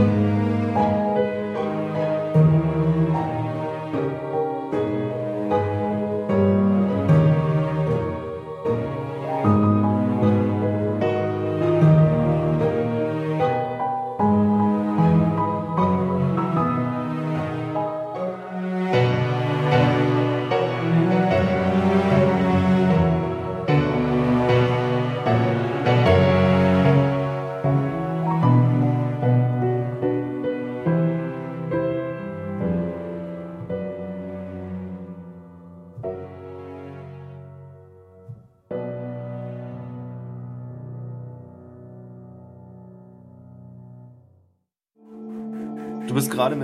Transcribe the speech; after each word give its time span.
Du 0.00 0.29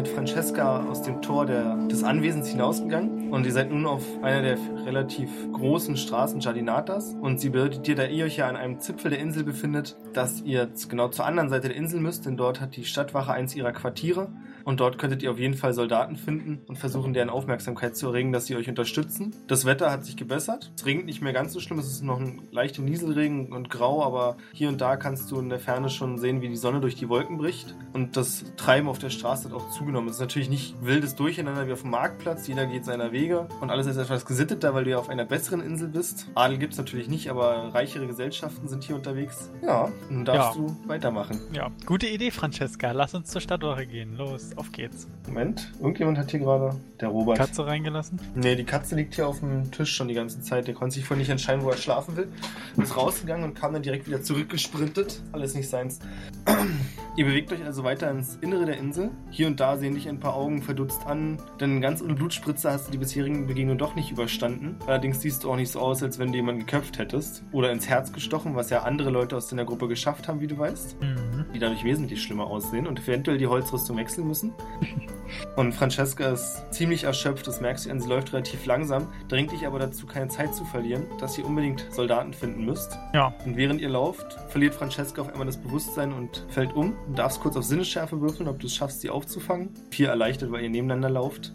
mit 0.06 0.14
Francesca 0.14 0.84
aus 0.84 1.02
dem 1.02 1.20
Tor 1.20 1.46
der, 1.46 1.76
des 1.88 2.04
Anwesens 2.04 2.48
hinausgegangen. 2.48 3.32
Und 3.32 3.44
ihr 3.44 3.52
seid 3.52 3.70
nun 3.70 3.86
auf 3.86 4.02
einer 4.22 4.42
der 4.42 4.58
relativ 4.84 5.30
großen 5.52 5.96
Straßen 5.96 6.40
Jardinatas 6.40 7.14
und 7.20 7.40
sie 7.40 7.50
bedeutet 7.50 7.86
dir, 7.86 7.96
da 7.96 8.04
ihr 8.04 8.26
euch 8.26 8.36
ja 8.36 8.48
an 8.48 8.56
einem 8.56 8.78
Zipfel 8.78 9.10
der 9.10 9.20
Insel 9.20 9.42
befindet, 9.42 9.96
dass 10.12 10.42
ihr 10.42 10.68
genau 10.88 11.08
zur 11.08 11.26
anderen 11.26 11.48
Seite 11.48 11.68
der 11.68 11.76
Insel 11.76 12.00
müsst, 12.00 12.26
denn 12.26 12.36
dort 12.36 12.60
hat 12.60 12.76
die 12.76 12.84
Stadtwache 12.84 13.32
eins 13.32 13.54
ihrer 13.56 13.72
Quartiere 13.72 14.28
und 14.66 14.80
dort 14.80 14.98
könntet 14.98 15.22
ihr 15.22 15.30
auf 15.30 15.38
jeden 15.38 15.54
Fall 15.54 15.72
Soldaten 15.72 16.16
finden 16.16 16.60
und 16.66 16.76
versuchen, 16.76 17.14
deren 17.14 17.30
Aufmerksamkeit 17.30 17.96
zu 17.96 18.08
erregen, 18.08 18.32
dass 18.32 18.44
sie 18.46 18.56
euch 18.56 18.68
unterstützen. 18.68 19.34
Das 19.46 19.64
Wetter 19.64 19.90
hat 19.90 20.04
sich 20.04 20.16
gebessert. 20.16 20.72
Es 20.76 20.84
regnet 20.84 21.06
nicht 21.06 21.22
mehr 21.22 21.32
ganz 21.32 21.52
so 21.54 21.60
schlimm. 21.60 21.78
Es 21.78 21.86
ist 21.86 22.02
noch 22.02 22.18
ein 22.20 22.42
leichter 22.50 22.82
Nieselregen 22.82 23.52
und 23.52 23.70
grau, 23.70 24.04
aber 24.04 24.36
hier 24.52 24.68
und 24.68 24.80
da 24.80 24.96
kannst 24.96 25.30
du 25.30 25.38
in 25.38 25.48
der 25.48 25.60
Ferne 25.60 25.88
schon 25.88 26.18
sehen, 26.18 26.42
wie 26.42 26.48
die 26.48 26.56
Sonne 26.56 26.80
durch 26.80 26.96
die 26.96 27.08
Wolken 27.08 27.38
bricht. 27.38 27.74
Und 27.92 28.16
das 28.16 28.44
Treiben 28.56 28.88
auf 28.88 28.98
der 28.98 29.10
Straße 29.10 29.44
hat 29.48 29.54
auch 29.54 29.70
zugenommen. 29.70 30.08
Es 30.08 30.16
ist 30.16 30.20
natürlich 30.20 30.50
nicht 30.50 30.74
wildes 30.82 31.14
Durcheinander 31.14 31.66
wie 31.68 31.72
auf 31.72 31.82
dem 31.82 31.90
Marktplatz. 31.92 32.48
Jeder 32.48 32.66
geht 32.66 32.84
seiner 32.84 33.12
Wege 33.12 33.46
und 33.60 33.70
alles 33.70 33.86
ist 33.86 33.96
etwas 33.96 34.26
gesitteter, 34.26 34.74
weil 34.74 34.82
du 34.84 34.90
ja 34.90 34.98
auf 34.98 35.08
einer 35.08 35.24
besseren 35.24 35.60
Insel 35.60 35.86
bist. 35.88 36.26
Adel 36.34 36.58
gibt 36.58 36.72
es 36.72 36.78
natürlich 36.78 37.06
nicht, 37.08 37.30
aber 37.30 37.72
reichere 37.72 38.06
Gesellschaften 38.08 38.66
sind 38.66 38.82
hier 38.82 38.96
unterwegs. 38.96 39.48
Ja, 39.62 39.92
nun 40.10 40.24
darfst 40.24 40.56
Ja. 40.58 40.62
du 40.66 40.76
weitermachen. 40.88 41.40
Ja, 41.52 41.70
gute 41.86 42.08
Idee, 42.08 42.32
Francesca. 42.32 42.90
Lass 42.90 43.14
uns 43.14 43.30
zur 43.30 43.40
Stadtwache 43.40 43.86
gehen. 43.86 44.16
Los, 44.16 44.55
auf 44.56 44.72
geht's. 44.72 45.06
Moment, 45.26 45.72
irgendjemand 45.80 46.18
hat 46.18 46.30
hier 46.30 46.40
gerade. 46.40 46.74
Der 47.00 47.08
Robert. 47.08 47.36
Katze 47.36 47.66
reingelassen? 47.66 48.18
Nee, 48.34 48.56
die 48.56 48.64
Katze 48.64 48.94
liegt 48.96 49.14
hier 49.14 49.28
auf 49.28 49.40
dem 49.40 49.70
Tisch 49.70 49.94
schon 49.94 50.08
die 50.08 50.14
ganze 50.14 50.40
Zeit. 50.40 50.66
Der 50.66 50.74
konnte 50.74 50.94
sich 50.94 51.04
vorhin 51.04 51.20
nicht 51.20 51.30
entscheiden, 51.30 51.62
wo 51.62 51.70
er 51.70 51.76
schlafen 51.76 52.16
will. 52.16 52.28
Ist 52.76 52.96
rausgegangen 52.96 53.44
und 53.44 53.54
kam 53.54 53.72
dann 53.74 53.82
direkt 53.82 54.06
wieder 54.06 54.22
zurückgesprintet. 54.22 55.22
Alles 55.32 55.54
nicht 55.54 55.68
seins. 55.68 55.98
Ihr 57.16 57.24
bewegt 57.26 57.52
euch 57.52 57.64
also 57.64 57.84
weiter 57.84 58.10
ins 58.10 58.36
Innere 58.40 58.66
der 58.66 58.78
Insel. 58.78 59.10
Hier 59.30 59.46
und 59.46 59.58
da 59.60 59.76
sehen 59.76 59.94
dich 59.94 60.08
ein 60.08 60.20
paar 60.20 60.34
Augen 60.34 60.62
verdutzt 60.62 61.06
an, 61.06 61.38
denn 61.60 61.80
ganz 61.80 62.00
ohne 62.02 62.14
Blutspritze 62.14 62.70
hast 62.70 62.88
du 62.88 62.92
die 62.92 62.98
bisherigen 62.98 63.46
Begegnungen 63.46 63.78
doch 63.78 63.94
nicht 63.94 64.10
überstanden. 64.10 64.76
Allerdings 64.86 65.20
siehst 65.20 65.44
du 65.44 65.50
auch 65.50 65.56
nicht 65.56 65.70
so 65.70 65.80
aus, 65.80 66.02
als 66.02 66.18
wenn 66.18 66.28
du 66.32 66.36
jemanden 66.36 66.60
geköpft 66.66 66.98
hättest 66.98 67.42
oder 67.52 67.72
ins 67.72 67.88
Herz 67.88 68.12
gestochen, 68.12 68.54
was 68.54 68.70
ja 68.70 68.82
andere 68.82 69.10
Leute 69.10 69.36
aus 69.36 69.48
deiner 69.48 69.64
Gruppe 69.64 69.88
geschafft 69.88 70.28
haben, 70.28 70.40
wie 70.40 70.46
du 70.46 70.58
weißt 70.58 70.96
Mhm. 71.00 71.16
Die 71.56 71.60
dadurch 71.60 71.84
wesentlich 71.84 72.22
schlimmer 72.22 72.46
aussehen 72.46 72.86
und 72.86 73.00
eventuell 73.00 73.38
die 73.38 73.46
Holzrüstung 73.46 73.96
wechseln 73.96 74.28
müssen. 74.28 74.52
Und 75.56 75.72
Francesca 75.72 76.28
ist 76.28 76.64
ziemlich 76.70 77.04
erschöpft, 77.04 77.46
das 77.46 77.60
merkst 77.60 77.86
du 77.86 77.90
an, 77.90 78.00
sie 78.00 78.08
läuft 78.08 78.32
relativ 78.32 78.64
langsam, 78.66 79.08
drängt 79.28 79.50
dich 79.50 79.66
aber 79.66 79.78
dazu, 79.78 80.06
keine 80.06 80.28
Zeit 80.28 80.54
zu 80.54 80.64
verlieren, 80.64 81.06
dass 81.18 81.36
ihr 81.36 81.44
unbedingt 81.44 81.86
Soldaten 81.90 82.32
finden 82.32 82.64
müsst. 82.64 82.98
Ja. 83.12 83.34
Und 83.44 83.56
während 83.56 83.80
ihr 83.80 83.88
lauft, 83.88 84.38
verliert 84.50 84.74
Francesca 84.74 85.22
auf 85.22 85.30
einmal 85.30 85.46
das 85.46 85.56
Bewusstsein 85.56 86.12
und 86.12 86.44
fällt 86.48 86.74
um. 86.74 86.94
Du 87.08 87.14
darfst 87.14 87.40
kurz 87.40 87.56
auf 87.56 87.64
Sinnesschärfe 87.64 88.20
würfeln, 88.20 88.48
ob 88.48 88.60
du 88.60 88.66
es 88.66 88.74
schaffst, 88.74 89.00
sie 89.00 89.10
aufzufangen. 89.10 89.70
Vier 89.90 90.10
erleichtert, 90.10 90.52
weil 90.52 90.62
ihr 90.62 90.70
nebeneinander 90.70 91.10
lauft. 91.10 91.52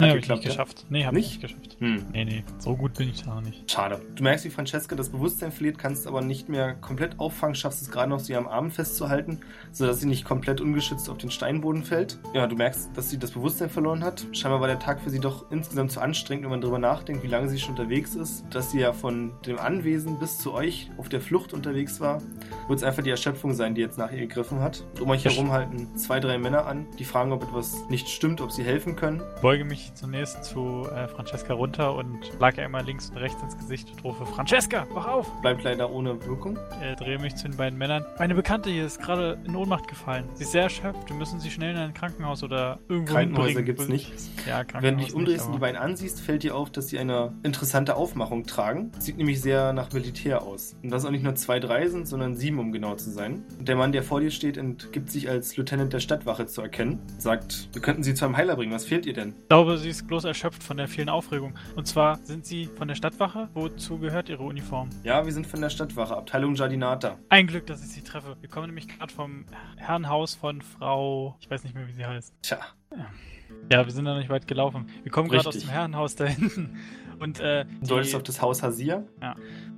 Nee, 0.00 0.10
hab 0.10 0.16
ich 0.16 0.22
geklappt, 0.22 0.44
nicht 0.44 0.56
ja? 0.56 0.62
geschafft. 0.64 0.86
Nee, 0.88 1.04
hab 1.04 1.12
Nicht? 1.12 1.26
ich 1.26 1.32
nicht 1.32 1.42
geschafft. 1.42 1.76
Hm. 1.80 2.06
Nee, 2.12 2.24
nee, 2.24 2.44
so 2.58 2.76
gut 2.76 2.94
bin 2.94 3.10
ich 3.10 3.22
da 3.22 3.34
noch 3.34 3.42
nicht. 3.42 3.70
Schade. 3.70 4.00
Du 4.14 4.22
merkst, 4.22 4.44
wie 4.44 4.50
Francesca 4.50 4.96
das 4.96 5.10
Bewusstsein 5.10 5.52
verliert, 5.52 5.78
kannst 5.78 6.06
aber 6.06 6.20
nicht 6.20 6.48
mehr 6.48 6.74
komplett 6.74 7.18
auffangen, 7.18 7.54
schaffst 7.54 7.82
es 7.82 7.90
gerade 7.90 8.10
noch, 8.10 8.20
sie 8.20 8.36
am 8.36 8.48
Arm 8.48 8.70
festzuhalten, 8.70 9.40
sodass 9.72 10.00
sie 10.00 10.06
nicht 10.06 10.24
komplett 10.24 10.60
ungeschützt 10.60 11.08
auf 11.08 11.18
den 11.18 11.30
Steinboden 11.30 11.84
fällt. 11.84 12.18
Ja, 12.34 12.46
du 12.46 12.56
merkst, 12.56 12.90
dass 12.94 13.10
sie 13.10 13.18
das 13.18 13.32
Bewusstsein 13.32 13.70
verloren 13.70 14.04
hat. 14.04 14.26
Scheinbar 14.32 14.60
war 14.60 14.68
der 14.68 14.78
Tag 14.78 15.00
für 15.00 15.10
sie 15.10 15.20
doch 15.20 15.50
insgesamt 15.50 15.92
zu 15.92 16.00
anstrengend, 16.00 16.44
wenn 16.44 16.50
man 16.50 16.60
darüber 16.60 16.78
nachdenkt, 16.78 17.22
wie 17.22 17.28
lange 17.28 17.48
sie 17.48 17.58
schon 17.58 17.70
unterwegs 17.70 18.14
ist. 18.14 18.44
Dass 18.50 18.70
sie 18.70 18.80
ja 18.80 18.92
von 18.92 19.32
dem 19.46 19.58
Anwesen 19.58 20.18
bis 20.18 20.38
zu 20.38 20.52
euch 20.52 20.90
auf 20.96 21.08
der 21.08 21.20
Flucht 21.20 21.52
unterwegs 21.52 22.00
war, 22.00 22.22
wird 22.68 22.78
es 22.78 22.82
einfach 22.84 23.02
die 23.02 23.10
Erschöpfung 23.10 23.54
sein, 23.54 23.74
die 23.74 23.80
jetzt 23.80 23.98
nach 23.98 24.12
ihr 24.12 24.20
gegriffen 24.20 24.60
hat. 24.60 24.84
Um 25.00 25.10
euch 25.10 25.24
herum 25.24 25.52
halten 25.52 25.96
zwei, 25.96 26.20
drei 26.20 26.38
Männer 26.38 26.66
an, 26.66 26.86
die 26.98 27.04
fragen, 27.04 27.32
ob 27.32 27.42
etwas 27.42 27.88
nicht 27.88 28.08
stimmt, 28.08 28.40
ob 28.40 28.50
sie 28.52 28.62
helfen 28.62 28.96
können. 28.96 29.22
Beuge 29.42 29.64
mich 29.64 29.89
zunächst 29.94 30.44
zu 30.44 30.86
äh, 30.94 31.08
Francesca 31.08 31.54
runter 31.54 31.94
und 31.94 32.24
schlage 32.36 32.58
ihr 32.58 32.64
einmal 32.64 32.84
links 32.84 33.10
und 33.10 33.16
rechts 33.16 33.42
ins 33.42 33.56
Gesicht 33.56 33.90
und 33.90 34.04
rufe: 34.04 34.26
Francesca, 34.26 34.86
wach 34.92 35.06
auf! 35.06 35.40
Bleibt 35.42 35.62
leider 35.64 35.90
ohne 35.90 36.24
Wirkung. 36.26 36.58
Äh, 36.82 36.96
drehe 36.96 37.18
mich 37.18 37.36
zu 37.36 37.48
den 37.48 37.56
beiden 37.56 37.78
Männern. 37.78 38.04
Meine 38.18 38.34
Bekannte 38.34 38.70
hier 38.70 38.86
ist 38.86 39.00
gerade 39.00 39.38
in 39.44 39.56
Ohnmacht 39.56 39.88
gefallen. 39.88 40.24
Sie 40.34 40.44
ist 40.44 40.52
sehr 40.52 40.64
erschöpft. 40.64 41.08
Wir 41.08 41.16
müssen 41.16 41.40
sie 41.40 41.50
schnell 41.50 41.74
in 41.74 41.80
ein 41.80 41.94
Krankenhaus 41.94 42.42
oder 42.42 42.78
irgendwo 42.88 43.14
Krankenhäuser 43.14 43.60
hinbringen. 43.60 43.66
gibt's 43.66 43.88
nicht. 43.88 44.12
Ja, 44.46 44.64
Krankenhaus 44.64 44.82
Wenn 44.82 44.98
du 44.98 45.04
dich 45.04 45.14
umdrehst 45.14 45.46
und 45.46 45.52
die 45.52 45.58
beiden 45.58 45.80
ansiehst, 45.80 46.20
fällt 46.20 46.42
dir 46.42 46.54
auf, 46.56 46.70
dass 46.70 46.88
sie 46.88 46.98
eine 46.98 47.32
interessante 47.42 47.96
Aufmachung 47.96 48.44
tragen. 48.46 48.92
Sieht 48.98 49.16
nämlich 49.16 49.40
sehr 49.40 49.72
nach 49.72 49.92
Militär 49.92 50.42
aus. 50.42 50.76
Und 50.82 50.90
das 50.90 51.04
auch 51.04 51.10
nicht 51.10 51.24
nur 51.24 51.34
zwei, 51.34 51.60
drei 51.60 51.88
sind, 51.88 52.06
sondern 52.06 52.34
sieben, 52.34 52.58
um 52.58 52.72
genau 52.72 52.94
zu 52.96 53.10
sein. 53.10 53.44
Und 53.58 53.68
der 53.68 53.76
Mann, 53.76 53.92
der 53.92 54.02
vor 54.02 54.20
dir 54.20 54.30
steht, 54.30 54.60
gibt 54.92 55.10
sich 55.10 55.28
als 55.28 55.56
Lieutenant 55.56 55.92
der 55.92 56.00
Stadtwache 56.00 56.46
zu 56.46 56.62
erkennen. 56.62 57.00
Sagt, 57.18 57.68
wir 57.72 57.82
könnten 57.82 58.02
sie 58.02 58.14
zu 58.14 58.24
einem 58.24 58.36
Heiler 58.36 58.56
bringen. 58.56 58.72
Was 58.72 58.84
fehlt 58.84 59.06
ihr 59.06 59.12
denn? 59.12 59.34
Ich 59.40 59.48
glaube, 59.48 59.78
sie 59.80 59.88
ist 59.88 60.06
bloß 60.06 60.24
erschöpft 60.24 60.62
von 60.62 60.76
der 60.76 60.86
vielen 60.88 61.08
Aufregung. 61.08 61.54
Und 61.74 61.86
zwar 61.86 62.18
sind 62.18 62.46
sie 62.46 62.66
von 62.66 62.86
der 62.88 62.94
Stadtwache. 62.94 63.48
Wozu 63.54 63.98
gehört 63.98 64.28
ihre 64.28 64.42
Uniform? 64.42 64.90
Ja, 65.02 65.24
wir 65.24 65.32
sind 65.32 65.46
von 65.46 65.60
der 65.60 65.70
Stadtwache, 65.70 66.16
Abteilung 66.16 66.54
Jardinata. 66.54 67.18
Ein 67.28 67.46
Glück, 67.46 67.66
dass 67.66 67.82
ich 67.82 67.88
sie 67.88 68.02
treffe. 68.02 68.36
Wir 68.40 68.48
kommen 68.48 68.66
nämlich 68.66 68.88
gerade 68.88 69.12
vom 69.12 69.44
Herrenhaus 69.76 70.34
von 70.34 70.62
Frau. 70.62 71.36
Ich 71.40 71.50
weiß 71.50 71.64
nicht 71.64 71.74
mehr, 71.74 71.88
wie 71.88 71.92
sie 71.92 72.06
heißt. 72.06 72.34
Tja, 72.42 72.58
Ja, 73.70 73.84
wir 73.84 73.92
sind 73.92 74.04
da 74.04 74.16
nicht 74.16 74.28
weit 74.30 74.46
gelaufen. 74.46 74.86
Wir 75.02 75.10
kommen 75.10 75.28
gerade 75.28 75.48
aus 75.48 75.58
dem 75.58 75.68
Herrenhaus 75.68 76.14
da 76.14 76.26
hinten. 76.26 76.76
Und, 77.18 77.38
äh, 77.40 77.66
du 77.80 77.86
solltest 77.86 78.12
die, 78.12 78.16
auf 78.16 78.22
das 78.22 78.40
Haus 78.40 78.62
Hasir. 78.62 79.06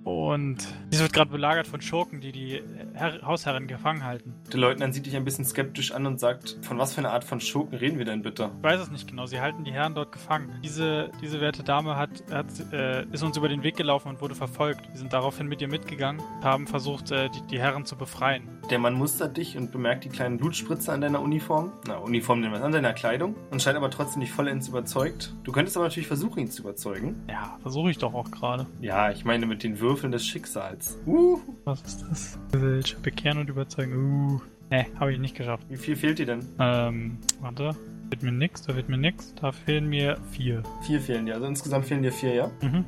Und 0.05 0.67
sie 0.91 1.01
wird 1.01 1.13
gerade 1.13 1.31
belagert 1.31 1.67
von 1.67 1.81
Schurken, 1.81 2.21
die 2.21 2.33
die 2.33 2.63
Herr 2.95 3.23
Hausherrin 3.23 3.67
gefangen 3.67 4.05
halten. 4.05 4.35
Der 4.53 4.59
Leutnant 4.59 4.95
sieht 4.95 5.07
dich 5.07 5.17
ein 5.17 5.25
bisschen 5.25 5.45
skeptisch 5.45 5.93
an 5.93 6.07
und 6.07 6.19
sagt, 6.19 6.59
von 6.63 6.79
was 6.79 6.95
für 6.95 6.99
einer 6.99 7.13
Art 7.13 7.25
von 7.25 7.41
Schurken 7.41 7.79
reden 7.79 7.99
wir 7.99 8.05
denn 8.05 8.23
bitte? 8.23 8.51
Ich 8.59 8.63
weiß 8.63 8.81
es 8.81 8.91
nicht 8.91 9.09
genau. 9.09 9.27
Sie 9.27 9.41
halten 9.41 9.65
die 9.65 9.73
Herren 9.73 9.95
dort 9.95 10.13
gefangen. 10.13 10.59
Diese, 10.65 11.11
diese 11.21 11.41
werte 11.41 11.63
Dame 11.63 11.97
hat, 11.97 12.11
hat, 12.31 12.47
äh, 12.73 13.05
ist 13.13 13.23
uns 13.23 13.37
über 13.37 13.49
den 13.49 13.63
Weg 13.63 13.77
gelaufen 13.77 14.09
und 14.09 14.21
wurde 14.21 14.35
verfolgt. 14.35 14.89
Wir 14.91 14.99
sind 14.99 15.13
daraufhin 15.13 15.47
mit 15.47 15.61
ihr 15.61 15.69
mitgegangen 15.69 16.21
und 16.21 16.45
haben 16.45 16.67
versucht, 16.67 17.11
äh, 17.11 17.29
die, 17.31 17.43
die 17.49 17.61
Herren 17.61 17.85
zu 17.85 17.97
befreien. 17.97 18.49
Der 18.71 18.79
Mann 18.79 18.95
mustert 18.95 19.37
dich 19.37 19.57
und 19.57 19.71
bemerkt 19.71 20.05
die 20.05 20.09
kleinen 20.09 20.39
Blutspritze 20.39 20.93
an 20.93 21.01
deiner 21.01 21.21
Uniform. 21.21 21.73
Na, 21.87 21.99
Uniform 21.99 22.41
nennen 22.41 22.53
wir 22.53 22.59
es, 22.59 22.65
an 22.65 22.73
deiner 22.73 22.93
Kleidung. 22.93 23.37
Und 23.51 23.63
scheint 23.63 23.77
aber 23.77 23.91
trotzdem 23.91 24.21
nicht 24.21 24.33
vollends 24.33 24.69
überzeugt. 24.69 25.35
Du 25.45 25.53
könntest 25.53 25.77
aber 25.77 25.87
natürlich 25.87 26.07
versuchen, 26.07 26.41
ihn 26.41 26.51
zu 26.51 26.63
überzeugen. 26.63 27.23
Ja, 27.29 27.59
versuche 27.63 27.91
ich 27.91 27.99
doch 27.99 28.15
auch 28.15 28.31
gerade. 28.31 28.67
Ja, 28.81 29.11
ich 29.11 29.25
meine 29.25 29.47
mit 29.47 29.63
den 29.63 29.81
Würfeln 29.93 30.11
des 30.13 30.27
Schicksals. 30.27 30.99
Uh, 31.07 31.39
Was 31.65 31.83
ist 31.83 32.03
das? 32.09 32.39
Gesellschaft 32.51 33.03
bekehren 33.03 33.39
und 33.39 33.51
überzeugen. 33.51 33.95
Uh. 33.95 34.41
Ne, 34.71 34.87
habe 34.99 35.13
ich 35.13 35.19
nicht 35.19 35.37
geschafft. 35.37 35.67
wie 35.69 35.77
viel 35.77 35.97
fehlt 35.97 36.19
dir 36.19 36.25
denn? 36.25 36.41
Ähm, 36.59 37.19
warte. 37.43 37.77
Wird 38.09 38.23
mir 38.23 38.33
nix, 38.33 38.63
da 38.63 38.75
wird 38.75 38.89
mir 38.89 38.97
nix. 38.97 39.35
Da 39.35 39.53
fehlen 39.53 39.87
mir 39.87 40.17
vier. 40.31 40.63
Vier 40.87 40.99
fehlen 40.99 41.27
dir. 41.27 41.35
Also 41.35 41.47
insgesamt 41.47 41.85
fehlen 41.85 42.03
dir 42.03 42.13
vier, 42.13 42.35
ja? 42.35 42.51
Mhm. 42.63 42.87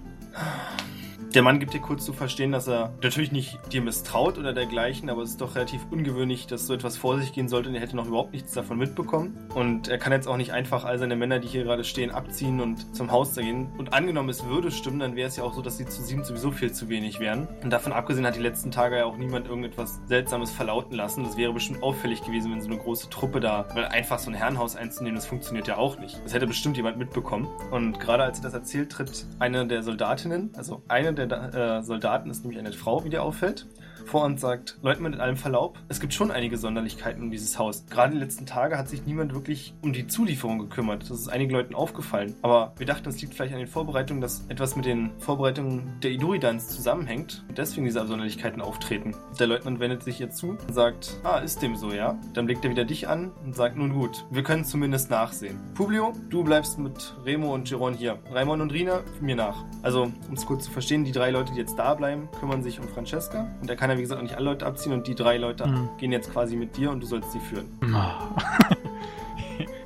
Der 1.35 1.43
Mann 1.43 1.59
gibt 1.59 1.75
dir 1.75 1.81
kurz 1.81 2.05
zu 2.05 2.13
verstehen, 2.13 2.53
dass 2.53 2.69
er 2.69 2.93
natürlich 3.03 3.33
nicht 3.33 3.59
dir 3.73 3.83
misstraut 3.83 4.39
oder 4.39 4.53
dergleichen, 4.53 5.11
aber 5.11 5.23
es 5.23 5.31
ist 5.31 5.41
doch 5.41 5.57
relativ 5.57 5.85
ungewöhnlich, 5.91 6.47
dass 6.47 6.69
so 6.69 6.75
etwas 6.75 6.97
vor 6.97 7.19
sich 7.19 7.33
gehen 7.33 7.49
sollte 7.49 7.71
und 7.71 7.75
er 7.75 7.81
hätte 7.81 7.97
noch 7.97 8.07
überhaupt 8.07 8.33
nichts 8.33 8.53
davon 8.53 8.79
mitbekommen. 8.79 9.37
Und 9.53 9.89
er 9.89 9.99
kann 9.99 10.13
jetzt 10.13 10.29
auch 10.29 10.37
nicht 10.37 10.53
einfach 10.53 10.85
all 10.85 10.97
seine 10.97 11.17
Männer, 11.17 11.41
die 11.41 11.49
hier 11.49 11.65
gerade 11.65 11.83
stehen, 11.83 12.13
abziehen 12.13 12.61
und 12.61 12.95
zum 12.95 13.11
Haus 13.11 13.35
gehen. 13.35 13.73
Und 13.79 13.93
angenommen, 13.93 14.29
es 14.29 14.45
würde 14.45 14.71
stimmen, 14.71 15.01
dann 15.01 15.17
wäre 15.17 15.27
es 15.27 15.35
ja 15.35 15.43
auch 15.43 15.55
so, 15.55 15.61
dass 15.61 15.77
sie 15.77 15.87
zu 15.87 16.03
sieben 16.05 16.23
sowieso 16.23 16.53
viel 16.53 16.71
zu 16.71 16.89
wenig 16.89 17.19
wären. 17.19 17.49
Und 17.65 17.71
davon 17.71 17.93
abgesehen 17.93 18.25
hat 18.25 18.37
die 18.37 18.41
letzten 18.41 18.71
Tage 18.71 18.99
ja 18.99 19.05
auch 19.05 19.17
niemand 19.17 19.49
irgendetwas 19.49 20.03
Seltsames 20.07 20.53
verlauten 20.53 20.95
lassen. 20.95 21.25
Das 21.25 21.37
wäre 21.37 21.53
bestimmt 21.53 21.83
auffällig 21.83 22.23
gewesen, 22.23 22.53
wenn 22.53 22.61
so 22.61 22.69
eine 22.69 22.79
große 22.79 23.11
Truppe 23.11 23.41
da, 23.41 23.67
weil 23.75 23.87
einfach 23.87 24.21
so 24.21 24.31
ein 24.31 24.35
Herrenhaus 24.35 24.77
einzunehmen, 24.77 25.17
das 25.17 25.27
funktioniert 25.27 25.67
ja 25.67 25.79
auch 25.79 25.99
nicht. 25.99 26.17
Das 26.23 26.33
hätte 26.33 26.47
bestimmt 26.47 26.77
jemand 26.77 26.97
mitbekommen. 26.97 27.49
Und 27.73 27.99
gerade 27.99 28.23
als 28.23 28.39
er 28.39 28.45
das 28.45 28.55
erzählt, 28.55 28.93
tritt 28.93 29.27
eine 29.41 29.67
der 29.67 29.83
Soldatinnen, 29.83 30.53
also 30.57 30.81
eine 30.87 31.13
der 31.13 31.24
äh, 31.31 31.83
Soldaten 31.83 32.31
ist 32.31 32.45
nämlich 32.45 32.59
eine 32.59 32.73
Frau, 32.73 33.05
wie 33.05 33.11
dir 33.11 33.23
auffällt. 33.23 33.67
Vor 34.07 34.25
und 34.25 34.41
sagt, 34.41 34.79
Leutnant 34.83 35.15
mit 35.15 35.21
allem 35.21 35.37
Verlaub, 35.37 35.79
es 35.89 36.01
gibt 36.01 36.15
schon 36.15 36.31
einige 36.31 36.57
Sonderlichkeiten 36.57 37.23
um 37.23 37.31
dieses 37.31 37.59
Haus. 37.59 37.85
Gerade 37.91 38.13
in 38.13 38.19
den 38.19 38.27
letzten 38.27 38.47
Tagen 38.47 38.77
hat 38.77 38.89
sich 38.89 39.07
niemand 39.07 39.35
wirklich 39.35 39.75
um 39.83 39.93
die 39.93 40.07
Zulieferung 40.07 40.59
gekümmert. 40.59 41.03
Das 41.03 41.19
ist 41.19 41.29
einigen 41.29 41.53
Leuten 41.53 41.75
aufgefallen. 41.75 42.35
Aber 42.43 42.73
wir 42.77 42.87
dachten, 42.87 43.09
es 43.09 43.21
liegt 43.21 43.35
vielleicht 43.35 43.53
an 43.53 43.59
den 43.59 43.69
Vorbereitungen, 43.69 44.21
dass 44.21 44.45
etwas 44.49 44.77
mit 44.77 44.87
den 44.87 45.11
Vorbereitungen 45.19 45.99
der 46.03 46.11
Iduridans 46.11 46.69
zusammenhängt 46.69 47.45
und 47.49 47.59
deswegen 47.59 47.85
diese 47.85 48.07
Sonderlichkeiten 48.07 48.61
auftreten. 48.61 49.15
Der 49.39 49.47
Leutnant 49.47 49.81
wendet 49.81 50.03
sich 50.03 50.21
ihr 50.21 50.31
zu 50.31 50.51
und 50.51 50.75
sagt, 50.75 51.19
ah, 51.25 51.39
ist 51.39 51.63
dem 51.63 51.77
so, 51.77 51.93
ja? 51.93 52.19
Dann 52.33 52.47
blickt 52.47 52.65
er 52.65 52.71
wieder 52.71 52.85
dich 52.85 53.09
an 53.09 53.33
und 53.45 53.55
sagt, 53.55 53.77
nun 53.77 53.93
gut, 53.93 54.25
wir 54.31 54.43
können 54.43 54.65
zumindest 54.65 55.11
nachsehen. 55.11 55.59
Publio, 55.75 56.13
du 56.31 56.45
bleibst 56.45 56.79
mit 56.79 57.15
Remo 57.25 57.55
und 57.55 57.69
Giron 57.69 57.95
hier. 57.95 58.19
Raimon 58.31 58.61
und 58.61 58.73
Rina, 58.73 59.03
mir 59.21 59.37
nach. 59.37 59.65
Also, 59.83 60.05
um 60.05 60.35
es 60.35 60.47
kurz 60.47 60.65
zu 60.65 60.71
verstehen, 60.71 61.05
die 61.05 61.13
drei 61.13 61.31
Leute, 61.31 61.53
die 61.53 61.59
jetzt 61.59 61.79
da 61.79 61.95
bleiben, 61.95 62.29
kümmern 62.39 62.63
sich 62.63 62.81
um 62.81 62.89
Francesca. 62.89 63.49
Und 63.61 63.69
er 63.71 63.77
kann 63.77 63.91
ja, 63.95 63.99
wie 63.99 64.03
gesagt, 64.03 64.19
auch 64.19 64.23
nicht 64.23 64.37
alle 64.37 64.45
Leute 64.51 64.67
abziehen 64.67 64.93
und 64.93 65.07
die 65.07 65.15
drei 65.15 65.37
Leute 65.39 65.67
Mhm. 65.67 65.89
gehen 65.99 66.13
jetzt 66.13 66.31
quasi 66.33 66.57
mit 66.57 66.77
dir 66.77 66.91
und 66.91 67.01
du 67.01 67.07
sollst 67.07 67.33
sie 67.33 67.41
führen. 67.41 67.67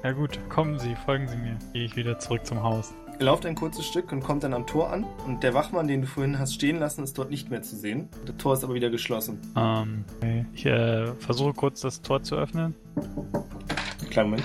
ja 0.05 0.13
gut, 0.13 0.39
kommen 0.49 0.79
Sie, 0.79 0.95
folgen 1.05 1.29
Sie 1.29 1.37
mir. 1.37 1.57
Gehe 1.73 1.85
ich 1.85 1.97
wieder 1.97 2.19
zurück 2.19 2.47
zum 2.47 2.63
Haus. 2.63 2.95
Ihr 3.19 3.27
lauft 3.27 3.45
ein 3.47 3.57
kurzes 3.57 3.85
Stück 3.85 4.13
und 4.13 4.23
kommt 4.23 4.45
dann 4.45 4.55
am 4.55 4.65
Tor 4.67 4.93
an 4.93 5.05
und 5.27 5.43
der 5.43 5.53
Wachmann, 5.53 5.89
den 5.89 6.03
du 6.03 6.07
vorhin 6.07 6.39
hast 6.39 6.55
stehen 6.55 6.79
lassen, 6.79 7.03
ist 7.03 7.19
dort 7.19 7.31
nicht 7.31 7.51
mehr 7.51 7.63
zu 7.63 7.75
sehen. 7.75 8.09
Das 8.27 8.37
Tor 8.37 8.55
ist 8.55 8.63
aber 8.63 8.75
wieder 8.75 8.91
geschlossen. 8.91 9.41
Ähm, 9.57 10.05
okay. 10.19 10.47
Ich 10.55 10.65
äh, 10.67 11.07
versuche 11.17 11.53
kurz 11.53 11.81
das 11.81 12.01
Tor 12.01 12.23
zu 12.23 12.37
öffnen. 12.37 12.77
Kleinen 14.11 14.31
Moment. 14.31 14.45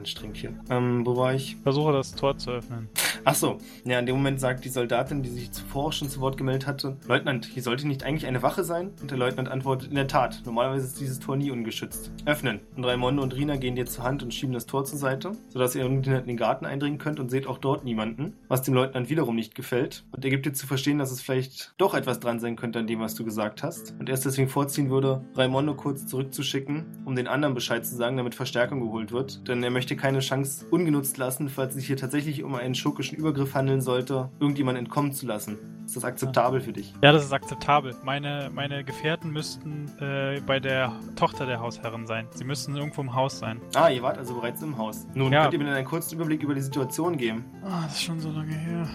Anstrengend 0.00 0.38
hier. 0.38 0.54
Ähm, 0.70 1.04
wo 1.04 1.14
war 1.14 1.34
ich? 1.34 1.56
Versuche 1.62 1.92
das 1.92 2.14
Tor 2.14 2.38
zu 2.38 2.52
öffnen. 2.52 2.88
Ach 3.24 3.34
so, 3.34 3.58
ja, 3.84 3.98
in 3.98 4.06
dem 4.06 4.16
Moment 4.16 4.40
sagt 4.40 4.64
die 4.64 4.70
Soldatin, 4.70 5.22
die 5.22 5.28
sich 5.28 5.52
zuvor 5.52 5.92
schon 5.92 6.08
zu 6.08 6.20
Wort 6.20 6.38
gemeldet 6.38 6.66
hatte, 6.66 6.96
Leutnant, 7.06 7.44
hier 7.44 7.62
sollte 7.62 7.86
nicht 7.86 8.02
eigentlich 8.02 8.26
eine 8.26 8.42
Wache 8.42 8.64
sein? 8.64 8.92
Und 9.02 9.10
der 9.10 9.18
Leutnant 9.18 9.50
antwortet, 9.50 9.90
in 9.90 9.96
der 9.96 10.06
Tat, 10.06 10.40
normalerweise 10.46 10.86
ist 10.86 10.98
dieses 10.98 11.18
Tor 11.18 11.36
nie 11.36 11.50
ungeschützt. 11.50 12.10
Öffnen. 12.24 12.60
Und 12.76 12.84
Raimondo 12.84 13.22
und 13.22 13.34
Rina 13.34 13.56
gehen 13.56 13.76
dir 13.76 13.84
zur 13.84 14.04
Hand 14.04 14.22
und 14.22 14.32
schieben 14.32 14.54
das 14.54 14.64
Tor 14.64 14.86
zur 14.86 14.98
Seite, 14.98 15.32
sodass 15.50 15.74
ihr 15.74 15.82
irgendwie 15.82 16.12
in 16.12 16.24
den 16.24 16.38
Garten 16.38 16.64
eindringen 16.64 16.98
könnt 16.98 17.20
und 17.20 17.30
seht 17.30 17.46
auch 17.46 17.58
dort 17.58 17.84
niemanden, 17.84 18.32
was 18.48 18.62
dem 18.62 18.72
Leutnant 18.72 19.10
wiederum 19.10 19.36
nicht 19.36 19.54
gefällt. 19.54 20.04
Und 20.12 20.24
er 20.24 20.30
gibt 20.30 20.46
dir 20.46 20.54
zu 20.54 20.66
verstehen, 20.66 20.98
dass 20.98 21.10
es 21.10 21.20
vielleicht 21.20 21.74
doch 21.76 21.92
etwas 21.92 22.20
dran 22.20 22.40
sein 22.40 22.56
könnte 22.56 22.78
an 22.78 22.86
dem, 22.86 23.00
was 23.00 23.14
du 23.14 23.24
gesagt 23.26 23.62
hast. 23.62 23.94
Und 23.98 24.08
er 24.08 24.14
es 24.14 24.22
deswegen 24.22 24.48
vorziehen 24.48 24.88
würde, 24.88 25.22
Raimondo 25.34 25.74
kurz 25.74 26.06
zurückzuschicken, 26.06 26.86
um 27.04 27.14
den 27.16 27.26
anderen 27.26 27.54
Bescheid 27.54 27.84
zu 27.84 27.94
sagen, 27.96 28.16
damit 28.16 28.34
Verstärkung 28.34 28.80
geholt 28.80 29.12
wird. 29.12 29.46
Denn 29.46 29.62
er 29.62 29.70
möchte 29.70 29.89
keine 29.96 30.20
Chance 30.20 30.66
ungenutzt 30.70 31.16
lassen, 31.18 31.48
falls 31.48 31.70
es 31.70 31.76
sich 31.80 31.86
hier 31.86 31.96
tatsächlich 31.96 32.42
um 32.42 32.54
einen 32.54 32.74
schurkischen 32.74 33.16
Übergriff 33.18 33.54
handeln 33.54 33.80
sollte, 33.80 34.28
irgendjemand 34.40 34.78
entkommen 34.78 35.12
zu 35.12 35.26
lassen. 35.26 35.58
Ist 35.86 35.96
das 35.96 36.04
akzeptabel 36.04 36.60
für 36.60 36.72
dich? 36.72 36.94
Ja, 37.02 37.10
das 37.12 37.24
ist 37.24 37.32
akzeptabel. 37.32 37.96
Meine, 38.04 38.50
meine 38.54 38.84
Gefährten 38.84 39.30
müssten 39.32 39.90
äh, 40.00 40.40
bei 40.46 40.60
der 40.60 40.92
Tochter 41.16 41.46
der 41.46 41.58
Hausherrin 41.60 42.06
sein. 42.06 42.28
Sie 42.34 42.44
müssten 42.44 42.76
irgendwo 42.76 43.00
im 43.00 43.14
Haus 43.14 43.38
sein. 43.40 43.60
Ah, 43.74 43.88
ihr 43.88 44.00
wart 44.02 44.16
also 44.16 44.34
bereits 44.34 44.62
im 44.62 44.78
Haus. 44.78 45.06
Nun, 45.14 45.32
Ja. 45.32 45.42
könnt 45.42 45.54
ihr 45.54 45.58
mir 45.58 45.64
denn 45.66 45.74
einen 45.74 45.86
kurzen 45.86 46.14
Überblick 46.14 46.42
über 46.44 46.54
die 46.54 46.60
Situation 46.60 47.16
geben? 47.16 47.44
Ah, 47.64 47.82
das 47.84 47.94
ist 47.94 48.02
schon 48.02 48.20
so 48.20 48.30
lange 48.30 48.54
her. 48.54 48.88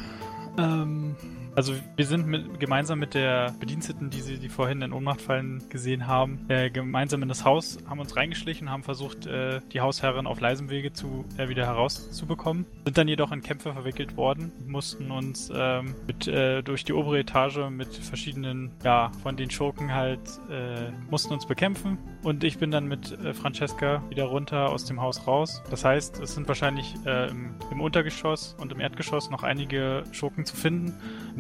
Ähm, 0.57 1.15
also 1.56 1.74
wir 1.96 2.06
sind 2.06 2.28
mit, 2.28 2.60
gemeinsam 2.60 3.00
mit 3.00 3.13
der 3.13 3.54
Bediensteten, 3.60 4.10
die 4.10 4.22
sie 4.22 4.38
die 4.38 4.50
vorhin 4.50 4.81
in 4.81 4.92
Ohnmacht 4.92 5.22
fallen 5.22 5.63
gesehen 5.69 6.07
haben, 6.07 6.46
äh, 6.50 6.69
gemeinsam 6.69 7.22
in 7.24 7.30
das 7.30 7.46
Haus, 7.46 7.78
haben 7.88 8.00
uns 8.00 8.16
reingeschlichen, 8.16 8.69
haben 8.69 8.84
versucht, 8.84 9.25
äh, 9.25 9.62
die 9.72 9.81
Hausherrin 9.81 10.28
auf 10.28 10.40
leisem 10.40 10.69
Wege 10.69 10.92
zu, 10.94 11.25
äh, 11.38 11.48
wieder 11.48 11.66
herauszubekommen. 11.66 12.66
Sind 12.84 12.98
dann 12.98 13.07
jedoch 13.07 13.31
in 13.31 13.42
Kämpfe 13.42 13.74
verwickelt 13.74 14.18
worden, 14.18 14.52
mussten 14.68 15.12
uns 15.12 15.52
ähm, 15.54 15.96
mit, 16.07 16.28
äh, 16.28 16.62
durch 16.62 16.84
die 16.84 16.94
obere 16.94 17.19
Etage 17.19 17.69
mit 17.69 17.96
verschiedenen, 17.96 18.72
ja, 18.84 19.12
von 19.24 19.38
den 19.38 19.50
Schurken 19.50 19.94
halt, 19.94 20.19
äh, 20.50 20.92
mussten 21.10 21.34
uns 21.34 21.46
bekämpfen. 21.46 21.98
Und 22.24 22.44
ich 22.44 22.57
bin 22.57 22.72
dann 22.72 22.88
mit 22.88 23.12
äh, 23.12 23.34
Francesca 23.34 24.04
wieder 24.10 24.25
runter 24.25 24.69
aus 24.69 24.86
dem 24.86 25.02
Haus 25.02 25.28
raus. 25.28 25.62
Das 25.69 25.86
heißt, 25.86 26.19
es 26.19 26.34
sind 26.36 26.48
wahrscheinlich 26.48 26.96
äh, 27.06 27.30
im, 27.30 27.56
im 27.72 27.81
Untergeschoss 27.81 28.56
und 28.60 28.72
im 28.72 28.80
Erdgeschoss 28.80 29.30
noch 29.30 29.44
einige 29.44 30.04
Schurken 30.12 30.46
zu 30.46 30.56
finden. 30.56 30.94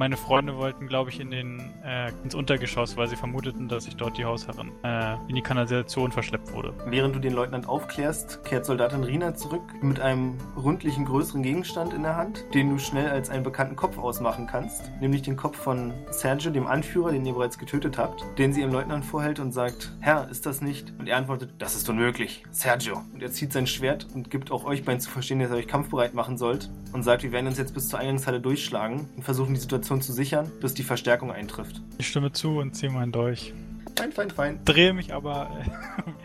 Meine 0.05 0.17
Freunde 0.17 0.55
wollten, 0.57 0.87
glaube 0.87 1.09
ich, 1.09 1.19
in 1.19 1.31
den, 1.31 1.73
äh, 1.83 2.11
ins 2.23 2.35
Untergeschoss, 2.35 2.95
weil 2.95 3.07
sie 3.07 3.15
vermuteten, 3.15 3.67
dass 3.67 3.87
ich 3.87 3.95
dort 3.95 4.19
die 4.19 4.25
Hausherrin 4.25 4.71
äh, 4.83 5.15
in 5.27 5.33
die 5.33 5.41
Kanalisation 5.41 6.11
verschleppt 6.11 6.53
wurde. 6.53 6.75
Während 6.85 7.15
du 7.15 7.19
den 7.19 7.33
Leutnant 7.33 7.67
aufklärst, 7.67 8.43
kehrt 8.45 8.67
Soldatin 8.67 9.03
Rina 9.03 9.33
zurück 9.33 9.63
mit 9.81 9.99
einem 9.99 10.37
rundlichen, 10.55 11.05
größeren 11.05 11.41
Gegenstand 11.41 11.91
in 11.91 12.03
der 12.03 12.17
Hand, 12.17 12.45
den 12.53 12.69
du 12.69 12.77
schnell 12.77 13.09
als 13.09 13.31
einen 13.31 13.41
bekannten 13.41 13.75
Kopf 13.75 13.97
ausmachen 13.97 14.45
kannst, 14.45 14.91
nämlich 15.01 15.23
den 15.23 15.37
Kopf 15.37 15.57
von 15.57 15.91
Sergio, 16.11 16.51
dem 16.51 16.67
Anführer, 16.67 17.11
den 17.11 17.25
ihr 17.25 17.33
bereits 17.33 17.57
getötet 17.57 17.97
habt, 17.97 18.23
den 18.37 18.53
sie 18.53 18.61
ihrem 18.61 18.73
Leutnant 18.73 19.05
vorhält 19.05 19.39
und 19.39 19.53
sagt, 19.53 19.91
Herr, 20.01 20.29
ist 20.29 20.45
das 20.45 20.61
nicht? 20.61 20.93
Und 20.99 21.09
er 21.09 21.17
antwortet, 21.17 21.55
das 21.57 21.75
ist 21.75 21.89
unmöglich, 21.89 22.43
Sergio. 22.51 23.01
Und 23.11 23.23
er 23.23 23.31
zieht 23.31 23.51
sein 23.51 23.65
Schwert 23.65 24.05
und 24.13 24.29
gibt 24.29 24.51
auch 24.51 24.65
euch 24.65 24.85
beiden 24.85 25.01
zu 25.01 25.09
verstehen, 25.09 25.39
dass 25.39 25.49
ihr 25.49 25.55
euch 25.55 25.67
kampfbereit 25.67 26.13
machen 26.13 26.37
sollt 26.37 26.69
und 26.93 27.01
sagt, 27.01 27.23
wir 27.23 27.31
werden 27.31 27.47
uns 27.47 27.57
jetzt 27.57 27.73
bis 27.73 27.89
zur 27.89 27.97
Eingangshalle 27.97 28.39
durchschlagen 28.39 29.09
und 29.15 29.23
versuchen 29.23 29.55
die 29.55 29.59
Situation 29.59 29.94
zu 30.01 30.13
sichern, 30.13 30.51
bis 30.61 30.73
die 30.73 30.83
Verstärkung 30.83 31.31
eintrifft. 31.31 31.81
Ich 31.97 32.07
stimme 32.07 32.31
zu 32.31 32.59
und 32.59 32.75
ziehe 32.75 32.91
meinen 32.91 33.11
Dolch. 33.11 33.53
Fein, 33.97 34.11
fein, 34.11 34.29
fein. 34.29 34.59
Drehe 34.65 34.93
mich 34.93 35.13
aber 35.13 35.49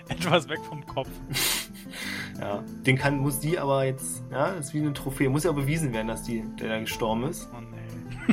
äh, 0.08 0.12
etwas 0.12 0.48
weg 0.48 0.60
vom 0.68 0.86
Kopf. 0.86 1.08
Ja, 2.40 2.64
den 2.86 2.96
kann, 2.96 3.18
muss 3.18 3.40
die 3.40 3.58
aber 3.58 3.84
jetzt, 3.84 4.22
ja, 4.30 4.52
das 4.54 4.68
ist 4.68 4.74
wie 4.74 4.78
eine 4.78 4.94
Trophäe, 4.94 5.28
muss 5.28 5.44
ja 5.44 5.52
bewiesen 5.52 5.92
werden, 5.92 6.08
dass 6.08 6.22
die, 6.22 6.42
der 6.58 6.70
da 6.70 6.80
gestorben 6.80 7.24
ist. 7.24 7.48
Oh 7.52 7.60
nee. 7.60 7.79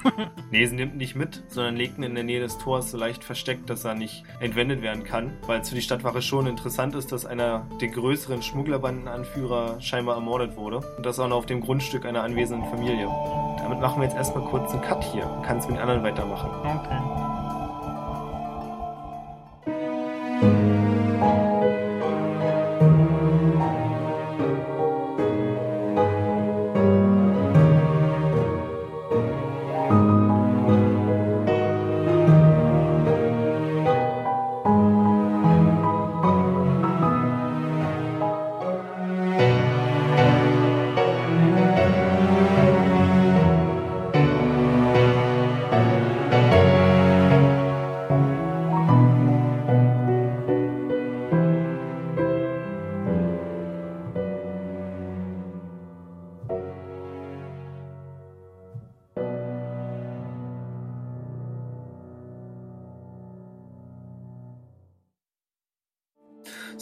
Nee, 0.51 0.65
sie 0.65 0.75
nimmt 0.75 0.95
nicht 0.95 1.15
mit, 1.15 1.43
sondern 1.49 1.75
legt 1.75 1.97
ihn 1.97 2.03
in 2.03 2.15
der 2.15 2.23
Nähe 2.23 2.39
des 2.39 2.57
Tors 2.57 2.91
so 2.91 2.97
leicht 2.97 3.23
versteckt, 3.23 3.69
dass 3.69 3.83
er 3.83 3.95
nicht 3.95 4.23
entwendet 4.39 4.81
werden 4.81 5.03
kann, 5.03 5.33
weil 5.45 5.59
es 5.59 5.69
für 5.69 5.75
die 5.75 5.81
Stadtwache 5.81 6.21
schon 6.21 6.47
interessant 6.47 6.95
ist, 6.95 7.11
dass 7.11 7.25
einer 7.25 7.67
der 7.81 7.89
größeren 7.89 8.41
Schmugglerbandenanführer 8.41 9.81
scheinbar 9.81 10.15
ermordet 10.15 10.55
wurde 10.55 10.77
und 10.95 11.05
das 11.05 11.19
auch 11.19 11.27
noch 11.27 11.37
auf 11.37 11.45
dem 11.45 11.59
Grundstück 11.59 12.05
einer 12.05 12.23
anwesenden 12.23 12.69
Familie. 12.69 13.09
Damit 13.57 13.81
machen 13.81 14.01
wir 14.01 14.07
jetzt 14.07 14.15
erstmal 14.15 14.45
kurz 14.45 14.71
einen 14.71 14.81
Cut 14.81 15.03
hier 15.03 15.29
kannst 15.45 15.67
mit 15.67 15.77
den 15.77 15.81
anderen 15.81 16.03
weitermachen. 16.03 16.49
Okay. 16.63 17.26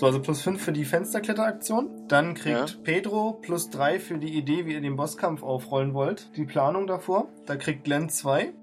So, 0.06 0.10
also 0.10 0.22
plus 0.22 0.44
5 0.44 0.62
für 0.64 0.72
die 0.72 0.86
Fensterkletteraktion. 0.86 2.08
Dann 2.08 2.36
kriegt 2.36 2.70
Ja. 2.70 2.78
Pedro 2.84 3.40
plus 3.42 3.72
3 3.72 4.00
für 4.00 4.20
die 4.20 4.38
Idee, 4.38 4.68
wie 4.68 4.74
ihr 4.74 4.82
den 4.82 4.96
Bosskampf 4.96 5.42
aufrollen 5.42 5.96
wollt. 5.96 6.30
Die 6.38 6.46
Planung 6.46 6.86
davor. 6.86 7.28
Da 7.48 7.56
kriegt 7.56 7.86
Glenn 7.86 8.10
2. 8.10 8.54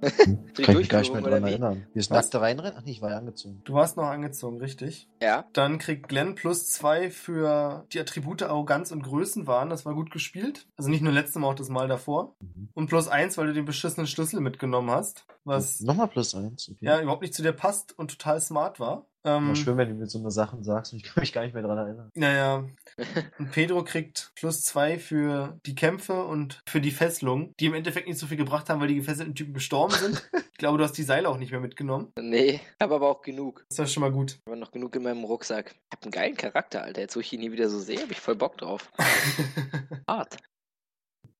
Die 0.56 0.62
Kann 0.62 0.75
ich 0.75 0.78
mich 0.82 0.88
gar 0.88 1.00
nicht 1.00 1.12
mehr 1.12 1.20
dran 1.20 1.42
erinnern. 1.42 1.84
Wir 1.94 2.02
sind 2.02 2.14
nackt 2.14 2.32
da 2.32 2.38
reinrennen? 2.38 2.75
Ach 2.78 2.84
nee, 2.84 2.92
ich 2.92 3.02
war 3.02 3.11
ja 3.11 3.18
angezogen. 3.18 3.61
Du 3.64 3.75
warst 3.75 3.96
noch 3.96 4.04
angezogen, 4.04 4.58
richtig? 4.61 5.08
Ja. 5.20 5.44
Dann 5.52 5.78
kriegt 5.78 6.08
Glenn 6.08 6.37
plus 6.37 6.70
2 6.70 7.11
für 7.11 7.87
die 7.92 7.99
Attribute 7.99 8.44
Arroganz 8.44 8.92
und 8.92 9.02
Größenwahn. 9.02 9.68
Das 9.68 9.84
war 9.84 9.94
gut 9.96 10.12
gespielt. 10.12 10.68
Also 10.76 10.90
nicht 10.90 11.02
nur 11.02 11.12
letztes 11.12 11.40
Mal, 11.40 11.49
auch 11.49 11.54
das 11.56 11.70
Mal 11.70 11.88
davor. 11.88 12.37
Mhm. 12.38 12.68
Und 12.72 12.87
plus 12.87 13.08
1, 13.08 13.37
weil 13.37 13.49
du 13.49 13.52
den 13.52 13.64
beschissenen 13.64 14.06
Schlüssel 14.06 14.38
mitgenommen 14.38 14.92
hast. 14.92 15.26
Was 15.42 15.80
Nochmal 15.80 16.06
plus 16.06 16.37
eins. 16.37 16.68
Okay. 16.70 16.87
ja 16.87 17.00
überhaupt 17.00 17.22
nicht 17.22 17.34
zu 17.34 17.42
dir 17.42 17.52
passt 17.52 17.99
und 17.99 18.12
total 18.12 18.40
smart 18.40 18.78
war. 18.78 19.06
Ähm, 19.25 19.45
Immer 19.47 19.57
schön, 19.57 19.76
wenn 19.76 19.88
du 19.88 19.95
mir 19.95 20.07
so 20.07 20.19
eine 20.19 20.31
Sachen 20.31 20.64
sagst 20.64 20.93
und 20.93 20.99
ich 20.99 21.05
kann 21.05 21.21
mich 21.21 21.33
gar 21.33 21.43
nicht 21.43 21.55
mehr 21.55 21.62
dran 21.62 21.79
erinnern. 21.79 22.11
Naja, 22.14 22.64
und 23.38 23.52
Pedro 23.52 23.85
kriegt 23.85 24.33
plus 24.35 24.64
zwei 24.64 24.99
für 24.99 25.59
die 25.64 25.75
Kämpfe 25.75 26.25
und 26.25 26.61
für 26.69 26.81
die 26.81 26.91
Fesselung, 26.91 27.55
die 27.61 27.67
im 27.67 27.75
Endeffekt 27.75 28.09
nicht 28.09 28.19
so 28.19 28.26
viel 28.26 28.37
gebracht 28.37 28.69
haben, 28.69 28.81
weil 28.81 28.88
die 28.88 28.97
gefesselten 28.97 29.35
Typen 29.35 29.55
gestorben 29.55 29.95
sind. 29.95 30.29
ich 30.35 30.59
glaube, 30.59 30.79
du 30.79 30.85
hast 30.85 30.99
die 30.99 31.05
Seile 31.05 31.29
auch 31.29 31.38
nicht 31.38 31.52
mehr 31.52 31.61
mitgenommen. 31.61 32.12
Nee, 32.19 32.61
habe 32.81 32.97
aber 32.97 33.09
auch 33.11 33.23
genug. 33.23 33.64
Das 33.69 33.79
war 33.79 33.87
schon 33.87 34.00
mal 34.00 34.12
gut. 34.12 34.41
Aber 34.47 34.57
noch 34.57 34.73
genug 34.73 34.97
in 34.97 35.05
meinem 35.05 35.25
Rucksack. 35.25 35.71
Ich 35.71 35.97
hab 35.97 36.02
einen 36.02 36.12
geilen 36.12 36.37
Charakter, 36.37 36.83
Alter. 36.83 37.02
Jetzt, 37.02 37.14
wo 37.14 37.21
ich 37.21 37.33
ihn 37.33 37.41
nie 37.41 37.52
wieder 37.52 37.69
so 37.69 37.79
sehe, 37.79 38.00
hab 38.02 38.11
ich 38.11 38.21
voll 38.21 38.37
Bock 38.37 38.59
drauf. 38.59 38.91
Hart. 40.09 40.37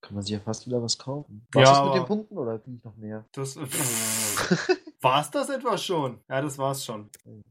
Kann 0.01 0.15
man 0.15 0.23
sich 0.23 0.33
ja 0.33 0.41
fast 0.41 0.67
wieder 0.67 0.83
was 0.83 0.99
kaufen. 0.99 1.47
Ja, 1.55 1.63
Was 1.63 1.79
ist 1.79 1.85
mit 1.85 1.95
den 1.95 2.05
Punkten 2.07 2.37
oder 2.37 2.59
kriege 2.59 2.77
ich 2.77 2.85
noch 2.85 2.97
mehr? 2.97 3.25
Das. 3.33 3.57
war's 5.01 5.31
das 5.31 5.49
etwa 5.49 5.79
schon? 5.79 6.21
Ja, 6.29 6.41
das 6.41 6.59
war's 6.59 6.85
schon. 6.85 7.09
Okay, 7.25 7.43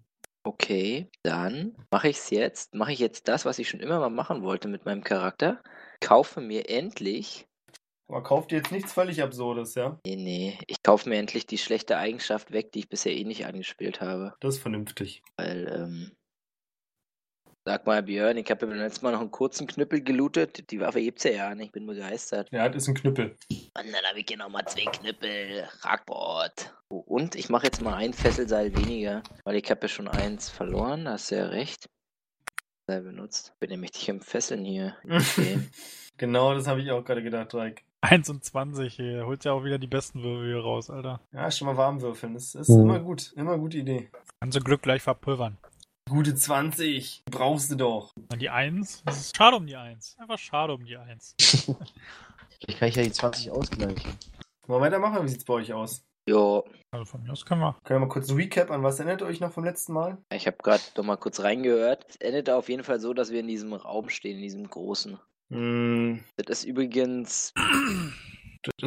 dann 1.23 1.75
mache 1.91 2.09
ich 2.09 2.17
es 2.17 2.29
jetzt. 2.29 2.73
Mache 2.73 2.91
ich 2.93 2.99
jetzt 2.99 3.27
das, 3.27 3.45
was 3.45 3.59
ich 3.59 3.69
schon 3.69 3.79
immer 3.79 3.99
mal 3.99 4.09
machen 4.09 4.43
wollte 4.43 4.67
mit 4.67 4.85
meinem 4.85 5.03
Charakter. 5.03 5.61
Kaufe 5.99 6.41
mir 6.41 6.69
endlich. 6.69 7.47
Aber 8.07 8.23
kauft 8.23 8.51
ihr 8.51 8.57
jetzt 8.57 8.71
nichts 8.71 8.91
völlig 8.91 9.21
Absurdes, 9.21 9.75
ja? 9.75 9.99
Nee, 10.05 10.17
nee. 10.17 10.59
Ich 10.67 10.83
kaufe 10.83 11.07
mir 11.07 11.17
endlich 11.17 11.47
die 11.47 11.57
schlechte 11.57 11.97
Eigenschaft 11.97 12.51
weg, 12.51 12.71
die 12.73 12.79
ich 12.79 12.89
bisher 12.89 13.15
eh 13.15 13.23
nicht 13.23 13.45
angespielt 13.45 14.01
habe. 14.01 14.33
Das 14.41 14.55
ist 14.55 14.61
vernünftig. 14.61 15.21
Weil, 15.37 15.67
ähm. 15.73 16.11
Sag 17.63 17.85
mal, 17.85 18.01
Björn, 18.01 18.37
ich 18.37 18.49
habe 18.49 18.65
beim 18.65 18.75
letzten 18.75 19.05
Mal 19.05 19.11
noch 19.11 19.21
einen 19.21 19.29
kurzen 19.29 19.67
Knüppel 19.67 20.01
gelootet. 20.01 20.71
Die 20.71 20.79
Waffe 20.79 20.99
gibt's 20.99 21.23
ja 21.25 21.31
ja 21.31 21.53
nicht. 21.53 21.67
Ich 21.67 21.71
bin 21.71 21.85
begeistert. 21.85 22.49
Ja, 22.51 22.67
das 22.67 22.83
ist 22.83 22.89
ein 22.89 22.95
Knüppel. 22.95 23.37
Und 23.49 23.93
dann 23.93 24.03
habe 24.09 24.19
ich 24.19 24.25
hier 24.27 24.37
nochmal 24.37 24.65
zwei 24.65 24.85
Knüppel. 24.85 25.67
Rackbord. 25.81 26.73
Oh, 26.89 26.97
und 26.97 27.35
ich 27.35 27.49
mache 27.49 27.67
jetzt 27.67 27.81
mal 27.83 27.93
ein 27.93 28.13
Fesselseil 28.13 28.75
weniger, 28.75 29.21
weil 29.43 29.57
ich 29.57 29.69
habe 29.69 29.81
ja 29.83 29.87
schon 29.89 30.07
eins 30.07 30.49
verloren. 30.49 31.05
Da 31.05 31.11
hast 31.11 31.29
du 31.29 31.35
ja 31.35 31.45
recht. 31.45 31.87
Seil 32.87 33.03
benutzt. 33.03 33.53
Bin 33.59 33.69
nämlich 33.69 33.91
dich 33.91 34.09
im 34.09 34.21
Fesseln 34.21 34.65
hier. 34.65 34.95
Okay. 35.05 35.59
genau, 36.17 36.55
das 36.55 36.65
habe 36.65 36.81
ich 36.81 36.89
auch 36.89 37.05
gerade 37.05 37.21
gedacht, 37.21 37.53
Reik. 37.53 37.83
1 38.01 38.27
und 38.31 38.43
20, 38.43 38.95
hier. 38.95 39.27
Holt 39.27 39.45
ja 39.45 39.51
auch 39.51 39.63
wieder 39.63 39.77
die 39.77 39.85
besten 39.85 40.23
Würfel 40.23 40.47
hier 40.47 40.63
raus, 40.63 40.89
Alter. 40.89 41.21
Ja, 41.31 41.51
schon 41.51 41.67
mal 41.67 41.77
warm 41.77 42.01
würfeln. 42.01 42.33
Das 42.33 42.55
ist 42.55 42.69
immer 42.69 42.99
gut. 42.99 43.31
Immer 43.35 43.59
gute 43.59 43.77
Idee. 43.77 44.09
Kannst 44.39 44.57
du 44.57 44.61
Glück 44.63 44.81
gleich 44.81 45.03
verpulvern. 45.03 45.59
Gute 46.11 46.35
20. 46.35 47.23
Brauchst 47.31 47.71
du 47.71 47.75
doch. 47.75 48.11
Und 48.29 48.41
die 48.41 48.49
1? 48.49 49.03
Das 49.05 49.17
ist 49.21 49.37
schade 49.37 49.55
um 49.55 49.65
die 49.65 49.77
1. 49.77 50.17
Einfach 50.19 50.37
schade 50.37 50.73
um 50.73 50.83
die 50.83 50.97
1. 50.97 51.35
Vielleicht 51.39 52.79
kann 52.79 52.89
ich 52.89 52.95
ja 52.97 53.03
die 53.03 53.11
20 53.13 53.49
ausgleichen. 53.49 54.11
Mal 54.67 54.81
weitermachen, 54.81 55.23
wie 55.23 55.29
sieht's 55.29 55.45
bei 55.45 55.53
euch 55.53 55.71
aus? 55.71 56.03
Jo, 56.27 56.65
Also 56.91 57.05
von 57.05 57.23
mir 57.23 57.31
aus 57.31 57.45
können 57.45 57.61
wir. 57.61 57.77
Können 57.85 58.01
wir 58.01 58.07
mal 58.07 58.11
kurz 58.11 58.29
ein 58.29 58.35
Recap 58.35 58.71
an 58.71 58.83
was 58.83 58.99
erinnert 58.99 59.21
euch 59.21 59.39
noch 59.39 59.53
vom 59.53 59.63
letzten 59.63 59.93
Mal? 59.93 60.17
ich 60.33 60.47
habe 60.47 60.57
gerade 60.61 60.83
noch 60.97 61.05
mal 61.05 61.15
kurz 61.15 61.39
reingehört. 61.39 62.05
Es 62.09 62.17
endet 62.17 62.49
auf 62.49 62.67
jeden 62.67 62.83
Fall 62.83 62.99
so, 62.99 63.13
dass 63.13 63.31
wir 63.31 63.39
in 63.39 63.47
diesem 63.47 63.71
Raum 63.71 64.09
stehen, 64.09 64.35
in 64.35 64.43
diesem 64.43 64.69
großen. 64.69 65.17
Hm, 65.49 66.25
Das 66.35 66.59
ist 66.59 66.63
übrigens. 66.65 67.53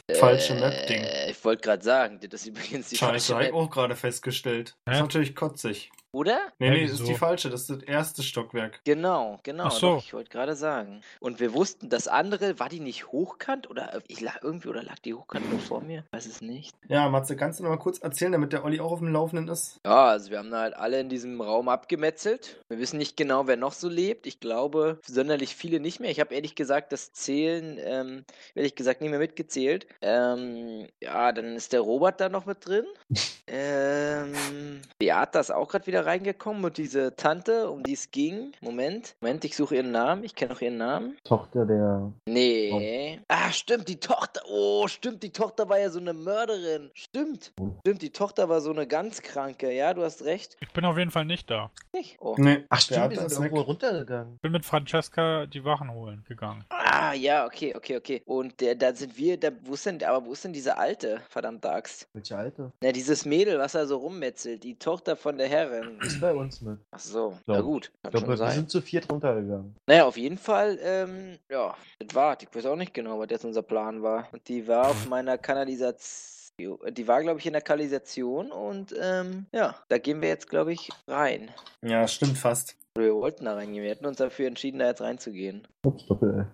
das 0.08 0.18
falsche 0.18 0.54
Map-Ding. 0.56 1.00
Äh, 1.02 1.30
ich 1.30 1.42
wollte 1.42 1.62
gerade 1.62 1.82
sagen, 1.82 2.20
das 2.20 2.42
ist 2.42 2.46
übrigens 2.48 2.90
die 2.90 2.96
Scheiße, 2.96 3.10
falsche 3.10 3.34
habe 3.34 3.44
ich 3.46 3.52
Map. 3.52 3.60
auch 3.62 3.70
gerade 3.70 3.96
festgestellt. 3.96 4.76
Das 4.84 4.96
ist 4.96 4.98
Hä? 4.98 5.02
natürlich 5.04 5.34
kotzig. 5.34 5.90
Oder? 6.14 6.40
Nee, 6.58 6.70
nee, 6.70 6.82
das 6.86 7.00
ist 7.00 7.08
die 7.08 7.14
falsche. 7.14 7.50
Das 7.50 7.62
ist 7.62 7.70
das 7.70 7.82
erste 7.82 8.22
Stockwerk. 8.22 8.80
Genau, 8.84 9.40
genau. 9.42 9.64
Ach 9.66 9.72
so. 9.72 9.94
Doch, 9.94 9.98
ich 9.98 10.14
wollte 10.14 10.30
gerade 10.30 10.54
sagen. 10.54 11.00
Und 11.20 11.40
wir 11.40 11.52
wussten, 11.54 11.88
das 11.88 12.06
andere, 12.08 12.58
war 12.60 12.68
die 12.68 12.80
nicht 12.80 13.08
hochkant 13.08 13.68
oder 13.68 14.00
ich 14.06 14.20
lag 14.20 14.42
irgendwie 14.42 14.68
oder 14.68 14.82
lag 14.82 14.98
die 15.00 15.14
hochkant 15.14 15.50
nur 15.50 15.58
vor 15.58 15.80
mir? 15.80 16.04
Weiß 16.12 16.26
es 16.26 16.40
nicht. 16.40 16.74
Ja, 16.88 17.08
Matze, 17.08 17.36
kannst 17.36 17.58
du 17.58 17.64
noch 17.64 17.70
mal 17.70 17.78
kurz 17.78 17.98
erzählen, 17.98 18.32
damit 18.32 18.52
der 18.52 18.64
Olli 18.64 18.80
auch 18.80 18.92
auf 18.92 19.00
dem 19.00 19.12
Laufenden 19.12 19.48
ist? 19.48 19.80
Ja, 19.84 20.06
also 20.06 20.30
wir 20.30 20.38
haben 20.38 20.50
da 20.50 20.60
halt 20.60 20.74
alle 20.74 21.00
in 21.00 21.08
diesem 21.08 21.40
Raum 21.40 21.68
abgemetzelt. 21.68 22.60
Wir 22.68 22.78
wissen 22.78 22.98
nicht 22.98 23.16
genau, 23.16 23.48
wer 23.48 23.56
noch 23.56 23.72
so 23.72 23.88
lebt. 23.88 24.26
Ich 24.26 24.38
glaube, 24.38 25.00
sonderlich 25.06 25.56
viele 25.56 25.80
nicht 25.80 25.98
mehr. 25.98 26.10
Ich 26.10 26.20
habe 26.20 26.34
ehrlich 26.34 26.54
gesagt 26.54 26.92
das 26.92 27.12
Zählen, 27.12 27.78
ähm, 27.82 28.24
ehrlich 28.54 28.76
gesagt, 28.76 29.00
nicht 29.00 29.10
mehr 29.10 29.18
mitgezählt. 29.18 29.86
Ähm, 30.00 30.86
ja, 31.00 31.32
dann 31.32 31.56
ist 31.56 31.72
der 31.72 31.80
Robert 31.80 32.20
da 32.20 32.28
noch 32.28 32.46
mit 32.46 32.64
drin. 32.64 32.86
ähm, 33.48 34.80
Beata 34.98 35.40
ist 35.40 35.50
auch 35.50 35.68
gerade 35.68 35.86
wieder 35.86 36.03
reingekommen 36.04 36.64
und 36.64 36.78
diese 36.78 37.16
Tante, 37.16 37.70
um 37.70 37.82
die 37.82 37.94
es 37.94 38.10
ging. 38.10 38.52
Moment, 38.60 39.16
Moment, 39.20 39.44
ich 39.44 39.56
suche 39.56 39.76
ihren 39.76 39.90
Namen. 39.90 40.24
Ich 40.24 40.34
kenne 40.34 40.52
noch 40.52 40.60
ihren 40.60 40.76
Namen. 40.76 41.16
Tochter 41.24 41.66
der. 41.66 42.12
Nee. 42.26 43.20
Ah, 43.28 43.50
stimmt, 43.52 43.88
die 43.88 44.00
Tochter. 44.00 44.42
Oh, 44.48 44.86
stimmt, 44.88 45.22
die 45.22 45.30
Tochter 45.30 45.68
war 45.68 45.78
ja 45.78 45.90
so 45.90 45.98
eine 45.98 46.12
Mörderin. 46.12 46.90
Stimmt. 46.94 47.52
Oh. 47.60 47.70
Stimmt, 47.80 48.02
die 48.02 48.10
Tochter 48.10 48.48
war 48.48 48.60
so 48.60 48.70
eine 48.70 48.86
ganz 48.86 49.22
kranke. 49.22 49.72
Ja, 49.72 49.94
du 49.94 50.02
hast 50.02 50.24
recht. 50.24 50.56
Ich 50.60 50.72
bin 50.72 50.84
auf 50.84 50.98
jeden 50.98 51.10
Fall 51.10 51.24
nicht 51.24 51.50
da. 51.50 51.70
Nicht? 51.92 52.16
Oh. 52.20 52.34
Nee. 52.38 52.64
Ach 52.68 52.80
stimmt, 52.80 53.12
die 53.12 53.16
Beate 53.16 53.30
sind 53.30 53.42
irgendwo 53.42 53.60
weg. 53.60 53.68
runtergegangen. 53.68 54.34
Ich 54.36 54.42
bin 54.42 54.52
mit 54.52 54.64
Francesca 54.64 55.46
die 55.46 55.64
Wachen 55.64 55.92
holen 55.92 56.24
gegangen. 56.28 56.64
Ah, 56.68 57.12
ja, 57.12 57.44
okay, 57.46 57.74
okay, 57.76 57.96
okay. 57.96 58.22
Und 58.24 58.60
der, 58.60 58.74
da 58.74 58.94
sind 58.94 59.16
wir, 59.16 59.38
da, 59.38 59.50
wo 59.62 59.74
ist 59.74 59.86
denn, 59.86 60.02
aber 60.02 60.24
wo 60.26 60.32
ist 60.32 60.44
denn 60.44 60.52
diese 60.52 60.76
alte, 60.78 61.20
verdammte 61.28 61.70
Axt? 61.70 62.08
Welche 62.12 62.36
alte? 62.36 62.72
Na, 62.80 62.92
dieses 62.92 63.24
Mädel, 63.24 63.58
was 63.58 63.72
da 63.72 63.86
so 63.86 63.98
rummetzelt, 63.98 64.62
die 64.64 64.78
Tochter 64.78 65.16
von 65.16 65.38
der 65.38 65.48
Herrin. 65.48 65.93
Ist 66.02 66.20
bei 66.20 66.34
uns 66.34 66.60
mit. 66.60 66.78
Ach 66.90 66.98
so, 66.98 67.28
Glaub- 67.44 67.56
na 67.56 67.60
gut, 67.60 67.92
Ich 67.94 68.00
glaube, 68.10 68.18
schon 68.18 68.28
wir 68.28 68.36
sein. 68.36 68.52
sind 68.52 68.70
zu 68.70 68.80
viert 68.80 69.10
runtergegangen. 69.10 69.74
Naja, 69.86 70.04
auf 70.06 70.16
jeden 70.16 70.38
Fall, 70.38 70.78
ähm, 70.82 71.38
ja, 71.50 71.74
das 71.98 72.14
war, 72.14 72.36
ich 72.40 72.48
weiß 72.54 72.66
auch 72.66 72.76
nicht 72.76 72.94
genau, 72.94 73.18
was 73.18 73.30
jetzt 73.30 73.44
unser 73.44 73.62
Plan 73.62 74.02
war. 74.02 74.28
Und 74.32 74.46
die 74.48 74.66
war 74.68 74.88
auf 74.88 75.08
meiner 75.08 75.38
Kanalisation, 75.38 76.78
die 76.92 77.08
war, 77.08 77.22
glaube 77.22 77.40
ich, 77.40 77.46
in 77.46 77.52
der 77.52 77.62
Kanalisation 77.62 78.52
und, 78.52 78.94
ähm, 79.00 79.46
ja, 79.52 79.74
da 79.88 79.98
gehen 79.98 80.20
wir 80.20 80.28
jetzt, 80.28 80.48
glaube 80.48 80.72
ich, 80.72 80.90
rein. 81.08 81.50
Ja, 81.82 82.06
stimmt 82.08 82.38
fast. 82.38 82.76
Wir 82.96 83.12
wollten 83.14 83.44
da 83.46 83.54
reingehen, 83.54 83.82
wir 83.82 83.90
hätten 83.90 84.06
uns 84.06 84.18
dafür 84.18 84.46
entschieden, 84.46 84.78
da 84.78 84.86
jetzt 84.86 85.00
reinzugehen. 85.00 85.66
Ups, 85.84 86.06
Doppel 86.06 86.46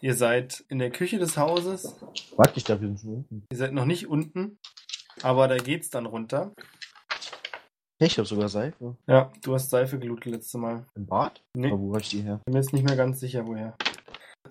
Ihr 0.00 0.14
seid 0.14 0.64
in 0.68 0.78
der 0.78 0.90
Küche 0.90 1.18
des 1.18 1.36
Hauses. 1.36 1.96
Warte, 2.36 2.52
ich 2.56 2.62
dachte, 2.64 2.82
wir 2.82 2.88
sind 2.88 3.00
schon 3.00 3.14
unten. 3.14 3.42
Ihr 3.50 3.56
seid 3.58 3.72
noch 3.72 3.84
nicht 3.84 4.06
unten. 4.06 4.58
Aber 5.22 5.48
da 5.48 5.56
geht's 5.56 5.90
dann 5.90 6.06
runter. 6.06 6.52
Ich 8.00 8.16
habe 8.18 8.28
sogar 8.28 8.48
Seife. 8.48 8.96
Ja, 9.08 9.32
du 9.42 9.54
hast 9.54 9.70
Seife 9.70 9.98
gelootet 9.98 10.26
letztes 10.32 10.54
Mal. 10.54 10.84
Im 10.94 11.06
Bad? 11.06 11.42
Nee, 11.54 11.68
Aber 11.72 11.80
wo 11.80 11.94
hab 11.94 12.00
ich 12.02 12.10
die 12.10 12.22
her? 12.22 12.40
bin 12.44 12.52
mir 12.54 12.60
jetzt 12.60 12.72
nicht 12.72 12.84
mehr 12.86 12.96
ganz 12.96 13.18
sicher, 13.20 13.46
woher. 13.46 13.76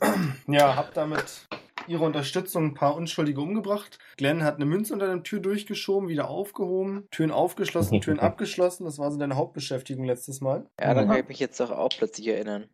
Ja, 0.47 0.75
habt 0.75 0.95
damit 0.95 1.47
ihre 1.87 2.03
Unterstützung 2.03 2.65
ein 2.65 2.73
paar 2.73 2.95
Unschuldige 2.95 3.41
umgebracht. 3.41 3.97
Glenn 4.17 4.43
hat 4.43 4.55
eine 4.57 4.65
Münze 4.65 4.93
unter 4.93 5.07
der 5.07 5.23
Tür 5.23 5.39
durchgeschoben, 5.39 6.09
wieder 6.09 6.27
aufgehoben, 6.29 7.07
Türen 7.11 7.31
aufgeschlossen, 7.31 8.01
Türen 8.01 8.19
abgeschlossen. 8.19 8.83
Das 8.85 8.99
war 8.99 9.09
so 9.11 9.17
deine 9.17 9.37
Hauptbeschäftigung 9.37 10.03
letztes 10.05 10.41
Mal. 10.41 10.67
Ja, 10.79 10.93
dann 10.93 11.07
kann 11.07 11.19
ich 11.19 11.27
mich 11.27 11.39
jetzt 11.39 11.59
doch 11.59 11.71
auch 11.71 11.89
plötzlich 11.97 12.27
erinnern. 12.27 12.65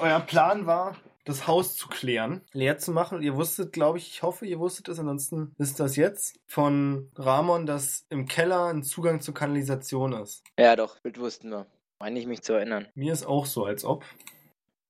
Euer 0.00 0.20
Plan 0.20 0.66
war, 0.66 0.96
das 1.30 1.46
Haus 1.46 1.76
zu 1.76 1.88
klären, 1.88 2.42
leer 2.52 2.78
zu 2.78 2.92
machen. 2.92 3.22
Ihr 3.22 3.36
wusstet, 3.36 3.72
glaube 3.72 3.98
ich, 3.98 4.08
ich 4.08 4.22
hoffe, 4.22 4.46
ihr 4.46 4.58
wusstet 4.58 4.88
es, 4.88 4.98
ansonsten 4.98 5.54
ist 5.58 5.80
das 5.80 5.96
jetzt 5.96 6.38
von 6.46 7.10
Ramon, 7.16 7.66
dass 7.66 8.06
im 8.10 8.26
Keller 8.26 8.66
ein 8.66 8.82
Zugang 8.82 9.20
zur 9.20 9.34
Kanalisation 9.34 10.12
ist. 10.12 10.44
Ja, 10.58 10.76
doch, 10.76 10.98
das 11.02 11.18
wussten 11.18 11.50
wir. 11.50 11.66
Meine 11.98 12.18
ich 12.18 12.26
mich 12.26 12.42
zu 12.42 12.54
erinnern. 12.54 12.88
Mir 12.94 13.12
ist 13.12 13.26
auch 13.26 13.44
so, 13.44 13.64
als 13.64 13.84
ob. 13.84 14.04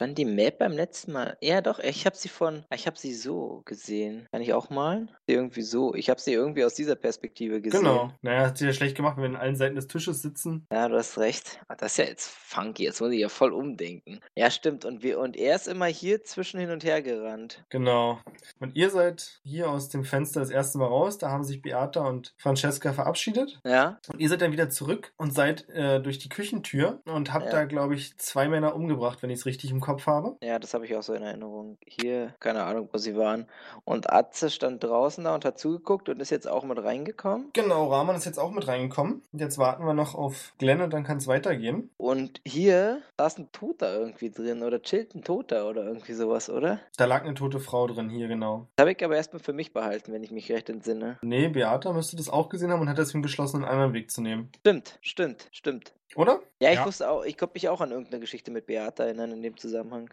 Dann 0.00 0.14
die 0.14 0.24
Map 0.24 0.58
beim 0.58 0.72
letzten 0.72 1.12
Mal. 1.12 1.36
Ja, 1.42 1.60
doch, 1.60 1.78
ich 1.78 2.06
habe 2.06 2.16
sie 2.16 2.30
von. 2.30 2.64
Ich 2.74 2.86
habe 2.86 2.98
sie 2.98 3.12
so 3.14 3.60
gesehen. 3.66 4.26
Kann 4.32 4.40
ich 4.40 4.54
auch 4.54 4.70
malen? 4.70 5.10
Irgendwie 5.26 5.60
so. 5.60 5.94
Ich 5.94 6.08
habe 6.08 6.18
sie 6.20 6.32
irgendwie 6.32 6.64
aus 6.64 6.74
dieser 6.74 6.96
Perspektive 6.96 7.60
gesehen. 7.60 7.80
Genau. 7.82 8.10
Naja, 8.22 8.46
hat 8.46 8.56
sich 8.56 8.66
ja 8.66 8.72
schlecht 8.72 8.96
gemacht, 8.96 9.18
wenn 9.18 9.24
wir 9.32 9.38
an 9.38 9.44
allen 9.44 9.56
Seiten 9.56 9.74
des 9.76 9.88
Tisches 9.88 10.22
sitzen. 10.22 10.66
Ja, 10.72 10.88
du 10.88 10.96
hast 10.96 11.18
recht. 11.18 11.60
Ah, 11.68 11.74
Das 11.76 11.92
ist 11.92 11.98
ja 11.98 12.04
jetzt 12.06 12.28
funky. 12.30 12.84
Jetzt 12.84 13.00
muss 13.02 13.12
ich 13.12 13.20
ja 13.20 13.28
voll 13.28 13.52
umdenken. 13.52 14.20
Ja, 14.34 14.50
stimmt. 14.50 14.86
Und 14.86 15.02
wir 15.02 15.18
und 15.20 15.36
er 15.36 15.54
ist 15.56 15.68
immer 15.68 15.84
hier 15.86 16.24
zwischen 16.24 16.58
hin 16.58 16.70
und 16.70 16.82
her 16.82 17.02
gerannt. 17.02 17.62
Genau. 17.68 18.18
Und 18.58 18.74
ihr 18.76 18.88
seid 18.88 19.40
hier 19.44 19.68
aus 19.68 19.90
dem 19.90 20.04
Fenster 20.04 20.40
das 20.40 20.48
erste 20.50 20.78
Mal 20.78 20.86
raus. 20.86 21.18
Da 21.18 21.30
haben 21.30 21.44
sich 21.44 21.60
Beata 21.60 22.06
und 22.06 22.32
Francesca 22.38 22.94
verabschiedet. 22.94 23.60
Ja? 23.66 23.98
Und 24.10 24.18
ihr 24.18 24.30
seid 24.30 24.40
dann 24.40 24.52
wieder 24.52 24.70
zurück 24.70 25.12
und 25.18 25.34
seid 25.34 25.68
äh, 25.68 26.00
durch 26.00 26.18
die 26.18 26.30
Küchentür 26.30 27.02
und 27.04 27.34
habt 27.34 27.46
Ja. 27.46 27.50
da, 27.52 27.64
glaube 27.66 27.94
ich, 27.96 28.16
zwei 28.16 28.48
Männer 28.48 28.74
umgebracht, 28.74 29.22
wenn 29.22 29.28
ich 29.28 29.40
es 29.40 29.46
richtig 29.46 29.70
im 29.70 29.80
Kopf 29.80 29.89
habe. 30.06 30.36
Ja, 30.42 30.58
das 30.58 30.74
habe 30.74 30.84
ich 30.84 30.94
auch 30.96 31.02
so 31.02 31.14
in 31.14 31.22
Erinnerung. 31.22 31.78
Hier, 31.86 32.34
keine 32.40 32.64
Ahnung, 32.64 32.88
wo 32.92 32.98
sie 32.98 33.16
waren. 33.16 33.46
Und 33.84 34.12
Atze 34.12 34.50
stand 34.50 34.82
draußen 34.84 35.24
da 35.24 35.34
und 35.34 35.44
hat 35.44 35.58
zugeguckt 35.58 36.08
und 36.08 36.20
ist 36.20 36.30
jetzt 36.30 36.48
auch 36.48 36.64
mit 36.64 36.82
reingekommen. 36.82 37.50
Genau, 37.52 37.88
Rahman 37.88 38.16
ist 38.16 38.26
jetzt 38.26 38.38
auch 38.38 38.50
mit 38.50 38.66
reingekommen. 38.68 39.22
Und 39.32 39.38
jetzt 39.40 39.58
warten 39.58 39.84
wir 39.84 39.94
noch 39.94 40.14
auf 40.14 40.52
Glenn 40.58 40.80
und 40.80 40.92
dann 40.92 41.04
kann 41.04 41.18
es 41.18 41.26
weitergehen. 41.26 41.90
Und 41.96 42.40
hier 42.46 43.02
saß 43.18 43.38
ein 43.38 43.52
Toter 43.52 43.94
irgendwie 43.94 44.30
drin 44.30 44.62
oder 44.62 44.82
chillt 44.82 45.14
ein 45.14 45.22
Toter 45.22 45.68
oder 45.68 45.84
irgendwie 45.84 46.14
sowas, 46.14 46.48
oder? 46.50 46.80
Da 46.96 47.04
lag 47.04 47.24
eine 47.24 47.34
tote 47.34 47.60
Frau 47.60 47.86
drin, 47.86 48.08
hier 48.08 48.28
genau. 48.28 48.66
Das 48.76 48.84
habe 48.84 48.92
ich 48.92 49.04
aber 49.04 49.16
erstmal 49.16 49.42
für 49.42 49.52
mich 49.52 49.72
behalten, 49.72 50.12
wenn 50.12 50.22
ich 50.22 50.30
mich 50.30 50.50
recht 50.50 50.68
entsinne. 50.68 51.18
Nee, 51.22 51.48
Beata 51.48 51.92
müsste 51.92 52.16
das 52.16 52.28
auch 52.28 52.48
gesehen 52.48 52.70
haben 52.70 52.80
und 52.80 52.88
hat 52.88 52.98
deswegen 52.98 53.22
beschlossen, 53.22 53.56
einen 53.56 53.72
anderen 53.72 53.92
Weg 53.92 54.10
zu 54.10 54.22
nehmen. 54.22 54.50
Stimmt, 54.60 54.98
stimmt, 55.02 55.48
stimmt. 55.52 55.92
Oder? 56.16 56.40
Ja, 56.60 56.70
ich 56.70 56.76
Ja. 56.76 56.86
wusste 56.86 57.10
auch, 57.10 57.24
ich 57.24 57.36
konnte 57.38 57.54
mich 57.54 57.68
auch 57.68 57.80
an 57.80 57.90
irgendeine 57.90 58.20
Geschichte 58.20 58.50
mit 58.50 58.66
Beata 58.66 59.04
erinnern 59.04 59.32
in 59.32 59.42
dem 59.42 59.56
Zusammenhang. 59.56 60.10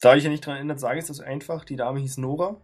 Da 0.00 0.14
ich 0.16 0.24
ja 0.24 0.28
nicht 0.30 0.44
dran 0.44 0.56
erinnert, 0.56 0.80
sage 0.80 0.98
ich 0.98 1.08
es 1.08 1.20
einfach. 1.20 1.64
Die 1.64 1.76
Dame 1.76 2.00
hieß 2.00 2.18
Nora. 2.18 2.60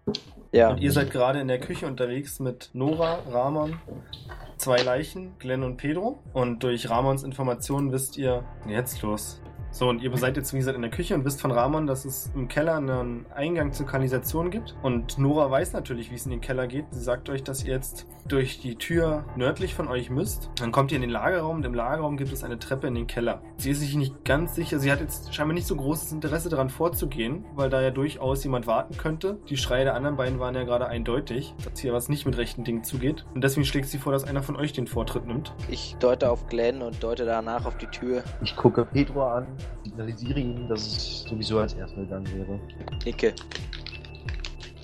Ja. 0.53 0.71
Und 0.71 0.79
ihr 0.79 0.93
seid 0.93 1.11
gerade 1.11 1.41
in 1.41 1.49
der 1.49 1.59
Küche 1.61 1.87
unterwegs 1.87 2.39
mit 2.41 2.71
Nora, 2.75 3.21
Ramon, 3.31 3.81
zwei 4.59 4.77
Leichen, 4.83 5.39
Glenn 5.39 5.63
und 5.63 5.79
Pedro. 5.79 6.23
Und 6.35 6.63
durch 6.63 6.91
Ramons 6.91 7.23
Informationen 7.23 7.93
wisst 7.93 8.19
ihr, 8.19 8.45
jetzt 8.69 9.01
los. 9.01 9.41
So, 9.73 9.89
und 9.89 10.03
ihr 10.03 10.17
seid 10.17 10.37
jetzt, 10.37 10.53
wie 10.53 10.59
gesagt, 10.59 10.77
in 10.77 10.83
der 10.83 10.91
Küche 10.91 11.15
und 11.15 11.25
wisst 11.25 11.41
von 11.41 11.51
Ramon, 11.51 11.87
dass 11.87 12.05
es 12.05 12.31
im 12.35 12.49
Keller 12.49 12.77
einen 12.77 13.27
Eingang 13.35 13.73
zur 13.73 13.87
Kanalisation 13.87 14.51
gibt. 14.51 14.75
Und 14.83 15.19
Nora 15.19 15.51
weiß 15.51 15.73
natürlich, 15.73 16.11
wie 16.11 16.17
es 16.17 16.25
in 16.25 16.33
den 16.33 16.41
Keller 16.41 16.67
geht. 16.67 16.87
Sie 16.91 17.01
sagt 17.01 17.29
euch, 17.29 17.45
dass 17.45 17.65
ihr 17.65 17.73
jetzt 17.73 18.07
durch 18.29 18.61
die 18.61 18.77
Tür 18.77 19.25
nördlich 19.37 19.75
von 19.75 19.89
euch 19.89 20.11
müsst. 20.11 20.51
Dann 20.57 20.73
kommt 20.73 20.93
ihr 20.93 20.97
in 20.97 21.03
den 21.03 21.11
Lagerraum 21.11 21.57
und 21.57 21.65
im 21.65 21.75
Lagerraum 21.75 22.17
gibt 22.17 22.33
es 22.33 22.45
eine 22.45 22.59
Treppe 22.59 22.87
in 22.87 22.95
den 22.95 23.07
Keller. 23.07 23.43
Sie 23.57 23.71
ist 23.71 23.81
sich 23.81 23.95
nicht 23.97 24.25
ganz 24.25 24.55
sicher. 24.55 24.79
Sie 24.79 24.91
hat 24.91 25.01
jetzt 25.01 25.35
scheinbar 25.35 25.55
nicht 25.55 25.67
so 25.67 25.77
großes 25.77 26.13
Interesse 26.13 26.49
daran 26.49 26.69
vorzugehen, 26.69 27.45
weil 27.55 27.71
da 27.71 27.81
ja 27.81 27.91
durchaus 27.91 28.43
jemand 28.45 28.67
warten 28.67 28.97
könnte. 28.97 29.39
Die 29.49 29.57
Schreie 29.57 29.85
der 29.85 29.95
anderen 29.95 30.17
beiden 30.17 30.39
waren 30.39 30.55
ja 30.55 30.65
gerade 30.65 30.87
eindeutig, 30.87 31.55
dass 31.65 31.81
hier 31.81 31.93
was 31.93 32.09
nicht 32.09 32.27
mit 32.27 32.37
rechten 32.37 32.65
Dingen 32.65 32.85
zugeht. 32.85 33.25
Und 33.35 33.43
deswegen 33.43 33.65
schlägt 33.65 33.89
sie 33.89 33.99
vor, 33.99 34.13
dass 34.13 34.25
einer 34.25 34.43
von 34.43 34.57
euch 34.57 34.73
den 34.73 34.87
Vortritt 34.87 35.27
nimmt. 35.27 35.53
Ich 35.69 35.97
deute 36.01 36.31
auf 36.31 36.47
Glenn 36.47 36.83
und 36.83 37.03
deute 37.03 37.25
danach 37.25 37.67
auf 37.67 37.79
die 37.79 37.87
Tür. 37.87 38.23
Ich 38.43 38.57
gucke 38.57 38.85
Pedro 38.85 39.27
an, 39.27 39.47
signalisiere 39.85 40.41
ihm, 40.41 40.69
dass 40.69 40.87
es 40.87 41.23
sowieso 41.23 41.59
als 41.59 41.75
erster 41.75 42.01
gegangen 42.01 42.29
wäre. 42.35 42.61
Nicke. 43.05 43.35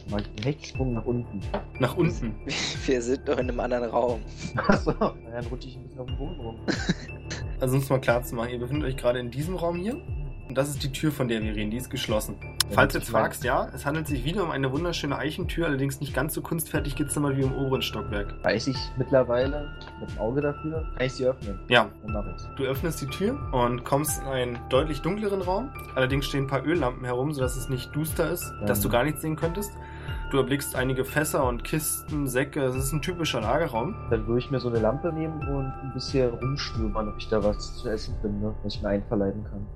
Mal 0.09 0.23
einen 0.23 0.45
Hechtsprung 0.45 0.95
nach 0.95 1.04
unten. 1.04 1.40
Nach 1.80 1.97
unten. 1.97 2.35
Wir 2.87 3.02
sind 3.02 3.26
noch 3.26 3.38
in 3.38 3.50
einem 3.50 3.59
anderen 3.59 3.90
Raum. 3.90 4.21
Achso, 4.68 4.92
dann 4.92 5.47
rutsche 5.47 5.68
ich 5.68 5.76
ein 5.76 5.83
bisschen 5.83 6.00
auf 6.00 6.06
den 6.06 6.16
Boden 6.16 6.40
rum. 6.40 6.56
Also 7.61 7.75
um 7.75 7.83
es 7.83 7.88
mal 7.88 8.00
klar 8.00 8.23
zu 8.23 8.35
machen, 8.35 8.50
ihr 8.50 8.59
befindet 8.59 8.88
euch 8.88 8.97
gerade 8.97 9.18
in 9.18 9.30
diesem 9.30 9.56
Raum 9.56 9.76
hier. 9.76 9.97
Und 10.48 10.56
das 10.56 10.68
ist 10.68 10.82
die 10.82 10.92
Tür, 10.92 11.10
von 11.10 11.26
der 11.28 11.42
wir 11.42 11.54
reden. 11.54 11.70
Die 11.70 11.76
ist 11.76 11.90
geschlossen. 11.90 12.36
Falls 12.70 12.92
du 12.92 12.98
jetzt 13.00 13.10
fragst, 13.10 13.42
ja, 13.44 13.68
es 13.74 13.84
handelt 13.84 14.06
sich 14.06 14.24
wieder 14.24 14.44
um 14.44 14.50
eine 14.50 14.70
wunderschöne 14.72 15.16
Eichentür, 15.16 15.66
allerdings 15.66 16.00
nicht 16.00 16.14
ganz 16.14 16.34
so 16.34 16.40
kunstfertig 16.40 16.94
gezimmert 16.94 17.36
wie 17.36 17.42
im 17.42 17.52
oberen 17.52 17.82
Stockwerk. 17.82 18.34
Weiß 18.44 18.68
ich 18.68 18.76
mittlerweile 18.96 19.70
mit 20.00 20.10
dem 20.10 20.18
Auge 20.18 20.40
dafür, 20.40 20.88
kann 20.96 21.06
ich 21.06 21.14
sie 21.14 21.26
öffnen. 21.26 21.58
Ja, 21.68 21.88
Dann 22.04 22.12
mache 22.12 22.32
ich's. 22.34 22.48
du 22.56 22.64
öffnest 22.64 23.00
die 23.02 23.06
Tür 23.06 23.36
und 23.52 23.84
kommst 23.84 24.20
in 24.22 24.28
einen 24.28 24.58
deutlich 24.68 25.02
dunkleren 25.02 25.42
Raum. 25.42 25.70
Allerdings 25.94 26.26
stehen 26.26 26.44
ein 26.44 26.48
paar 26.48 26.64
Öllampen 26.64 27.04
herum, 27.04 27.32
sodass 27.32 27.56
es 27.56 27.68
nicht 27.68 27.94
duster 27.94 28.30
ist, 28.30 28.52
dass 28.66 28.80
du 28.80 28.88
gar 28.88 29.02
nichts 29.04 29.22
sehen 29.22 29.36
könntest. 29.36 29.72
Du 30.30 30.38
erblickst 30.38 30.74
einige 30.74 31.04
Fässer 31.04 31.44
und 31.46 31.62
Kisten, 31.62 32.26
Säcke. 32.26 32.60
Es 32.64 32.74
ist 32.74 32.92
ein 32.92 33.00
typischer 33.00 33.40
Lagerraum. 33.40 33.94
Dann 34.10 34.26
würde 34.26 34.40
ich 34.40 34.50
mir 34.50 34.58
so 34.58 34.68
eine 34.68 34.80
Lampe 34.80 35.12
nehmen 35.12 35.38
und 35.48 35.66
ein 35.66 35.92
bisschen 35.94 36.30
rumstöbern, 36.30 37.08
ob 37.08 37.14
ich 37.18 37.28
da 37.28 37.42
was 37.44 37.76
zu 37.76 37.88
essen 37.88 38.14
finde, 38.20 38.52
was 38.64 38.74
ich 38.74 38.82
mir 38.82 38.88
einverleiben 38.88 39.44
kann. 39.44 39.66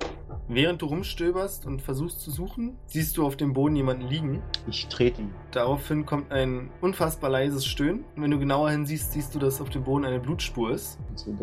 Während 0.53 0.83
du 0.83 0.87
rumstöberst 0.87 1.65
und 1.65 1.81
versuchst 1.81 2.23
zu 2.23 2.33
suchen, 2.33 2.77
siehst 2.87 3.17
du 3.17 3.25
auf 3.25 3.37
dem 3.37 3.53
Boden 3.53 3.77
jemanden 3.77 4.09
liegen. 4.09 4.43
Ich 4.67 4.89
trete 4.89 5.21
ihn. 5.23 5.33
Daraufhin 5.53 6.05
kommt 6.05 6.33
ein 6.33 6.71
unfassbar 6.81 7.31
leises 7.31 7.65
Stöhnen. 7.65 8.05
Und 8.17 8.25
wenn 8.25 8.33
du 8.33 8.39
genauer 8.41 8.69
hinsiehst, 8.71 9.13
siehst 9.13 9.33
du, 9.33 9.39
dass 9.39 9.61
auf 9.61 9.71
dem 9.71 9.85
Boden 9.85 10.05
eine 10.05 10.19
Blutspur 10.19 10.73
ist. 10.73 10.99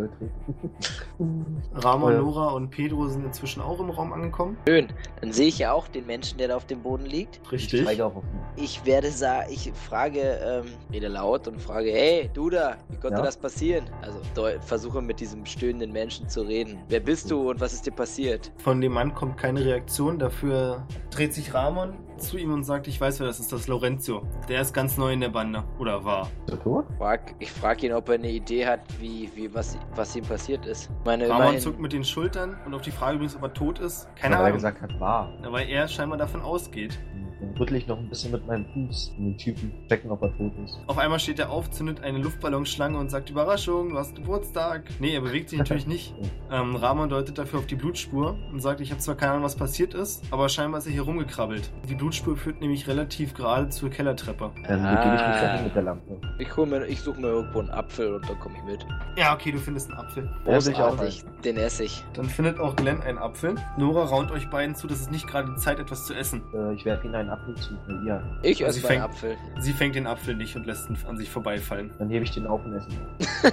Ja. 1.20 1.98
Nora 1.98 2.50
und 2.50 2.70
Pedro 2.70 3.08
sind 3.08 3.26
inzwischen 3.26 3.62
auch 3.62 3.80
im 3.80 3.90
Raum 3.90 4.12
angekommen. 4.14 4.58
Schön. 4.68 4.88
Dann 5.22 5.32
sehe 5.32 5.48
ich 5.48 5.60
ja 5.60 5.72
auch 5.72 5.88
den 5.88 6.06
Menschen, 6.06 6.38
der 6.38 6.50
da 6.50 6.56
auf 6.56 6.66
dem 6.66 6.82
Boden 6.82 7.06
liegt. 7.06 7.40
Ich 7.52 7.70
zeige 7.70 8.06
auch 8.06 8.16
auf 8.18 8.24
ihn. 8.24 8.64
Ich 8.64 8.86
werde 8.86 9.10
sagen, 9.12 9.48
ich 9.52 9.72
frage, 9.74 10.20
ähm, 10.22 10.66
rede 10.92 11.08
laut 11.08 11.48
und 11.48 11.62
frage, 11.62 11.92
hey, 11.92 12.30
du 12.34 12.50
da, 12.50 12.78
wie 12.90 12.98
konnte 12.98 13.18
Ja? 13.20 13.24
das 13.24 13.38
passieren? 13.38 13.86
Also 14.02 14.20
versuche 14.62 15.02
mit 15.02 15.20
diesem 15.20 15.46
stöhnenden 15.46 15.92
Menschen 15.92 16.28
zu 16.30 16.42
reden. 16.42 16.80
Wer 16.90 17.00
bist 17.00 17.32
du 17.32 17.50
und 17.50 17.60
was 17.60 17.74
ist 17.74 17.86
dir 17.86 17.92
passiert? 17.92 18.52
Von 18.58 18.82
dem 18.82 18.97
Mann 18.98 19.14
kommt 19.14 19.38
keine 19.38 19.64
Reaktion. 19.64 20.18
Dafür 20.18 20.88
dreht 21.12 21.32
sich 21.32 21.54
Ramon 21.54 21.94
zu 22.18 22.36
ihm 22.36 22.52
und 22.52 22.64
sagt, 22.64 22.88
ich 22.88 23.00
weiß, 23.00 23.20
wer 23.20 23.28
das 23.28 23.40
ist, 23.40 23.52
das 23.52 23.62
ist 23.62 23.68
Lorenzo. 23.68 24.24
Der 24.50 24.60
ist 24.60 24.74
ganz 24.74 24.98
neu 24.98 25.14
in 25.14 25.20
der 25.20 25.30
Bande. 25.30 25.64
Oder 25.78 26.04
war. 26.04 26.24
Ist 26.48 26.54
er 26.54 26.64
tot? 26.64 26.88
Frag, 26.98 27.36
ich 27.38 27.52
frage 27.52 27.86
ihn, 27.86 27.94
ob 27.94 28.10
er 28.10 28.16
eine 28.16 28.32
Idee 28.32 28.66
hat, 28.66 28.80
wie, 29.00 29.30
wie 29.36 29.54
was, 29.54 29.78
was 29.94 30.16
ihm 30.16 30.24
passiert 30.24 30.66
ist. 30.66 30.90
Meine, 31.06 31.30
Ramon 31.30 31.42
immerhin, 31.44 31.62
zuckt 31.62 31.80
mit 31.80 31.94
den 31.94 32.04
Schultern 32.04 32.58
und 32.66 32.74
auf 32.74 32.82
die 32.82 32.90
Frage 32.90 33.18
übrigens, 33.18 33.36
ob 33.36 33.44
er 33.44 33.54
tot 33.54 33.78
ist. 33.78 34.08
Keine 34.16 34.34
Weil 34.34 34.42
er 34.42 34.46
Ahnung. 34.48 34.58
gesagt 34.58 34.82
hat, 34.82 35.00
war. 35.00 35.32
Weil 35.44 35.70
er 35.70 35.88
scheinbar 35.88 36.18
davon 36.18 36.42
ausgeht. 36.42 36.98
Dann 37.40 37.56
rüttel 37.58 37.78
ich 37.78 37.88
noch 37.88 37.98
ein 38.00 38.10
bisschen 38.10 38.32
mit 38.32 38.46
meinem 38.48 38.66
Fuß 38.74 39.14
in 39.18 39.26
den 39.26 39.38
Typen, 39.38 39.72
checken, 39.88 40.10
ob 40.12 40.22
er 40.24 40.36
tot 40.38 40.52
ist. 40.66 40.80
Auf 40.88 40.98
einmal 40.98 41.20
steht 41.20 41.40
er 41.40 41.50
auf, 41.52 41.70
zündet 41.72 42.02
eine 42.04 42.18
Luftballonschlange 42.20 42.98
und 42.98 43.10
sagt, 43.12 43.30
Überraschung, 43.30 43.90
du 43.90 43.98
hast 43.98 44.16
Geburtstag. 44.16 44.84
Nee, 45.00 45.14
er 45.14 45.22
bewegt 45.22 45.50
sich 45.50 45.60
natürlich 45.60 45.88
nicht. 45.88 46.16
Ähm, 46.52 46.76
Ramon 46.76 47.10
deutet 47.10 47.38
dafür 47.38 47.60
auf 47.60 47.68
die 47.68 47.76
Blutspur 47.76 48.36
und 48.52 48.60
sagt, 48.62 48.82
ich 48.82 48.92
habe 48.92 49.00
zwar 49.02 49.16
keine 49.16 49.34
Ahnung, 49.34 49.44
was 49.44 49.56
passiert 49.56 49.94
ist, 49.94 50.24
aber 50.32 50.50
scheinbar 50.50 50.80
ist 50.80 50.88
er 50.88 50.94
hier 50.94 51.04
rumgekrabbelt. 51.04 51.72
Die 51.88 51.96
Blutspur 51.96 52.38
führt 52.38 52.62
nämlich 52.62 52.88
relativ 52.88 53.34
gerade 53.34 53.70
zur 53.70 53.90
Kellertreppe. 53.90 54.52
Dann 54.68 54.86
Ah. 54.86 54.96
begebe 54.96 55.16
ich 55.16 55.28
mich 55.28 55.38
dahin 55.42 55.64
mit 55.66 55.76
der 55.76 55.84
Lampe. 55.84 56.22
ich, 56.40 56.56
mir, 56.58 56.86
ich 56.88 57.02
suche 57.02 57.20
mir 57.22 57.28
irgendwo 57.28 57.60
einen 57.60 57.70
Apfel 57.70 58.16
und 58.16 58.28
dann 58.30 58.40
komme 58.40 58.56
ich 58.58 58.64
mit. 58.64 58.86
Ja, 59.18 59.34
okay, 59.34 59.52
du 59.52 59.60
findest 59.60 59.90
einen 59.92 60.00
Apfel. 60.00 60.30
Ich 60.46 60.76
auch 60.76 60.90
Großartig, 60.98 61.24
den 61.44 61.58
esse 61.58 61.84
ich. 61.84 62.04
Dann 62.14 62.26
findet 62.26 62.60
auch 62.60 62.76
Glenn 62.76 63.02
einen 63.02 63.18
Apfel. 63.18 63.56
Nora 63.78 64.06
raunt 64.06 64.32
euch 64.32 64.50
beiden 64.50 64.76
zu, 64.76 64.88
das 64.88 65.02
ist 65.02 65.12
nicht 65.12 65.28
gerade 65.28 65.50
die 65.54 65.60
Zeit, 65.60 65.80
etwas 65.80 66.06
zu 66.06 66.14
essen. 66.14 66.42
Äh, 66.54 66.74
ich 66.74 66.86
werfe 66.86 67.06
ihnen 67.06 67.16
einen 67.30 67.40
Apfel 67.40 67.56
zu. 67.56 67.74
Ja. 68.06 68.22
Ich 68.42 68.64
Also 68.66 68.80
esse 68.80 68.88
sie 68.88 68.94
meinen 68.94 69.02
fängt- 69.02 69.04
Apfel. 69.14 69.38
Sie 69.60 69.74
fängt 69.74 69.96
den 69.96 70.08
Apfel 70.08 70.36
nicht 70.36 70.56
und 70.56 70.66
lässt 70.66 70.90
ihn 70.90 70.98
an 71.08 71.18
sich 71.18 71.30
vorbeifallen. 71.30 71.92
Dann 72.00 72.10
hebe 72.10 72.24
ich 72.24 72.32
den 72.32 72.48
auf 72.48 72.64
und 72.66 72.74
esse 72.74 72.90
ihn. 72.90 73.00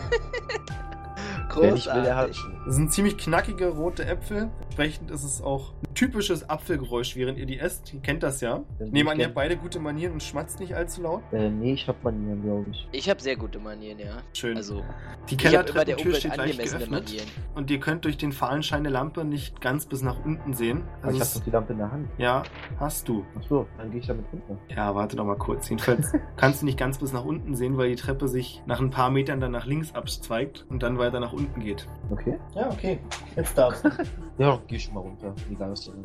Wer 1.55 1.73
will, 1.75 2.03
der 2.03 2.17
hat. 2.17 2.27
Großartig. 2.29 2.39
Das 2.67 2.75
sind 2.77 2.93
ziemlich 2.93 3.19
knackige 3.19 3.69
rote 3.69 4.05
Äpfel. 4.07 4.51
Entsprechend 4.65 5.11
ist 5.11 5.25
es 5.25 5.43
auch 5.43 5.73
ein 5.87 5.95
typisches 5.95 6.49
Apfelgeräusch, 6.49 7.15
während 7.17 7.39
ihr 7.39 7.47
die 7.47 7.59
esst. 7.59 7.93
Ihr 7.95 8.01
kennt 8.01 8.23
das 8.23 8.41
ja. 8.41 8.63
Dann 8.79 8.91
Nehmen 8.91 9.09
an, 9.11 9.15
ich 9.17 9.21
ihr 9.21 9.27
habt 9.27 9.35
beide 9.35 9.57
gute 9.57 9.79
Manieren 9.81 10.15
und 10.15 10.23
schmatzt 10.23 10.61
nicht 10.61 10.75
allzu 10.75 11.03
laut. 11.03 11.23
Äh, 11.33 11.51
nee, 11.51 11.75
ich 11.75 11.87
hab 11.89 12.03
Manieren, 12.03 12.43
glaube 12.43 12.71
ich. 12.71 12.89
Ich 12.93 13.09
habe 13.11 13.21
sehr 13.21 13.37
gute 13.37 13.59
Manieren, 13.59 13.99
ja. 13.99 14.17
Schön. 14.33 14.57
Also, 14.57 14.83
die 15.29 15.35
ich 15.35 15.39
Kellertreppentür 15.41 16.15
steht 16.15 16.37
leicht 16.37 16.41
angemessene 16.41 16.79
geöffnet. 16.81 17.05
Manieren. 17.05 17.29
Und 17.55 17.71
ihr 17.71 17.81
könnt 17.81 18.05
durch 18.05 18.17
den 18.17 18.33
fahlen 18.33 18.63
Schein 18.63 18.83
der 18.85 18.93
Lampe 18.93 19.25
nicht 19.25 19.61
ganz 19.61 19.87
bis 19.87 20.03
nach 20.03 20.25
unten 20.25 20.55
sehen. 20.55 20.83
Aber 21.03 21.13
ich 21.13 21.21
Also 21.21 21.35
hab 21.35 21.39
doch 21.39 21.45
die 21.45 21.51
Lampe 21.51 21.73
in 21.73 21.79
der 21.79 21.93
Hand. 21.93 22.09
ja, 22.19 22.43
hast 22.81 23.09
du. 23.09 23.25
Ach 23.39 23.43
so, 23.49 23.67
dann 23.79 23.91
gehe 23.91 24.01
ich 24.01 24.07
damit 24.07 24.25
runter. 24.33 24.59
Ja, 24.75 24.95
warte 24.95 25.17
doch 25.17 25.25
mal 25.25 25.37
kurz. 25.37 25.69
Jedenfalls 25.69 26.13
kannst 26.37 26.63
du 26.63 26.67
nicht 26.67 26.79
ganz 26.79 26.99
bis 26.99 27.13
nach 27.13 27.25
unten 27.25 27.55
sehen, 27.55 27.77
weil 27.77 27.91
die 27.91 27.97
Treppe 27.97 28.27
sich 28.29 28.63
nach 28.67 28.81
ein 28.81 28.91
paar 28.91 29.11
Metern 29.11 29.41
dann 29.41 29.53
nach 29.53 29.67
links 29.67 29.95
abzweigt 29.95 30.67
und 30.69 30.83
dann 30.83 30.99
weiter 30.99 31.14
nach 31.21 31.33
unten 31.33 31.61
geht. 31.61 31.89
Okay. 32.11 32.39
Ja, 32.55 32.71
okay. 32.71 32.99
Jetzt 33.37 33.57
darfst 33.57 33.85
du. 33.85 33.91
Ja, 34.37 34.61
geh 34.67 34.81
schon 34.81 34.95
mal 34.95 35.01
runter. 35.01 35.33
Egal, 35.49 35.71
was 35.71 35.85
denn. 35.85 36.05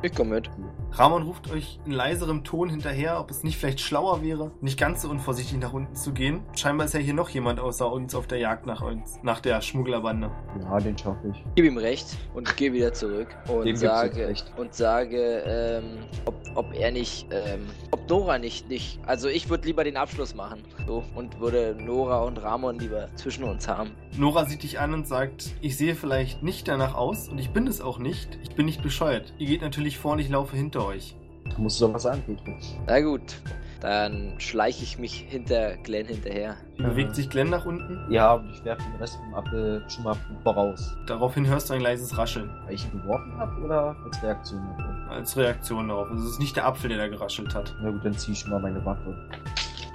Ich 0.00 0.14
komme 0.14 0.36
mit. 0.36 0.48
Ramon 0.92 1.24
ruft 1.24 1.50
euch 1.52 1.78
in 1.84 1.92
leiserem 1.92 2.42
Ton 2.42 2.70
hinterher, 2.70 3.20
ob 3.20 3.30
es 3.30 3.44
nicht 3.44 3.58
vielleicht 3.58 3.80
schlauer 3.80 4.22
wäre, 4.22 4.50
nicht 4.62 4.78
ganz 4.80 5.02
so 5.02 5.10
unvorsichtig 5.10 5.58
nach 5.58 5.74
unten 5.74 5.94
zu 5.94 6.14
gehen. 6.14 6.40
Scheinbar 6.54 6.86
ist 6.86 6.94
ja 6.94 7.00
hier 7.00 7.12
noch 7.12 7.28
jemand 7.28 7.60
außer 7.60 7.92
uns 7.92 8.14
auf 8.14 8.26
der 8.28 8.38
Jagd 8.38 8.64
nach 8.64 8.80
uns, 8.80 9.18
nach 9.22 9.40
der 9.40 9.60
Schmugglerbande. 9.60 10.30
Ja, 10.62 10.78
den 10.78 10.96
schaffe 10.96 11.28
ich. 11.34 11.44
Gib 11.54 11.66
ihm 11.66 11.76
recht 11.76 12.16
und 12.32 12.56
gehe 12.56 12.72
wieder 12.72 12.94
zurück 12.94 13.28
und 13.46 13.66
Dem 13.66 13.76
sage 13.76 14.26
recht. 14.26 14.50
und 14.56 14.72
sage, 14.72 15.42
ähm, 15.46 15.98
ob, 16.24 16.34
ob 16.54 16.72
er 16.72 16.90
nicht, 16.90 17.26
ähm, 17.30 17.66
ob 17.90 18.08
Nora 18.08 18.38
nicht, 18.38 18.70
nicht. 18.70 19.00
Also 19.04 19.28
ich 19.28 19.50
würde 19.50 19.66
lieber 19.66 19.84
den 19.84 19.98
Abschluss 19.98 20.34
machen, 20.34 20.62
so 20.86 21.04
und 21.14 21.40
würde 21.40 21.76
Nora 21.78 22.22
und 22.22 22.42
Ramon 22.42 22.78
lieber 22.78 23.08
zwischen 23.16 23.44
uns 23.44 23.68
haben. 23.68 23.90
Nora 24.16 24.45
sieht 24.46 24.62
dich 24.62 24.78
an 24.80 24.94
und 24.94 25.06
sagt, 25.06 25.54
ich 25.60 25.76
sehe 25.76 25.94
vielleicht 25.94 26.42
nicht 26.42 26.68
danach 26.68 26.94
aus 26.94 27.28
und 27.28 27.38
ich 27.38 27.50
bin 27.50 27.66
es 27.66 27.80
auch 27.80 27.98
nicht. 27.98 28.38
Ich 28.42 28.54
bin 28.54 28.66
nicht 28.66 28.82
bescheuert. 28.82 29.32
Ihr 29.38 29.46
geht 29.46 29.62
natürlich 29.62 29.98
vor 29.98 30.12
und 30.12 30.18
ich 30.18 30.28
laufe 30.28 30.56
hinter 30.56 30.84
euch. 30.86 31.16
Da 31.50 31.58
musst 31.58 31.80
du 31.80 31.86
doch 31.86 31.94
was 31.94 32.02
Petro. 32.04 32.52
Na 32.88 33.00
gut, 33.00 33.36
dann 33.80 34.34
schleiche 34.38 34.82
ich 34.82 34.98
mich 34.98 35.14
hinter 35.28 35.76
Glenn 35.76 36.06
hinterher. 36.06 36.56
Wie 36.76 36.82
Äh. 36.82 36.86
bewegt 36.88 37.14
sich 37.14 37.30
Glenn 37.30 37.50
nach 37.50 37.64
unten? 37.66 38.10
Ja, 38.12 38.34
und 38.34 38.50
ich 38.50 38.64
werfe 38.64 38.82
den 38.82 38.96
Rest 39.00 39.16
vom 39.16 39.34
Apfel 39.34 39.84
schon 39.88 40.02
mal 40.04 40.16
voraus. 40.42 40.96
Daraufhin 41.06 41.46
hörst 41.46 41.70
du 41.70 41.74
ein 41.74 41.80
leises 41.82 42.18
Rascheln. 42.18 42.50
Weil 42.64 42.74
ich 42.74 42.84
ihn 42.92 43.00
geworfen 43.00 43.36
habe 43.38 43.60
oder 43.62 43.96
als 44.04 44.22
Reaktion? 44.24 44.60
darauf? 44.76 45.10
Als 45.10 45.36
Reaktion 45.36 45.88
darauf. 45.88 46.10
Also 46.10 46.24
es 46.24 46.30
ist 46.32 46.40
nicht 46.40 46.56
der 46.56 46.66
Apfel, 46.66 46.88
der 46.88 46.98
da 46.98 47.06
geraschelt 47.08 47.54
hat. 47.54 47.76
Na 47.80 47.90
gut, 47.90 48.04
dann 48.04 48.14
ziehe 48.18 48.32
ich 48.32 48.40
schon 48.40 48.50
mal 48.50 48.60
meine 48.60 48.84
Waffe. 48.84 49.14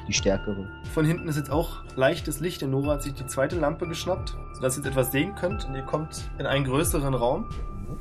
Die 0.07 0.13
stärkere. 0.13 0.67
Von 0.93 1.05
hinten 1.05 1.27
ist 1.27 1.37
jetzt 1.37 1.51
auch 1.51 1.83
leichtes 1.95 2.39
Licht, 2.39 2.61
denn 2.61 2.71
Nora 2.71 2.93
hat 2.93 3.03
sich 3.03 3.13
die 3.13 3.25
zweite 3.25 3.57
Lampe 3.57 3.87
geschnappt, 3.87 4.35
sodass 4.53 4.77
ihr 4.77 4.83
jetzt 4.83 4.91
etwas 4.91 5.11
sehen 5.11 5.35
könnt. 5.35 5.65
Und 5.65 5.75
ihr 5.75 5.83
kommt 5.83 6.29
in 6.37 6.45
einen 6.45 6.65
größeren 6.65 7.13
Raum. 7.13 7.45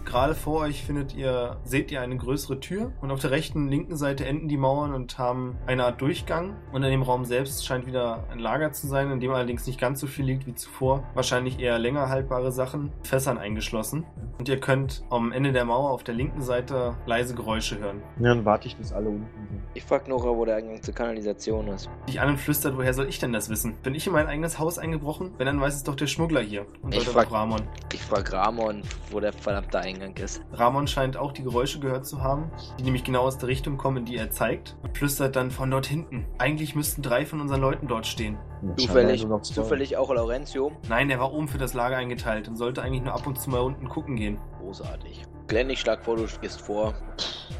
Gerade 0.04 0.34
vor 0.34 0.60
euch 0.60 0.84
findet 0.84 1.14
ihr, 1.14 1.58
seht 1.64 1.90
ihr 1.92 2.00
eine 2.00 2.16
größere 2.16 2.60
Tür 2.60 2.92
und 3.00 3.10
auf 3.10 3.20
der 3.20 3.30
rechten, 3.30 3.68
linken 3.68 3.96
Seite 3.96 4.24
enden 4.26 4.48
die 4.48 4.56
Mauern 4.56 4.92
und 4.94 5.18
haben 5.18 5.56
eine 5.66 5.84
Art 5.84 6.00
Durchgang. 6.00 6.56
Und 6.72 6.82
in 6.82 6.90
dem 6.90 7.02
Raum 7.02 7.24
selbst 7.24 7.66
scheint 7.66 7.86
wieder 7.86 8.24
ein 8.30 8.38
Lager 8.38 8.72
zu 8.72 8.86
sein, 8.86 9.10
in 9.10 9.20
dem 9.20 9.32
allerdings 9.32 9.66
nicht 9.66 9.80
ganz 9.80 10.00
so 10.00 10.06
viel 10.06 10.24
liegt 10.24 10.46
wie 10.46 10.54
zuvor. 10.54 11.04
Wahrscheinlich 11.14 11.58
eher 11.60 11.78
länger 11.78 12.08
haltbare 12.08 12.52
Sachen, 12.52 12.92
Fässern 13.02 13.38
eingeschlossen. 13.38 14.04
Und 14.38 14.48
ihr 14.48 14.58
könnt 14.60 15.02
am 15.10 15.32
Ende 15.32 15.52
der 15.52 15.64
Mauer 15.64 15.90
auf 15.90 16.04
der 16.04 16.14
linken 16.14 16.42
Seite 16.42 16.94
leise 17.06 17.34
Geräusche 17.34 17.78
hören. 17.78 18.02
Ja, 18.18 18.34
dann 18.34 18.44
warte 18.44 18.68
ich, 18.68 18.76
bis 18.76 18.92
alle 18.92 19.08
unten 19.08 19.46
sind. 19.48 19.60
Ich 19.74 19.84
frag 19.84 20.08
Nora, 20.08 20.28
wo 20.36 20.44
der 20.44 20.56
Eingang 20.56 20.82
zur 20.82 20.94
Kanalisation 20.94 21.68
ist. 21.68 21.88
Dich 22.08 22.20
an 22.20 22.30
und 22.30 22.38
flüstert, 22.38 22.76
woher 22.76 22.94
soll 22.94 23.08
ich 23.08 23.18
denn 23.18 23.32
das 23.32 23.50
wissen? 23.50 23.74
Bin 23.82 23.94
ich 23.94 24.06
in 24.06 24.12
mein 24.12 24.26
eigenes 24.26 24.58
Haus 24.58 24.78
eingebrochen? 24.78 25.32
Wenn, 25.38 25.46
dann 25.46 25.60
weiß 25.60 25.74
es 25.76 25.82
doch 25.84 25.94
der 25.94 26.06
Schmuggler 26.06 26.40
hier. 26.40 26.66
Und 26.82 26.94
Ich 26.94 27.06
frag- 27.08 27.30
Ramon. 27.30 27.60
Ich 27.92 28.02
frag 28.02 28.32
Ramon, 28.32 28.82
wo 29.10 29.20
der 29.20 29.32
verdammte 29.32 29.79
Eingang 29.80 30.16
ist. 30.16 30.42
Ramon 30.52 30.86
scheint 30.86 31.16
auch 31.16 31.32
die 31.32 31.42
Geräusche 31.42 31.80
gehört 31.80 32.06
zu 32.06 32.22
haben, 32.22 32.50
die 32.78 32.84
nämlich 32.84 33.04
genau 33.04 33.22
aus 33.22 33.38
der 33.38 33.48
Richtung 33.48 33.76
kommen, 33.76 33.98
in 33.98 34.04
die 34.04 34.16
er 34.16 34.30
zeigt. 34.30 34.76
Und 34.82 34.96
flüstert 34.96 35.36
dann 35.36 35.50
von 35.50 35.70
dort 35.70 35.86
hinten. 35.86 36.26
Eigentlich 36.38 36.74
müssten 36.74 37.02
drei 37.02 37.26
von 37.26 37.40
unseren 37.40 37.60
Leuten 37.60 37.88
dort 37.88 38.06
stehen. 38.06 38.38
Zufällig, 38.76 39.26
zufällig 39.42 39.96
auch 39.96 40.12
Laurencio. 40.12 40.72
Nein, 40.88 41.10
er 41.10 41.18
war 41.18 41.32
oben 41.32 41.48
für 41.48 41.58
das 41.58 41.74
Lager 41.74 41.96
eingeteilt 41.96 42.48
und 42.48 42.56
sollte 42.56 42.82
eigentlich 42.82 43.02
nur 43.02 43.14
ab 43.14 43.26
und 43.26 43.40
zu 43.40 43.50
mal 43.50 43.60
unten 43.60 43.88
gucken 43.88 44.16
gehen. 44.16 44.38
Großartig. 44.60 45.24
Glenn, 45.46 45.70
ich 45.70 45.80
schlag 45.80 46.04
vor, 46.04 46.16
du 46.16 46.26
gehst 46.40 46.60
vor. 46.60 46.94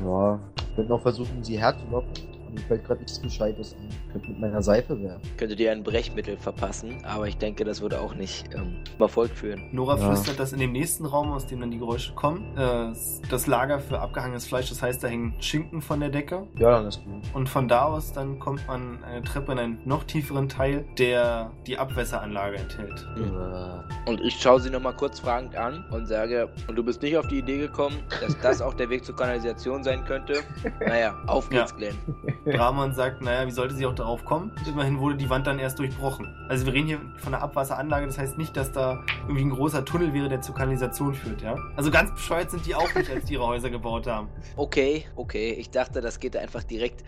Ja, 0.05 0.39
ich 0.57 0.77
könnte 0.77 0.91
noch 0.91 1.03
versuchen, 1.03 1.43
sie 1.43 1.59
herzulocken. 1.59 2.40
Aber 2.51 2.61
mir 2.61 2.67
fällt 2.67 2.85
gerade 2.85 3.01
nichts 3.01 3.21
Gescheites 3.23 3.75
ein. 3.79 3.89
Ich 4.07 4.13
könnte 4.13 4.29
mit 4.29 4.41
meiner 4.41 4.63
Seife 4.63 5.01
werfen. 5.03 5.21
Könnte 5.37 5.57
dir 5.57 5.73
ein 5.73 5.83
Brechmittel 5.83 6.37
verpassen, 6.37 7.05
aber 7.05 7.29
ich 7.29 7.37
denke, 7.37 7.65
das 7.65 7.81
würde 7.81 8.01
auch 8.01 8.15
nicht 8.15 8.53
ähm, 8.55 8.77
zum 8.93 9.01
Erfolg 9.03 9.31
führen. 9.31 9.69
Nora 9.73 9.97
Ja. 9.99 10.07
flüstert, 10.09 10.39
dass 10.39 10.53
in 10.53 10.59
dem 10.61 10.73
nächsten 10.73 11.05
Raum, 11.07 11.31
aus 11.33 11.47
dem 11.47 11.61
dann 11.61 11.71
die 11.71 11.79
Geräusche 11.79 12.13
kommen, 12.15 12.57
äh, 12.57 12.93
das 13.31 13.47
Lager 13.47 13.79
für 13.81 14.01
abgehangenes 14.01 14.47
Fleisch, 14.47 14.69
das 14.69 14.83
heißt, 14.83 15.03
da 15.05 15.09
hängen 15.09 15.35
Schinken 15.41 15.81
von 15.83 16.01
der 16.01 16.09
Decke. 16.11 16.47
Ja, 16.57 16.71
dann 16.79 16.87
ist 16.87 17.05
gut. 17.05 17.23
Und 17.35 17.49
von 17.49 17.69
da 17.69 17.85
aus 17.85 18.13
dann 18.13 18.39
kommt 18.39 18.67
man 18.67 19.03
eine 19.05 19.23
Treppe 19.23 19.53
in 19.53 19.59
einen 19.59 19.79
noch 19.85 20.05
tieferen 20.05 20.49
Teil, 20.49 20.85
der 20.99 21.51
die 21.67 21.79
Abwässeranlage 21.79 22.57
enthält. 22.57 23.07
Äh, 23.17 24.11
Und 24.11 24.21
ich 24.23 24.35
schaue 24.41 24.61
sie 24.61 24.71
nochmal 24.71 24.95
kurz 24.97 25.21
fragend 25.21 25.57
an 25.57 25.85
und 25.91 26.07
sage, 26.07 26.49
und 26.69 26.77
du 26.77 26.83
bist 26.83 27.03
nicht 27.03 27.17
auf 27.17 27.27
die 27.29 27.39
Idee 27.39 27.59
gekommen, 27.59 27.97
dass 28.21 28.39
das 28.41 28.61
auch 28.63 28.75
der 28.75 28.89
Weg 28.91 29.05
zur 29.05 29.17
Kanalisation 29.17 29.83
sein 29.85 30.05
könnte? 30.05 30.41
Naja, 30.81 31.15
auf 31.27 31.49
geht's, 31.51 31.71
Ja. 31.73 31.77
Glenn. 31.77 31.95
Ramon 32.47 32.95
sagt, 32.95 33.23
naja, 33.23 33.47
wie 33.47 33.51
sollte 33.51 33.75
sie 33.75 33.87
auch 33.87 33.95
darauf 33.95 34.25
kommen? 34.25 34.53
Immerhin 34.67 34.99
wurde 34.99 35.17
die 35.17 35.29
Wand 35.29 35.47
dann 35.47 35.59
erst 35.59 35.79
durchbrochen. 35.79 36.35
Also 36.49 36.67
wir 36.67 36.73
reden 36.73 36.87
hier 36.87 37.01
von 37.19 37.35
einer 37.35 37.43
Abwasseranlage, 37.43 38.07
das 38.07 38.19
heißt 38.19 38.39
nicht, 38.39 38.57
dass 38.57 38.73
da 38.73 39.05
irgendwie 39.23 39.45
ein 39.45 39.51
großer 39.51 39.85
Tunnel 39.85 40.15
wäre, 40.15 40.29
der 40.29 40.41
zur 40.41 40.55
Kanalisation 40.55 41.15
führt, 41.15 41.43
ja? 41.43 41.57
Also 41.77 41.91
ganz 41.91 42.13
bescheuert 42.13 42.51
sind 42.51 42.65
die 42.67 42.75
auch 42.75 42.95
nicht, 42.95 43.11
als 43.11 43.25
die 43.27 43.35
ihre 43.35 43.47
Häuser 43.47 43.71
gebaut 43.71 44.07
haben. 44.07 44.29
Okay, 44.57 45.05
okay. 45.17 45.53
Ich 45.53 45.71
dachte, 45.71 46.01
das 46.01 46.21
geht 46.21 46.37
einfach 46.37 46.63
direkt 46.63 47.05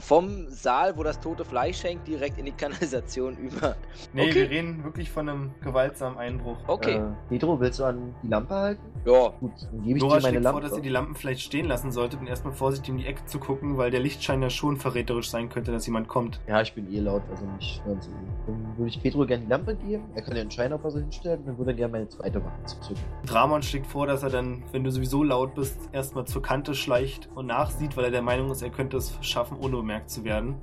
vom 0.00 0.48
Saal, 0.48 0.96
wo 0.96 1.02
das 1.04 1.20
tote 1.20 1.44
Fleisch 1.44 1.84
hängt, 1.84 2.06
direkt 2.08 2.38
in 2.38 2.46
die 2.46 2.52
Kanalisation 2.52 3.36
über. 3.38 3.76
Nee, 4.12 4.22
Okay. 4.28 4.34
wir 4.34 4.50
reden 4.50 4.82
wirklich 4.84 5.10
von 5.10 5.28
einem 5.28 5.50
gewaltsamen 5.62 6.18
Einbruch. 6.18 6.56
Okay. 6.66 6.96
Äh, 6.96 7.02
Pedro, 7.28 7.60
willst 7.60 7.78
du 7.78 7.84
an 7.84 8.14
die 8.22 8.28
Lampe 8.28 8.54
halten? 8.54 8.82
Ja. 9.04 9.28
Gut, 9.40 9.52
dann 9.70 9.82
gebe 9.82 9.96
ich 9.98 10.02
Nora 10.02 10.16
dir 10.16 10.22
meine 10.22 10.32
schlägt 10.32 10.44
Lampe. 10.44 10.60
vor, 10.60 10.68
dass 10.68 10.76
ihr 10.78 10.82
die 10.82 10.88
Lampen 10.88 11.14
vielleicht 11.14 11.40
stehen 11.42 11.66
lassen 11.66 11.92
solltet 11.92 12.20
und 12.20 12.26
erstmal 12.26 12.52
vorsichtig 12.52 12.90
um 12.90 12.98
die 12.98 13.06
Ecke 13.06 13.24
zu 13.26 13.38
gucken, 13.38 13.76
weil 13.78 13.90
der 13.90 14.00
Lichtschein 14.00 14.42
ja 14.42 14.50
schon 14.50 14.76
verräterisch 14.76 15.30
sein 15.30 15.48
könnte, 15.48 15.70
dass 15.72 15.86
jemand 15.86 16.08
kommt. 16.08 16.40
ja, 16.48 16.60
ich 16.60 16.72
bin 16.74 16.92
eh 16.92 16.98
laut, 17.00 17.22
also 17.30 17.44
nicht 17.46 17.82
hören 17.84 18.00
sie 18.00 18.10
eh. 18.10 18.14
Dann 18.48 18.76
würde 18.76 18.88
ich 18.88 19.00
Pedro 19.02 19.24
gerne 19.26 19.44
die 19.44 19.50
Lampe 19.50 19.76
geben. 19.76 20.04
Er 20.14 20.22
kann 20.22 20.34
ja 20.34 20.42
entscheiden, 20.42 20.72
ob 20.72 20.84
er 20.84 20.90
sie 20.90 21.00
hinstellt. 21.00 21.40
Und 21.40 21.46
dann 21.46 21.58
würde 21.58 21.70
er 21.70 21.76
gerne 21.76 21.92
meine 21.92 22.08
zweite 22.08 22.44
Waffe 22.44 22.80
zücken. 22.80 23.00
Ramon 23.28 23.62
schlägt 23.62 23.86
vor, 23.86 24.06
dass 24.06 24.22
er 24.24 24.30
dann, 24.30 24.64
wenn 24.72 24.82
du 24.84 24.90
sowieso 24.90 25.22
laut 25.22 25.54
bist, 25.54 25.78
erstmal 25.92 26.24
zur 26.26 26.42
Kante 26.42 26.74
schleicht 26.74 27.28
und 27.36 27.46
nachsieht, 27.46 27.96
weil 27.96 28.04
er 28.06 28.10
der 28.10 28.22
Meinung 28.22 28.50
ist, 28.50 28.62
er 28.62 28.70
könnte 28.70 28.96
es 28.96 29.16
schaffen, 29.20 29.56
ohne 29.60 29.67
bemerkt 29.76 30.10
zu 30.10 30.24
werden. 30.24 30.56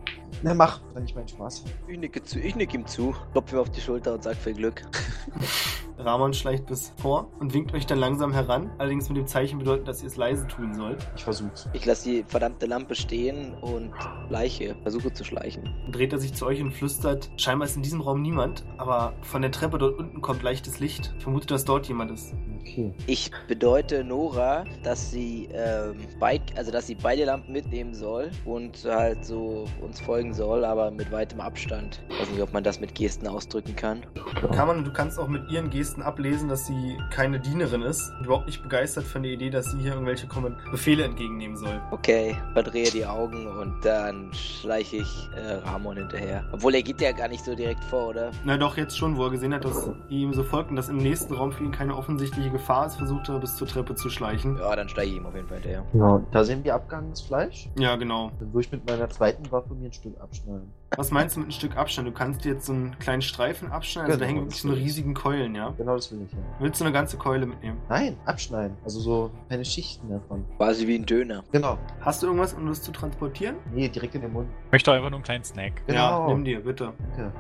Na, 0.43 0.53
mach, 0.53 0.81
dann 0.93 1.05
ich 1.05 1.15
meinen 1.15 1.27
Spaß. 1.27 1.63
Ich 1.87 1.97
nicke, 1.97 2.21
zu, 2.23 2.39
ich 2.39 2.55
nicke 2.55 2.75
ihm 2.75 2.85
zu, 2.85 3.15
klopfe 3.31 3.55
ihm 3.55 3.59
auf 3.59 3.69
die 3.69 3.81
Schulter 3.81 4.13
und 4.13 4.23
sag 4.23 4.35
viel 4.35 4.53
Glück. 4.53 4.81
Ramon 5.97 6.33
schleicht 6.33 6.65
bis 6.65 6.91
vor 6.97 7.31
und 7.39 7.53
winkt 7.53 7.73
euch 7.73 7.85
dann 7.85 7.99
langsam 7.99 8.33
heran, 8.33 8.69
allerdings 8.77 9.07
mit 9.07 9.17
dem 9.17 9.27
Zeichen 9.27 9.59
bedeuten, 9.59 9.85
dass 9.85 10.01
ihr 10.01 10.07
es 10.07 10.17
leise 10.17 10.45
tun 10.47 10.73
sollt. 10.73 10.97
Ich 11.15 11.23
versuch's. 11.23 11.69
Ich 11.73 11.85
lasse 11.85 12.09
die 12.09 12.23
verdammte 12.27 12.65
Lampe 12.65 12.95
stehen 12.95 13.53
und 13.61 13.93
schleiche, 14.27 14.75
versuche 14.81 15.13
zu 15.13 15.23
schleichen. 15.23 15.73
Dann 15.83 15.91
dreht 15.93 16.11
er 16.11 16.19
sich 16.19 16.33
zu 16.33 16.45
euch 16.45 16.61
und 16.61 16.73
flüstert, 16.73 17.29
scheinbar 17.37 17.67
ist 17.67 17.77
in 17.77 17.81
diesem 17.81 18.01
Raum 18.01 18.21
niemand, 18.21 18.65
aber 18.77 19.13
von 19.21 19.41
der 19.41 19.51
Treppe 19.51 19.77
dort 19.77 19.97
unten 19.97 20.21
kommt 20.21 20.43
leichtes 20.43 20.79
Licht. 20.79 21.13
Ich 21.17 21.23
vermute, 21.23 21.47
dass 21.47 21.63
dort 21.63 21.87
jemand 21.87 22.11
ist. 22.11 22.33
Okay. 22.59 22.93
Ich 23.05 23.31
bedeute 23.47 24.03
Nora, 24.03 24.65
dass 24.83 25.11
sie 25.11 25.47
ähm, 25.53 25.95
beid, 26.19 26.41
also 26.57 26.71
dass 26.71 26.87
sie 26.87 26.95
beide 26.95 27.23
Lampen 27.23 27.53
mitnehmen 27.53 27.93
soll 27.93 28.31
und 28.43 28.85
halt 28.97 29.25
so 29.25 29.65
uns 29.81 29.99
folgen 29.99 30.33
soll, 30.33 30.65
aber 30.65 30.91
mit 30.91 31.11
weitem 31.11 31.39
Abstand. 31.41 32.01
Ich 32.09 32.19
weiß 32.21 32.29
nicht, 32.31 32.41
ob 32.41 32.53
man 32.53 32.63
das 32.63 32.79
mit 32.79 32.95
Gesten 32.95 33.27
ausdrücken 33.27 33.75
kann. 33.75 34.05
Kann 34.51 34.67
man, 34.67 34.83
du 34.83 34.91
kannst 34.91 35.19
auch 35.19 35.27
mit 35.27 35.49
ihren 35.51 35.69
Gesten 35.69 36.01
ablesen, 36.01 36.49
dass 36.49 36.65
sie 36.65 36.97
keine 37.11 37.39
Dienerin 37.39 37.81
ist, 37.81 38.11
und 38.19 38.25
überhaupt 38.25 38.47
nicht 38.47 38.61
begeistert 38.63 39.05
von 39.05 39.23
der 39.23 39.31
Idee, 39.31 39.49
dass 39.49 39.71
sie 39.71 39.79
hier 39.79 39.93
irgendwelche 39.93 40.27
Kommen- 40.27 40.55
Befehle 40.71 41.03
entgegennehmen 41.03 41.57
soll. 41.57 41.81
Okay, 41.91 42.35
verdrehe 42.53 42.89
die 42.91 43.05
Augen 43.05 43.47
und 43.47 43.83
dann 43.83 44.31
schleiche 44.33 44.97
ich 44.97 45.29
äh, 45.35 45.55
Ramon 45.67 45.97
hinterher. 45.97 46.43
Obwohl 46.51 46.75
er 46.75 46.81
geht 46.81 47.01
ja 47.01 47.11
gar 47.11 47.27
nicht 47.27 47.43
so 47.43 47.55
direkt 47.55 47.83
vor, 47.85 48.09
oder? 48.09 48.31
Na 48.43 48.57
doch, 48.57 48.77
jetzt 48.77 48.97
schon, 48.97 49.17
wo 49.17 49.25
er 49.25 49.31
gesehen 49.31 49.53
hat, 49.53 49.65
dass 49.65 49.89
ihm 50.09 50.33
so 50.33 50.43
folgt 50.43 50.69
und 50.69 50.75
dass 50.75 50.89
im 50.89 50.97
nächsten 50.97 51.33
Raum 51.33 51.51
für 51.51 51.63
ihn 51.63 51.71
keine 51.71 51.95
offensichtliche 51.95 52.49
Gefahr 52.49 52.87
ist, 52.87 52.95
versucht 52.95 53.29
er 53.29 53.39
bis 53.39 53.55
zur 53.55 53.67
Treppe 53.67 53.95
zu 53.95 54.09
schleichen. 54.09 54.57
Ja, 54.57 54.75
dann 54.75 54.89
steige 54.89 55.11
ich 55.11 55.17
ihm 55.17 55.25
auf 55.25 55.35
jeden 55.35 55.47
Fall 55.47 55.57
hinterher. 55.57 55.85
Genau, 55.91 56.25
da 56.31 56.43
sehen 56.43 56.63
wir 56.63 56.75
abgehangenes 56.75 57.21
Fleisch. 57.21 57.69
Ja, 57.77 57.95
genau. 57.95 58.31
Dann 58.39 58.53
würde 58.53 58.65
ich 58.65 58.71
mit 58.71 58.84
meiner 58.85 59.09
zweiten 59.09 59.51
Waffe 59.51 59.73
mir 59.73 59.87
ein 59.87 59.93
Stück 59.93 60.19
abschneiden. 60.21 60.71
Was 60.95 61.11
meinst 61.11 61.35
du 61.35 61.39
mit 61.41 61.49
ein 61.49 61.51
Stück 61.51 61.75
Abstand? 61.75 62.07
Du 62.07 62.11
kannst 62.11 62.45
dir 62.45 62.53
jetzt 62.53 62.65
so 62.67 62.73
einen 62.73 62.97
kleinen 62.99 63.21
Streifen 63.21 63.71
abschneiden, 63.71 64.11
also 64.11 64.19
da 64.19 64.25
Genau, 64.25 64.37
hängen 64.37 64.45
wirklich 64.47 64.61
so 64.61 64.69
riesigen 64.71 65.13
Keulen, 65.13 65.55
ja? 65.55 65.73
Genau 65.77 65.95
das 65.95 66.11
will 66.11 66.21
ich 66.25 66.31
ja. 66.31 66.37
Willst 66.59 66.79
du 66.79 66.85
eine 66.85 66.93
ganze 66.93 67.17
Keule 67.17 67.45
mitnehmen? 67.45 67.77
Nein, 67.89 68.17
abschneiden. 68.25 68.77
Also 68.83 68.99
so 68.99 69.31
kleine 69.47 69.65
Schichten 69.65 70.09
davon. 70.09 70.45
Quasi 70.57 70.87
wie 70.87 70.95
ein 70.95 71.05
Döner. 71.05 71.43
Genau. 71.51 71.77
Hast 72.01 72.21
du 72.23 72.27
irgendwas, 72.27 72.53
um 72.53 72.65
das 72.67 72.81
zu 72.81 72.91
transportieren? 72.91 73.55
Nee, 73.73 73.89
direkt 73.89 74.15
in 74.15 74.21
den 74.21 74.33
Mund. 74.33 74.47
Ich 74.67 74.71
möchte 74.71 74.91
einfach 74.93 75.09
nur 75.09 75.17
einen 75.17 75.23
kleinen 75.23 75.43
Snack. 75.43 75.81
Ja, 75.87 75.93
Genau. 76.17 76.27
nimm 76.33 76.45
dir, 76.45 76.61
bitte. 76.61 76.93
Danke. 77.17 77.31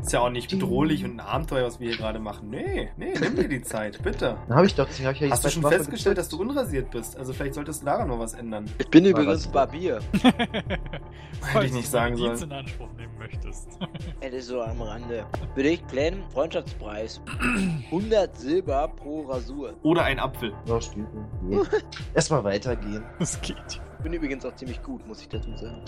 Ist 0.00 0.12
ja 0.12 0.20
auch 0.20 0.30
nicht 0.30 0.50
bedrohlich 0.50 1.04
und 1.04 1.12
ein 1.12 1.20
Abenteuer, 1.20 1.64
was 1.64 1.78
wir 1.78 1.88
hier 1.88 1.96
gerade 1.96 2.18
machen. 2.18 2.50
Nee, 2.50 2.90
nee, 2.96 3.14
nimm 3.20 3.36
dir 3.36 3.48
die 3.48 3.62
Zeit, 3.62 4.02
bitte. 4.02 4.36
Dann 4.48 4.56
habe 4.56 4.66
ich 4.66 4.74
doch, 4.74 4.88
habe 4.88 5.12
ich 5.12 5.20
ja 5.20 5.30
Hast 5.30 5.44
du 5.44 5.48
schon 5.50 5.62
Waffe 5.62 5.76
festgestellt, 5.76 6.18
dass 6.18 6.28
du 6.28 6.40
unrasiert 6.40 6.90
bist? 6.90 7.16
Also 7.16 7.32
vielleicht 7.32 7.54
solltest 7.54 7.82
du 7.82 7.86
daran 7.86 8.08
noch 8.08 8.18
was 8.18 8.34
ändern. 8.34 8.68
Ich 8.78 8.88
bin 8.88 9.04
übrigens. 9.04 9.46
Barbier. 9.46 10.00
Hätte 11.52 11.66
ich 11.66 11.72
nicht 11.72 11.88
sagen 11.88 12.16
sollen. 12.16 12.42
in 12.42 12.52
Anspruch 12.52 12.88
nehmen 12.96 13.16
möchtest. 13.18 13.78
Das 14.20 14.32
ist 14.32 14.46
so 14.46 14.62
am 14.62 14.80
Rande. 14.80 15.26
Für 15.54 15.62
dich, 15.62 15.84
Glenn, 15.88 16.22
Freundschaftspreis. 16.32 17.20
100 17.86 18.36
Silber 18.36 18.88
pro 18.88 19.22
Rasur. 19.22 19.74
Oder 19.82 20.04
ein 20.04 20.18
Apfel. 20.18 20.52
Ja. 20.66 20.78
Nee. 21.42 21.60
Erstmal 22.14 22.44
weitergehen. 22.44 23.04
Das 23.18 23.40
geht. 23.40 23.80
Ich 24.02 24.10
bin 24.10 24.14
übrigens 24.14 24.44
auch 24.44 24.56
ziemlich 24.56 24.82
gut, 24.82 25.06
muss 25.06 25.20
ich 25.20 25.28
dazu 25.28 25.56
sagen. 25.56 25.80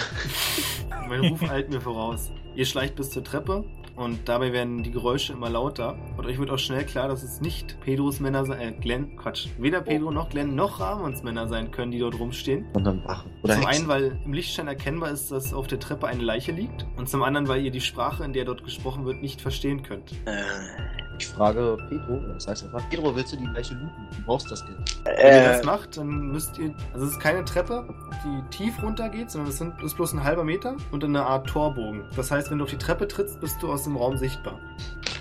Mein 1.09 1.19
Ruf 1.25 1.51
eilt 1.51 1.69
mir 1.69 1.81
voraus. 1.81 2.31
Ihr 2.55 2.65
schleicht 2.65 2.95
bis 2.95 3.11
zur 3.11 3.25
Treppe 3.25 3.65
und 3.97 4.29
dabei 4.29 4.53
werden 4.53 4.85
die 4.85 4.93
Geräusche 4.93 5.33
immer 5.33 5.51
lauter. 5.51 5.99
Und 6.17 6.25
euch 6.25 6.39
wird 6.39 6.49
auch 6.53 6.59
schnell 6.61 6.85
klar, 6.85 7.09
dass 7.09 7.25
es 7.25 7.41
nicht 7.41 7.81
Pedros 7.81 8.21
Männer 8.21 8.45
sein, 8.45 8.61
äh, 8.61 8.71
Glenn, 8.71 9.17
Quatsch, 9.17 9.49
weder 9.59 9.81
Pedro 9.81 10.13
noch 10.13 10.29
Glenn 10.29 10.55
noch 10.55 10.79
Ramons 10.79 11.25
Männer 11.25 11.49
sein 11.49 11.73
können, 11.73 11.91
die 11.91 11.99
dort 11.99 12.17
rumstehen. 12.17 12.67
Sondern 12.73 13.05
Wachen. 13.05 13.33
Oder 13.43 13.55
zum 13.55 13.67
einen, 13.67 13.89
weil 13.89 14.17
im 14.25 14.33
Lichtschein 14.33 14.69
erkennbar 14.69 15.11
ist, 15.11 15.33
dass 15.33 15.53
auf 15.53 15.67
der 15.67 15.81
Treppe 15.81 16.07
eine 16.07 16.23
Leiche 16.23 16.53
liegt. 16.53 16.87
Und 16.97 17.09
zum 17.09 17.25
anderen, 17.25 17.49
weil 17.49 17.65
ihr 17.65 17.73
die 17.73 17.81
Sprache, 17.81 18.23
in 18.23 18.33
der 18.33 18.45
dort 18.45 18.63
gesprochen 18.63 19.07
wird, 19.07 19.23
nicht 19.23 19.41
verstehen 19.41 19.83
könnt. 19.83 20.13
Äh, 20.27 20.45
Ich 21.19 21.29
frage 21.29 21.77
Pedro, 21.89 22.21
das 22.33 22.49
heißt 22.49 22.65
einfach, 22.65 22.83
Pedro, 22.91 23.15
willst 23.15 23.33
du 23.33 23.37
die 23.37 23.47
gleiche 23.47 23.75
looten? 23.75 24.09
Du 24.17 24.23
brauchst 24.25 24.51
das 24.51 24.65
Geld. 24.65 24.79
Wenn 25.05 25.15
ihr 25.15 25.25
äh, 25.25 25.45
das 25.45 25.65
macht, 25.65 25.97
dann 25.97 26.09
müsst 26.09 26.59
ihr. 26.59 26.75
Also 26.93 27.07
es 27.07 27.13
ist 27.13 27.21
keine 27.21 27.45
Treppe, 27.45 27.87
die 28.25 28.57
tief 28.57 28.83
runter 28.83 29.09
geht, 29.09 29.31
sondern 29.31 29.51
es 29.51 29.59
sind, 29.59 29.81
ist 29.83 29.95
bloß 29.95 30.13
ein 30.15 30.25
halber 30.25 30.45
Meter 30.45 30.77
und 30.91 31.05
eine 31.05 31.25
Art 31.25 31.47
Torbogen. 31.49 32.05
Das 32.17 32.31
heißt, 32.31 32.51
wenn 32.51 32.59
du 32.59 32.65
auf 32.65 32.71
die 32.71 32.79
Treppe 32.79 33.07
trittst, 33.07 33.41
bist 33.41 33.63
du 33.63 33.73
aus 33.73 33.85
dem 33.85 33.97
Raum 33.97 34.17
sichtbar. 34.17 34.59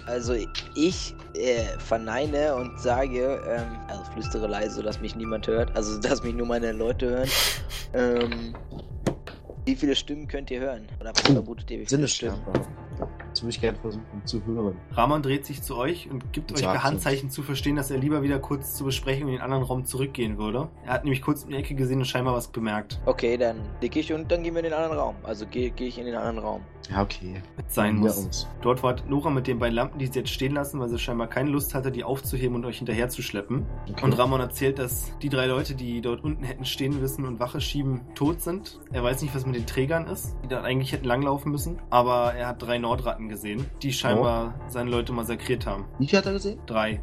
also 0.06 0.36
ich 0.76 1.16
äh, 1.36 1.64
verneine 1.80 2.56
und 2.56 2.80
sage, 2.80 3.42
ähm, 3.48 3.80
also 3.88 4.04
flüstere 4.14 4.48
leise, 4.48 4.76
sodass 4.76 5.00
mich 5.00 5.16
niemand 5.16 5.48
hört, 5.48 5.76
also 5.76 6.00
dass 6.02 6.24
mich 6.24 6.34
nur 6.34 6.48
meine 6.48 6.72
Leute 6.72 7.10
hören. 7.10 7.30
Ähm, 7.94 8.56
wie 9.66 9.76
viele 9.76 9.96
Stimmen 9.96 10.28
könnt 10.28 10.52
ihr 10.52 10.60
hören? 10.60 10.88
Oder 11.00 11.12
was 11.16 11.22
vermutet 11.22 11.72
ihr, 11.72 11.80
wie 11.80 11.86
viele 11.86 12.08
Stimmen? 12.08 12.42
Das 13.30 13.42
würde 13.42 13.50
ich 13.50 13.62
gerne 13.62 13.78
versuchen 13.78 14.26
zu 14.26 14.46
hören. 14.46 14.78
Ramon 14.92 15.22
dreht 15.22 15.46
sich 15.46 15.62
zu 15.62 15.76
euch 15.78 16.10
und 16.10 16.34
gibt 16.34 16.52
euch 16.52 16.60
Sagt 16.60 16.74
per 16.74 16.84
Handzeichen 16.84 17.30
zu 17.30 17.42
verstehen, 17.42 17.76
dass 17.76 17.92
er 17.92 17.98
lieber 17.98 18.22
wieder 18.22 18.40
kurz 18.40 18.76
zur 18.76 18.88
Besprechung 18.88 19.28
in 19.28 19.36
den 19.36 19.42
anderen 19.42 19.64
Raum 19.64 19.86
zurückgehen 19.86 20.38
würde. 20.38 20.70
Er 20.86 20.94
hat 20.94 21.04
nämlich 21.04 21.22
kurz 21.22 21.44
in 21.44 21.50
die 21.50 21.56
Ecke 21.56 21.76
gesehen 21.76 22.00
und 22.00 22.06
scheinbar 22.06 22.34
was 22.36 22.48
bemerkt. 22.48 23.00
Okay, 23.06 23.38
dann 23.38 23.58
nicke 23.82 24.00
ich 24.00 24.14
und 24.14 24.32
dann 24.32 24.44
gehen 24.44 24.54
wir 24.54 24.60
in 24.60 24.66
den 24.66 24.74
anderen 24.74 24.98
Raum. 24.98 25.16
Also 25.24 25.46
gehe 25.46 25.72
geh 25.72 25.88
ich 25.88 25.98
in 25.98 26.06
den 26.06 26.16
anderen 26.16 26.40
Raum. 26.40 26.62
Ja, 26.90 27.02
okay. 27.02 27.42
Sein 27.68 27.98
Wieder 27.98 28.08
muss. 28.08 28.18
uns. 28.18 28.48
Dort 28.62 28.84
wartet 28.84 29.10
Nora 29.10 29.30
mit 29.30 29.48
den 29.48 29.60
beiden 29.60 29.76
Lampen, 29.76 30.00
die 30.00 30.08
sie 30.08 30.20
jetzt 30.20 30.32
stehen 30.32 30.54
lassen, 30.54 30.80
weil 30.80 30.90
sie 30.90 31.00
scheinbar 31.00 31.28
keine 31.28 31.50
Lust 31.50 31.74
hatte, 31.74 31.92
die 31.92 32.04
aufzuheben 32.04 32.56
und 32.56 32.66
euch 32.66 32.78
hinterher 32.78 33.10
zu 33.10 33.22
schleppen. 33.22 33.66
Okay. 33.90 34.04
Und 34.04 34.14
Ramon 34.14 34.42
erzählt, 34.42 34.80
dass 34.80 35.18
die 35.20 35.30
drei 35.30 35.46
Leute, 35.46 35.76
die 35.76 36.02
dort 36.02 36.24
unten 36.24 36.44
hätten 36.44 36.66
stehen 36.66 37.00
müssen 37.00 37.26
und 37.26 37.40
Wache 37.40 37.62
schieben, 37.62 38.02
tot 38.16 38.42
sind. 38.42 38.82
Er 38.92 39.04
weiß 39.04 39.22
nicht, 39.22 39.34
was 39.34 39.46
mit 39.46 39.56
den 39.56 39.66
Trägern 39.66 40.08
ist, 40.08 40.36
die 40.44 40.48
dort 40.50 40.66
eigentlich 40.66 40.92
hätten 40.92 41.06
langlaufen 41.06 41.52
müssen. 41.52 41.82
Aber 41.90 42.34
er 42.34 42.48
hat 42.48 42.62
drei 42.62 42.78
Nordratten 42.84 43.30
gesehen, 43.30 43.66
die 43.82 43.92
scheinbar 43.92 44.54
seine 44.68 44.90
Leute 44.92 45.12
massakriert 45.14 45.66
haben. 45.66 45.86
Wie 46.00 46.08
viel 46.08 46.20
hat 46.20 46.26
er 46.28 46.34
gesehen? 46.34 46.60
Drei. 46.68 47.02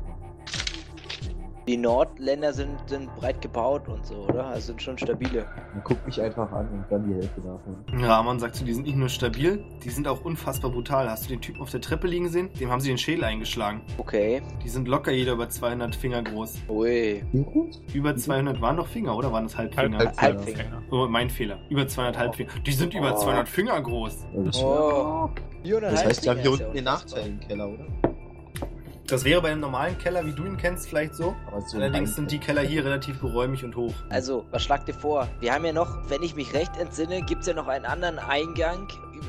Die 1.68 1.76
Nordländer 1.76 2.52
sind, 2.52 2.70
sind 2.86 3.14
breit 3.14 3.40
gebaut 3.42 3.86
und 3.86 4.04
so, 4.04 4.24
oder? 4.24 4.46
Also 4.46 4.68
sind 4.68 4.82
schon 4.82 4.98
stabile. 4.98 5.46
Dann 5.72 5.84
guckt 5.84 6.04
mich 6.04 6.20
einfach 6.20 6.50
an 6.50 6.66
und 6.68 6.84
dann 6.90 7.06
die 7.06 7.14
Hälfte 7.14 7.40
davon. 7.42 7.76
Ramon 8.02 8.40
sagt 8.40 8.56
zu, 8.56 8.64
die 8.64 8.72
sind 8.72 8.86
nicht 8.86 8.96
nur 8.96 9.08
stabil, 9.10 9.62
die 9.84 9.90
sind 9.90 10.08
auch 10.08 10.24
unfassbar 10.24 10.72
brutal. 10.72 11.08
Hast 11.08 11.26
du 11.26 11.28
den 11.28 11.40
Typen 11.40 11.60
auf 11.60 11.70
der 11.70 11.80
Treppe 11.80 12.08
liegen 12.08 12.28
sehen? 12.28 12.50
Dem 12.58 12.70
haben 12.72 12.80
sie 12.80 12.88
den 12.88 12.98
Schädel 12.98 13.22
eingeschlagen. 13.22 13.82
Okay. 13.98 14.42
Die 14.64 14.68
sind 14.68 14.88
locker 14.88 15.12
jeder 15.12 15.34
über 15.34 15.48
200 15.48 15.94
Finger 15.94 16.22
groß. 16.22 16.58
Ui. 16.70 17.22
Über 17.94 18.16
200 18.16 18.60
waren 18.60 18.76
doch 18.78 18.88
Finger, 18.88 19.16
oder 19.16 19.30
waren 19.30 19.44
das 19.44 19.56
Halbfinger? 19.56 19.98
Halb- 19.98 20.16
Halbfinger. 20.20 20.82
Oh, 20.90 21.06
mein 21.08 21.30
Fehler. 21.30 21.58
Über 21.68 21.86
200 21.86 22.18
Halbfinger. 22.18 22.50
Die 22.66 22.72
sind 22.72 22.94
über 22.94 23.12
Oh. 23.14 23.16
200 23.18 23.48
Finger 23.48 23.80
groß. 23.80 24.26
Oh. 24.64 25.28
Das 25.62 26.04
heißt, 26.04 26.24
wir 26.24 26.30
haben 26.30 26.40
hier 26.40 26.52
unten 26.52 26.72
den 26.72 26.84
Nachteil 26.84 27.26
im 27.26 27.40
Keller, 27.40 27.68
oder? 27.68 27.86
Das 29.06 29.24
wäre 29.24 29.42
bei 29.42 29.50
einem 29.50 29.60
normalen 29.60 29.98
Keller, 29.98 30.24
wie 30.24 30.32
du 30.32 30.44
ihn 30.44 30.56
kennst, 30.56 30.88
vielleicht 30.88 31.16
so. 31.16 31.34
Aber 31.48 31.60
so 31.62 31.78
Allerdings 31.78 32.14
sind 32.14 32.30
die 32.30 32.38
Keller 32.38 32.62
hier 32.62 32.84
relativ 32.84 33.20
geräumig 33.20 33.64
und 33.64 33.74
hoch. 33.74 33.92
Also, 34.08 34.46
was 34.52 34.62
schlagt 34.62 34.86
ihr 34.86 34.94
vor? 34.94 35.26
Wir 35.40 35.52
haben 35.52 35.64
ja 35.64 35.72
noch, 35.72 36.08
wenn 36.08 36.22
ich 36.22 36.36
mich 36.36 36.54
recht 36.54 36.76
entsinne, 36.78 37.20
gibt 37.22 37.40
es 37.40 37.48
ja 37.48 37.54
noch 37.54 37.66
einen 37.66 37.86
anderen 37.86 38.20
Eingang 38.20 38.86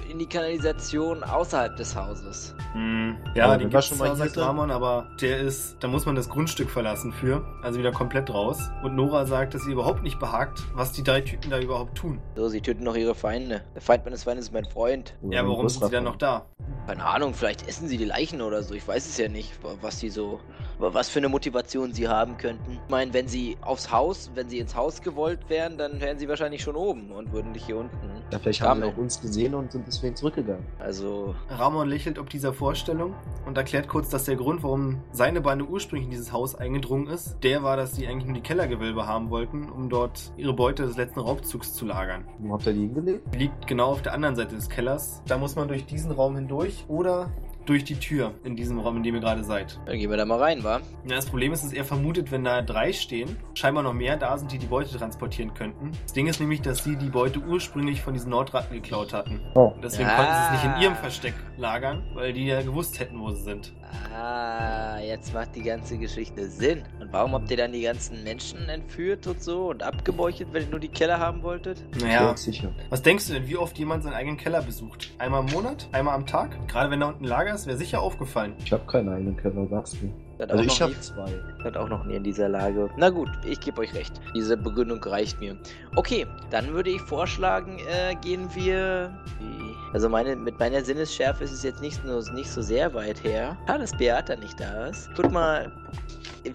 in 0.10 0.19
die 0.19 0.25
Kanalisation 0.25 1.23
außerhalb 1.23 1.75
des 1.75 1.95
Hauses. 1.95 2.56
Hm. 2.73 3.17
Ja, 3.36 3.45
Aber 3.45 3.58
den 3.58 3.69
gibt's 3.69 3.88
schon 3.88 3.97
mal 3.97 4.15
hier 4.15 4.38
Ramon, 4.38 4.71
aber 4.71 5.08
der 5.21 5.39
ist, 5.39 5.77
da 5.80 5.88
muss 5.88 6.06
man 6.06 6.15
das 6.15 6.30
Grundstück 6.30 6.69
verlassen 6.69 7.12
für. 7.12 7.43
Also 7.63 7.80
wieder 7.80 7.91
komplett 7.91 8.30
raus. 8.34 8.60
Und 8.84 8.95
Nora 8.95 9.25
sagt, 9.25 9.54
dass 9.54 9.63
sie 9.63 9.71
überhaupt 9.71 10.04
nicht 10.04 10.19
behagt, 10.19 10.62
was 10.73 10.91
die 10.91 11.04
drei 11.04 11.21
Typen 11.21 11.49
da 11.49 11.60
überhaupt 11.60 11.97
tun. 11.97 12.19
So, 12.36 12.47
sie 12.49 12.62
töten 12.62 12.84
noch 12.84 12.95
ihre 12.95 13.15
Feinde. 13.15 13.63
Der 13.75 13.82
Feind 13.82 14.06
meines 14.06 14.23
Feindes 14.23 14.45
ist 14.45 14.54
mein 14.54 14.65
Freund. 14.65 15.15
Ja, 15.30 15.47
warum 15.47 15.67
sind 15.69 15.84
sie 15.86 15.91
dann 15.91 16.04
noch 16.04 16.15
da? 16.17 16.45
Keine 16.88 17.06
Ahnung, 17.06 17.34
vielleicht 17.34 17.67
essen 17.67 17.88
sie 17.88 17.97
die 17.97 18.06
Leichen 18.06 18.41
oder 18.41 18.63
so. 18.63 18.73
Ich 18.73 18.88
weiß 18.88 19.08
es 19.08 19.17
ja 19.17 19.27
nicht, 19.27 19.63
wa- 19.63 19.75
was 19.82 19.99
sie 19.99 20.10
so, 20.10 20.39
wa- 20.80 20.93
was 20.93 21.10
für 21.10 21.19
eine 21.19 21.30
Motivation 21.30 21.93
sie 21.93 22.08
haben 22.08 22.38
könnten. 22.38 22.71
Ich 22.71 22.80
meine, 22.89 23.13
wenn 23.13 23.27
sie 23.27 23.58
aufs 23.62 23.91
Haus, 23.91 24.32
wenn 24.36 24.49
sie 24.49 24.58
ins 24.60 24.75
Haus 24.75 25.01
gewollt 25.01 25.39
wären, 25.47 25.77
dann 25.77 26.01
wären 26.01 26.17
sie 26.17 26.27
wahrscheinlich 26.27 26.62
schon 26.63 26.75
oben 26.75 27.12
und 27.12 27.32
würden 27.34 27.51
nicht 27.51 27.65
hier 27.67 27.77
unten. 27.77 27.97
Ja, 28.32 28.39
vielleicht 28.39 28.62
haben 28.62 28.82
sie 28.82 28.88
auch 28.88 28.97
uns 28.97 29.21
gesehen 29.21 29.54
und 29.54 29.71
sind 29.71 29.80
deswegen 29.85 30.15
zurückgegangen. 30.15 30.65
Also, 30.79 31.35
Ramon 31.49 31.87
lächelt 31.87 32.19
ob 32.19 32.29
dieser 32.29 32.53
Vorstellung 32.53 33.13
und 33.45 33.57
erklärt 33.57 33.87
kurz, 33.87 34.09
dass 34.09 34.25
der 34.25 34.35
Grund, 34.35 34.63
warum 34.63 35.01
seine 35.11 35.41
Bande 35.41 35.65
ursprünglich 35.65 36.05
in 36.05 36.11
dieses 36.11 36.31
Haus 36.31 36.55
eingedrungen 36.55 37.07
ist, 37.07 37.37
der 37.43 37.63
war, 37.63 37.77
dass 37.77 37.95
sie 37.95 38.07
eigentlich 38.07 38.25
nur 38.25 38.35
die 38.35 38.41
Kellergewölbe 38.41 39.07
haben 39.07 39.29
wollten, 39.29 39.69
um 39.69 39.89
dort 39.89 40.31
ihre 40.37 40.53
Beute 40.53 40.83
des 40.83 40.97
letzten 40.97 41.19
Raubzugs 41.19 41.73
zu 41.73 41.85
lagern. 41.85 42.25
Wo 42.39 42.53
habt 42.53 42.65
ihr 42.65 42.73
die 42.73 42.81
hingelegt? 42.81 43.33
Die 43.33 43.37
liegt 43.37 43.67
genau 43.67 43.91
auf 43.91 44.01
der 44.01 44.13
anderen 44.13 44.35
Seite 44.35 44.55
des 44.55 44.69
Kellers. 44.69 45.21
Da 45.27 45.37
muss 45.37 45.55
man 45.55 45.67
durch 45.67 45.85
diesen 45.85 46.11
Raum 46.11 46.35
hindurch 46.35 46.85
oder 46.87 47.31
durch 47.65 47.84
die 47.84 47.95
Tür 47.95 48.34
in 48.43 48.56
diesem 48.56 48.80
Raum, 48.80 48.97
in 48.97 49.04
dem 49.04 49.15
ihr 49.15 49.21
gerade 49.21 49.43
seid. 49.43 49.80
dann 49.86 49.97
gehen 49.97 50.10
wir 50.10 50.17
da 50.17 50.26
mal 50.26 50.39
rein, 50.39 50.63
wa? 50.63 50.80
Ja, 51.08 51.15
das 51.15 51.26
Problem 51.28 51.54
ist, 51.54 51.63
dass 51.63 51.74
er 51.74 51.86
vermutet, 51.86 52.32
wenn 52.32 52.43
da 52.43 52.62
drei 52.62 52.91
stehen, 52.93 53.38
scheinbar 53.54 53.84
noch 53.84 53.93
mehr 53.93 54.17
da 54.17 54.38
sind, 54.38 54.52
die 54.52 54.58
die 54.58 54.65
Beute 54.65 54.97
transportieren 54.97 55.54
könnten. 55.54 55.91
Das 56.04 56.13
Ding 56.13 56.28
ist 56.28 56.39
nämlich, 56.39 56.62
dass 56.62 56.84
sie 56.84 56.95
die 56.95 57.10
Beute 57.10 57.39
ursprünglich 57.39 58.02
von 58.02 58.13
diesen 58.13 58.30
Nordratten 58.32 58.74
geklaut 58.76 59.13
hatten. 59.13 59.39
Oh. 59.56 59.74
Deswegen 59.84 60.10
Ah. 60.10 60.15
konnten 60.15 60.34
sie 60.34 60.39
es 60.45 60.52
nicht 60.63 60.76
in 60.76 60.82
ihrem 60.82 60.95
Versteck 60.95 61.34
lagern, 61.58 62.04
weil 62.13 62.34
die 62.34 62.45
ja 62.47 62.62
gewusst 62.62 63.00
hätten, 63.00 63.19
wo 63.19 63.30
sie 63.32 63.41
sind. 63.43 63.74
Ah, 64.13 65.00
jetzt 65.00 65.34
macht 65.34 65.56
die 65.56 65.63
ganze 65.63 65.97
Geschichte 65.97 66.47
Sinn. 66.50 66.84
Und 67.00 67.12
warum 67.12 67.34
habt 67.34 67.50
ihr 67.52 67.58
dann 67.58 67.71
die 67.74 67.82
ganzen 67.82 68.24
Menschen 68.24 68.69
entführt 68.69 69.28
und 69.28 69.41
so 69.43 69.69
und 69.69 69.84
abgemeuchelt, 69.84 70.50
wenn 70.54 70.63
ihr 70.63 70.69
nur 70.69 70.80
die 70.80 70.88
Keller 70.88 71.19
haben 71.19 71.43
wolltet? 71.43 71.84
Naja, 72.00 72.24
Ja, 72.30 72.38
sicher. 72.38 72.71
was 72.89 73.02
denkst 73.02 73.28
du 73.28 73.34
denn, 73.34 73.47
wie 73.47 73.58
oft 73.58 73.78
jemand 73.78 74.04
seinen 74.04 74.13
eigenen 74.13 74.38
Keller 74.38 74.62
besucht? 74.62 75.12
Einmal 75.17 75.41
im 75.45 75.52
Monat? 75.54 75.88
Einmal 75.91 76.15
am 76.15 76.26
Tag? 76.26 76.67
Gerade 76.67 76.89
wenn 76.91 77.00
da 77.02 77.08
unten 77.08 77.26
ein 77.26 77.28
Lager 77.28 77.50
ist, 77.53 77.67
wäre 77.67 77.77
sicher 77.77 78.01
aufgefallen. 78.01 78.53
Ich 78.63 78.71
habe 78.71 78.83
keinen 78.85 79.09
eigenen 79.09 79.37
Keller, 79.37 79.67
sagst 79.69 79.95
du. 80.01 80.11
Also 80.39 80.55
auch 80.55 80.59
ich 80.61 80.67
noch 80.67 80.79
habe 80.81 80.91
nie- 80.93 80.99
zwei. 80.99 81.33
Seid 81.63 81.77
auch 81.77 81.89
noch 81.89 82.03
nie 82.05 82.15
in 82.15 82.23
dieser 82.23 82.49
Lage. 82.49 82.89
Na 82.97 83.09
gut, 83.09 83.29
ich 83.45 83.59
gebe 83.59 83.81
euch 83.81 83.93
recht. 83.93 84.19
Diese 84.35 84.57
Begründung 84.57 85.03
reicht 85.03 85.39
mir. 85.39 85.55
Okay, 85.95 86.25
dann 86.49 86.73
würde 86.73 86.89
ich 86.89 87.01
vorschlagen, 87.01 87.77
äh, 87.87 88.15
gehen 88.15 88.47
wir. 88.55 89.11
Wie? 89.39 89.71
Also 89.93 90.09
meine, 90.09 90.35
mit 90.35 90.57
meiner 90.59 90.83
Sinnesschärfe 90.83 91.43
ist 91.43 91.51
es 91.51 91.63
jetzt 91.63 91.81
nicht, 91.81 92.03
nur, 92.05 92.23
nicht 92.33 92.49
so 92.49 92.61
sehr 92.61 92.93
weit 92.93 93.23
her. 93.23 93.55
Ah, 93.67 93.77
dass 93.77 93.95
Beata 93.97 94.35
nicht 94.37 94.59
da 94.59 94.87
ist. 94.87 95.09
Guck 95.15 95.31
mal, 95.31 95.71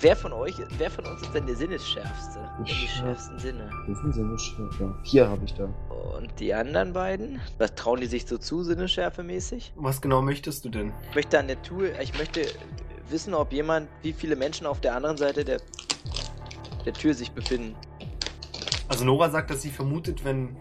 wer 0.00 0.16
von 0.16 0.32
euch, 0.32 0.54
wer 0.78 0.90
von 0.90 1.04
uns 1.06 1.22
ist 1.22 1.34
denn 1.34 1.46
der 1.46 1.54
Sinnesschärfste? 1.56 2.40
Die 2.66 2.70
Ich, 2.72 2.84
äh, 2.84 2.88
schärfsten 2.98 3.38
Sinne. 3.38 3.70
Wie 3.86 3.94
viel 3.94 4.12
Sinnesschärfe? 4.12 4.94
Vier 5.04 5.28
habe 5.28 5.44
ich 5.44 5.54
da. 5.54 5.68
Und 5.96 6.40
die 6.40 6.52
anderen 6.54 6.92
beiden? 6.92 7.40
Was 7.58 7.74
trauen 7.74 8.00
die 8.00 8.06
sich 8.06 8.26
so 8.26 8.38
zu, 8.38 8.62
Sinnesschärfe-mäßig? 8.62 9.72
Was 9.76 10.00
genau 10.00 10.22
möchtest 10.22 10.64
du 10.64 10.68
denn? 10.68 10.92
Ich 11.10 11.14
möchte 11.14 11.38
an 11.38 11.46
der 11.46 11.62
Tour, 11.62 11.98
ich 12.00 12.16
möchte 12.18 12.46
wissen, 13.08 13.34
ob 13.34 13.52
jemand, 13.52 13.88
wie 14.02 14.12
viele 14.12 14.36
Menschen 14.36 14.66
auf 14.66 14.80
der 14.80 14.94
anderen 14.94 15.16
Seite 15.16 15.44
der, 15.44 15.60
der 16.84 16.92
Tür 16.92 17.14
sich 17.14 17.32
befinden. 17.32 17.74
Also 18.88 19.04
Nora 19.04 19.30
sagt, 19.30 19.50
dass 19.50 19.62
sie 19.62 19.70
vermutet, 19.70 20.24
wenn 20.24 20.56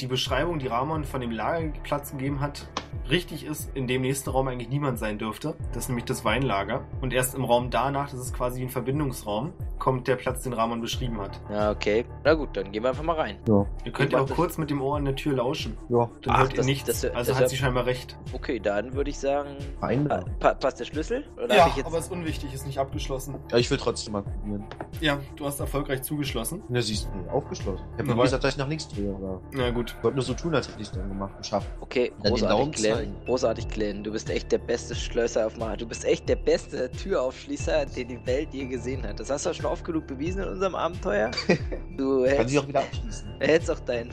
die 0.00 0.06
Beschreibung, 0.06 0.58
die 0.58 0.66
Ramon 0.66 1.04
von 1.04 1.20
dem 1.20 1.30
Lagerplatz 1.30 2.12
gegeben 2.12 2.40
hat, 2.40 2.66
richtig 3.10 3.44
ist, 3.44 3.70
in 3.74 3.86
dem 3.86 4.02
nächsten 4.02 4.30
Raum 4.30 4.48
eigentlich 4.48 4.68
niemand 4.68 4.98
sein 4.98 5.18
dürfte. 5.18 5.54
Das 5.72 5.84
ist 5.84 5.88
nämlich 5.88 6.04
das 6.04 6.24
Weinlager. 6.24 6.84
Und 7.00 7.12
erst 7.12 7.34
im 7.34 7.44
Raum 7.44 7.70
danach, 7.70 8.10
das 8.10 8.20
ist 8.20 8.34
quasi 8.34 8.62
ein 8.62 8.68
Verbindungsraum, 8.70 9.52
kommt 9.78 10.08
der 10.08 10.16
Platz, 10.16 10.42
den 10.42 10.52
Ramon 10.52 10.80
beschrieben 10.80 11.20
hat. 11.20 11.40
Ja, 11.50 11.70
okay. 11.70 12.04
Na 12.24 12.34
gut, 12.34 12.56
dann 12.56 12.72
gehen 12.72 12.82
wir 12.82 12.90
einfach 12.90 13.02
mal 13.02 13.16
rein. 13.16 13.36
Ja. 13.48 13.66
Ihr 13.84 13.92
könnt 13.92 14.12
ja 14.12 14.20
auch 14.20 14.30
kurz 14.30 14.56
mit 14.58 14.70
dem 14.70 14.80
Ohr 14.80 14.96
an 14.96 15.04
der 15.04 15.16
Tür 15.16 15.34
lauschen. 15.36 15.76
Ja. 15.88 16.08
Dann 16.22 16.34
Ach, 16.34 16.38
hört 16.40 16.52
ihr 16.52 16.56
das- 16.58 16.66
nichts. 16.66 16.86
das- 16.86 17.04
also 17.14 17.32
das- 17.32 17.40
hat 17.40 17.48
sie 17.50 17.56
scheinbar 17.56 17.86
recht. 17.86 18.16
Okay, 18.32 18.60
dann 18.60 18.94
würde 18.94 19.10
ich 19.10 19.18
sagen. 19.18 19.50
Fein. 19.80 20.08
Pa 20.08 20.24
pa 20.40 20.54
passt 20.54 20.80
der 20.80 20.84
Schlüssel? 20.86 21.24
Oder 21.42 21.54
Ja, 21.54 21.70
jetzt. 21.76 21.86
aber 21.86 21.98
ist 21.98 22.10
unwichtig, 22.10 22.52
ist 22.54 22.66
nicht 22.66 22.78
abgeschlossen. 22.78 23.36
Ja, 23.50 23.58
ich 23.58 23.70
will 23.70 23.78
trotzdem 23.78 24.12
mal 24.14 24.22
probieren. 24.22 24.64
Ja, 25.00 25.18
du 25.36 25.44
hast 25.46 25.60
erfolgreich 25.60 26.02
zugeschlossen. 26.02 26.62
Na, 26.68 26.80
siehst 26.80 27.08
du, 27.12 27.30
aufgeschlossen. 27.30 27.84
Ich 27.94 27.98
habe 27.98 28.14
nur 28.14 28.22
gesagt, 28.24 28.44
dass 28.44 28.52
ich 28.54 28.58
nach 28.58 28.68
links 28.68 28.88
drehe, 28.88 29.14
aber 29.14 29.40
Na 29.52 29.70
gut. 29.70 29.94
ich 29.98 30.04
wollte 30.04 30.16
nur 30.16 30.24
so 30.24 30.34
tun, 30.34 30.54
als 30.54 30.68
hätte 30.68 30.80
ich 30.80 30.86
es 30.88 30.92
dann 30.92 31.08
gemacht 31.08 31.36
geschafft. 31.38 31.68
Okay, 31.80 32.12
den 32.22 32.30
großartig, 32.30 32.48
Daumen 32.58 32.72
Glenn. 32.92 33.14
Großartig, 33.26 33.68
Glenn. 33.68 34.04
Du 34.04 34.12
bist 34.12 34.28
echt 34.30 34.50
der 34.52 34.58
beste 34.58 34.94
Schlösser 34.94 35.46
auf 35.46 35.56
Mars. 35.56 35.78
Du 35.78 35.86
bist 35.86 36.04
echt 36.04 36.28
der 36.28 36.36
beste 36.36 36.90
Türaufschließer, 36.90 37.86
den 37.86 38.08
die 38.08 38.26
Welt 38.26 38.48
je 38.52 38.66
gesehen 38.66 39.02
hat. 39.06 39.18
Das 39.20 39.30
hast 39.30 39.46
du 39.46 39.50
auch 39.50 39.54
schon 39.54 39.66
oft 39.66 39.84
genug 39.84 40.06
bewiesen 40.06 40.42
in 40.42 40.48
unserem 40.48 40.74
Abenteuer. 40.74 41.30
Du 41.96 42.22
Kann 42.24 42.30
hältst, 42.30 42.48
sich 42.50 42.58
auch 42.58 42.66
wieder 42.68 42.80
abschließen. 42.80 43.28
hältst 43.38 43.70
auch 43.70 43.80
deinen. 43.80 44.10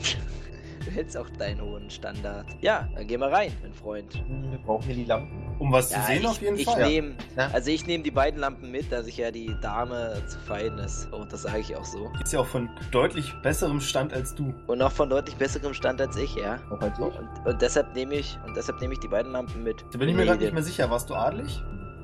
Du 0.84 0.90
hältst 0.90 1.16
auch 1.16 1.28
deinen 1.38 1.60
hohen 1.60 1.88
Standard. 1.90 2.46
Ja, 2.60 2.88
dann 2.94 3.06
geh 3.06 3.16
mal 3.16 3.32
rein, 3.32 3.52
mein 3.62 3.72
Freund. 3.72 4.22
Wir 4.50 4.58
brauchen 4.58 4.82
hier 4.86 4.94
die 4.96 5.04
Lampen. 5.04 5.30
Um 5.58 5.70
was 5.70 5.90
Ja, 5.92 6.00
zu 6.00 6.06
sehen 6.06 6.20
ich, 6.22 6.26
auf 6.26 6.42
jeden 6.42 6.58
ich 6.58 6.64
Fall. 6.64 6.88
Nehm, 6.88 7.14
Ja. 7.36 7.48
Also 7.52 7.70
ich 7.70 7.86
nehme 7.86 8.02
die 8.02 8.10
beiden 8.10 8.40
Lampen 8.40 8.70
mit, 8.70 8.90
da 8.90 9.02
sich 9.02 9.16
ja 9.16 9.30
die 9.30 9.54
Dame 9.60 10.14
zu 10.26 10.38
fein 10.40 10.76
ist. 10.78 11.12
Und 11.12 11.32
das 11.32 11.42
sage 11.42 11.60
ich 11.60 11.76
auch 11.76 11.84
so. 11.84 12.10
Die 12.18 12.22
ist 12.24 12.32
ja 12.32 12.40
auch 12.40 12.46
von 12.46 12.68
deutlich 12.90 13.32
besserem 13.42 13.80
Stand 13.80 14.12
als 14.12 14.34
du. 14.34 14.52
Und 14.66 14.78
noch 14.78 14.92
von 14.92 15.08
deutlich 15.08 15.36
besserem 15.36 15.72
Stand 15.74 16.00
als 16.00 16.16
ich, 16.16 16.34
ja. 16.34 16.58
Auch 16.70 16.80
als 16.80 16.98
ich. 16.98 17.04
Und, 17.04 17.28
und 17.46 17.62
deshalb 17.62 17.94
nehme 17.94 18.14
ich 18.14 18.38
und 18.46 18.56
deshalb 18.56 18.80
nehme 18.80 18.94
ich 18.94 19.00
die 19.00 19.08
beiden 19.08 19.32
Lampen 19.32 19.62
mit. 19.62 19.84
Da 19.92 19.98
bin 19.98 20.08
ich 20.08 20.16
mir 20.16 20.24
gerade 20.24 20.40
nicht 20.42 20.52
mehr 20.52 20.62
sicher. 20.62 20.90
Warst 20.90 21.08
du 21.10 21.14
adelig? 21.14 21.62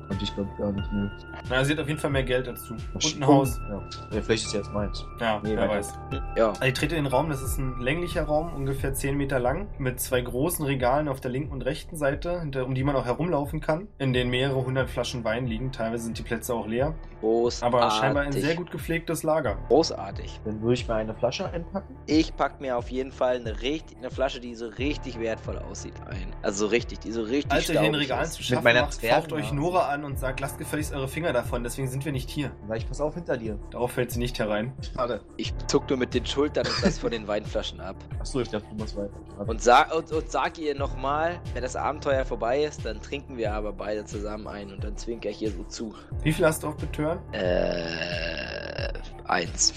Und 0.09 0.21
ich 0.21 0.33
glaube 0.33 0.49
gar 0.57 0.71
nicht 0.71 0.91
mehr. 0.91 1.11
Na, 1.49 1.63
sie 1.63 1.73
hat 1.73 1.79
auf 1.79 1.87
jeden 1.87 1.99
Fall 1.99 2.09
mehr 2.09 2.23
Geld 2.23 2.47
als 2.47 2.65
du. 2.67 2.73
Und 2.73 3.15
ein 3.17 3.27
Haus. 3.27 3.59
Ja. 3.69 3.81
ja. 4.11 4.21
Vielleicht 4.21 4.45
ist 4.45 4.53
jetzt 4.53 4.73
meins. 4.73 5.05
Ja, 5.19 5.39
Nee, 5.43 5.55
wer 5.55 5.69
weiß. 5.69 5.93
Ja. 6.35 6.49
Also 6.49 6.63
ich 6.63 6.73
trete 6.73 6.95
in 6.95 7.03
den 7.03 7.11
Raum, 7.11 7.29
das 7.29 7.41
ist 7.41 7.57
ein 7.57 7.79
länglicher 7.79 8.23
Raum, 8.23 8.53
ungefähr 8.53 8.93
10 8.93 9.15
Meter 9.15 9.39
lang, 9.39 9.67
mit 9.77 9.99
zwei 9.99 10.21
großen 10.21 10.65
Regalen 10.65 11.07
auf 11.07 11.21
der 11.21 11.31
linken 11.31 11.51
und 11.51 11.61
rechten 11.61 11.95
Seite, 11.95 12.39
hinter, 12.39 12.65
um 12.65 12.73
die 12.75 12.83
man 12.83 12.95
auch 12.95 13.05
herumlaufen 13.05 13.61
kann, 13.61 13.87
in 13.99 14.13
denen 14.13 14.29
mehrere 14.29 14.65
hundert 14.65 14.89
Flaschen 14.89 15.23
Wein 15.23 15.45
liegen. 15.45 15.71
Teilweise 15.71 16.05
sind 16.05 16.17
die 16.17 16.23
Plätze 16.23 16.53
auch 16.53 16.67
leer, 16.67 16.95
Großartig. 17.21 17.63
aber 17.63 17.91
scheinbar 17.91 18.23
ein 18.23 18.31
sehr 18.31 18.55
gut 18.55 18.71
gepflegtes 18.71 19.23
Lager. 19.23 19.57
Großartig. 19.67 20.41
Dann 20.45 20.61
würde 20.61 20.73
ich 20.73 20.87
mal 20.87 20.95
eine 20.95 21.13
Flasche 21.13 21.49
einpacken. 21.49 21.95
Ich 22.07 22.35
pack 22.35 22.59
mir 22.61 22.77
auf 22.77 22.89
jeden 22.89 23.11
Fall 23.11 23.35
eine, 23.37 23.61
richtig, 23.61 23.97
eine 23.97 24.09
Flasche, 24.09 24.39
die 24.39 24.55
so 24.55 24.67
richtig 24.67 25.19
wertvoll 25.19 25.59
aussieht, 25.59 25.93
ein. 26.09 26.33
Also 26.41 26.65
so 26.65 26.71
richtig, 26.71 26.99
die 26.99 27.11
so 27.11 27.21
richtig 27.21 27.51
Als 27.51 27.69
ihr 27.69 27.77
in 27.77 27.83
den 27.83 27.95
Regalen 27.95 28.25
zu 28.25 28.41
schaffen 28.43 28.63
meiner 28.63 28.81
macht, 28.81 29.05
faucht 29.05 29.31
euch 29.33 29.51
Nora 29.51 29.89
an 29.89 29.98
und 30.03 30.19
sagt, 30.19 30.39
lasst 30.39 30.57
gefälligst 30.57 30.93
eure 30.93 31.07
Finger 31.07 31.33
davon, 31.33 31.63
deswegen 31.63 31.87
sind 31.87 32.05
wir 32.05 32.11
nicht 32.11 32.29
hier. 32.29 32.51
Sag 32.67 32.77
ich, 32.77 32.87
pass 32.87 33.01
auf 33.01 33.15
hinter 33.15 33.37
dir. 33.37 33.59
Darauf 33.71 33.91
fällt 33.91 34.11
sie 34.11 34.19
nicht 34.19 34.39
herein. 34.39 34.73
Schade. 34.93 35.21
Ich 35.37 35.53
zuck 35.67 35.89
nur 35.89 35.97
mit 35.97 36.13
den 36.13 36.25
Schultern 36.25 36.65
und 36.67 36.83
das 36.83 36.99
von 36.99 37.11
den 37.11 37.27
Weinflaschen 37.27 37.79
ab. 37.79 37.95
Achso, 38.19 38.39
ich 38.39 38.49
dachte, 38.49 38.67
du 38.69 38.75
machst 38.75 38.95
weiter. 38.97 39.13
Und 39.47 39.61
sag, 39.61 39.95
und, 39.95 40.11
und 40.11 40.31
sag 40.31 40.57
ihr 40.57 40.75
nochmal, 40.75 41.39
wenn 41.53 41.63
das 41.63 41.75
Abenteuer 41.75 42.25
vorbei 42.25 42.63
ist, 42.63 42.85
dann 42.85 43.01
trinken 43.01 43.37
wir 43.37 43.53
aber 43.53 43.73
beide 43.73 44.05
zusammen 44.05 44.47
ein 44.47 44.71
und 44.71 44.83
dann 44.83 44.97
zwinker 44.97 45.29
ich 45.29 45.41
ihr 45.41 45.51
so 45.51 45.63
zu. 45.63 45.93
Wie 46.23 46.33
viel 46.33 46.45
hast 46.45 46.63
du 46.63 46.67
auf 46.67 46.77
Betören? 46.77 47.19
Äh, 47.33 48.93
eins. 49.25 49.73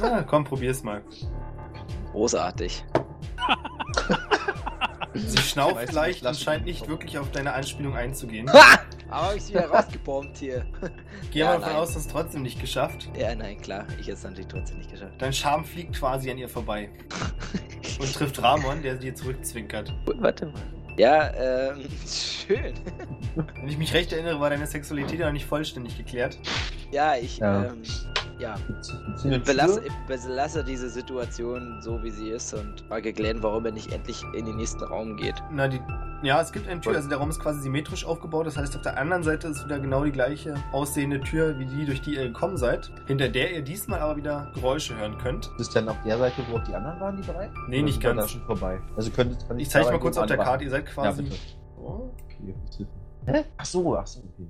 Na, 0.00 0.22
komm, 0.22 0.44
probier's 0.44 0.82
mal. 0.82 1.02
Großartig. 2.12 2.84
Sie 5.18 5.38
schnauft 5.42 5.76
Weißt 5.76 5.92
leicht 5.92 6.24
und 6.26 6.36
scheint 6.36 6.64
nicht 6.64 6.88
wirklich 6.88 7.18
auf 7.18 7.30
deine 7.30 7.52
Anspielung 7.54 7.96
einzugehen. 7.96 8.48
Aber 8.48 9.28
hab 9.28 9.36
ich's 9.36 9.48
wieder 9.50 9.66
rausgebombt 9.68 10.36
hier. 10.38 10.64
Geh 11.32 11.38
Ja, 11.40 11.46
mal 11.46 11.52
davon 11.58 11.68
nein. 11.72 11.82
aus, 11.82 11.94
das 11.94 12.06
trotzdem 12.08 12.42
nicht 12.42 12.60
geschafft. 12.60 13.08
Ja, 13.18 13.34
nein, 13.34 13.60
klar. 13.60 13.86
Ich 14.00 14.06
hätte 14.06 14.12
es 14.12 14.22
natürlich 14.24 14.48
trotzdem 14.48 14.78
nicht 14.78 14.90
geschafft. 14.90 15.12
Dein 15.18 15.32
Charme 15.32 15.64
fliegt 15.64 15.94
quasi 15.94 16.30
an 16.30 16.38
ihr 16.38 16.48
vorbei 16.48 16.90
und 18.00 18.12
trifft 18.12 18.42
Ramon, 18.42 18.82
der 18.82 18.96
dir 18.96 19.14
zurückzwinkert. 19.14 19.92
Gut, 20.04 20.16
warte 20.20 20.46
mal. 20.46 20.54
Ja, 20.98 21.30
ähm, 21.34 21.84
schön. 22.08 22.72
Wenn 23.34 23.68
ich 23.68 23.76
mich 23.76 23.92
recht 23.92 24.12
erinnere, 24.14 24.40
war 24.40 24.48
deine 24.48 24.66
Sexualität 24.66 25.18
ja 25.20 25.26
noch 25.26 25.34
nicht 25.34 25.44
vollständig 25.44 25.96
geklärt. 25.98 26.38
Ja, 26.90 27.16
ich, 27.16 27.36
Ja. 27.38 27.66
ähm, 27.66 27.82
ja. 28.38 28.56
Eine 29.24 29.38
Belasse, 29.40 29.82
ich 29.84 29.92
belasse 30.06 30.62
diese 30.64 30.88
Situation 30.88 31.80
so, 31.80 32.02
wie 32.02 32.10
sie 32.10 32.30
ist 32.30 32.52
und 32.54 32.82
frage 32.88 33.12
Glenn, 33.12 33.42
warum 33.42 33.64
er 33.66 33.72
nicht 33.72 33.92
endlich 33.92 34.22
in 34.34 34.46
den 34.46 34.56
nächsten 34.56 34.82
Raum 34.84 35.16
geht. 35.16 35.34
Na, 35.50 35.68
die, 35.68 35.80
ja, 36.22 36.40
es 36.40 36.52
gibt 36.52 36.68
eine 36.68 36.80
Tür, 36.80 36.96
also 36.96 37.08
der 37.08 37.18
Raum 37.18 37.30
ist 37.30 37.40
quasi 37.40 37.60
symmetrisch 37.60 38.04
aufgebaut. 38.04 38.46
Das 38.46 38.56
heißt, 38.56 38.76
auf 38.76 38.82
der 38.82 38.98
anderen 38.98 39.22
Seite 39.22 39.48
ist 39.48 39.64
wieder 39.64 39.78
genau 39.78 40.04
die 40.04 40.12
gleiche 40.12 40.54
aussehende 40.72 41.20
Tür, 41.20 41.58
wie 41.58 41.66
die, 41.66 41.84
durch 41.86 42.02
die 42.02 42.16
ihr 42.16 42.24
gekommen 42.24 42.56
seid. 42.56 42.90
Hinter 43.06 43.28
der 43.28 43.52
ihr 43.52 43.62
diesmal 43.62 44.00
aber 44.00 44.16
wieder 44.16 44.50
Geräusche 44.54 44.96
hören 44.96 45.18
könnt. 45.18 45.50
Ist 45.58 45.74
dann 45.74 45.88
auf 45.88 45.96
der 46.04 46.18
Seite, 46.18 46.42
wo 46.50 46.56
auch 46.56 46.64
die 46.64 46.74
anderen 46.74 47.00
waren, 47.00 47.16
die 47.16 47.26
drei? 47.26 47.50
Nee, 47.68 47.76
Oder 47.76 47.84
nicht 47.84 48.00
ganz. 48.00 48.22
Da 48.22 48.28
schon 48.28 48.42
vorbei. 48.42 48.80
Also 48.96 49.10
könnte, 49.10 49.36
kann 49.46 49.58
Ich 49.58 49.70
zeige 49.70 49.90
mal 49.90 49.98
kurz 49.98 50.16
auf 50.16 50.26
der 50.26 50.38
Karte, 50.38 50.64
ihr 50.64 50.70
seid. 50.70 50.86
Ja, 50.86 50.92
quasi. 50.92 51.22
bitte. 51.22 51.36
Oh. 51.78 52.10
Okay. 52.24 52.54
Hä? 53.26 53.44
Ach 53.56 53.64
so, 53.64 53.96
ach 53.96 54.06
so, 54.06 54.20
okay. 54.20 54.48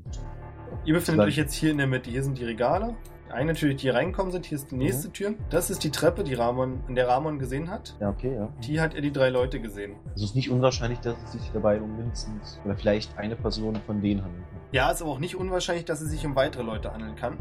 Ihr 0.85 0.95
befindet 0.95 1.27
euch 1.27 1.37
jetzt 1.37 1.55
hier 1.55 1.71
in 1.71 1.79
der 1.79 1.87
Mitte. 1.87 2.11
Hier 2.11 2.23
sind 2.23 2.39
die 2.39 2.45
Regale. 2.45 2.95
Eine 3.37 3.53
Tür, 3.53 3.75
die 3.75 3.83
hier 3.83 3.95
reinkommen 3.95 4.33
sind. 4.33 4.47
Hier 4.47 4.57
ist 4.57 4.71
die 4.71 4.77
nächste 4.77 5.13
Tür. 5.13 5.35
Das 5.51 5.69
ist 5.69 5.85
die 5.85 5.91
Treppe, 5.91 6.25
die 6.25 6.33
Ramon, 6.33 6.81
in 6.89 6.95
der 6.95 7.07
Ramon 7.07 7.39
gesehen 7.39 7.71
hat. 7.71 7.95
Ja, 8.01 8.09
okay, 8.09 8.35
ja. 8.35 8.49
Die 8.67 8.81
hat 8.81 8.95
er 8.95 9.03
die 9.03 9.13
drei 9.13 9.29
Leute 9.29 9.61
gesehen. 9.61 9.97
Also 10.13 10.25
es 10.25 10.31
ist 10.31 10.37
nicht 10.37 10.51
unwahrscheinlich, 10.51 11.01
dass 11.01 11.23
es 11.23 11.33
sich 11.33 11.51
dabei 11.53 11.79
um 11.83 11.99
mindestens 11.99 12.59
oder 12.65 12.75
vielleicht 12.75 13.19
eine 13.19 13.37
Person 13.37 13.77
von 13.85 14.01
denen 14.01 14.25
handelt. 14.25 14.47
Ja, 14.73 14.91
ist 14.91 15.03
aber 15.03 15.11
auch 15.11 15.19
nicht 15.19 15.37
unwahrscheinlich, 15.37 15.85
dass 15.85 16.01
es 16.01 16.09
sich 16.13 16.25
um 16.25 16.35
weitere 16.35 16.63
Leute 16.63 16.91
handeln 16.91 17.15
kann. 17.15 17.37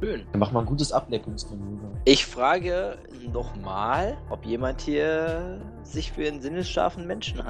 Schön. 0.00 0.26
Dann 0.32 0.38
machen 0.40 0.54
wir 0.54 0.60
ein 0.60 0.66
gutes 0.66 0.92
Ableckungsmanöver. 0.92 1.90
Ich 2.04 2.26
frage 2.26 2.98
nochmal, 3.32 4.16
ob 4.30 4.44
jemand 4.44 4.80
hier 4.80 5.60
sich 5.82 6.12
für 6.12 6.26
einen 6.26 6.40
sinnesscharfen 6.40 7.06
Menschen 7.06 7.42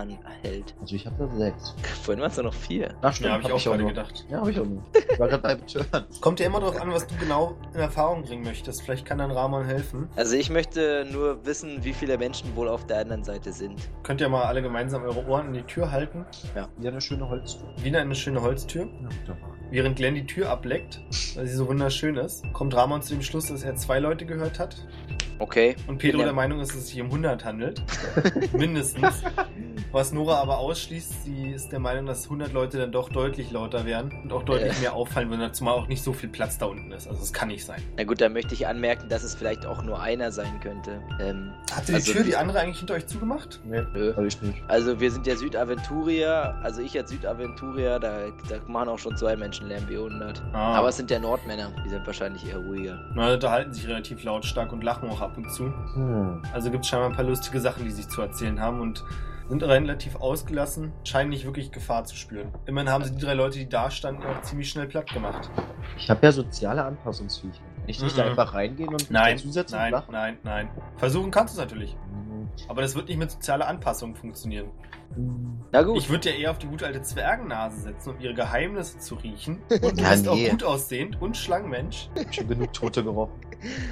hält. 0.42 0.74
Also 0.80 0.94
ich 0.94 1.06
habe 1.06 1.16
da 1.18 1.36
sechs. 1.36 1.74
Vorhin 2.02 2.20
waren 2.20 2.30
es 2.30 2.36
nur 2.36 2.44
noch 2.46 2.54
vier. 2.54 2.94
Ach 3.02 3.16
Ja, 3.18 3.32
habe 3.32 3.42
ich 3.42 3.52
auch 3.52 3.62
gerade 3.62 3.84
gedacht. 3.84 4.26
Ja, 4.28 4.40
habe 4.40 4.50
ich 4.50 4.60
auch 4.60 4.64
nicht. 4.64 4.82
Ich 5.12 5.18
war 5.18 5.28
gerade 5.28 5.42
bei. 5.42 5.56
Kommt 6.20 6.40
ja 6.40 6.46
immer 6.46 6.60
darauf 6.60 6.80
an, 6.80 6.90
was 6.90 7.06
du 7.06 7.14
genau 7.16 7.56
in 7.72 7.80
Erfahrung 7.80 8.22
bringen 8.22 8.42
möchtest. 8.42 8.82
Vielleicht 8.82 9.06
kann 9.06 9.18
dann 9.18 9.30
Ramon 9.30 9.64
helfen. 9.64 10.08
Also 10.16 10.36
ich 10.36 10.50
möchte 10.50 11.06
nur 11.10 11.44
wissen, 11.44 11.84
wie 11.84 11.92
viele 11.92 12.18
Menschen 12.18 12.54
wohl 12.56 12.68
auf 12.68 12.86
der 12.86 12.98
anderen 12.98 13.24
Seite 13.24 13.52
sind. 13.52 13.80
Könnt 14.02 14.20
ihr 14.20 14.28
mal 14.28 14.44
alle 14.44 14.62
gemeinsam 14.62 15.02
eure 15.02 15.26
Ohren 15.26 15.48
an 15.48 15.52
die 15.54 15.62
Tür 15.62 15.90
halten. 15.90 16.24
Wieder 16.76 16.90
eine 16.90 17.00
schöne 17.00 17.28
Holztür. 17.28 17.68
Wieder 17.82 18.00
eine 18.00 18.14
schöne 18.14 18.40
Holztür. 18.40 18.82
Ja, 18.84 19.08
wunderbar. 19.20 19.53
Während 19.70 19.96
Glenn 19.96 20.14
die 20.14 20.26
Tür 20.26 20.50
ableckt, 20.50 21.00
weil 21.34 21.46
sie 21.46 21.54
so 21.54 21.66
wunderschön 21.66 22.16
ist, 22.16 22.44
kommt 22.52 22.74
Ramon 22.74 23.02
zu 23.02 23.14
dem 23.14 23.22
Schluss, 23.22 23.46
dass 23.46 23.62
er 23.64 23.74
zwei 23.76 23.98
Leute 23.98 24.26
gehört 24.26 24.58
hat. 24.58 24.76
Okay. 25.38 25.76
Und 25.86 25.98
Pedro 25.98 26.18
Ja. 26.20 26.24
der 26.26 26.32
Meinung 26.34 26.60
ist, 26.60 26.70
dass 26.72 26.78
es 26.78 26.88
sich 26.88 27.00
um 27.00 27.06
100 27.08 27.44
handelt. 27.44 27.82
Mindestens. 28.52 29.22
Was 29.92 30.12
Nora 30.12 30.40
aber 30.40 30.58
ausschließt, 30.58 31.24
sie 31.24 31.50
ist 31.52 31.70
der 31.70 31.78
Meinung, 31.78 32.06
dass 32.06 32.24
100 32.24 32.52
Leute 32.52 32.78
dann 32.78 32.90
doch 32.90 33.08
deutlich 33.10 33.52
lauter 33.52 33.84
wären 33.84 34.10
und 34.24 34.32
auch 34.32 34.42
deutlich 34.42 34.76
Äh. 34.78 34.80
mehr 34.80 34.94
auffallen 34.94 35.30
würden, 35.30 35.52
zumal 35.54 35.74
auch 35.74 35.86
nicht 35.86 36.02
so 36.02 36.12
viel 36.12 36.28
Platz 36.28 36.58
da 36.58 36.66
unten 36.66 36.90
ist. 36.90 37.06
Also 37.06 37.20
das 37.20 37.32
kann 37.32 37.48
nicht 37.48 37.64
sein. 37.64 37.80
Na 37.96 38.02
gut, 38.04 38.20
dann 38.20 38.32
möchte 38.32 38.54
ich 38.54 38.66
anmerken, 38.66 39.08
dass 39.08 39.22
es 39.22 39.34
vielleicht 39.36 39.66
auch 39.66 39.82
nur 39.84 40.00
einer 40.02 40.32
sein 40.32 40.58
könnte. 40.60 41.00
Ähm, 41.20 41.52
Hat 41.72 41.86
sie 41.86 41.92
die 41.92 41.96
Also- 41.96 42.12
Tür, 42.12 42.24
die 42.24 42.36
andere 42.36 42.58
eigentlich 42.60 42.78
hinter 42.78 42.94
euch 42.94 43.06
zugemacht? 43.06 43.60
Nee, 43.64 43.82
Nö. 43.94 44.14
hab 44.16 44.24
ich 44.24 44.40
nicht. 44.42 44.58
also 44.68 44.98
wir 44.98 45.10
sind 45.12 45.26
ja 45.28 45.36
Südaventurier, 45.36 46.56
also 46.62 46.80
ich 46.82 46.96
als 46.98 47.10
Südaventurier, 47.10 47.98
da, 48.00 48.18
da 48.48 48.56
machen 48.66 48.88
auch 48.88 48.98
schon 48.98 49.16
zwei 49.16 49.36
Menschen 49.36 49.68
Lärm 49.68 49.88
wie 49.88 49.96
100. 49.96 50.42
Ah. 50.52 50.74
Aber 50.74 50.88
es 50.88 50.96
sind 50.96 51.10
ja 51.10 51.18
Nordmänner, 51.20 51.70
die 51.84 51.88
sind 51.90 52.04
wahrscheinlich 52.06 52.46
eher 52.48 52.58
ruhiger. 52.58 52.98
Na, 53.14 53.36
da 53.36 53.50
halten 53.50 53.72
sich 53.72 53.86
relativ 53.86 54.24
lautstark 54.24 54.72
und 54.72 54.82
lachen 54.82 55.08
auch 55.08 55.20
ab 55.24 55.36
und 55.36 55.50
zu. 55.50 55.64
Hm. 55.94 56.42
Also 56.52 56.70
gibt 56.70 56.84
es 56.84 56.90
scheinbar 56.90 57.10
ein 57.10 57.16
paar 57.16 57.24
lustige 57.24 57.60
Sachen, 57.60 57.84
die 57.84 57.90
sich 57.90 58.08
zu 58.08 58.20
erzählen 58.22 58.60
haben 58.60 58.80
und 58.80 59.04
sind 59.48 59.62
relativ 59.62 60.16
ausgelassen, 60.16 60.92
scheinen 61.04 61.28
nicht 61.30 61.44
wirklich 61.44 61.70
Gefahr 61.70 62.04
zu 62.04 62.16
spüren. 62.16 62.48
Immerhin 62.66 62.90
haben 62.90 63.04
sie 63.04 63.10
die 63.14 63.20
drei 63.22 63.34
Leute, 63.34 63.58
die 63.58 63.68
da 63.68 63.90
standen, 63.90 64.22
auch 64.22 64.40
ziemlich 64.42 64.70
schnell 64.70 64.86
platt 64.86 65.12
gemacht. 65.12 65.50
Ich 65.98 66.08
habe 66.08 66.24
ja 66.24 66.32
soziale 66.32 66.82
Anpassungsfähigkeit. 66.84 67.60
Kann 67.62 67.84
ich 67.88 68.02
nicht 68.02 68.16
da 68.16 68.22
Mhm. 68.24 68.30
einfach 68.30 68.54
reingehen 68.54 68.88
und 68.88 69.10
Nein, 69.10 69.36
dazusetzen 69.36 69.76
nein, 69.76 69.92
und 69.92 70.00
lachen? 70.00 70.12
nein, 70.12 70.38
nein. 70.44 70.68
Versuchen 70.96 71.30
kannst 71.30 71.54
du 71.54 71.60
es 71.60 71.64
natürlich. 71.66 71.92
Hm. 71.92 72.48
Aber 72.68 72.80
das 72.80 72.94
wird 72.94 73.08
nicht 73.08 73.18
mit 73.18 73.30
sozialer 73.30 73.68
Anpassung 73.68 74.14
funktionieren. 74.14 74.70
Na 75.70 75.82
gut. 75.82 75.98
Ich 75.98 76.08
würde 76.08 76.30
ja 76.30 76.36
eher 76.36 76.50
auf 76.50 76.58
die 76.58 76.66
gute 76.66 76.86
alte 76.86 77.02
Zwergennase 77.02 77.82
setzen, 77.82 78.10
um 78.14 78.20
ihre 78.20 78.34
Geheimnisse 78.34 78.98
zu 78.98 79.14
riechen. 79.16 79.58
Und 79.68 79.82
du 80.00 80.02
bist 80.02 80.26
auch 80.28 80.36
gut 80.50 80.64
aussehend 80.64 81.20
und 81.20 81.36
Schlangenmensch. 81.36 82.08
Schon 82.30 82.48
genug 82.48 82.72
Tote 82.72 83.04
gerochen. 83.04 83.32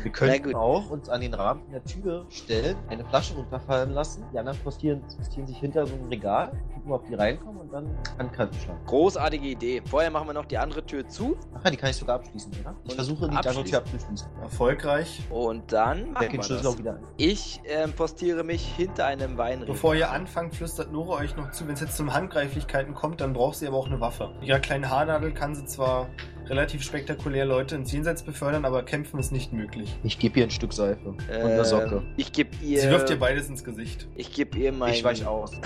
Wir 0.02 0.40
gut. 0.40 0.54
auch 0.54 0.90
uns 0.90 1.08
an 1.08 1.20
den 1.20 1.35
Rahmen 1.35 1.62
der 1.70 1.85
Tür 1.85 2.26
stellen, 2.28 2.76
eine 2.88 3.04
Flasche 3.04 3.35
runterfallen 3.35 3.90
lassen. 3.90 4.24
Die 4.32 4.38
anderen 4.38 4.58
postieren, 4.58 5.02
postieren 5.16 5.46
sich 5.46 5.58
hinter 5.58 5.87
so 5.87 5.94
einem 5.94 6.08
Regal, 6.08 6.52
gucken, 6.74 6.92
ob 6.92 7.06
die 7.06 7.14
reinkommen 7.14 7.61
und 7.62 7.72
dann 7.72 7.87
an 8.18 8.30
Kanten 8.32 8.54
schlagen. 8.58 8.80
Großartige 8.87 9.46
Idee. 9.46 9.82
Vorher 9.85 10.11
machen 10.11 10.28
wir 10.28 10.35
noch 10.35 10.46
die 10.46 10.58
andere 10.58 10.85
Tür 10.85 11.06
zu 11.06 11.37
Ach 11.54 11.64
ja, 11.64 11.70
die 11.70 11.76
kann 11.76 11.90
ich 11.90 11.96
sogar 11.96 12.16
abschließen, 12.16 12.52
oder? 12.61 12.74
Ich 12.85 12.90
Und 12.90 12.94
versuche, 12.96 13.28
die 13.28 13.37
andere 13.37 13.64
Tür 13.64 13.78
abzuschließen. 13.78 14.28
Erfolgreich. 14.42 15.22
und 15.30 15.72
dann 15.72 16.12
machen 16.12 16.28
den 16.28 16.32
wir 16.32 16.42
Schlüssel 16.42 16.66
auch 16.66 16.70
das. 16.70 16.78
wieder 16.78 16.92
ein. 16.96 17.02
Ich 17.16 17.61
ähm, 17.64 17.92
postiere 17.92 18.44
mich 18.44 18.64
hinter 18.64 19.06
einem 19.06 19.37
Weinregal. 19.38 19.66
Bevor 19.74 19.94
ihr 19.94 20.11
anfangt, 20.11 20.54
flüstert 20.54 20.92
Nora 20.92 21.18
euch 21.20 21.37
noch 21.37 21.50
zu. 21.50 21.66
Wenn 21.66 21.74
es 21.74 21.80
jetzt 21.80 21.96
zum 21.96 22.12
Handgreiflichkeiten 22.12 22.94
kommt, 22.94 23.20
dann 23.20 23.32
braucht 23.32 23.56
sie 23.56 23.66
aber 23.66 23.76
auch 23.76 23.87
eine 23.87 24.00
Waffe. 24.00 24.32
Mit 24.40 24.48
ihrer 24.48 24.61
kleinen 24.61 24.88
Haarnadel 24.90 25.32
kann 25.32 25.54
sie 25.54 25.64
zwar 25.64 26.08
relativ 26.48 26.83
spektakulär 26.83 27.44
Leute 27.44 27.76
ins 27.76 27.92
Jenseits 27.92 28.22
befördern, 28.22 28.64
aber 28.64 28.83
kämpfen 28.83 29.18
ist 29.18 29.33
nicht 29.33 29.52
möglich. 29.52 29.94
Ich 30.02 30.18
gebe 30.18 30.40
ihr 30.40 30.46
ein 30.46 30.50
Stück 30.50 30.72
Seife 30.72 31.09
und 31.09 31.22
Ähm, 31.31 31.46
eine 31.46 31.64
Socke. 31.64 32.02
Ich 32.16 32.33
gebe 32.33 32.50
ihr. 32.62 32.81
Sie 32.81 32.90
wirft 32.90 33.09
dir 33.09 33.16
beides 33.16 33.48
ins 33.48 33.64
Gesicht. 33.64 34.09
Ich 34.16 34.33
gebe 34.33 34.59
ihr 34.59 34.72
mein. 34.72 34.92
Ich 34.92 35.05
weiche 35.05 35.28
aus. 35.28 35.52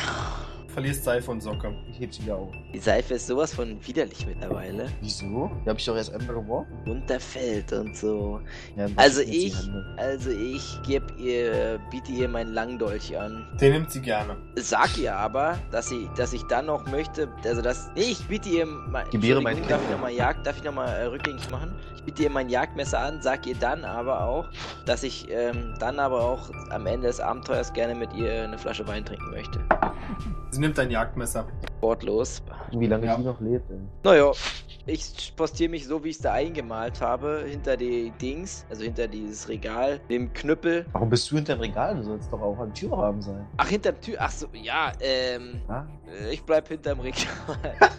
Verlierst 0.77 1.05
Seife 1.05 1.31
und 1.31 1.41
Socke. 1.41 1.75
Ich 1.91 1.99
heb 2.01 2.13
sie 2.13 2.25
wieder 2.25 2.37
auf. 2.37 2.53
Die 2.75 2.79
Seife 2.79 3.15
ist 3.15 3.27
sowas 3.29 3.55
von 3.55 3.79
widerlich 3.87 4.27
mittlerweile. 4.27 4.91
Wieso? 5.01 5.51
Die 5.65 5.71
habe 5.71 5.79
ich 5.79 5.87
doch 5.87 5.97
erst 5.97 6.13
einmal 6.13 6.35
geworfen. 6.37 6.71
Runterfällt 6.87 7.73
und 7.73 7.97
so. 7.97 8.43
Ja, 8.77 8.87
Also 8.97 9.23
jetzt 9.23 9.33
ich-. 9.35 9.71
Also 9.97 10.29
ich 10.29 10.79
gebe 10.87 11.07
ihr, 11.17 11.81
biete 11.91 12.13
ihr 12.13 12.29
meinen 12.29 12.53
Langdolch 12.53 13.19
an. 13.19 13.47
Den 13.59 13.73
nimmt 13.73 13.91
sie 13.91 14.03
gerne. 14.03 14.37
Sag 14.57 14.99
ihr 14.99 15.17
aber, 15.17 15.59
dass 15.71 15.91
ich, 15.91 16.09
dass 16.09 16.35
ich 16.35 16.43
dann 16.43 16.67
noch 16.67 16.87
möchte, 16.91 17.27
also 17.43 17.63
dass, 17.63 17.91
nee, 17.95 18.03
ich 18.11 18.29
biete 18.29 18.51
ihr 18.51 18.67
mein, 18.67 19.09
Gewähre 19.09 19.41
mein 19.41 19.57
Entschuldigung, 19.57 19.69
darf 19.71 19.83
ich 19.83 19.91
nochmal 19.91 20.13
Jagd, 20.13 20.47
darf 20.47 20.59
ich 20.59 20.65
nochmal 20.65 20.89
äh, 20.95 21.05
rückgängig 21.05 21.49
machen? 21.51 21.75
Ich 21.97 22.03
biete 22.03 22.25
ihr 22.25 22.31
mein 22.31 22.51
Jagdmesser 22.51 22.99
an, 22.99 23.23
sag 23.23 23.47
ihr 23.47 23.57
dann 23.57 23.83
aber 23.87 24.27
auch, 24.27 24.51
dass 24.85 25.05
ich 25.05 25.27
ähm, 25.31 25.73
dann 25.81 25.99
aber 25.99 26.21
auch 26.21 26.51
am 26.69 26.85
Ende 26.87 27.07
des 27.07 27.19
Abenteuers 27.19 27.73
gerne 27.73 27.95
mit 27.95 28.13
ihr 28.13 28.45
eine 28.45 28.59
Flasche 28.59 28.87
Wein 28.87 29.07
trinken 29.07 29.31
möchte. 29.31 29.59
Sie 30.51 30.61
nimmt 30.67 30.79
dein 30.79 30.91
Jagdmesser. 30.91 31.47
Wortlos. 31.81 32.43
Wie 32.73 32.87
lange 32.87 33.07
Ja. 33.07 33.17
die 33.17 33.23
noch 33.23 33.41
lebt, 33.41 33.71
ey. 33.71 33.77
Naja, 34.03 34.33
ich 34.87 35.33
postiere 35.37 35.71
mich 35.71 35.87
so, 35.87 36.03
wie 36.03 36.09
ich 36.09 36.17
es 36.17 36.23
da 36.23 36.33
eingemalt 36.33 37.01
habe, 37.01 37.45
hinter 37.47 37.77
die 37.77 38.11
Dings, 38.21 38.67
also 38.69 38.83
hinter 38.83 39.07
dieses 39.07 39.49
Regal, 39.49 40.01
dem 40.11 40.33
Knüppel. 40.33 40.87
Warum 40.93 41.09
bist 41.11 41.31
du 41.31 41.37
hinter 41.37 41.55
dem 41.55 41.61
Regal? 41.61 41.95
Du 41.97 42.03
sollst 42.03 42.33
doch 42.33 42.41
auch 42.41 42.59
am 42.59 42.73
Türrahmen 42.75 43.23
sein. 43.23 43.47
Ach, 43.59 43.69
hinterm 43.69 44.01
Tür, 44.01 44.17
ach 44.21 44.31
so, 44.31 44.47
ja, 44.53 44.93
ähm, 45.01 45.61
Ah? 45.69 45.85
ich 46.31 46.43
bleib 46.43 46.67
hinterm 46.69 47.01
Regal. 47.01 47.25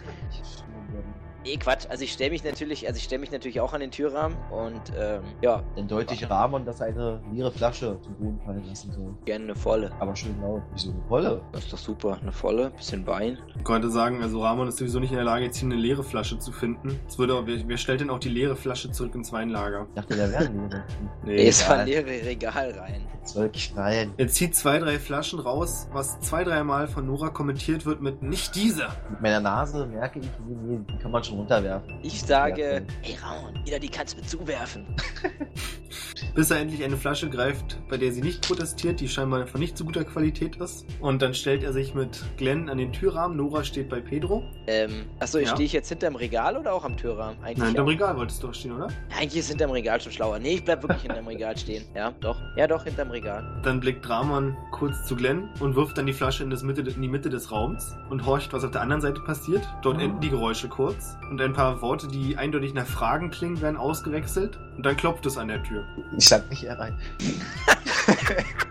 Nee, 1.48 1.56
Quatsch. 1.56 1.86
Also 1.88 2.04
ich 2.04 2.12
stelle 2.12 2.30
mich 2.30 2.44
natürlich, 2.44 2.86
also 2.86 2.98
ich 2.98 3.04
stelle 3.04 3.20
mich 3.20 3.30
natürlich 3.30 3.58
auch 3.62 3.72
an 3.72 3.80
den 3.80 3.90
Türrahmen 3.90 4.36
und 4.50 4.82
ähm, 4.98 5.22
ja, 5.40 5.62
Dann 5.76 5.88
deute 5.88 6.12
ich 6.12 6.28
Ramon, 6.28 6.66
dass 6.66 6.80
er 6.80 6.88
eine 6.88 7.22
leere 7.32 7.50
Flasche 7.50 7.98
zum 8.02 8.14
Boden 8.16 8.38
fallen 8.44 8.64
lassen 8.66 8.92
soll. 8.92 9.14
gerne 9.24 9.44
eine 9.44 9.54
volle. 9.54 9.90
Aber 9.98 10.14
schön 10.14 10.38
laut. 10.42 10.60
Wieso 10.74 10.90
eine 10.90 11.02
volle? 11.08 11.40
Das 11.52 11.64
ist 11.64 11.72
doch 11.72 11.78
super. 11.78 12.18
Eine 12.20 12.32
volle, 12.32 12.70
bisschen 12.72 13.06
Wein. 13.06 13.38
Ich 13.56 13.64
könnte 13.64 13.90
sagen, 13.90 14.22
also 14.22 14.42
Ramon 14.42 14.68
ist 14.68 14.76
sowieso 14.76 15.00
nicht 15.00 15.10
in 15.10 15.16
der 15.16 15.24
Lage, 15.24 15.46
jetzt 15.46 15.56
hier 15.56 15.68
eine 15.70 15.80
leere 15.80 16.04
Flasche 16.04 16.38
zu 16.38 16.52
finden. 16.52 17.00
Es 17.08 17.18
würde, 17.18 17.40
wer, 17.46 17.66
wer 17.66 17.76
stellt 17.78 18.02
denn 18.02 18.10
auch 18.10 18.18
die 18.18 18.28
leere 18.28 18.54
Flasche 18.54 18.90
zurück 18.90 19.14
ins 19.14 19.32
Weinlager? 19.32 19.86
Ich 19.88 19.94
dachte, 19.94 20.16
der 20.16 20.30
wäre 20.30 20.44
leere. 20.44 20.84
Nee, 21.24 21.48
es 21.48 21.66
war 21.68 21.84
leere 21.84 22.06
Regal 22.06 22.72
rein. 22.72 23.06
Jetzt 23.14 23.34
soll 23.34 23.50
knallen. 23.50 24.12
Er 24.16 24.28
zieht 24.28 24.54
zwei, 24.54 24.78
drei 24.78 24.98
Flaschen 24.98 25.38
raus, 25.40 25.88
was 25.92 26.20
zwei, 26.20 26.44
dreimal 26.44 26.88
von 26.88 27.06
Nora 27.06 27.28
kommentiert 27.30 27.84
wird 27.86 28.00
mit 28.00 28.22
nicht 28.22 28.54
diese. 28.54 28.88
Mit 29.10 29.20
meiner 29.22 29.40
Nase 29.40 29.86
merke 29.86 30.20
ich, 30.20 30.26
nee, 30.46 30.56
nee, 30.62 30.80
die 30.90 30.98
kann 30.98 31.10
man 31.10 31.22
schon 31.24 31.37
runterwerfen. 31.38 31.94
Ich 32.02 32.20
sage, 32.22 32.82
hey 33.02 33.16
Raun, 33.22 33.58
wieder 33.64 33.78
die 33.78 33.88
kannst 33.88 34.14
du 34.16 34.20
mir 34.20 34.26
zuwerfen. 34.26 34.86
Bis 36.34 36.50
er 36.50 36.58
endlich 36.60 36.84
eine 36.84 36.96
Flasche 36.96 37.28
greift, 37.30 37.78
bei 37.88 37.96
der 37.96 38.12
sie 38.12 38.20
nicht 38.20 38.46
protestiert, 38.46 39.00
die 39.00 39.08
scheinbar 39.08 39.46
von 39.46 39.60
nicht 39.60 39.76
so 39.76 39.84
guter 39.84 40.04
Qualität 40.04 40.56
ist. 40.56 40.84
Und 41.00 41.22
dann 41.22 41.34
stellt 41.34 41.62
er 41.62 41.72
sich 41.72 41.94
mit 41.94 42.22
Glenn 42.36 42.68
an 42.68 42.78
den 42.78 42.92
Türrahmen. 42.92 43.36
Nora 43.36 43.64
steht 43.64 43.88
bei 43.88 44.00
Pedro. 44.00 44.42
Ähm, 44.66 45.06
achso, 45.18 45.38
Ja. 45.38 45.48
stehe 45.48 45.64
ich 45.66 45.72
jetzt 45.72 45.88
hinterm 45.88 46.14
Regal 46.16 46.56
oder 46.56 46.74
auch 46.74 46.84
am 46.84 46.96
Türrahmen? 46.96 47.38
Eigentlich, 47.42 47.58
Nein, 47.58 47.66
hinterm 47.68 47.86
auch. 47.86 47.90
Regal 47.90 48.16
wolltest 48.16 48.42
du 48.42 48.48
doch 48.48 48.54
stehen, 48.54 48.72
oder? 48.72 48.88
Eigentlich 49.18 49.40
ist 49.40 49.48
hinterm 49.48 49.70
Regal 49.70 50.00
schon 50.00 50.12
schlauer. 50.12 50.38
Nee, 50.38 50.54
ich 50.54 50.64
bleib 50.64 50.82
wirklich 50.82 51.02
hinterm 51.02 51.26
Regal 51.26 51.56
stehen. 51.56 51.84
Ja, 51.94 52.12
doch. 52.20 52.38
Ja, 52.56 52.66
doch, 52.66 52.84
hinterm 52.84 53.10
Regal. 53.10 53.60
Dann 53.64 53.80
blickt 53.80 54.08
Ramon 54.08 54.56
kurz 54.70 55.06
zu 55.06 55.16
Glenn 55.16 55.48
und 55.60 55.74
wirft 55.76 55.96
dann 55.98 56.06
die 56.06 56.12
Flasche 56.12 56.42
in, 56.44 56.50
das 56.50 56.62
Mitte, 56.62 56.82
in 56.82 57.02
die 57.02 57.08
Mitte 57.08 57.30
des 57.30 57.50
Raums 57.50 57.94
und 58.10 58.24
horcht, 58.26 58.52
was 58.52 58.64
auf 58.64 58.70
der 58.70 58.82
anderen 58.82 59.00
Seite 59.02 59.20
passiert. 59.22 59.66
Dort 59.82 59.96
Mhm. 59.96 60.02
enden 60.02 60.20
die 60.20 60.30
Geräusche 60.30 60.68
kurz 60.68 61.16
und 61.30 61.40
ein 61.40 61.52
paar 61.52 61.80
Worte, 61.82 62.08
die 62.08 62.36
eindeutig 62.36 62.74
nach 62.74 62.86
Fragen 62.86 63.30
klingen, 63.30 63.60
werden 63.60 63.76
ausgewechselt 63.76 64.58
und 64.76 64.84
dann 64.84 64.96
klopft 64.96 65.26
es 65.26 65.36
an 65.36 65.48
der 65.48 65.62
Tür. 65.62 65.84
Ich 66.16 66.28
sag 66.28 66.48
nicht 66.50 66.62
herein. 66.62 66.96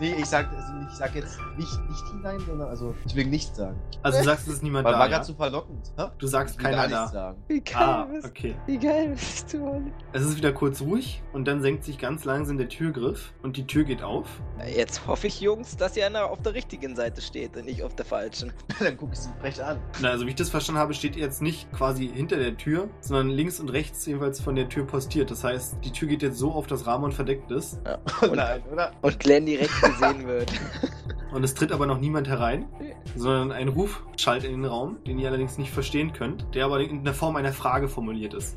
nee, 0.00 0.14
ich 0.18 0.26
sag, 0.26 0.48
also 0.52 0.72
ich 0.90 0.96
sag 0.96 1.14
jetzt 1.14 1.38
nicht, 1.56 1.88
nicht 1.88 2.04
hinein, 2.12 2.38
sondern 2.46 2.68
also 2.68 2.94
ich 3.06 3.14
will 3.14 3.26
nichts 3.26 3.56
sagen. 3.56 3.76
Also 4.02 4.18
du 4.18 4.24
sagst, 4.24 4.46
es 4.48 4.54
ist 4.54 4.62
niemand 4.62 4.84
Weil 4.84 4.92
da. 4.92 4.98
war 4.98 5.06
Ja? 5.06 5.12
gerade 5.14 5.24
so 5.26 5.34
verlockend. 5.34 5.92
Hä? 5.96 6.04
Du 6.18 6.26
sagst 6.26 6.56
Ich 6.58 6.64
will 6.64 6.70
keiner 6.72 6.88
da. 6.88 7.06
sagen. 7.08 7.42
Wie 7.48 7.62
Ah, 7.74 8.06
okay. 8.24 8.54
wie 8.66 8.78
geil 8.78 9.08
bist 9.10 9.52
du, 9.52 9.66
Olli? 9.68 9.92
Es 10.12 10.22
ist 10.22 10.36
wieder 10.36 10.52
kurz 10.52 10.80
ruhig 10.80 11.22
und 11.32 11.46
dann 11.46 11.60
senkt 11.62 11.84
sich 11.84 11.98
ganz 11.98 12.24
langsam 12.24 12.56
der 12.58 12.68
Türgriff 12.68 13.32
und 13.42 13.56
die 13.56 13.66
Tür 13.66 13.84
geht 13.84 14.02
auf. 14.02 14.26
Jetzt 14.66 15.06
hoffe 15.06 15.26
ich, 15.26 15.40
Jungs, 15.40 15.76
dass 15.76 15.96
ihr 15.96 16.06
einer 16.06 16.26
auf 16.30 16.40
der 16.42 16.54
richtigen 16.54 16.96
Seite 16.96 17.20
steht 17.20 17.56
und 17.56 17.66
nicht 17.66 17.82
auf 17.82 17.94
der 17.94 18.04
falschen. 18.06 18.52
Dann 18.78 18.96
guck 18.96 19.12
ich 19.12 19.18
sie 19.20 19.30
frech 19.40 19.62
an. 19.62 19.78
Na, 20.00 20.10
also 20.10 20.24
wie 20.26 20.30
ich 20.30 20.36
das 20.36 20.50
verstanden 20.50 20.80
habe, 20.80 20.94
steht 20.94 21.16
ihr 21.16 21.22
jetzt 21.22 21.42
nicht 21.42 21.70
quasi 21.72 22.08
hinter 22.08 22.36
der 22.36 22.56
Tür, 22.56 22.88
sondern 23.00 23.28
links 23.30 23.60
und 23.60 23.68
rechts 23.70 24.04
jedenfalls 24.06 24.40
von 24.40 24.54
der 24.56 24.68
Tür 24.68 24.86
postiert. 24.86 25.30
Das 25.30 25.44
heißt, 25.44 25.76
die 25.84 25.90
Tür 25.92 26.08
geht 26.08 26.22
jetzt 26.22 26.38
so 26.38 26.52
auf, 26.52 26.66
dass 26.66 26.86
Ramon 26.86 27.12
verdeckt 27.12 27.50
ist. 27.50 27.80
Oh 28.22 28.26
nein, 28.34 28.62
oder? 28.72 28.92
Und 29.02 29.20
Glenn 29.20 29.46
direkt 29.46 29.80
gesehen 29.80 30.26
wird. 30.26 30.52
Und 31.32 31.44
es 31.44 31.54
tritt 31.54 31.72
aber 31.72 31.86
noch 31.86 32.00
niemand 32.00 32.26
herein, 32.26 32.66
sondern 33.14 33.52
ein 33.52 33.68
Ruf 33.68 34.02
schallt 34.16 34.44
in 34.44 34.52
den 34.52 34.64
Raum, 34.64 34.96
den 35.06 35.18
ihr 35.18 35.28
allerdings 35.28 35.58
nicht 35.58 35.70
verstehen 35.70 36.12
könnt, 36.12 36.46
der 36.54 36.64
aber 36.64 36.80
in 36.80 37.04
der 37.04 37.12
Form 37.12 37.36
einer 37.36 37.52
Frage 37.52 37.88
formuliert 37.88 38.32
ist. 38.32 38.56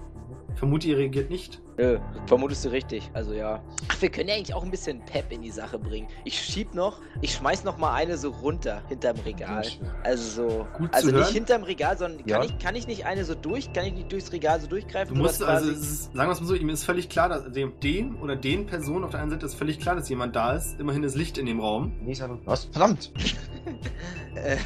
Vermute, 0.55 0.87
ihr 0.87 0.97
reagiert 0.97 1.29
nicht. 1.29 1.61
Nö, 1.81 1.97
vermutest 2.27 2.63
du 2.63 2.69
richtig. 2.69 3.09
Also 3.13 3.33
ja. 3.33 3.59
Ach, 3.87 3.99
wir 4.01 4.09
können 4.11 4.29
ja 4.29 4.35
eigentlich 4.35 4.53
auch 4.53 4.63
ein 4.63 4.69
bisschen 4.69 5.01
Pep 5.05 5.31
in 5.31 5.41
die 5.41 5.49
Sache 5.49 5.79
bringen. 5.79 6.07
Ich 6.25 6.39
schieb 6.39 6.75
noch, 6.75 6.99
ich 7.21 7.33
schmeiß 7.33 7.63
noch 7.63 7.77
mal 7.79 7.93
eine 7.95 8.17
so 8.17 8.29
runter 8.29 8.83
hinterm 8.87 9.17
Regal. 9.25 9.65
Also 10.03 10.23
so. 10.49 10.67
Gut 10.77 10.93
also 10.93 11.07
zu 11.09 11.15
nicht 11.15 11.23
hören. 11.25 11.33
hinterm 11.33 11.63
Regal, 11.63 11.97
sondern 11.97 12.27
Ja. 12.27 12.37
kann, 12.37 12.45
ich, 12.45 12.59
kann 12.59 12.75
ich 12.75 12.85
nicht 12.87 13.05
eine 13.07 13.25
so 13.25 13.33
durch? 13.33 13.73
Kann 13.73 13.85
ich 13.85 13.93
nicht 13.93 14.11
durchs 14.11 14.31
Regal 14.31 14.61
so 14.61 14.67
durchgreifen? 14.67 15.15
Du 15.15 15.21
musst, 15.21 15.41
also, 15.41 15.71
ist, 15.71 16.13
sagen 16.13 16.29
wir 16.29 16.31
es 16.31 16.39
mal 16.41 16.45
so, 16.47 16.53
ihm 16.53 16.69
ist 16.69 16.83
völlig 16.83 17.09
klar, 17.09 17.29
dass 17.29 17.51
dem, 17.51 17.79
dem 17.79 18.21
oder 18.21 18.35
den 18.35 18.67
Personen 18.67 19.03
auf 19.03 19.09
der 19.11 19.21
einen 19.21 19.31
Seite 19.31 19.47
ist 19.47 19.55
völlig 19.55 19.79
klar, 19.79 19.95
dass 19.95 20.07
jemand 20.07 20.35
da 20.35 20.53
ist. 20.53 20.79
Immerhin 20.79 21.01
ist 21.03 21.15
Licht 21.15 21.39
in 21.39 21.47
dem 21.47 21.59
Raum. 21.59 21.93
Nee, 22.01 22.11
ich 22.11 22.19
sag, 22.19 22.29
was? 22.45 22.65
Verdammt! 22.65 23.11
äh, 24.35 24.57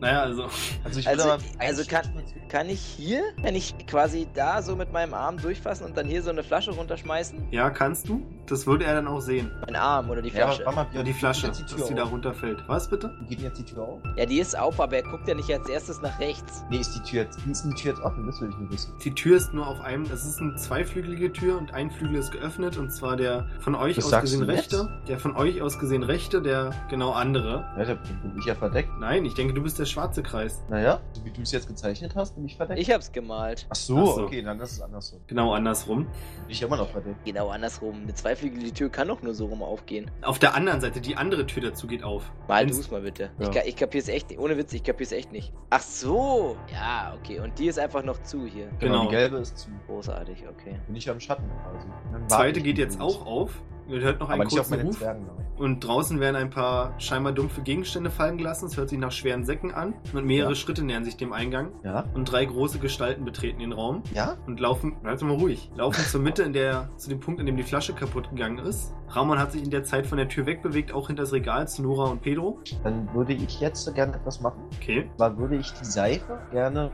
Naja, 0.00 0.22
also, 0.22 0.44
Also 0.84 1.00
ich 1.00 1.08
Also- 1.08 1.24
will 1.24 1.30
aber 1.32 1.42
also 1.58 1.84
kann- 1.84 2.22
kann 2.48 2.68
ich 2.68 2.80
hier, 2.80 3.22
kann 3.42 3.54
ich 3.54 3.74
quasi 3.86 4.26
da 4.34 4.60
so 4.62 4.74
mit 4.76 4.92
meinem 4.92 5.14
Arm 5.14 5.38
durchfassen 5.38 5.86
und 5.86 5.96
dann 5.96 6.06
hier 6.06 6.22
so 6.22 6.30
eine 6.30 6.42
Flasche 6.42 6.59
runterschmeißen? 6.68 7.48
ja, 7.50 7.70
kannst 7.70 8.08
du. 8.08 8.22
Das 8.46 8.66
würde 8.66 8.84
er 8.84 8.94
dann 8.96 9.06
auch 9.06 9.20
sehen. 9.20 9.48
Mein 9.64 9.76
Arm 9.76 10.10
oder 10.10 10.20
die 10.22 10.28
Ja, 10.30 10.48
Flasche? 10.48 10.64
mal, 10.74 10.86
Ja, 10.92 11.04
die 11.04 11.12
Flasche, 11.12 11.52
die 11.52 11.62
dass 11.76 11.86
die 11.86 11.94
da 11.94 12.02
runterfällt. 12.02 12.64
Was 12.66 12.88
bitte? 12.90 13.14
Geht 13.28 13.38
denn 13.38 13.44
jetzt 13.46 13.58
die 13.60 13.64
Tür 13.64 13.82
auf? 13.84 14.00
Ja, 14.16 14.26
die 14.26 14.40
ist 14.40 14.58
auf, 14.58 14.80
aber 14.80 14.96
er 14.96 15.02
guckt 15.04 15.28
ja 15.28 15.34
nicht 15.36 15.52
als 15.52 15.68
erstes 15.68 16.02
nach 16.02 16.18
rechts. 16.18 16.64
Nee, 16.68 16.78
ist 16.78 16.92
die 16.96 17.00
Tür 17.08 17.22
jetzt, 17.22 17.46
wie 17.46 17.52
ist 17.52 17.62
denn 17.62 17.70
die 17.70 17.76
Tür 17.80 17.92
jetzt 17.92 18.02
offen? 18.02 18.26
Das 18.26 18.40
will 18.40 18.48
ich 18.50 18.56
nur 18.58 18.70
wissen. 18.72 18.92
Die 19.04 19.14
Tür 19.14 19.36
ist 19.36 19.54
nur 19.54 19.68
auf 19.68 19.80
einem, 19.80 20.02
es 20.02 20.24
ist 20.26 20.40
eine 20.40 20.56
zweiflügelige 20.56 21.32
Tür 21.32 21.58
und 21.58 21.72
ein 21.74 21.90
Flügel 21.92 22.16
ist 22.16 22.32
geöffnet 22.32 22.76
und 22.76 22.90
zwar 22.90 23.16
der 23.16 23.46
von 23.60 23.76
euch 23.76 23.94
Das 23.96 24.12
aus 24.12 24.20
gesehen 24.22 24.42
rechte. 24.42 25.00
Der 25.06 25.20
von 25.20 25.36
euch 25.36 25.62
aus 25.62 25.78
gesehen 25.78 26.02
rechte, 26.02 26.42
der 26.42 26.72
genau 26.88 27.12
andere. 27.12 27.64
Ja, 27.78 27.84
da 27.84 27.94
bin 27.94 28.34
ich 28.36 28.46
ja 28.46 28.56
verdeckt. 28.56 28.90
Nein, 28.98 29.24
ich 29.24 29.34
denke, 29.34 29.54
du 29.54 29.62
bist 29.62 29.78
der 29.78 29.84
schwarze 29.86 30.24
Kreis. 30.24 30.64
Naja, 30.68 30.98
so 31.12 31.24
wie 31.24 31.30
du 31.30 31.42
es 31.42 31.52
jetzt 31.52 31.68
gezeichnet 31.68 32.16
hast, 32.16 32.34
bin 32.34 32.44
ich 32.46 32.56
verdeckt. 32.56 32.80
Ich 32.80 32.90
hab's 32.92 33.12
gemalt. 33.12 33.66
Ach 33.70 33.76
so, 33.76 33.98
Ach 33.98 34.06
so. 34.16 34.22
okay, 34.24 34.42
dann 34.42 34.58
ist 34.58 34.72
es 34.72 34.80
andersrum. 34.80 35.20
Genau 35.28 35.52
andersrum. 35.54 36.08
Bin 36.50 36.56
ich 36.56 36.62
immer 36.62 36.78
noch 36.78 36.90
verdeckt. 36.90 37.24
Genau 37.24 37.50
andersrum. 37.50 38.02
Eine 38.02 38.12
zweiflügelige 38.12 38.72
Tür 38.72 38.88
kann 38.88 39.06
doch 39.06 39.22
nur 39.22 39.34
so 39.34 39.46
rum 39.46 39.62
aufgehen. 39.62 40.10
Auf 40.22 40.40
der 40.40 40.56
anderen 40.56 40.80
Seite, 40.80 41.00
die 41.00 41.16
andere 41.16 41.46
Tür 41.46 41.62
dazu 41.62 41.86
geht 41.86 42.02
auf. 42.02 42.24
Mal 42.48 42.66
du's 42.66 42.90
mal 42.90 43.02
bitte. 43.02 43.30
Ja. 43.38 43.50
Ich, 43.50 43.68
ich 43.68 43.76
kapier's 43.76 44.08
echt 44.08 44.30
nicht. 44.30 44.40
Ohne 44.40 44.56
Witz, 44.56 44.72
ich 44.72 44.82
kapier's 44.82 45.12
echt 45.12 45.30
nicht. 45.30 45.52
Ach 45.70 45.80
so. 45.80 46.56
Ja, 46.72 47.16
okay. 47.16 47.38
Und 47.38 47.56
die 47.60 47.68
ist 47.68 47.78
einfach 47.78 48.02
noch 48.02 48.20
zu 48.24 48.46
hier. 48.46 48.68
Genau. 48.80 49.02
Die 49.04 49.10
gelbe 49.10 49.36
ist 49.36 49.58
zu. 49.58 49.68
Großartig, 49.86 50.48
okay. 50.48 50.80
Bin 50.88 50.96
ich 50.96 51.08
am 51.08 51.20
Schatten 51.20 51.48
quasi. 51.62 51.86
Dann 51.86 52.22
warte 52.22 52.34
Zweite 52.34 52.60
geht 52.62 52.78
jetzt 52.78 53.00
auch 53.00 53.24
auf. 53.24 53.62
Ihr 53.90 54.00
hört 54.00 54.20
noch 54.20 54.28
einen 54.30 54.42
Aber 54.42 54.50
kurzen 54.50 54.80
Ruf. 54.80 54.98
Zwergen. 54.98 55.26
nein. 55.26 55.46
Und 55.58 55.80
draußen 55.80 56.20
werden 56.20 56.36
ein 56.36 56.48
paar 56.48 56.94
scheinbar 56.98 57.32
dumpfe 57.32 57.60
Gegenstände 57.60 58.08
fallen 58.10 58.38
gelassen. 58.38 58.64
Es 58.66 58.78
hört 58.78 58.88
sich 58.88 58.98
nach 58.98 59.12
schweren 59.12 59.44
Säcken 59.44 59.72
an. 59.74 59.92
Und 60.14 60.24
mehrere 60.24 60.52
Ja. 60.52 60.54
Schritte 60.54 60.82
nähern 60.82 61.04
sich 61.04 61.18
dem 61.18 61.34
Eingang. 61.34 61.72
Ja? 61.84 62.04
Und 62.14 62.24
drei 62.32 62.46
große 62.46 62.78
Gestalten 62.78 63.24
betreten 63.26 63.58
den 63.58 63.72
Raum. 63.72 64.02
Ja? 64.14 64.36
und 64.46 64.58
laufen, 64.58 64.96
bleib 65.02 65.20
mal 65.20 65.34
ruhig, 65.34 65.70
laufen 65.76 66.02
zur 66.02 66.20
Mitte, 66.22 66.42
in 66.44 66.52
der, 66.54 66.88
zu 66.96 67.10
dem 67.10 67.20
Punkt, 67.20 67.40
in 67.40 67.46
dem 67.46 67.56
die 67.56 67.62
Flasche 67.62 67.92
kaputt 67.92 68.30
gegangen 68.30 68.58
ist. 68.58 68.94
Ramon 69.08 69.38
hat 69.38 69.52
sich 69.52 69.62
in 69.62 69.70
der 69.70 69.82
Zeit 69.84 70.06
von 70.06 70.16
der 70.18 70.28
Tür 70.28 70.46
wegbewegt, 70.46 70.92
auch 70.94 71.08
hinter 71.08 71.24
das 71.24 71.32
Regal 71.32 71.68
zu 71.68 71.82
Nora 71.82 72.04
und 72.10 72.22
Pedro. 72.22 72.60
Dann 72.84 73.12
würde 73.12 73.32
ich 73.34 73.60
jetzt 73.60 73.92
gerne 73.94 74.14
etwas 74.14 74.40
machen. 74.40 74.62
Okay. 74.80 75.10
Zwar 75.16 75.36
würde 75.36 75.56
ich 75.56 75.70
die 75.72 75.84
Seife 75.84 76.38
gerne 76.52 76.90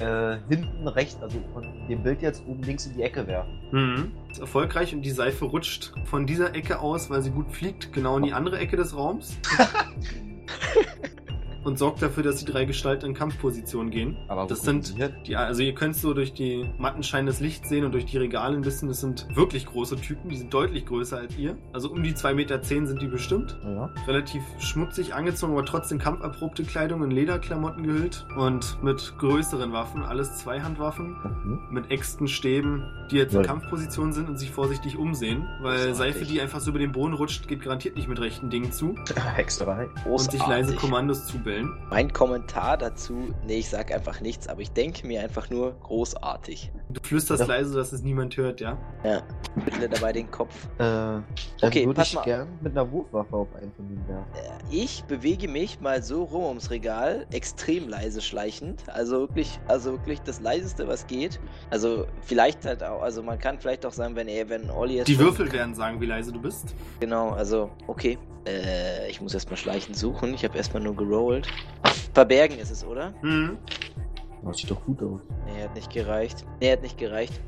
äh, 0.00 0.38
hinten 0.48 0.88
rechts, 0.88 1.22
also 1.22 1.38
von 1.52 1.62
dem 1.88 2.02
Bild 2.02 2.22
jetzt 2.22 2.42
oben 2.46 2.62
links 2.62 2.86
in 2.86 2.94
die 2.94 3.02
Ecke 3.02 3.26
werfen. 3.26 3.52
Mhm. 3.70 4.12
Erfolgreich 4.38 4.94
und 4.94 5.02
die 5.02 5.10
Seife 5.10 5.44
rutscht 5.44 5.92
von 6.04 6.26
dieser 6.26 6.54
Ecke 6.54 6.80
aus, 6.80 7.10
weil 7.10 7.22
sie 7.22 7.30
gut 7.30 7.50
fliegt, 7.50 7.92
genau 7.92 8.16
in 8.16 8.22
die 8.24 8.32
andere 8.32 8.58
Ecke 8.58 8.76
des 8.76 8.96
Raums. 8.96 9.36
und 11.64 11.78
sorgt 11.78 12.02
dafür, 12.02 12.22
dass 12.22 12.36
die 12.36 12.44
drei 12.50 12.64
Gestalten 12.64 13.06
in 13.06 13.14
Kampfposition 13.14 13.90
gehen. 13.90 14.16
Aber 14.28 14.46
Das 14.46 14.62
sind 14.62 14.94
die, 15.26 15.36
also 15.36 15.62
ihr 15.62 15.74
könnt 15.74 15.96
so 15.96 16.14
durch 16.14 16.32
die 16.32 16.68
Mattenschein 16.78 17.26
des 17.26 17.40
Lichts 17.40 17.68
sehen 17.68 17.84
und 17.84 17.92
durch 17.92 18.06
die 18.06 18.16
Regale 18.18 18.56
ein 18.56 18.62
bisschen, 18.62 18.88
das 18.88 19.00
sind 19.00 19.26
wirklich 19.34 19.66
große 19.66 19.96
Typen, 19.96 20.28
die 20.30 20.36
sind 20.36 20.52
deutlich 20.54 20.86
größer 20.86 21.18
als 21.18 21.36
ihr. 21.36 21.56
Also 21.72 21.90
um 21.90 22.02
die 22.02 22.12
2,10 22.14 22.34
Meter 22.34 22.62
sind 22.62 23.02
die 23.02 23.06
bestimmt. 23.08 23.56
Ja. 23.64 23.90
relativ 24.06 24.42
schmutzig 24.58 25.14
angezogen, 25.14 25.52
aber 25.52 25.64
trotzdem 25.64 25.98
kampferprobte 25.98 26.62
Kleidung 26.64 27.02
in 27.04 27.10
Lederklamotten 27.10 27.82
gehüllt 27.84 28.26
und 28.36 28.82
mit 28.82 29.14
größeren 29.18 29.72
Waffen, 29.72 30.02
alles 30.02 30.38
Zweihandwaffen, 30.38 31.16
Mhm. 31.44 31.60
mit 31.70 31.90
Äxten, 31.90 32.28
Stäben, 32.28 32.84
die 33.10 33.16
jetzt 33.16 33.34
in 33.34 33.40
Ja. 33.40 33.46
Kampfposition 33.46 34.12
sind 34.12 34.28
und 34.28 34.38
sich 34.38 34.50
vorsichtig 34.50 34.96
umsehen, 34.96 35.46
weil 35.60 35.88
Großartig. 35.88 35.96
Seife, 35.96 36.24
die 36.24 36.40
einfach 36.40 36.60
so 36.60 36.70
über 36.70 36.78
den 36.78 36.92
Boden 36.92 37.14
rutscht, 37.14 37.48
geht 37.48 37.62
garantiert 37.62 37.96
nicht 37.96 38.08
mit 38.08 38.20
rechten 38.20 38.50
Dingen 38.50 38.72
zu 38.72 38.94
Hexerei. 39.34 39.88
und 40.06 40.30
sich 40.30 40.46
leise 40.46 40.74
Kommandos 40.74 41.26
zubellen. 41.26 41.57
Mein 41.90 42.12
Kommentar 42.12 42.76
dazu, 42.76 43.34
nee, 43.46 43.58
ich 43.58 43.68
sag 43.68 43.92
einfach 43.94 44.20
nichts, 44.20 44.48
aber 44.48 44.60
ich 44.60 44.70
denke 44.72 45.06
mir 45.06 45.20
einfach 45.22 45.50
nur 45.50 45.72
großartig. 45.82 46.70
Du 46.90 47.00
flüsterst 47.02 47.40
Ja. 47.42 47.46
leise, 47.46 47.74
dass 47.76 47.92
es 47.92 48.02
niemand 48.02 48.36
hört, 48.36 48.60
ja? 48.60 48.78
Schüttle 49.64 49.88
dabei 49.88 50.12
den 50.12 50.30
Kopf. 50.30 50.54
Äh, 50.76 50.78
dann 50.78 51.24
Okay, 51.62 51.84
würde 51.86 51.94
pass 51.96 52.08
ich 52.08 52.14
mal. 52.14 52.24
gern 52.24 52.48
mit 52.60 52.72
einer 52.72 52.90
Wurfwaffe 52.90 53.34
auf 53.36 53.48
einen 53.54 53.72
von 53.72 53.88
denen 53.88 54.08
werfen. 54.08 54.24
Äh, 54.34 54.74
Ich 54.74 55.04
bewege 55.04 55.48
mich 55.48 55.80
mal 55.80 56.02
so 56.02 56.24
rum 56.24 56.44
ums 56.44 56.70
Regal, 56.70 57.26
extrem 57.32 57.88
leise 57.88 58.20
schleichend. 58.20 58.82
Also 58.88 59.20
wirklich, 59.20 59.58
also 59.68 59.92
wirklich 59.92 60.20
das 60.22 60.40
leiseste, 60.40 60.86
was 60.88 61.06
geht. 61.06 61.40
Also 61.70 62.06
vielleicht 62.22 62.64
halt 62.64 62.82
auch, 62.82 63.02
also 63.02 63.22
man 63.22 63.38
kann 63.38 63.58
vielleicht 63.58 63.84
auch 63.86 63.92
sagen, 63.92 64.14
wenn 64.16 64.28
er, 64.28 64.48
wenn 64.48 64.70
Olli 64.70 64.96
jetzt 64.96 65.08
Die 65.08 65.18
Würfel 65.18 65.50
werden 65.52 65.74
sagen, 65.74 66.00
wie 66.00 66.06
leise 66.06 66.32
du 66.32 66.40
bist. 66.40 66.74
Genau, 67.00 67.30
also 67.30 67.70
okay. 67.86 68.18
Äh, 68.46 69.10
ich 69.10 69.20
muss 69.20 69.34
erstmal 69.34 69.56
schleichend 69.58 69.96
suchen. 69.96 70.32
Ich 70.32 70.42
habe 70.44 70.56
erstmal 70.56 70.82
nur 70.82 70.94
gerollt. 70.96 71.37
Verbergen 72.14 72.58
ist 72.58 72.70
es, 72.70 72.84
oder? 72.84 73.12
Hm. 73.20 73.58
Das 74.44 74.58
sieht 74.58 74.70
doch 74.70 74.84
gut 74.84 75.02
aus. 75.02 75.20
Nee, 75.46 75.62
hat 75.62 75.74
nicht 75.74 75.90
gereicht. 75.90 76.44
Nee, 76.60 76.72
hat 76.72 76.82
nicht 76.82 76.98
gereicht. 76.98 77.40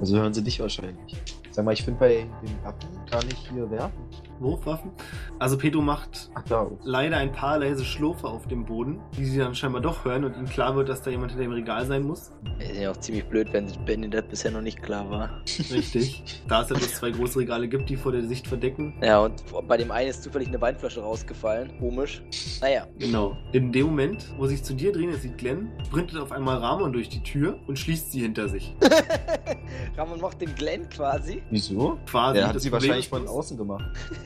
Also 0.00 0.16
hören 0.16 0.34
sie 0.34 0.42
dich 0.42 0.60
wahrscheinlich. 0.60 1.16
Sag 1.50 1.64
mal, 1.64 1.72
ich 1.72 1.82
finde 1.82 2.00
bei 2.00 2.26
den 2.42 2.64
Waffen 2.64 3.04
kann 3.10 3.24
ich 3.28 3.48
hier 3.48 3.70
werfen. 3.70 4.02
Wurfwaffen. 4.40 4.90
Also 5.38 5.58
Pedro 5.58 5.80
macht 5.80 6.30
leider 6.82 7.16
ein 7.16 7.32
paar 7.32 7.58
leise 7.58 7.84
Schlurfe 7.84 8.26
auf 8.26 8.46
dem 8.46 8.64
Boden, 8.64 9.00
die 9.16 9.24
sie 9.24 9.38
dann 9.38 9.54
scheinbar 9.54 9.80
doch 9.80 10.04
hören 10.04 10.24
und 10.24 10.36
ihnen 10.36 10.46
klar 10.46 10.76
wird, 10.76 10.88
dass 10.88 11.02
da 11.02 11.10
jemand 11.10 11.32
hinter 11.32 11.44
dem 11.44 11.52
Regal 11.52 11.86
sein 11.86 12.02
muss. 12.02 12.32
Ist 12.58 12.76
ja 12.76 12.90
auch 12.90 12.96
ziemlich 12.96 13.24
blöd, 13.24 13.48
wenn, 13.52 13.68
ihnen 13.88 14.10
das 14.10 14.24
bisher 14.28 14.50
noch 14.50 14.60
nicht 14.60 14.82
klar 14.82 15.10
war. 15.10 15.42
Richtig. 15.46 16.42
da 16.48 16.62
es 16.62 16.70
ja 16.70 16.76
bloß 16.76 16.94
zwei 16.94 17.10
große 17.10 17.38
Regale 17.38 17.68
gibt, 17.68 17.88
die 17.88 17.96
vor 17.96 18.12
der 18.12 18.22
Sicht 18.22 18.46
verdecken. 18.46 18.94
Ja, 19.02 19.20
und 19.20 19.42
bei 19.66 19.76
dem 19.76 19.90
einen 19.90 20.10
ist 20.10 20.22
zufällig 20.22 20.48
eine 20.48 20.60
Weinflasche 20.60 21.00
rausgefallen. 21.00 21.78
Komisch. 21.78 22.22
Naja. 22.60 22.86
Genau. 22.98 23.36
In 23.52 23.72
dem 23.72 23.86
Moment, 23.86 24.26
wo 24.38 24.46
sich 24.46 24.62
zu 24.62 24.74
dir 24.74 24.92
drehen, 24.92 25.10
jetzt 25.10 25.22
sieht 25.22 25.38
Glenn, 25.38 25.72
sprintet 25.86 26.18
auf 26.20 26.32
einmal 26.32 26.58
Ramon 26.58 26.92
durch 26.92 27.08
die 27.08 27.22
Tür 27.22 27.58
und 27.66 27.78
schließt 27.78 28.12
sie 28.12 28.20
hinter 28.20 28.48
sich. 28.48 28.74
Ramon 29.96 30.20
macht 30.20 30.40
den 30.40 30.54
Glenn 30.54 30.88
quasi. 30.88 31.42
Wieso? 31.50 31.98
Quasi. 32.06 32.38
Der 32.38 32.48
hat 32.48 32.56
das 32.56 32.62
sie 32.62 32.70
Problem 32.70 32.90
wahrscheinlich 32.90 33.08
von 33.08 33.28
außen 33.28 33.56
gemacht. 33.56 33.84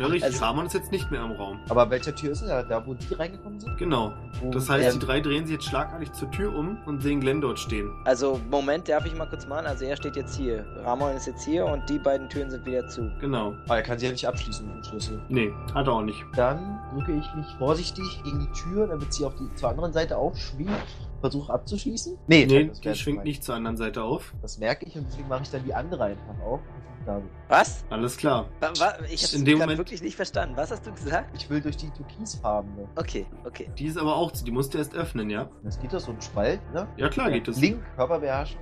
Na 0.00 0.06
richtig, 0.06 0.24
Also- 0.32 0.44
Ramon 0.44 0.66
ist 0.66 0.74
jetzt 0.74 0.92
nicht 0.92 1.10
mehr 1.10 1.24
im 1.24 1.32
Raum. 1.32 1.58
Aber 1.68 1.90
welcher 1.90 2.14
Tür 2.14 2.30
ist 2.30 2.42
er? 2.42 2.62
Da, 2.62 2.86
wo 2.86 2.94
die 2.94 3.12
reingekommen 3.14 3.58
sind? 3.58 3.76
Genau. 3.78 4.12
Wo 4.40 4.50
Das 4.50 4.70
heißt, 4.70 4.94
die 4.94 4.98
drei 5.04 5.20
drehen 5.20 5.44
sich 5.44 5.54
jetzt 5.56 5.64
schlagartig 5.64 6.12
zur 6.12 6.30
Tür 6.30 6.54
um 6.54 6.78
und 6.86 7.02
sehen 7.02 7.20
Glenn 7.20 7.40
dort 7.40 7.58
stehen. 7.58 7.90
Also, 8.04 8.40
Moment, 8.48 8.88
darf 8.88 9.04
ich 9.06 9.16
mal 9.16 9.26
kurz 9.28 9.48
machen? 9.48 9.66
Also, 9.66 9.84
er 9.86 9.96
steht 9.96 10.14
jetzt 10.14 10.36
hier. 10.36 10.64
Ramon 10.84 11.16
ist 11.16 11.26
jetzt 11.26 11.44
hier 11.44 11.66
und 11.66 11.82
die 11.90 11.98
beiden 11.98 12.28
Türen 12.28 12.48
sind 12.48 12.64
wieder 12.64 12.86
zu. 12.86 13.10
Genau. 13.20 13.54
Ah, 13.68 13.74
er 13.76 13.82
kann 13.82 13.98
sie 13.98 14.06
ja 14.06 14.12
nicht 14.12 14.28
abschließen 14.28 14.64
mit 14.68 14.76
dem 14.76 14.84
Schlüssel. 14.84 15.20
Nee, 15.28 15.52
hat 15.74 15.88
er 15.88 15.94
auch 15.94 16.02
nicht. 16.02 16.24
Dann 16.36 16.78
drücke 16.94 17.14
ich 17.16 17.34
mich 17.34 17.46
vorsichtig 17.58 18.22
gegen 18.22 18.38
die 18.38 18.52
Tür, 18.52 18.86
damit 18.86 19.12
sie 19.12 19.24
auf 19.24 19.34
die 19.34 19.52
zur 19.56 19.70
anderen 19.70 19.92
Seite 19.92 20.16
aufschwingt. 20.16 20.70
Versuche 21.20 21.52
abzuschließen. 21.52 22.16
Nee, 22.28 22.46
Nee, 22.46 22.70
die 22.84 22.94
schwingt 22.94 23.24
nicht 23.24 23.42
zur 23.42 23.56
anderen 23.56 23.76
Seite 23.76 24.04
auf. 24.04 24.32
Das 24.42 24.58
merke 24.58 24.86
ich 24.86 24.94
und 24.94 25.06
deswegen 25.08 25.26
mache 25.26 25.42
ich 25.42 25.50
dann 25.50 25.64
die 25.64 25.74
andere 25.74 26.04
einfach 26.04 26.38
auf. 26.46 26.60
Bin. 27.04 27.22
Was? 27.48 27.84
Alles 27.90 28.16
klar. 28.16 28.46
Wa 28.60 28.70
wa 28.78 28.92
ich 29.10 29.22
grad 29.32 29.46
Moment- 29.46 29.78
wirklich 29.78 30.02
nicht 30.02 30.16
verstanden. 30.16 30.56
Was 30.56 30.70
hast 30.70 30.86
du 30.86 30.92
gesagt? 30.92 31.30
Ich 31.36 31.48
will 31.48 31.60
durch 31.60 31.76
die 31.76 31.90
türkisfarbene. 31.90 32.88
Okay, 32.96 33.26
okay. 33.44 33.70
Die 33.78 33.86
ist 33.86 33.96
aber 33.98 34.16
auch 34.16 34.32
zu. 34.32 34.44
Die 34.44 34.50
musst 34.50 34.74
du 34.74 34.78
erst 34.78 34.94
öffnen, 34.94 35.30
ja? 35.30 35.48
Das 35.62 35.80
geht 35.80 35.92
doch 35.92 36.00
so 36.00 36.12
ein 36.12 36.20
Spalt, 36.20 36.60
ne? 36.74 36.86
Ja, 36.96 37.08
klar 37.08 37.30
geht 37.30 37.48
das. 37.48 37.60
Link, 37.60 37.82
Körperbeherrschung. 37.96 38.60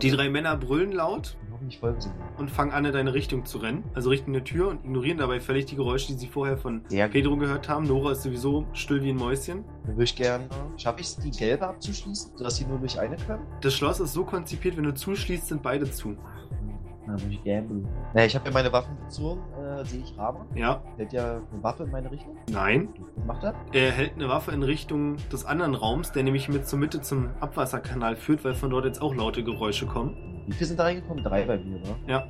Die 0.00 0.10
drei 0.10 0.28
Männer 0.30 0.56
brüllen 0.56 0.92
laut 0.92 1.36
Und 1.46 1.52
hoffentlich 1.52 1.78
folgen 1.78 2.00
sie 2.00 2.08
mir. 2.08 2.14
und 2.38 2.50
fangen 2.50 2.72
an, 2.72 2.84
in 2.84 2.92
deine 2.92 3.12
Richtung 3.14 3.44
zu 3.44 3.58
rennen. 3.58 3.84
Also 3.94 4.10
Richtung 4.10 4.32
der 4.32 4.44
Tür 4.44 4.68
und 4.68 4.84
ignorieren 4.84 5.18
dabei 5.18 5.40
völlig 5.40 5.66
die 5.66 5.76
Geräusche, 5.76 6.08
die 6.08 6.18
sie 6.18 6.28
vorher 6.28 6.56
von 6.56 6.82
Sehr 6.88 7.06
gut. 7.06 7.12
Pedro 7.12 7.36
gehört 7.36 7.68
haben. 7.68 7.86
Nora 7.86 8.12
ist 8.12 8.22
sowieso 8.22 8.66
still 8.72 9.02
wie 9.02 9.10
ein 9.10 9.16
Mäuschen. 9.16 9.64
Dann 9.84 9.94
würde 9.96 10.04
ich 10.04 10.16
gerne. 10.16 10.44
Schaffe 10.76 11.00
ich 11.00 11.06
es, 11.08 11.16
die 11.18 11.30
gelbe 11.30 11.66
abzuschließen, 11.66 12.32
sodass 12.36 12.56
sie 12.56 12.64
nur 12.64 12.78
durch 12.78 12.98
eine 12.98 13.16
können? 13.16 13.42
Das 13.60 13.74
Schloss 13.74 14.00
ist 14.00 14.12
so 14.14 14.24
konzipiert, 14.24 14.76
wenn 14.76 14.84
du 14.84 14.94
zuschließt, 14.94 15.46
sind 15.48 15.62
beide 15.62 15.90
zu. 15.90 16.16
Na, 17.06 17.12
muss 17.14 17.22
ich 17.30 17.42
gamblen. 17.44 17.88
Naja, 18.14 18.26
ich 18.26 18.34
habe 18.36 18.46
ja 18.46 18.52
meine 18.52 18.72
Waffen 18.72 18.96
gezogen. 19.04 19.40
Äh, 19.60 19.84
sehe 19.84 20.00
ich 20.02 20.16
Rama? 20.16 20.46
Ja, 20.54 20.82
Hält 20.96 21.12
ja 21.12 21.36
eine 21.52 21.62
Waffe 21.62 21.82
in 21.84 21.90
meine 21.90 22.10
Richtung? 22.10 22.36
nein. 22.50 22.88
Was 23.16 23.26
macht 23.26 23.44
er? 23.44 23.54
Er 23.72 23.90
hält 23.92 24.14
eine 24.14 24.28
Waffe 24.28 24.52
in 24.52 24.62
Richtung 24.62 25.16
des 25.32 25.44
anderen 25.44 25.74
Raums, 25.74 26.12
der 26.12 26.22
nämlich 26.22 26.48
mit 26.48 26.66
zur 26.66 26.78
Mitte 26.78 27.00
zum 27.00 27.30
Abwasserkanal 27.40 28.16
führt, 28.16 28.44
weil 28.44 28.54
von 28.54 28.70
dort 28.70 28.84
jetzt 28.84 29.02
auch 29.02 29.14
laute 29.14 29.42
Geräusche 29.42 29.86
kommen. 29.86 30.44
Wie 30.46 30.52
viele 30.52 30.66
sind 30.66 30.78
da 30.80 30.84
reingekommen? 30.84 31.22
Drei 31.24 31.44
bei 31.44 31.58
mir, 31.58 31.78
ne? 31.78 31.96
Ja. 32.06 32.26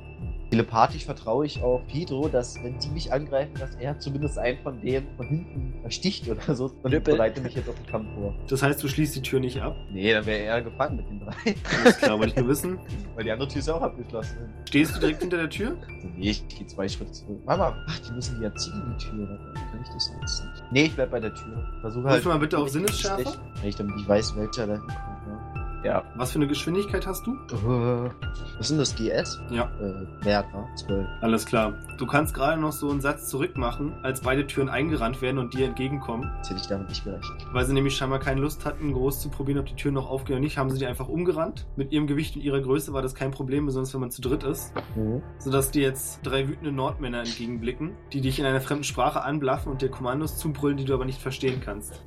Telepathisch 0.53 1.05
vertraue 1.05 1.47
ich 1.47 1.63
auf 1.63 1.81
Pedro, 1.87 2.27
dass 2.27 2.63
wenn 2.63 2.77
die 2.77 2.89
mich 2.89 3.11
angreifen, 3.11 3.55
dass 3.59 3.73
er 3.77 3.97
zumindest 3.97 4.37
einen 4.37 4.59
von 4.59 4.79
denen 4.79 5.07
von 5.17 5.25
hinten 5.27 5.83
ersticht 5.83 6.29
oder 6.29 6.55
so. 6.55 6.65
Und 6.65 6.91
Knüppel. 6.91 7.15
bereite 7.15 7.41
mich 7.41 7.55
jetzt 7.55 7.67
auf 7.67 7.75
den 7.75 7.87
Kampf 7.87 8.13
vor. 8.13 8.35
Das 8.47 8.61
heißt, 8.61 8.83
du 8.83 8.87
schließt 8.87 9.15
die 9.15 9.23
Tür 9.23 9.39
nicht 9.39 9.59
ab. 9.59 9.75
Nee, 9.91 10.13
dann 10.13 10.27
wäre 10.27 10.43
er 10.43 10.61
gefangen 10.61 10.97
mit 10.97 11.09
den 11.09 11.21
drei. 11.21 11.55
Alles 11.83 11.97
klar, 11.97 12.19
wollte 12.19 12.33
ich 12.33 12.35
nur 12.35 12.47
wissen. 12.49 12.77
Weil 13.15 13.23
die 13.23 13.31
andere 13.31 13.47
Tür 13.47 13.59
ist 13.59 13.67
ja 13.67 13.73
auch 13.73 13.81
abgeschlossen. 13.81 14.37
Stehst 14.67 14.95
du 14.95 14.99
direkt 14.99 15.21
hinter 15.21 15.37
der 15.37 15.49
Tür? 15.49 15.75
Nee, 16.17 16.29
ich 16.29 16.47
gehe 16.47 16.67
zwei 16.67 16.87
Schritte 16.87 17.13
zurück. 17.13 17.43
Mama, 17.45 17.75
ach, 17.89 17.99
die 18.01 18.11
müssen 18.11 18.37
die 18.37 18.43
ja 18.43 18.53
ziehen, 18.53 18.95
die 18.99 19.03
Tür. 19.03 19.27
Kann 19.71 19.81
ich 19.81 19.89
das 19.89 20.11
jetzt 20.21 20.43
nicht. 20.43 20.63
Nee, 20.71 20.83
ich 20.83 20.93
bleib 20.93 21.09
bei 21.09 21.19
der 21.19 21.33
Tür. 21.33 21.67
Versuche 21.81 22.03
Ruf 22.03 22.11
halt. 22.11 22.25
mal 22.25 22.37
bitte 22.37 22.59
auf 22.59 22.69
Sinnesschärfe. 22.69 23.39
Ich 23.63 23.75
damit 23.75 23.95
nicht 23.95 24.07
weiß, 24.07 24.35
welcher 24.35 24.67
da 24.67 24.73
hinkommt. 24.73 25.12
Ja. 25.83 26.03
Was 26.15 26.31
für 26.31 26.39
eine 26.39 26.47
Geschwindigkeit 26.47 27.05
hast 27.05 27.27
du? 27.27 27.33
Äh, 27.33 28.09
Was 28.57 28.69
sind 28.69 28.77
das? 28.77 28.95
GS? 28.95 29.41
Ja. 29.49 29.69
Äh, 29.79 30.25
Wert, 30.25 30.45
ne? 30.53 30.65
12. 30.75 31.07
Alles 31.21 31.45
klar. 31.45 31.73
Du 31.97 32.05
kannst 32.05 32.33
gerade 32.33 32.59
noch 32.59 32.71
so 32.71 32.89
einen 32.89 33.01
Satz 33.01 33.27
zurückmachen, 33.29 33.93
als 34.01 34.21
beide 34.21 34.47
Türen 34.47 34.69
eingerannt 34.69 35.21
werden 35.21 35.37
und 35.39 35.53
dir 35.53 35.65
entgegenkommen. 35.65 36.31
Jetzt 36.37 36.49
hätte 36.49 36.61
ich 36.61 36.67
damit 36.67 36.89
nicht 36.89 37.03
gerechnet. 37.03 37.45
Weil 37.51 37.65
sie 37.65 37.73
nämlich 37.73 37.95
scheinbar 37.97 38.19
keine 38.19 38.39
Lust 38.41 38.65
hatten, 38.65 38.93
groß 38.93 39.19
zu 39.19 39.29
probieren, 39.29 39.59
ob 39.59 39.65
die 39.65 39.75
Türen 39.75 39.95
noch 39.95 40.09
aufgehen 40.09 40.35
oder 40.35 40.43
nicht, 40.43 40.57
haben 40.57 40.69
sie 40.69 40.79
die 40.79 40.85
einfach 40.85 41.09
umgerannt. 41.09 41.65
Mit 41.75 41.91
ihrem 41.91 42.07
Gewicht 42.07 42.35
und 42.35 42.41
ihrer 42.43 42.61
Größe 42.61 42.93
war 42.93 43.01
das 43.01 43.13
kein 43.13 43.31
Problem, 43.31 43.65
besonders 43.65 43.93
wenn 43.93 44.01
man 44.01 44.11
zu 44.11 44.21
dritt 44.21 44.43
ist. 44.43 44.73
Mhm. 44.95 45.21
Sodass 45.37 45.71
dir 45.71 45.81
jetzt 45.83 46.21
drei 46.23 46.47
wütende 46.47 46.71
Nordmänner 46.71 47.19
entgegenblicken, 47.19 47.91
die 48.13 48.21
dich 48.21 48.39
in 48.39 48.45
einer 48.45 48.61
fremden 48.61 48.85
Sprache 48.85 49.21
anblaffen 49.23 49.71
und 49.71 49.81
dir 49.81 49.89
Kommandos 49.89 50.37
zubrüllen, 50.37 50.77
die 50.77 50.85
du 50.85 50.93
aber 50.93 51.05
nicht 51.05 51.21
verstehen 51.21 51.61
kannst. 51.63 52.01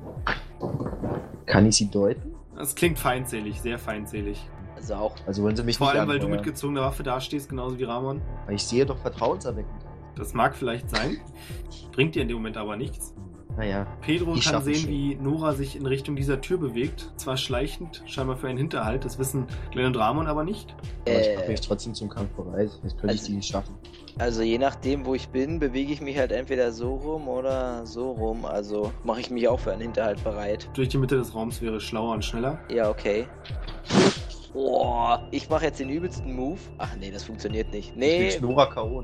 Kann 1.45 1.65
ich 1.65 1.75
sie 1.75 1.89
deuten? 1.89 2.36
Das 2.57 2.73
klingt 2.73 2.97
feindselig, 2.97 3.61
sehr 3.61 3.77
feindselig. 3.77 4.49
Also 4.75 4.95
auch. 4.95 5.15
Also 5.25 5.43
wollen 5.43 5.55
sie 5.55 5.63
mich 5.63 5.77
Vor 5.77 5.87
nicht 5.87 5.99
allem, 5.99 6.09
weil 6.09 6.19
du 6.19 6.27
mit 6.27 6.43
gezogener 6.43 6.81
Waffe 6.81 7.03
dastehst, 7.03 7.49
genauso 7.49 7.77
wie 7.77 7.83
Ramon. 7.83 8.21
Weil 8.45 8.55
ich 8.55 8.63
sehe 8.63 8.85
doch 8.85 8.97
vertrauenserweckend. 8.97 9.85
Das 10.15 10.33
mag 10.33 10.55
vielleicht 10.55 10.89
sein, 10.89 11.17
bringt 11.91 12.15
dir 12.15 12.23
in 12.23 12.27
dem 12.27 12.37
Moment 12.37 12.57
aber 12.57 12.75
nichts. 12.75 13.13
Naja, 13.57 13.87
Pedro 14.01 14.35
Die 14.35 14.39
kann 14.41 14.63
sehen, 14.63 14.75
schon. 14.75 14.89
wie 14.89 15.15
Nora 15.15 15.53
sich 15.53 15.75
in 15.75 15.85
Richtung 15.87 16.15
dieser 16.15 16.39
Tür 16.41 16.59
bewegt. 16.59 17.11
Zwar 17.17 17.37
schleichend, 17.37 18.03
scheinbar 18.05 18.37
für 18.37 18.47
einen 18.47 18.59
Hinterhalt, 18.59 19.03
das 19.03 19.17
wissen 19.17 19.47
Glenn 19.71 19.87
und 19.87 19.97
Ramon 19.97 20.27
aber 20.27 20.43
nicht. 20.43 20.75
aber 21.07 21.19
ich 21.19 21.27
Äh. 21.27 21.35
mache 21.37 21.47
mich 21.51 21.61
trotzdem 21.61 21.95
zum 21.95 22.07
Kampf 22.07 22.29
bereit. 22.33 22.69
Jetzt 22.83 22.97
könnte 22.99 23.15
ich 23.15 23.21
Also- 23.21 23.25
sie 23.25 23.33
nicht 23.33 23.49
schaffen. 23.49 23.73
Also 24.19 24.41
je 24.41 24.57
nachdem, 24.57 25.05
wo 25.05 25.13
ich 25.15 25.29
bin, 25.29 25.59
bewege 25.59 25.91
ich 25.93 26.01
mich 26.01 26.17
halt 26.17 26.31
entweder 26.31 26.71
so 26.71 26.95
rum 26.95 27.27
oder 27.27 27.85
so 27.85 28.11
rum. 28.11 28.45
Also 28.45 28.91
mache 29.03 29.19
ich 29.21 29.29
mich 29.31 29.47
auch 29.47 29.59
für 29.59 29.71
einen 29.71 29.81
Hinterhalt 29.81 30.23
bereit. 30.23 30.67
Durch 30.73 30.89
die 30.89 30.97
Mitte 30.97 31.17
des 31.17 31.33
Raums 31.35 31.61
wäre 31.61 31.79
schlauer 31.79 32.13
und 32.13 32.25
schneller. 32.25 32.59
Ja, 32.69 32.89
okay. 32.89 33.27
Boah, 34.57 35.21
ich 35.29 35.47
mache 35.51 35.65
jetzt 35.65 35.79
den 35.79 35.89
übelsten 35.89 36.33
Move. 36.35 36.57
Ach 36.79 36.95
nee, 36.99 37.11
das 37.11 37.23
funktioniert 37.23 37.71
nicht. 37.71 37.89
Ich 37.91 37.95
Nee, 37.95 38.31
will 38.33 38.41
Nora 38.41 38.65
K.O. 38.65 39.03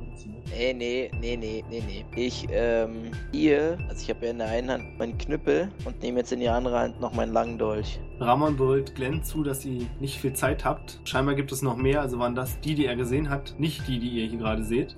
nee, 0.50 0.74
nee, 0.74 1.12
nee, 1.20 1.38
nee, 1.38 1.64
nee, 1.70 1.84
nee. 1.86 2.06
Ich, 2.16 2.48
ähm, 2.52 3.12
hier, 3.32 3.78
also 3.88 4.02
ich 4.02 4.10
habe 4.10 4.26
ja 4.26 4.32
in 4.32 4.40
der 4.40 4.48
einen 4.48 4.72
Hand 4.72 4.98
meinen 4.98 5.16
Knüppel 5.16 5.70
und 5.86 6.02
nehme 6.02 6.22
jetzt 6.22 6.32
in 6.32 6.40
die 6.40 6.50
andere 6.50 6.80
Hand 6.80 7.00
noch 7.00 7.14
meinen 7.14 7.34
langen 7.34 7.60
Dolch. 7.60 8.00
Ramon 8.26 8.58
brüllt 8.58 8.96
Glenn 8.96 9.24
zu, 9.24 9.44
dass 9.44 9.66
ihr 9.66 9.86
nicht 10.00 10.20
viel 10.20 10.34
Zeit 10.34 10.66
habt. 10.66 11.00
Scheinbar 11.06 11.36
gibt 11.36 11.52
es 11.52 11.62
noch 11.62 11.78
mehr, 11.78 12.02
also 12.02 12.20
waren 12.20 12.36
das 12.36 12.60
die, 12.62 12.76
die 12.76 12.86
er 12.86 12.96
gesehen 12.96 13.30
hat, 13.30 13.56
nicht 13.58 13.88
die, 13.88 14.00
die 14.00 14.10
ihr 14.10 14.28
hier 14.28 14.40
gerade 14.40 14.64
seht. 14.64 14.96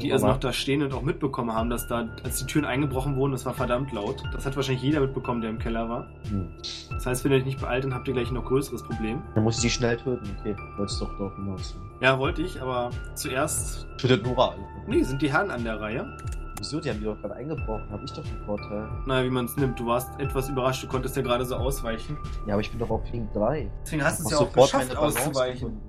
Die 0.00 0.12
also 0.12 0.26
noch 0.26 0.38
da 0.38 0.52
stehen 0.52 0.82
und 0.82 0.92
auch 0.92 1.02
mitbekommen 1.02 1.52
haben, 1.52 1.70
dass 1.70 1.86
da, 1.86 2.08
als 2.24 2.38
die 2.38 2.46
Türen 2.46 2.64
eingebrochen 2.64 3.16
wurden, 3.16 3.32
das 3.32 3.46
war 3.46 3.54
verdammt 3.54 3.92
laut. 3.92 4.22
Das 4.32 4.46
hat 4.46 4.56
wahrscheinlich 4.56 4.82
jeder 4.82 5.00
mitbekommen, 5.00 5.40
der 5.40 5.50
im 5.50 5.58
Keller 5.58 5.88
war. 5.88 6.08
Hm. 6.28 6.48
Das 6.90 7.06
heißt, 7.06 7.24
wenn 7.24 7.32
ihr 7.32 7.38
euch 7.38 7.44
nicht 7.44 7.60
beeilt, 7.60 7.84
dann 7.84 7.94
habt 7.94 8.06
ihr 8.08 8.14
gleich 8.14 8.30
ein 8.30 8.34
noch 8.34 8.44
größeres 8.44 8.82
Problem. 8.82 9.22
Dann 9.34 9.44
muss 9.44 9.56
ich 9.56 9.62
sie 9.62 9.70
schnell 9.70 9.96
töten. 9.96 10.28
Okay, 10.40 10.56
wolltest 10.76 11.00
doch 11.00 11.10
darauf 11.18 11.34
hinaus. 11.36 11.76
Ja, 12.00 12.18
wollte 12.18 12.42
ich, 12.42 12.60
aber 12.60 12.90
zuerst. 13.14 13.86
Tötet 13.98 14.24
Nora 14.24 14.50
alle. 14.50 14.64
Nee, 14.86 15.02
sind 15.02 15.20
die 15.20 15.32
Herren 15.32 15.50
an 15.50 15.64
der 15.64 15.80
Reihe. 15.80 16.16
Wieso? 16.58 16.80
Die 16.80 16.90
haben 16.90 16.98
die 16.98 17.04
doch 17.04 17.20
gerade 17.20 17.34
eingebrochen. 17.34 17.88
Habe 17.90 18.04
ich 18.04 18.12
doch 18.12 18.24
den 18.24 18.38
Vorteil. 18.44 18.88
Naja, 19.06 19.24
wie 19.24 19.30
man 19.30 19.44
es 19.44 19.56
nimmt. 19.56 19.78
Du 19.78 19.86
warst 19.86 20.18
etwas 20.18 20.48
überrascht, 20.48 20.82
du 20.82 20.88
konntest 20.88 21.16
ja 21.16 21.22
gerade 21.22 21.44
so 21.44 21.56
ausweichen. 21.56 22.18
Ja, 22.46 22.54
aber 22.54 22.60
ich 22.60 22.70
bin 22.70 22.78
doch 22.78 22.90
auf 22.90 23.02
Link 23.12 23.32
3. 23.32 23.70
Deswegen 23.84 24.04
hast 24.04 24.20
du 24.20 24.24
es 24.24 24.30
ja 24.30 24.36
auch 24.38 24.40
sofort 24.42 24.72
geschafft, 24.72 24.88
meine 24.88 25.00
Balance 25.00 25.20
auszuweichen. 25.20 25.80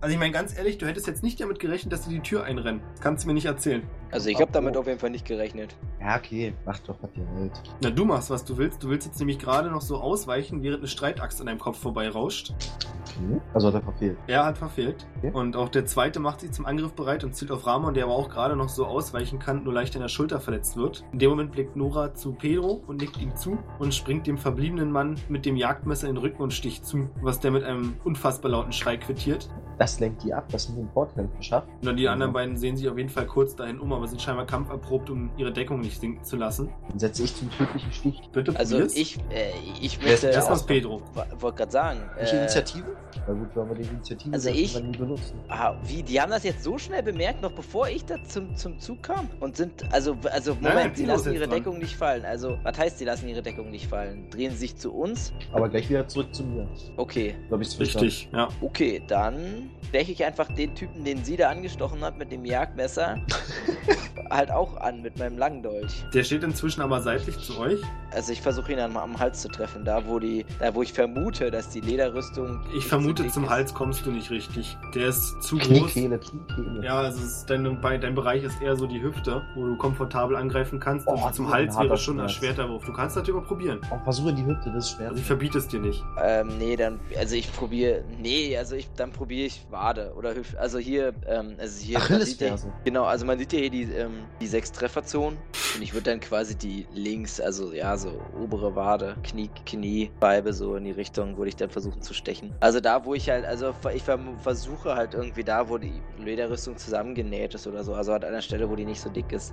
Also 0.00 0.12
ich 0.12 0.18
meine 0.18 0.32
ganz 0.32 0.56
ehrlich, 0.56 0.78
du 0.78 0.86
hättest 0.86 1.06
jetzt 1.06 1.22
nicht 1.22 1.40
damit 1.40 1.58
gerechnet, 1.58 1.92
dass 1.92 2.04
sie 2.04 2.10
die 2.10 2.20
Tür 2.20 2.44
einrennen. 2.44 2.80
Das 2.92 3.00
kannst 3.00 3.24
du 3.24 3.28
mir 3.28 3.34
nicht 3.34 3.46
erzählen. 3.46 3.82
Also 4.10 4.28
ich 4.28 4.40
habe 4.40 4.52
damit 4.52 4.76
auf 4.76 4.86
jeden 4.86 4.98
Fall 4.98 5.10
nicht 5.10 5.26
gerechnet. 5.26 5.76
Ja, 6.00 6.16
okay. 6.16 6.54
Macht 6.64 6.88
doch, 6.88 6.96
was 7.00 7.10
ihr 7.16 7.26
wollt. 7.36 7.52
Na, 7.82 7.90
du 7.90 8.04
machst, 8.04 8.30
was 8.30 8.44
du 8.44 8.56
willst. 8.56 8.82
Du 8.82 8.88
willst 8.88 9.06
jetzt 9.06 9.18
nämlich 9.18 9.38
gerade 9.38 9.70
noch 9.70 9.80
so 9.80 9.96
ausweichen, 9.96 10.62
während 10.62 10.80
eine 10.80 10.88
Streitaxt 10.88 11.40
an 11.40 11.46
deinem 11.46 11.58
Kopf 11.58 11.78
vorbeirauscht. 11.78 12.54
Okay. 13.02 13.40
Also 13.54 13.68
hat 13.68 13.74
er 13.74 13.82
verfehlt. 13.82 14.18
Er 14.26 14.44
hat 14.44 14.58
verfehlt. 14.58 15.06
Okay. 15.18 15.30
Und 15.32 15.56
auch 15.56 15.68
der 15.68 15.86
zweite 15.86 16.20
macht 16.20 16.40
sich 16.40 16.52
zum 16.52 16.66
Angriff 16.66 16.92
bereit 16.92 17.24
und 17.24 17.34
zielt 17.34 17.50
auf 17.50 17.66
Ramon, 17.66 17.94
der 17.94 18.04
aber 18.04 18.14
auch 18.14 18.28
gerade 18.28 18.56
noch 18.56 18.68
so 18.68 18.86
ausweichen 18.86 19.38
kann, 19.38 19.64
nur 19.64 19.72
leicht 19.72 19.96
an 19.96 20.02
der 20.02 20.08
Schulter 20.08 20.40
verletzt 20.40 20.76
wird. 20.76 21.04
In 21.12 21.18
dem 21.18 21.30
Moment 21.30 21.52
blickt 21.52 21.76
Nora 21.76 22.14
zu 22.14 22.32
Pedro 22.32 22.82
und 22.86 23.00
nickt 23.00 23.20
ihm 23.20 23.34
zu 23.36 23.58
und 23.78 23.94
springt 23.94 24.26
dem 24.26 24.38
verbliebenen 24.38 24.90
Mann 24.90 25.16
mit 25.28 25.46
dem 25.46 25.56
Jagdmesser 25.56 26.08
in 26.08 26.14
den 26.14 26.22
Rücken 26.22 26.42
und 26.42 26.52
sticht 26.52 26.84
zu, 26.84 27.08
was 27.20 27.40
der 27.40 27.50
mit 27.50 27.64
einem 27.64 27.94
unfassbar 28.04 28.50
lauten 28.50 28.72
Schrei 28.72 28.96
quittiert. 28.96 29.48
Das 29.78 30.00
lenkt 30.00 30.22
die 30.22 30.32
ab. 30.32 30.48
Das 30.50 30.64
sind 30.64 30.76
den 30.76 30.88
Vorteil 30.90 31.28
verschafft. 31.34 31.68
Und 31.68 31.86
dann 31.86 31.96
die 31.96 32.08
anderen 32.08 32.32
beiden 32.32 32.56
sehen 32.56 32.76
sich 32.76 32.88
auf 32.88 32.96
jeden 32.96 33.10
Fall 33.10 33.26
kurz 33.26 33.54
dahin 33.56 33.78
um, 33.78 33.92
aber 33.96 34.06
sind 34.08 34.20
scheinbar 34.22 34.46
kampferprobt, 34.46 35.10
um 35.10 35.30
ihre 35.36 35.52
Deckung 35.52 35.80
nicht 35.80 36.00
sinken 36.00 36.22
zu 36.24 36.36
lassen. 36.36 36.68
Dann 36.88 36.98
setze 36.98 37.24
ich 37.24 37.34
zum 37.34 37.50
tödlichen 37.50 37.92
Stich. 37.92 38.20
Bitte 38.32 38.54
Also 38.56 38.76
probier's. 38.76 38.94
ich, 38.96 39.18
äh, 39.30 39.50
ich 39.80 40.00
möchte... 40.02 40.28
Erstmal 40.28 40.58
Ja. 40.58 40.64
Pedro. 40.66 41.02
Wollte 41.38 41.56
gerade 41.58 41.72
sagen. 41.72 42.00
Welche 42.16 42.36
äh, 42.36 42.40
Initiative? 42.40 42.84
Na 43.26 43.32
gut, 43.34 43.48
wenn 43.54 43.68
wir 43.68 43.74
die 43.76 43.88
Initiative 43.88 44.32
Also 44.34 44.48
setzen, 44.48 44.60
ich- 44.62 44.82
nie 44.82 44.96
benutzen. 44.96 45.40
Ah, 45.48 45.74
wie? 45.84 46.02
Die 46.02 46.20
haben 46.20 46.30
das 46.30 46.44
jetzt 46.44 46.62
so 46.62 46.78
schnell 46.78 47.02
bemerkt, 47.02 47.42
noch 47.42 47.52
bevor 47.52 47.88
ich 47.88 48.04
da 48.04 48.22
zum, 48.24 48.54
zum 48.56 48.78
Zug 48.78 49.02
kam? 49.02 49.28
Und 49.40 49.56
sind, 49.56 49.84
also, 49.92 50.16
also, 50.30 50.54
Moment, 50.54 50.74
nein, 50.74 50.92
sie 50.94 51.04
lassen 51.06 51.32
ihre 51.32 51.46
dran. 51.46 51.58
Deckung 51.58 51.78
nicht 51.78 51.96
fallen. 51.96 52.24
Also, 52.24 52.58
was 52.62 52.78
heißt, 52.78 52.98
sie 52.98 53.04
lassen 53.04 53.28
ihre 53.28 53.42
Deckung 53.42 53.70
nicht 53.70 53.86
fallen? 53.86 54.28
Drehen 54.30 54.50
sie 54.52 54.58
sich 54.58 54.76
zu 54.76 54.92
uns? 54.92 55.32
Aber 55.52 55.68
gleich 55.68 55.88
wieder 55.88 56.06
zurück 56.06 56.34
zu 56.34 56.44
mir. 56.44 56.68
Okay, 56.96 57.34
Glaube 57.48 57.62
ich 57.62 57.78
Richtig, 57.80 58.28
ja. 58.32 58.48
okay, 58.60 59.02
dann 59.08 59.70
steche 59.88 60.12
ich 60.12 60.24
einfach 60.24 60.48
den 60.54 60.74
Typen, 60.74 61.04
den 61.04 61.24
sie 61.24 61.36
da 61.36 61.48
angestochen 61.50 62.00
hat 62.02 62.18
mit 62.18 62.30
dem 62.32 62.44
Jagdmesser, 62.44 63.18
halt 64.30 64.50
auch 64.50 64.76
an 64.78 65.02
mit 65.02 65.18
meinem 65.18 65.38
Langdolch. 65.38 66.04
Der 66.12 66.24
steht 66.24 66.42
inzwischen 66.42 66.80
aber 66.80 67.00
seitlich 67.00 67.38
zu 67.38 67.58
euch. 67.58 67.80
Also 68.12 68.32
ich 68.32 68.40
versuche 68.40 68.72
ihn 68.72 68.80
am, 68.80 68.96
am 68.96 69.18
Hals 69.18 69.42
zu 69.42 69.48
treffen, 69.48 69.84
da 69.84 70.06
wo 70.06 70.18
die, 70.18 70.44
da 70.58 70.74
wo 70.74 70.82
ich 70.82 70.92
vermute, 70.92 71.50
dass 71.50 71.68
die 71.70 71.80
Lederrüstung. 71.80 72.60
Ich 72.76 72.84
so 72.84 72.90
vermute, 72.90 73.22
dick 73.22 73.32
zum 73.32 73.44
ist. 73.44 73.50
Hals 73.50 73.74
kommst 73.74 74.06
du 74.06 74.10
nicht 74.10 74.30
richtig. 74.30 74.76
Der 74.94 75.08
ist 75.08 75.42
zu 75.42 75.56
groß. 75.58 75.68
Kniekehle, 75.92 76.18
Kniekehle. 76.18 76.84
Ja, 76.84 76.98
also 77.00 77.18
es 77.18 77.38
ist 77.38 77.50
dein, 77.50 77.64
dein 77.82 78.14
Bereich 78.14 78.42
ist 78.42 78.60
eher 78.62 78.76
so 78.76 78.86
die 78.86 79.02
Hüfte, 79.02 79.42
wo 79.54 79.66
du 79.66 79.76
komfortabel 79.76 80.36
angreifen 80.36 80.80
kannst. 80.80 81.06
Oh, 81.06 81.12
und 81.12 81.34
zum 81.34 81.46
so 81.46 81.52
Hals 81.52 81.78
wäre 81.78 81.96
schon 81.96 82.20
ein 82.20 82.28
Schmerz. 82.28 82.56
erschwerter 82.56 82.70
Wurf. 82.70 82.84
Du 82.84 82.92
kannst 82.92 83.16
das 83.16 83.28
aber 83.28 83.42
probieren. 83.42 83.80
Auch 83.90 84.02
versuche 84.04 84.32
die 84.32 84.44
Hüfte, 84.44 84.70
das 84.70 84.86
ist 84.86 84.96
schwer. 84.96 85.08
Also 85.08 85.20
ich 85.20 85.26
verbiete 85.26 85.58
es 85.58 85.68
dir 85.68 85.80
nicht. 85.80 86.02
Ähm, 86.22 86.58
nee, 86.58 86.76
dann, 86.76 87.00
also 87.18 87.34
ich 87.34 87.52
probiere, 87.52 88.04
nee, 88.20 88.56
also 88.56 88.76
ich, 88.76 88.88
dann 88.96 89.12
probiere 89.12 89.46
ich 89.46 89.66
Wade 89.70 90.12
oder 90.16 90.34
Hüfte. 90.34 90.58
Also 90.58 90.78
hier, 90.78 91.12
ähm, 91.26 91.56
also 91.58 91.84
hier. 91.84 91.98
Achillesferse. 91.98 92.72
Genau, 92.84 93.04
also 93.04 93.26
man 93.26 93.38
sieht 93.38 93.52
ja 93.52 93.60
hier 93.60 93.70
die, 93.70 93.75
ähm, 93.82 94.26
die 94.40 94.46
sechs 94.46 94.72
Trefferzonen 94.72 95.38
und 95.74 95.82
ich 95.82 95.92
würde 95.92 96.10
dann 96.10 96.20
quasi 96.20 96.56
die 96.56 96.86
links, 96.92 97.40
also 97.40 97.72
ja, 97.72 97.96
so 97.96 98.20
obere 98.40 98.74
Wade, 98.74 99.16
Knie, 99.22 99.50
Knie, 99.64 100.10
Scheibe 100.22 100.52
so 100.52 100.76
in 100.76 100.84
die 100.84 100.92
Richtung, 100.92 101.36
würde 101.36 101.48
ich 101.48 101.56
dann 101.56 101.70
versuchen 101.70 102.02
zu 102.02 102.14
stechen. 102.14 102.54
Also 102.60 102.80
da, 102.80 103.04
wo 103.04 103.14
ich 103.14 103.28
halt, 103.28 103.44
also 103.44 103.74
ich 103.94 104.02
versuche 104.02 104.94
halt 104.94 105.14
irgendwie 105.14 105.44
da, 105.44 105.68
wo 105.68 105.78
die 105.78 106.00
Lederrüstung 106.18 106.76
zusammengenäht 106.76 107.54
ist 107.54 107.66
oder 107.66 107.84
so, 107.84 107.94
also 107.94 108.12
an 108.12 108.20
der 108.20 108.42
Stelle, 108.42 108.68
wo 108.68 108.76
die 108.76 108.84
nicht 108.84 109.00
so 109.00 109.10
dick 109.10 109.32
ist. 109.32 109.52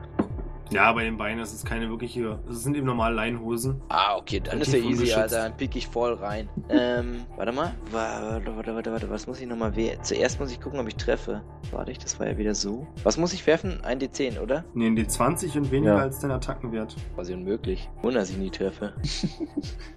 Ja, 0.73 0.91
bei 0.93 1.03
den 1.03 1.17
Beinen 1.17 1.39
ist 1.39 1.53
es 1.53 1.63
keine 1.63 1.89
wirkliche. 1.89 2.39
Es 2.49 2.63
sind 2.63 2.75
eben 2.75 2.85
normale 2.85 3.15
Leinhosen. 3.15 3.81
Ah, 3.89 4.17
okay, 4.17 4.39
dann 4.39 4.59
ist 4.61 4.73
ja 4.73 4.79
easy. 4.79 5.11
Alter. 5.13 5.43
Dann 5.43 5.57
pick 5.57 5.75
ich 5.75 5.87
voll 5.87 6.13
rein. 6.13 6.49
ähm, 6.69 7.25
warte 7.37 7.51
mal. 7.51 7.73
Warte, 7.91 8.55
warte, 8.55 8.75
warte, 8.75 8.91
warte. 8.91 9.09
Was 9.09 9.27
muss 9.27 9.39
ich 9.39 9.47
nochmal 9.47 9.75
werfen? 9.75 10.03
Zuerst 10.03 10.39
muss 10.39 10.51
ich 10.51 10.59
gucken, 10.59 10.79
ob 10.79 10.87
ich 10.87 10.95
treffe. 10.95 11.41
Warte 11.71 11.91
ich, 11.91 11.99
das 11.99 12.19
war 12.19 12.27
ja 12.27 12.37
wieder 12.37 12.55
so. 12.55 12.87
Was 13.03 13.17
muss 13.17 13.33
ich 13.33 13.45
werfen? 13.45 13.83
Ein 13.83 13.99
D10, 13.99 14.39
oder? 14.39 14.63
Nee, 14.73 14.87
in 14.87 14.97
D20 14.97 15.57
und 15.57 15.71
weniger 15.71 15.95
Ja. 15.95 16.01
als 16.01 16.19
dein 16.19 16.31
Attackenwert. 16.31 16.95
Quasi 17.15 17.33
unmöglich. 17.33 17.89
Wunder, 18.01 18.19
dass 18.19 18.29
ich 18.29 18.37
nie 18.37 18.49
treffe. 18.49 18.93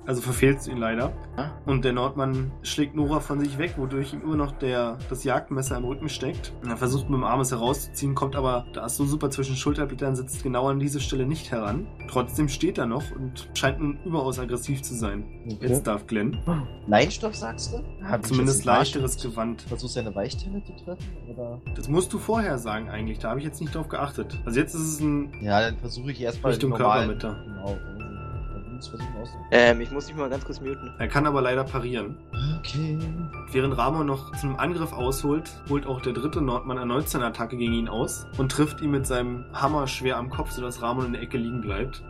Also 0.06 0.22
verfehlst 0.22 0.66
du 0.66 0.70
ihn 0.70 0.76
leider. 0.76 1.12
Ah. 1.36 1.50
Und 1.66 1.84
der 1.84 1.92
Nordmann 1.92 2.52
schlägt 2.62 2.94
Nora 2.94 3.18
von 3.18 3.40
sich 3.40 3.58
weg, 3.58 3.74
wodurch 3.76 4.12
ihm 4.12 4.22
immer 4.22 4.36
noch 4.36 4.52
der, 4.52 4.98
das 5.10 5.24
Jagdmesser 5.24 5.76
im 5.76 5.84
Rücken 5.84 6.08
steckt. 6.08 6.52
Er 6.64 6.76
versucht 6.76 7.10
mit 7.10 7.18
dem 7.18 7.24
Arm 7.24 7.40
es 7.40 7.50
herauszuziehen, 7.50 8.14
kommt 8.14 8.36
aber, 8.36 8.66
da 8.72 8.86
es 8.86 8.96
so 8.96 9.04
super 9.04 9.30
zwischen 9.30 9.56
Schulterblättern 9.56 10.14
sitzt, 10.14 10.44
genau 10.44 10.65
an 10.68 10.78
diese 10.78 11.00
Stelle 11.00 11.26
nicht 11.26 11.50
heran. 11.50 11.86
Trotzdem 12.10 12.48
steht 12.48 12.78
er 12.78 12.86
noch 12.86 13.02
und 13.12 13.48
scheint 13.54 13.80
nun 13.80 13.98
überaus 14.04 14.38
aggressiv 14.38 14.82
zu 14.82 14.94
sein. 14.94 15.24
Okay. 15.46 15.68
Jetzt 15.68 15.86
darf 15.86 16.06
Glenn. 16.06 16.38
Leinstoff 16.86 17.34
sagst 17.34 17.72
du? 17.72 17.78
Ich 18.00 18.28
Zumindest 18.28 18.64
leichteres 18.64 19.20
Gewand. 19.22 19.62
Versuchst 19.62 19.96
du 19.96 20.00
eine 20.00 20.14
Weichtelle 20.14 20.62
zu 20.64 20.72
treffen? 20.84 21.04
Oder? 21.28 21.60
Das 21.74 21.88
musst 21.88 22.12
du 22.12 22.18
vorher 22.18 22.58
sagen 22.58 22.88
eigentlich, 22.88 23.18
da 23.18 23.30
habe 23.30 23.40
ich 23.40 23.44
jetzt 23.44 23.60
nicht 23.60 23.74
drauf 23.74 23.88
geachtet. 23.88 24.38
Also 24.44 24.58
jetzt 24.60 24.74
ist 24.74 24.80
es 24.82 25.00
ein 25.00 25.32
Ja, 25.42 25.60
dann 25.60 25.76
versuche 25.78 26.10
ich 26.12 26.20
erstmal 26.20 26.52
Richtung 26.52 26.70
normalen- 26.70 27.18
Körpermitte. 27.18 27.44
Genau. 27.44 27.95
Uns 28.76 28.88
versuchen 28.88 29.16
aus. 29.22 29.30
Ähm, 29.52 29.80
ich 29.80 29.90
muss 29.90 30.06
mich 30.06 30.16
mal 30.16 30.28
ganz 30.28 30.44
kurz 30.44 30.60
muten. 30.60 30.92
Er 30.98 31.08
kann 31.08 31.26
aber 31.26 31.40
leider 31.40 31.64
parieren. 31.64 32.18
Okay. 32.58 32.98
Während 33.50 33.76
Ramon 33.78 34.06
noch 34.06 34.36
zum 34.36 34.58
Angriff 34.58 34.92
ausholt, 34.92 35.50
holt 35.70 35.86
auch 35.86 36.02
der 36.02 36.12
dritte 36.12 36.42
Nordmann 36.42 36.76
erneut 36.76 37.08
seine 37.08 37.24
Attacke 37.26 37.56
gegen 37.56 37.72
ihn 37.72 37.88
aus 37.88 38.26
und 38.36 38.52
trifft 38.52 38.82
ihn 38.82 38.90
mit 38.90 39.06
seinem 39.06 39.46
Hammer 39.54 39.86
schwer 39.86 40.18
am 40.18 40.28
Kopf, 40.28 40.50
sodass 40.50 40.82
Ramon 40.82 41.06
in 41.06 41.12
der 41.14 41.22
Ecke 41.22 41.38
liegen 41.38 41.62
bleibt. 41.62 42.02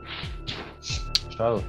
Schade. 1.37 1.63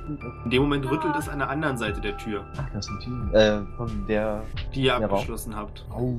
In 0.46 0.50
dem 0.50 0.64
Moment 0.64 0.90
rüttelt 0.90 1.16
es 1.16 1.30
an 1.30 1.40
der 1.40 1.50
anderen 1.50 1.78
Seite 1.78 2.02
der 2.02 2.18
Tür, 2.18 2.44
Ach, 2.58 2.64
das 2.74 2.86
ist 2.88 2.92
ein 2.92 3.00
Team. 3.02 3.30
Äh, 3.36 3.62
von 3.76 4.08
der. 4.08 4.44
die 4.74 4.84
ihr 4.84 4.96
abgeschlossen 4.96 5.56
habt. 5.56 5.86
Au. 5.92 6.16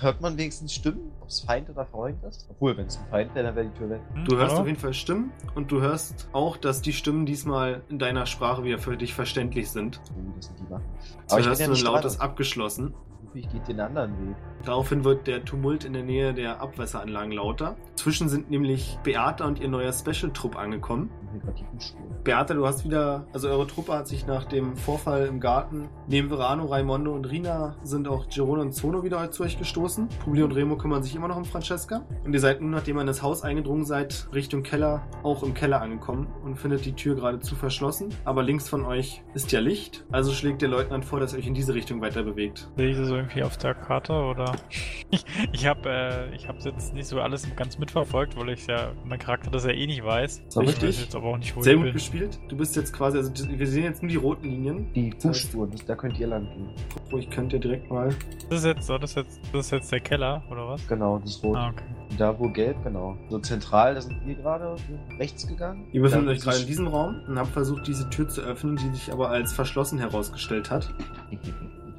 Hört 0.00 0.20
man 0.20 0.38
wenigstens 0.38 0.72
Stimmen, 0.74 1.12
ob 1.20 1.28
es 1.28 1.40
Feind 1.40 1.68
oder 1.70 1.84
Freund 1.86 2.22
ist? 2.22 2.46
Obwohl, 2.50 2.76
wenn 2.76 2.86
es 2.86 2.98
ein 2.98 3.06
Feind 3.10 3.34
wäre, 3.34 3.46
dann 3.46 3.56
wäre 3.56 3.66
die 3.66 3.78
Tür 3.78 3.90
weg. 3.90 4.00
Du 4.24 4.36
hörst 4.36 4.52
hallo? 4.52 4.60
auf 4.60 4.66
jeden 4.68 4.78
Fall 4.78 4.94
Stimmen 4.94 5.32
und 5.56 5.72
du 5.72 5.80
hörst 5.80 6.28
auch, 6.32 6.56
dass 6.56 6.82
die 6.82 6.92
Stimmen 6.92 7.26
diesmal 7.26 7.82
in 7.88 7.98
deiner 7.98 8.26
Sprache 8.26 8.62
wieder 8.62 8.78
für 8.78 8.96
dich 8.96 9.14
verständlich 9.14 9.70
sind. 9.70 10.00
Oh, 10.16 10.32
das 10.36 10.46
sind 10.46 10.60
die 10.60 10.70
Waffen. 10.70 10.86
So 11.26 11.38
ich 11.38 11.46
hörst 11.46 11.60
bin 11.60 11.72
du 11.72 11.76
ein 11.76 11.84
lautes 11.84 12.18
dran. 12.18 12.28
abgeschlossen. 12.28 12.94
Ich 13.34 13.50
geht 13.50 13.68
den 13.68 13.80
anderen 13.80 14.12
Weg. 14.28 14.36
Daraufhin 14.64 15.04
wird 15.04 15.26
der 15.26 15.44
Tumult 15.44 15.84
in 15.84 15.92
der 15.92 16.04
Nähe 16.04 16.32
der 16.32 16.60
Abwasseranlagen 16.60 17.32
lauter. 17.32 17.76
Zwischen 17.96 18.28
sind 18.30 18.50
nämlich 18.50 18.98
Beata 19.02 19.44
und 19.44 19.58
ihr 19.58 19.68
neuer 19.68 19.92
Special-Trupp 19.92 20.56
angekommen. 20.56 21.10
Im 21.26 21.38
negativen 21.38 21.80
Spur. 21.80 22.06
Beata, 22.24 22.54
du 22.54 22.66
hast 22.66 22.84
wieder, 22.84 23.26
also 23.32 23.48
eure 23.48 23.66
Truppe 23.66 23.92
hat 23.92 24.08
sich 24.08 24.26
nach 24.26 24.44
dem 24.44 24.76
Vorfall 24.76 25.26
im 25.26 25.40
Garten, 25.40 25.88
neben 26.06 26.28
Verano, 26.28 26.66
Raimondo 26.66 27.12
und 27.12 27.24
Rina 27.24 27.76
sind 27.82 28.08
auch 28.08 28.28
Girone 28.28 28.62
und 28.62 28.72
Zono 28.72 29.02
wieder 29.02 29.30
zu 29.30 29.42
euch 29.42 29.58
gestoßen. 29.58 30.08
Publi 30.24 30.42
und 30.42 30.52
Remo 30.52 30.76
kümmern 30.76 31.02
sich 31.02 31.14
immer 31.14 31.28
noch 31.28 31.36
um 31.36 31.44
Francesca. 31.44 32.02
Und 32.24 32.32
ihr 32.32 32.40
seid 32.40 32.60
nun, 32.60 32.70
nachdem 32.70 32.96
ihr 32.98 33.02
in 33.02 33.06
das 33.06 33.22
Haus 33.22 33.42
eingedrungen 33.42 33.84
seid, 33.84 34.28
Richtung 34.34 34.62
Keller, 34.62 35.06
auch 35.22 35.42
im 35.42 35.54
Keller 35.54 35.80
angekommen 35.80 36.26
und 36.44 36.56
findet 36.56 36.84
die 36.84 36.92
Tür 36.92 37.14
geradezu 37.14 37.54
verschlossen. 37.54 38.08
Aber 38.24 38.42
links 38.42 38.68
von 38.68 38.84
euch 38.84 39.22
ist 39.34 39.52
ja 39.52 39.60
Licht, 39.60 40.04
also 40.12 40.32
schlägt 40.32 40.62
der 40.62 40.68
Leutnant 40.68 41.04
vor, 41.04 41.20
dass 41.20 41.32
ihr 41.32 41.38
euch 41.38 41.46
in 41.46 41.54
diese 41.54 41.74
Richtung 41.74 42.00
weiter 42.00 42.22
bewegt. 42.22 42.68
Sehe 42.76 42.90
ich 42.90 42.96
das 42.96 43.08
irgendwie 43.08 43.42
auf 43.42 43.56
der 43.56 43.74
Karte 43.74 44.12
oder? 44.12 44.54
Ich, 45.08 45.24
ich 45.52 45.66
habe 45.66 45.88
äh, 45.88 46.34
ich 46.34 46.48
hab's 46.48 46.64
jetzt 46.64 46.92
nicht 46.92 47.06
so 47.06 47.20
alles 47.20 47.46
ganz 47.54 47.78
mitverfolgt, 47.78 48.36
weil 48.36 48.50
ich 48.50 48.66
ja 48.66 48.92
mein 49.04 49.20
Charakter 49.20 49.50
das 49.50 49.64
ja 49.64 49.70
eh 49.70 49.86
nicht 49.86 50.04
weiß. 50.04 50.42
So 50.48 50.62
ich 50.62 50.70
richtig. 50.70 50.88
weiß 50.88 51.00
jetzt 51.00 51.15
aber 51.16 51.28
auch 51.28 51.38
nicht, 51.38 51.56
wo 51.56 51.62
Sehr 51.62 51.72
ich 51.72 51.78
gut 51.78 51.84
bin. 51.86 51.92
gespielt. 51.94 52.38
Du 52.48 52.56
bist 52.56 52.76
jetzt 52.76 52.92
quasi, 52.92 53.18
also 53.18 53.32
wir 53.48 53.66
sehen 53.66 53.84
jetzt 53.84 54.02
nur 54.02 54.10
die 54.10 54.16
roten 54.16 54.44
Linien. 54.48 54.92
Die 54.94 55.10
Das 55.10 55.18
heißt- 55.24 55.28
Fußspuren, 55.28 55.70
da 55.86 55.94
könnt 55.96 56.18
ihr 56.18 56.26
lang 56.28 56.44
gehen. 56.44 56.68
Oh, 57.12 57.16
ich 57.18 57.28
könnte 57.30 57.56
ja 57.56 57.62
direkt 57.62 57.90
mal. 57.90 58.10
Das 58.50 58.60
ist 58.60 58.64
jetzt, 58.66 58.86
so, 58.86 58.98
das 58.98 59.10
ist 59.10 59.16
jetzt, 59.16 59.40
das 59.52 59.66
ist 59.66 59.70
jetzt 59.72 59.92
der 59.92 60.00
Keller 60.00 60.42
oder 60.50 60.68
was? 60.68 60.86
Genau, 60.86 61.18
das 61.18 61.30
ist 61.30 61.42
rot. 61.44 61.56
Ah, 61.56 61.70
okay. 61.70 61.84
Da 62.18 62.38
wo 62.38 62.48
gelb, 62.48 62.76
genau. 62.84 63.16
So 63.28 63.38
zentral, 63.40 63.94
da 63.94 64.00
sind 64.00 64.24
wir 64.24 64.34
gerade 64.36 64.76
rechts 65.18 65.46
gegangen. 65.46 65.86
Ihr 65.92 66.02
befindet 66.02 66.28
euch 66.28 66.40
gerade 66.40 66.58
in 66.60 66.66
diesem 66.66 66.86
Raum 66.86 67.20
und 67.26 67.38
habt 67.38 67.48
versucht, 67.50 67.86
diese 67.86 68.08
Tür 68.10 68.28
zu 68.28 68.42
öffnen, 68.42 68.76
die 68.76 68.88
sich 68.90 69.12
aber 69.12 69.30
als 69.30 69.52
verschlossen 69.52 69.98
herausgestellt 69.98 70.70
hat. 70.70 70.94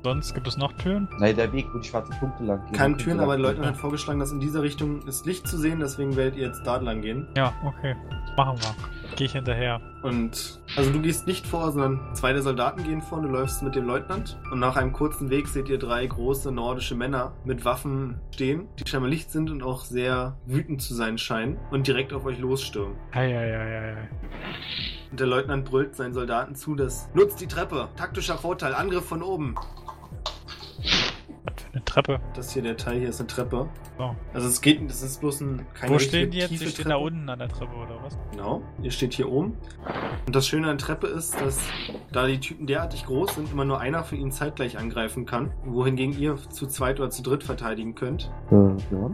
Sonst 0.03 0.33
gibt 0.35 0.47
es 0.47 0.57
noch 0.57 0.71
Türen? 0.73 1.09
Nein, 1.19 1.35
der 1.35 1.51
Weg, 1.51 1.65
wo 1.73 1.79
die 1.79 1.87
schwarzen 1.87 2.15
Punkte 2.19 2.43
lang 2.45 2.63
gehen. 2.65 2.73
Keine 2.73 2.95
Türen, 2.97 3.19
aber 3.19 3.35
der 3.35 3.37
gehen. 3.37 3.45
Leutnant 3.57 3.67
hat 3.75 3.77
vorgeschlagen, 3.77 4.19
dass 4.19 4.31
in 4.31 4.39
dieser 4.39 4.61
Richtung 4.61 5.01
ist 5.07 5.25
Licht 5.25 5.47
zu 5.47 5.57
sehen, 5.57 5.79
deswegen 5.81 6.15
werdet 6.15 6.35
ihr 6.37 6.47
jetzt 6.47 6.65
da 6.65 6.77
lang 6.77 7.01
gehen. 7.01 7.27
Ja, 7.35 7.51
okay. 7.65 7.95
Machen 8.37 8.57
wir. 8.59 8.75
Gehe 9.15 9.27
ich 9.27 9.33
hinterher. 9.33 9.81
Und 10.03 10.59
also 10.75 10.91
du 10.91 11.01
gehst 11.01 11.27
nicht 11.27 11.45
vor, 11.45 11.71
sondern 11.71 12.13
zwei 12.13 12.33
der 12.33 12.41
Soldaten 12.41 12.83
gehen 12.83 13.01
vor, 13.01 13.21
du 13.21 13.27
läufst 13.27 13.63
mit 13.63 13.75
dem 13.75 13.85
Leutnant 13.85 14.37
und 14.51 14.59
nach 14.59 14.75
einem 14.75 14.93
kurzen 14.93 15.29
Weg 15.29 15.47
seht 15.47 15.69
ihr 15.69 15.79
drei 15.79 16.05
große 16.05 16.51
nordische 16.51 16.95
Männer 16.95 17.33
mit 17.43 17.65
Waffen 17.65 18.19
stehen, 18.33 18.67
die 18.79 18.87
scheinbar 18.87 19.09
Licht 19.09 19.31
sind 19.31 19.49
und 19.49 19.63
auch 19.63 19.83
sehr 19.83 20.37
wütend 20.45 20.81
zu 20.81 20.93
sein 20.93 21.17
scheinen 21.17 21.57
und 21.71 21.87
direkt 21.87 22.13
auf 22.13 22.25
euch 22.25 22.39
losstürmen. 22.39 22.95
Eieieiei. 23.11 24.09
Und 25.09 25.19
der 25.19 25.27
Leutnant 25.27 25.65
brüllt 25.65 25.95
seinen 25.95 26.13
Soldaten 26.13 26.55
zu, 26.55 26.75
dass 26.75 27.09
nutzt 27.13 27.41
die 27.41 27.47
Treppe, 27.47 27.89
taktischer 27.95 28.37
Vorteil, 28.37 28.73
Angriff 28.75 29.05
von 29.05 29.23
oben. 29.23 29.55
Was 31.47 31.63
für 31.63 31.73
eine 31.73 31.85
Treppe. 31.85 32.19
Das 32.33 32.53
hier, 32.53 32.61
der 32.61 32.77
Teil 32.77 32.99
hier 32.99 33.09
ist 33.09 33.19
eine 33.19 33.27
Treppe. 33.27 33.69
So. 33.97 34.15
Also 34.33 34.47
es 34.47 34.61
geht, 34.61 34.89
das 34.89 35.01
ist 35.01 35.19
bloß 35.21 35.41
ein 35.41 35.65
keine 35.73 35.93
Wo 35.93 35.99
stehen 35.99 36.31
die 36.31 36.39
jetzt? 36.39 36.51
Die 36.51 36.57
stehen 36.57 36.73
Treppe. 36.73 36.89
da 36.89 36.95
unten 36.97 37.29
an 37.29 37.39
der 37.39 37.49
Treppe 37.49 37.75
oder 37.75 38.03
was? 38.03 38.17
Genau, 38.31 38.61
ihr 38.81 38.91
steht 38.91 39.13
hier 39.13 39.29
oben. 39.29 39.57
Und 40.25 40.35
das 40.35 40.47
Schöne 40.47 40.69
an 40.69 40.77
der 40.77 40.85
Treppe 40.85 41.07
ist, 41.07 41.39
dass 41.39 41.59
da 42.11 42.27
die 42.27 42.39
Typen 42.39 42.67
derartig 42.67 43.05
groß 43.05 43.35
sind, 43.35 43.51
immer 43.51 43.65
nur 43.65 43.79
einer 43.79 44.03
von 44.03 44.17
ihnen 44.17 44.31
zeitgleich 44.31 44.77
angreifen 44.77 45.25
kann, 45.25 45.51
wohingegen 45.65 46.17
ihr 46.19 46.37
zu 46.49 46.67
zweit 46.67 46.99
oder 46.99 47.09
zu 47.09 47.23
dritt 47.23 47.43
verteidigen 47.43 47.95
könnt. 47.95 48.31
Äh, 48.51 48.55
ja. 48.55 49.11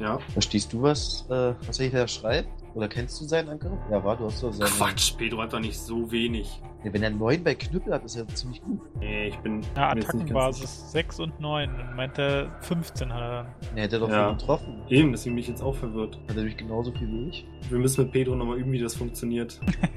Ja. 0.00 0.18
Verstehst 0.32 0.72
du, 0.72 0.82
was, 0.82 1.26
äh, 1.30 1.54
was 1.66 1.80
er 1.80 1.90
da 1.90 2.08
schreibt? 2.08 2.48
Oder 2.74 2.88
kennst 2.88 3.20
du 3.20 3.24
seinen 3.24 3.48
Angriff? 3.50 3.72
Ja, 3.90 4.02
war, 4.02 4.16
du 4.16 4.26
hast 4.26 4.42
doch 4.42 4.52
seinen. 4.52 4.68
Quatsch, 4.68 5.16
Pedro 5.16 5.42
hat 5.42 5.52
doch 5.52 5.60
nicht 5.60 5.78
so 5.78 6.10
wenig. 6.10 6.60
Ja, 6.84 6.92
wenn 6.92 7.02
er 7.02 7.10
9 7.10 7.42
bei 7.42 7.54
Knüppel 7.54 7.94
hat, 7.94 8.04
ist 8.04 8.16
er 8.16 8.28
ziemlich 8.28 8.62
gut. 8.62 8.80
Nee, 9.00 9.28
ich 9.28 9.36
bin. 9.38 9.62
Ja. 9.76 9.90
Attackenbasis 9.92 10.92
6 10.92 11.20
und 11.20 11.40
9. 11.40 11.70
Und 11.70 11.96
meint 11.96 12.18
er 12.18 12.50
15 12.60 13.12
hat 13.12 13.20
er 13.20 13.30
dann. 13.30 13.46
Er 13.76 13.82
hätte 13.84 13.98
doch 13.98 14.10
Ja. 14.10 14.32
getroffen. 14.32 14.82
Eben, 14.88 15.12
deswegen 15.12 15.34
bin 15.34 15.40
ich 15.42 15.48
jetzt 15.48 15.62
auch 15.62 15.74
verwirrt. 15.74 16.16
Hat 16.24 16.30
er 16.30 16.34
nämlich 16.36 16.56
genauso 16.56 16.92
viel 16.92 17.08
wie 17.08 17.28
ich. 17.30 17.46
Wir 17.70 17.78
müssen 17.78 18.02
mit 18.04 18.12
Pedro 18.12 18.34
nochmal 18.36 18.58
üben, 18.58 18.72
wie 18.72 18.78
das 18.80 18.94
funktioniert. 18.94 19.58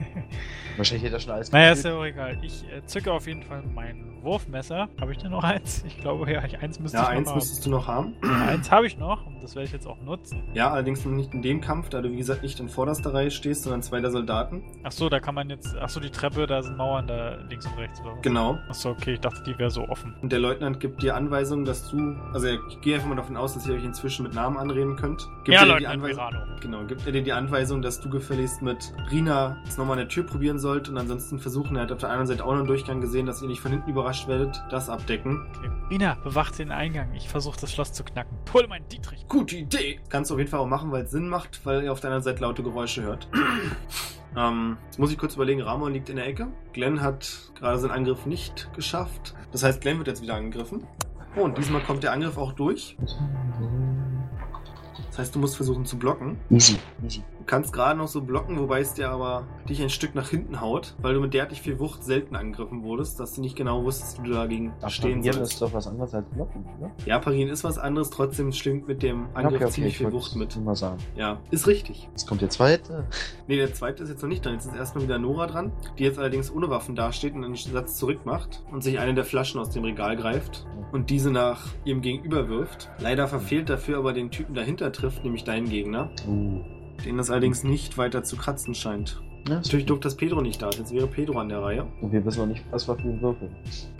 Wahrscheinlich 0.78 1.04
hätte 1.06 1.16
er 1.16 1.20
schon 1.20 1.32
alles 1.32 1.52
Naja, 1.52 1.72
ist 1.72 1.84
ja 1.86 1.96
auch 1.98 2.06
egal. 2.06 2.38
Ich 2.44 2.64
äh, 2.72 2.86
zücke 2.86 3.12
auf 3.12 3.28
jeden 3.28 3.44
Fall 3.44 3.64
mein 3.74 4.06
Wurfmesser. 4.22 4.90
Habe 5.02 5.12
ich 5.12 5.18
denn 5.18 5.32
noch 5.32 5.44
eins? 5.44 5.84
Ich 5.88 5.98
glaube, 5.98 6.32
ja, 6.32 6.44
ich, 6.46 6.58
eins 6.60 6.80
müsste 6.80 6.98
Ja, 6.98 7.04
ich 7.04 7.10
eins 7.10 7.26
noch 7.26 7.32
haben. 7.32 7.38
müsstest 7.40 7.66
du 7.66 7.70
noch 7.70 7.88
haben. 7.88 8.14
Eins 8.22 8.70
habe 8.72 8.86
ich 8.88 8.98
noch 8.98 9.26
und 9.26 9.42
das 9.42 9.56
werde 9.56 9.66
ich 9.66 9.72
jetzt 9.74 9.88
auch 9.88 10.00
nutzen. 10.02 10.44
Ja, 10.54 10.72
allerdings 10.72 11.04
noch 11.06 11.12
nicht 11.14 11.34
in 11.34 11.42
dem 11.42 11.62
Kampf, 11.62 11.90
da 11.90 12.02
du 12.02 12.12
wie 12.12 12.18
gesagt 12.18 12.44
nicht 12.44 12.60
in 12.60 12.70
vorderster 12.70 13.14
Reihe 13.14 13.32
stehst, 13.32 13.64
sondern 13.64 13.82
zwei 13.82 14.00
der 14.02 14.12
Soldaten. 14.12 14.64
Ach 14.84 14.92
so, 14.92 15.10
da 15.10 15.20
kann 15.20 15.34
man 15.36 15.50
jetzt. 15.50 15.76
Ach 15.80 15.90
so, 15.90 16.00
die 16.00 16.10
Treppe, 16.12 16.46
da 16.46 16.62
sind 16.62 16.77
Mauern 16.78 17.08
da 17.08 17.36
links 17.50 17.66
und 17.66 17.78
rechts 17.78 18.00
oder 18.02 18.14
was? 18.14 18.22
Genau. 18.22 18.60
Ach 18.70 18.74
so, 18.74 18.90
okay, 18.90 19.14
ich 19.14 19.20
dachte, 19.20 19.44
die 19.44 19.58
wäre 19.58 19.72
so 19.72 19.88
offen. 19.90 20.16
Und 20.22 20.32
der 20.32 20.40
Leutnant 20.40 20.80
gibt 20.80 21.02
dir 21.02 21.16
Anweisungen, 21.16 21.66
dass 21.66 21.90
du, 21.90 22.16
also 22.34 22.48
ich 22.48 22.82
gehe 22.82 22.96
einfach 22.96 23.08
mal 23.08 23.16
davon 23.16 23.36
aus, 23.36 23.54
dass 23.56 23.68
ihr 23.68 23.76
euch 23.76 23.84
inzwischen 23.84 24.24
mit 24.24 24.34
Namen 24.34 24.58
anreden 24.58 24.96
könnt. 24.96 25.28
Gibt 25.44 25.50
ja, 25.50 25.62
er 25.62 25.66
dir 25.66 25.78
die 25.78 25.84
Leutnant 25.84 26.20
Anweisung, 26.20 26.60
genau, 26.62 26.84
gibt 26.86 27.06
er 27.06 27.12
dir 27.12 27.24
die 27.24 27.34
Anweisung, 27.34 27.82
dass 27.82 28.00
du 28.00 28.10
gefälligst 28.10 28.62
mit 28.62 28.94
Rina 29.12 29.58
es 29.68 29.78
nochmal 29.78 29.94
an 29.94 30.06
der 30.06 30.08
Tür 30.08 30.24
probieren 30.24 30.60
sollt 30.60 30.90
und 30.90 30.98
ansonsten 30.98 31.40
versuchen, 31.40 31.76
er 31.76 31.84
hat 31.84 31.92
auf 31.92 32.00
der 32.00 32.10
anderen 32.10 32.28
Seite 32.28 32.46
auch 32.46 32.52
noch 32.52 32.60
einen 32.60 32.68
Durchgang 32.68 33.02
gesehen, 33.02 33.26
dass 33.26 33.42
ihr 33.42 33.48
nicht 33.48 33.62
von 33.62 33.72
hinten 33.72 33.90
überrascht 33.90 34.28
werdet, 34.28 34.62
das 34.70 34.90
abdecken. 34.90 35.46
Okay. 35.58 35.70
Rina, 35.90 36.16
bewacht 36.24 36.60
den 36.60 36.72
Eingang. 36.72 37.14
Ich 37.14 37.28
versuche 37.28 37.60
das 37.60 37.72
Schloss 37.74 37.94
zu 37.94 38.04
knacken. 38.04 38.38
Hol 38.54 38.68
meinen 38.68 38.88
Dietrich. 38.88 39.26
Gute 39.28 39.58
Idee! 39.58 40.00
Kannst 40.10 40.30
du 40.30 40.36
auf 40.36 40.40
jeden 40.40 40.52
Fall 40.52 40.60
auch 40.60 40.68
machen, 40.68 40.92
weil 40.92 41.04
es 41.04 41.12
Sinn 41.12 41.28
macht, 41.30 41.66
weil 41.66 41.84
ihr 41.84 41.92
auf 41.92 42.00
der 42.00 42.10
anderen 42.10 42.24
Seite 42.24 42.42
laute 42.42 42.64
Geräusche 42.64 43.02
hört. 43.04 43.28
ähm, 44.36 44.78
jetzt 44.86 45.00
muss 45.00 45.12
ich 45.12 45.18
kurz 45.18 45.36
überlegen, 45.36 45.62
Ramon 45.62 45.94
liegt 45.94 46.10
in 46.10 46.18
der 46.18 46.28
Ecke. 46.28 46.48
Glenn 46.74 47.02
hat 47.02 47.52
gerade 47.56 47.80
seinen 47.80 47.92
Angriff 47.92 48.26
nicht 48.26 48.70
geschafft. 48.76 49.36
Das 49.52 49.64
heißt, 49.64 49.82
Glenn 49.82 49.98
wird 49.98 50.08
jetzt 50.08 50.22
wieder 50.22 50.36
angegriffen. 50.36 50.86
Oh, 51.36 51.42
und 51.42 51.58
diesmal 51.58 51.82
kommt 51.82 52.04
der 52.04 52.12
Angriff 52.12 52.38
auch 52.38 52.54
durch. 52.54 52.98
Das 55.10 55.20
heißt, 55.20 55.36
du 55.36 55.40
musst 55.40 55.56
versuchen 55.56 55.86
zu 55.86 55.98
blocken. 55.98 56.38
Easy, 56.50 56.78
easy. 57.04 57.24
Du 57.48 57.52
kannst 57.52 57.72
gerade 57.72 57.98
noch 57.98 58.10
so 58.10 58.20
blocken, 58.20 58.60
wobei 58.60 58.82
es 58.82 58.94
dir 58.94 59.10
aber 59.10 59.48
dich 59.70 59.82
ein 59.82 59.90
Stück 59.90 60.16
nach 60.16 60.28
hinten 60.28 60.60
haut, 60.60 60.96
weil 61.02 61.14
du 61.14 61.22
mit 61.22 61.34
derartig 61.34 61.62
viel 61.62 61.80
Wucht 61.80 62.04
selten 62.04 62.36
angegriffen 62.36 62.84
wurdest, 62.84 63.22
dass 63.22 63.36
du 63.36 63.42
nicht 63.42 63.56
genau 63.56 63.86
wusstest, 63.86 64.22
wie 64.22 64.28
du 64.28 64.34
dagegen 64.34 64.74
stehen 64.90 65.22
Parieren 65.22 65.34
sollst. 65.34 65.54
ist 65.54 65.62
doch 65.62 65.72
was 65.72 65.88
anderes 65.88 66.14
als 66.14 66.28
Blocken, 66.30 66.66
oder? 66.78 66.92
Ja, 67.06 67.20
parieren 67.20 67.50
ist 67.50 67.64
was 67.64 67.78
anderes, 67.78 68.10
trotzdem 68.10 68.52
schwingt 68.52 68.90
mit 68.90 69.02
dem 69.02 69.28
Angriff 69.34 69.70
ziemlich 69.70 69.94
ich 69.94 69.98
viel 70.00 70.08
wollte 70.08 70.18
Wucht 70.18 70.36
mit. 70.36 70.62
mal 70.62 70.76
sagen. 70.76 70.98
Ja, 71.16 71.40
ist 71.50 71.68
richtig. 71.68 72.10
Jetzt 72.12 72.28
kommt 72.28 72.42
der 72.42 72.50
zweite. 72.50 73.08
Nee, 73.48 73.56
der 73.56 73.74
zweite 73.74 74.04
ist 74.04 74.10
jetzt 74.10 74.22
noch 74.22 74.28
nicht 74.28 74.44
dran. 74.44 74.56
Jetzt 74.56 74.66
ist 74.66 74.76
erstmal 74.76 75.06
wieder 75.06 75.18
Nora 75.18 75.48
dran, 75.48 75.72
die 75.98 76.04
jetzt 76.04 76.20
allerdings 76.20 76.52
ohne 76.54 76.70
Waffen 76.70 76.98
dasteht 76.98 77.34
und 77.34 77.46
einen 77.46 77.56
Satz 77.56 77.96
zurückmacht 77.96 78.62
und 78.74 78.84
sich 78.84 79.00
eine 79.00 79.14
der 79.14 79.24
Flaschen 79.24 79.62
aus 79.62 79.70
dem 79.70 79.86
Regal 79.86 80.18
greift 80.18 80.68
und 80.92 81.10
diese 81.10 81.32
nach 81.32 81.68
ihrem 81.86 82.02
Gegenüber 82.02 82.50
wirft. 82.50 82.90
Leider 83.00 83.30
verfehlt 83.30 83.70
dafür 83.70 84.00
aber 84.00 84.12
den 84.12 84.32
Typen 84.32 84.54
dahinter 84.54 84.92
trifft, 84.92 85.24
nämlich 85.24 85.46
deinen 85.46 85.70
Gegner, 85.70 86.10
Uh. 86.28 86.62
Den 87.06 87.18
das 87.18 87.30
allerdings 87.30 87.64
nicht 87.64 87.98
weiter 87.98 88.24
zu 88.24 88.36
kratzen 88.38 88.76
scheint. 88.76 89.22
Ja, 89.48 89.56
Natürlich 89.56 89.86
doof, 89.86 90.02
dass 90.02 90.16
Pedro 90.18 90.42
nicht 90.42 90.62
da 90.62 90.68
ist. 90.70 90.78
Jetzt 90.80 90.94
wäre 90.94 91.08
Pedro 91.08 91.40
an 91.40 91.48
der 91.50 91.62
Reihe. 91.62 91.88
Und 92.02 92.12
wir 92.12 92.26
wissen 92.26 92.40
noch 92.42 92.48
nicht, 92.48 92.66
was 92.72 92.88
wir 92.88 92.96
für 92.96 93.04
einen 93.04 93.22
Würfel. 93.22 93.50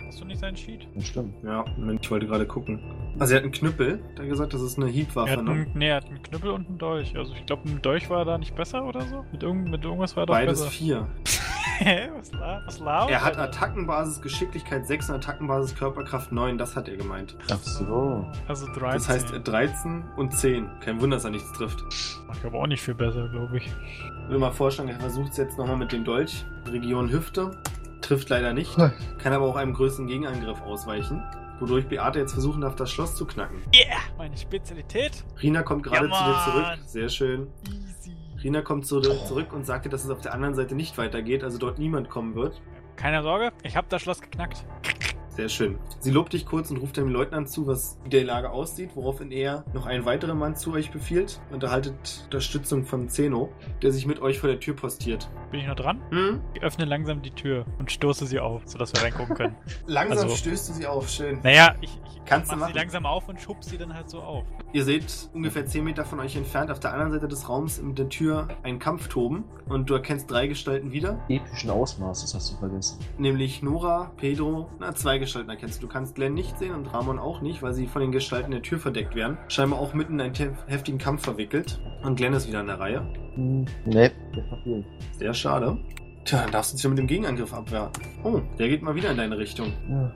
Hast 0.06 0.20
du 0.20 0.24
nicht 0.26 0.40
seinen 0.40 0.56
Sheet? 0.56 0.86
Das 0.94 1.06
stimmt. 1.06 1.34
Ja, 1.42 1.64
Moment, 1.78 2.00
ich 2.02 2.10
wollte 2.10 2.26
gerade 2.26 2.46
gucken. 2.46 2.80
Also 3.18 3.32
er 3.32 3.36
hat 3.38 3.44
einen 3.44 3.52
Knüppel, 3.52 3.98
da 4.16 4.24
gesagt, 4.24 4.52
das 4.52 4.60
ist 4.60 4.76
eine 4.76 4.86
Er 4.86 4.92
Hiebwaffe, 4.92 5.30
hat, 5.32 5.44
ne? 5.44 5.50
einen, 5.50 5.70
nee, 5.74 5.88
er 5.88 5.96
hat 5.96 6.06
einen 6.06 6.22
Knüppel 6.22 6.50
und 6.50 6.68
einen 6.68 6.76
Dolch. 6.78 7.16
Also 7.16 7.32
ich 7.34 7.46
glaube, 7.46 7.66
ein 7.68 7.80
Dolch 7.80 8.10
war 8.10 8.24
da 8.26 8.36
nicht 8.36 8.54
besser 8.56 8.84
oder 8.86 9.00
so? 9.06 9.24
Mit, 9.32 9.42
irgend, 9.42 9.70
mit 9.70 9.84
irgendwas 9.84 10.16
war 10.16 10.24
er 10.24 10.26
doch 10.26 10.34
Beides 10.34 10.60
besser. 10.60 10.70
vier. 10.70 11.08
Hä? 11.78 12.10
was, 12.16 12.32
la 12.32 12.62
was 12.66 12.78
labert 12.80 13.10
Er 13.10 13.24
hat? 13.24 13.38
Attackenbasis 13.38 14.20
Geschicklichkeit 14.20 14.86
6 14.86 15.10
und 15.10 15.16
Attackenbasis 15.16 15.74
Körperkraft 15.76 16.32
9, 16.32 16.58
das 16.58 16.74
hat 16.74 16.88
er 16.88 16.96
gemeint. 16.96 17.36
Ach 17.50 17.58
so. 17.58 18.26
Also 18.48 18.66
13. 18.66 18.92
Das 18.92 19.08
heißt 19.08 19.32
äh, 19.32 19.40
13 19.40 20.04
und 20.16 20.34
10. 20.34 20.68
Kein 20.80 21.00
Wunder, 21.00 21.16
dass 21.16 21.24
er 21.24 21.30
nichts 21.30 21.52
trifft. 21.52 21.84
Ich 21.90 22.40
glaube 22.40 22.58
auch 22.58 22.66
nicht 22.66 22.82
viel 22.82 22.94
besser, 22.94 23.28
glaube 23.28 23.58
ich. 23.58 23.66
Ich 23.66 24.28
will 24.28 24.38
mal 24.38 24.50
vorschlagen, 24.50 24.90
er 24.90 24.98
versucht 25.00 25.32
es 25.32 25.36
jetzt 25.38 25.56
nochmal 25.56 25.76
mit 25.76 25.92
dem 25.92 26.04
Dolch. 26.04 26.44
Region 26.66 27.10
Hüfte. 27.10 27.50
Trifft 28.00 28.28
leider 28.28 28.52
nicht. 28.52 28.76
Kann 29.18 29.32
aber 29.32 29.44
auch 29.46 29.56
einem 29.56 29.74
größeren 29.74 30.06
Gegenangriff 30.06 30.60
ausweichen. 30.62 31.22
Wodurch 31.60 31.88
Beate 31.88 32.20
jetzt 32.20 32.32
versuchen 32.32 32.60
darf, 32.60 32.76
das 32.76 32.90
Schloss 32.90 33.16
zu 33.16 33.26
knacken. 33.26 33.58
Yeah! 33.74 33.98
Meine 34.16 34.36
Spezialität? 34.36 35.24
Rina 35.42 35.62
kommt 35.62 35.82
gerade 35.82 36.06
Ja, 36.08 36.12
zu 36.14 36.24
dir 36.24 36.52
zurück. 36.52 36.78
Sehr 36.86 37.08
schön. 37.08 37.48
Rina 38.42 38.62
kommt 38.62 38.86
zu, 38.86 39.00
zurück 39.00 39.52
und 39.52 39.64
sagt 39.66 39.86
dir, 39.86 39.88
dass 39.90 40.04
es 40.04 40.10
auf 40.10 40.20
der 40.20 40.32
anderen 40.34 40.54
Seite 40.54 40.74
nicht 40.74 40.96
weitergeht, 40.98 41.42
also 41.44 41.58
dort 41.58 41.78
niemand 41.78 42.08
kommen 42.08 42.34
wird. 42.34 42.60
Keine 42.96 43.22
Sorge, 43.22 43.52
ich 43.62 43.76
habe 43.76 43.86
das 43.90 44.02
Schloss 44.02 44.20
geknackt. 44.20 44.64
Sehr 45.28 45.48
schön. 45.48 45.78
Sie 46.00 46.10
lobt 46.10 46.32
dich 46.32 46.46
kurz 46.46 46.68
und 46.72 46.78
ruft 46.78 46.96
dem 46.96 47.06
Leutnant 47.08 47.48
zu, 47.48 47.68
was 47.68 47.96
wie 48.02 48.08
die 48.08 48.18
Lage 48.18 48.50
aussieht, 48.50 48.90
woraufhin 48.96 49.30
er 49.30 49.64
noch 49.72 49.86
einen 49.86 50.04
weiteren 50.04 50.36
Mann 50.36 50.56
zu 50.56 50.72
euch 50.72 50.90
befiehlt 50.90 51.40
und 51.52 51.62
erhaltet 51.62 51.94
Unterstützung 52.24 52.84
von 52.84 53.08
Zeno, 53.08 53.52
der 53.80 53.92
sich 53.92 54.04
mit 54.04 54.20
euch 54.20 54.40
vor 54.40 54.48
der 54.48 54.58
Tür 54.58 54.74
postiert. 54.74 55.30
Bin 55.52 55.60
ich 55.60 55.68
noch 55.68 55.76
dran? 55.76 56.02
Hm? 56.10 56.40
Ich 56.54 56.62
öffne 56.64 56.86
langsam 56.86 57.22
die 57.22 57.30
Tür 57.30 57.64
und 57.78 57.92
stoße 57.92 58.26
sie 58.26 58.40
auf, 58.40 58.62
sodass 58.64 58.92
wir 58.94 59.00
reingucken 59.02 59.36
können. 59.36 59.54
Langsam 59.86 60.24
Also- 60.24 60.34
stößt 60.34 60.70
du 60.70 60.72
sie 60.72 60.86
auf, 60.88 61.08
schön. 61.08 61.38
naja, 61.44 61.76
ich, 61.82 61.90
ich 62.04 62.24
Kannst 62.24 62.50
du 62.50 62.56
mach 62.56 62.66
sie 62.66 62.72
machen. 62.72 62.76
langsam 62.80 63.06
auf 63.06 63.28
und 63.28 63.40
schub 63.40 63.62
sie 63.62 63.78
dann 63.78 63.94
halt 63.94 64.10
so 64.10 64.18
auf. 64.20 64.44
Ihr 64.74 64.84
seht 64.84 65.30
ungefähr 65.32 65.64
10 65.64 65.82
Meter 65.82 66.04
von 66.04 66.20
euch 66.20 66.36
entfernt 66.36 66.70
auf 66.70 66.78
der 66.78 66.92
anderen 66.92 67.12
Seite 67.12 67.26
des 67.26 67.48
Raums 67.48 67.80
mit 67.80 67.98
der 67.98 68.10
Tür 68.10 68.48
einen 68.62 68.78
Kampf 68.78 69.08
toben 69.08 69.44
und 69.66 69.88
du 69.88 69.94
erkennst 69.94 70.30
drei 70.30 70.46
Gestalten 70.46 70.92
wieder, 70.92 71.18
Epischen 71.30 71.70
Ausmaßes 71.70 72.34
hast 72.34 72.52
du 72.52 72.56
vergessen. 72.58 72.98
nämlich 73.16 73.62
Nora, 73.62 74.12
Pedro, 74.18 74.68
na 74.78 74.94
zwei 74.94 75.16
Gestalten 75.18 75.48
erkennst 75.48 75.82
du. 75.82 75.86
Du 75.86 75.92
kannst 75.92 76.16
Glenn 76.16 76.34
nicht 76.34 76.58
sehen 76.58 76.74
und 76.74 76.92
Ramon 76.92 77.18
auch 77.18 77.40
nicht, 77.40 77.62
weil 77.62 77.72
sie 77.72 77.86
von 77.86 78.02
den 78.02 78.12
Gestalten 78.12 78.50
der 78.50 78.60
Tür 78.60 78.78
verdeckt 78.78 79.14
werden. 79.14 79.38
Scheinbar 79.48 79.78
auch 79.80 79.94
mitten 79.94 80.20
in 80.20 80.20
einen 80.20 80.56
heftigen 80.66 80.98
Kampf 80.98 81.22
verwickelt. 81.22 81.80
Und 82.02 82.16
Glenn 82.16 82.34
ist 82.34 82.46
wieder 82.46 82.60
in 82.60 82.66
der 82.66 82.78
Reihe. 82.78 83.00
Hm, 83.36 83.64
ne, 83.86 84.12
der 84.36 84.44
verfehlt. 84.48 84.84
Sehr 85.18 85.32
schade. 85.32 85.78
Tja, 86.26 86.42
dann 86.42 86.50
darfst 86.52 86.72
du 86.72 86.76
dich 86.76 86.84
ja 86.84 86.90
mit 86.90 86.98
dem 86.98 87.06
Gegenangriff 87.06 87.54
abwehren. 87.54 87.88
Oh, 88.22 88.42
der 88.58 88.68
geht 88.68 88.82
mal 88.82 88.94
wieder 88.94 89.10
in 89.12 89.16
deine 89.16 89.38
Richtung. 89.38 89.72
Ja. 89.88 90.12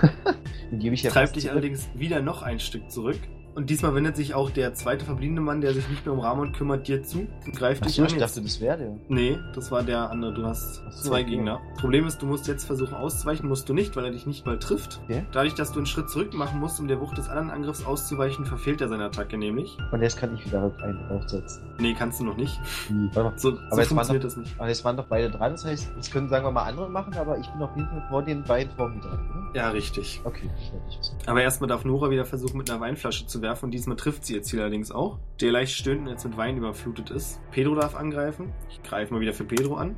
Gebe 0.72 0.94
ich 0.94 1.02
ja 1.02 1.10
Treibt 1.10 1.36
dich 1.36 1.50
allerdings 1.50 1.88
wieder 1.94 2.22
noch 2.22 2.42
ein 2.42 2.60
Stück 2.60 2.90
zurück. 2.90 3.18
Und 3.60 3.68
diesmal 3.68 3.94
wendet 3.94 4.16
sich 4.16 4.32
auch 4.32 4.48
der 4.48 4.72
zweite 4.72 5.04
verbliebene 5.04 5.42
Mann, 5.42 5.60
der 5.60 5.74
sich 5.74 5.86
nicht 5.90 6.06
mehr 6.06 6.14
um 6.14 6.20
Ramon 6.20 6.52
kümmert, 6.52 6.88
dir 6.88 7.02
zu 7.02 7.26
und 7.44 7.54
greift 7.54 7.84
dich 7.84 7.92
Achso, 7.92 8.00
an. 8.02 8.06
ich 8.06 8.12
Jetzt- 8.14 8.22
dachte, 8.36 8.42
das 8.42 8.58
wäre 8.62 8.78
der. 8.78 8.96
Nee, 9.08 9.38
das 9.54 9.70
war 9.70 9.82
der 9.82 10.08
andere. 10.10 10.32
Du 10.32 10.46
hast 10.46 10.82
Ach 10.88 10.92
so, 10.92 11.10
zwei 11.10 11.20
okay. 11.20 11.30
Gegner. 11.32 11.60
Problem 11.78 12.06
ist, 12.06 12.22
du 12.22 12.26
musst 12.26 12.48
jetzt 12.48 12.64
versuchen 12.64 12.94
auszuweichen, 12.94 13.46
musst 13.46 13.68
du 13.68 13.74
nicht, 13.74 13.94
weil 13.96 14.06
er 14.06 14.12
dich 14.12 14.24
nicht 14.26 14.46
mal 14.46 14.58
trifft. 14.58 14.98
Okay. 15.04 15.26
Dadurch, 15.32 15.52
dass 15.56 15.72
du 15.72 15.78
einen 15.80 15.84
Schritt 15.84 16.08
zurück 16.08 16.32
machen 16.32 16.58
musst, 16.58 16.80
um 16.80 16.88
der 16.88 16.98
Wucht 17.02 17.18
des 17.18 17.28
anderen 17.28 17.50
Angriffs 17.50 17.84
auszuweichen, 17.84 18.46
verfehlt 18.46 18.80
er 18.80 18.88
seine 18.88 19.04
Attacke 19.04 19.36
nämlich. 19.36 19.76
Und 19.92 20.00
jetzt 20.00 20.16
kann 20.16 20.34
ich 20.34 20.46
wieder 20.46 20.72
einen 20.82 21.06
draufsetzen. 21.08 21.62
Nee, 21.78 21.92
kannst 21.92 22.18
du 22.18 22.24
noch 22.24 22.38
nicht. 22.38 22.58
Mal. 22.88 23.34
So, 23.36 23.50
so 23.50 23.56
waren 23.76 23.84
funktioniert 23.84 24.24
doch- 24.24 24.28
das 24.30 24.36
nicht. 24.38 24.54
Aber 24.58 24.68
jetzt 24.68 24.84
waren 24.86 24.96
doch 24.96 25.06
beide 25.06 25.30
dran, 25.30 25.52
das 25.52 25.66
heißt, 25.66 25.90
das 25.98 26.10
können, 26.10 26.30
sagen 26.30 26.46
wir 26.46 26.50
mal, 26.50 26.62
andere 26.64 26.88
machen, 26.88 27.12
aber 27.14 27.36
ich 27.36 27.46
bin 27.48 27.60
auf 27.60 27.76
jeden 27.76 27.88
Fall 27.90 28.06
vor 28.08 28.22
den 28.22 28.42
beiden 28.42 28.72
mir 28.78 29.00
dran, 29.00 29.00
oder? 29.00 29.50
Ja, 29.52 29.68
richtig. 29.68 30.20
Okay, 30.24 30.48
ich. 30.88 31.28
Aber 31.28 31.42
erstmal 31.42 31.68
darf 31.68 31.84
Nora 31.84 32.08
wieder 32.08 32.24
versuchen, 32.24 32.56
mit 32.56 32.70
einer 32.70 32.80
Weinflasche 32.80 33.26
zu 33.26 33.42
werfen 33.42 33.49
und 33.62 33.72
diesmal 33.72 33.96
trifft 33.96 34.24
sie 34.24 34.34
ihr 34.34 34.42
Ziel 34.42 34.60
allerdings 34.60 34.90
auch. 34.90 35.18
Der 35.40 35.52
leicht 35.52 35.74
stöhnt 35.74 36.02
und 36.02 36.08
jetzt 36.08 36.24
mit 36.24 36.36
Wein 36.36 36.56
überflutet 36.56 37.10
ist. 37.10 37.40
Pedro 37.50 37.74
darf 37.74 37.94
angreifen. 37.96 38.52
Ich 38.68 38.82
greife 38.82 39.12
mal 39.12 39.20
wieder 39.20 39.32
für 39.32 39.44
Pedro 39.44 39.74
an. 39.74 39.96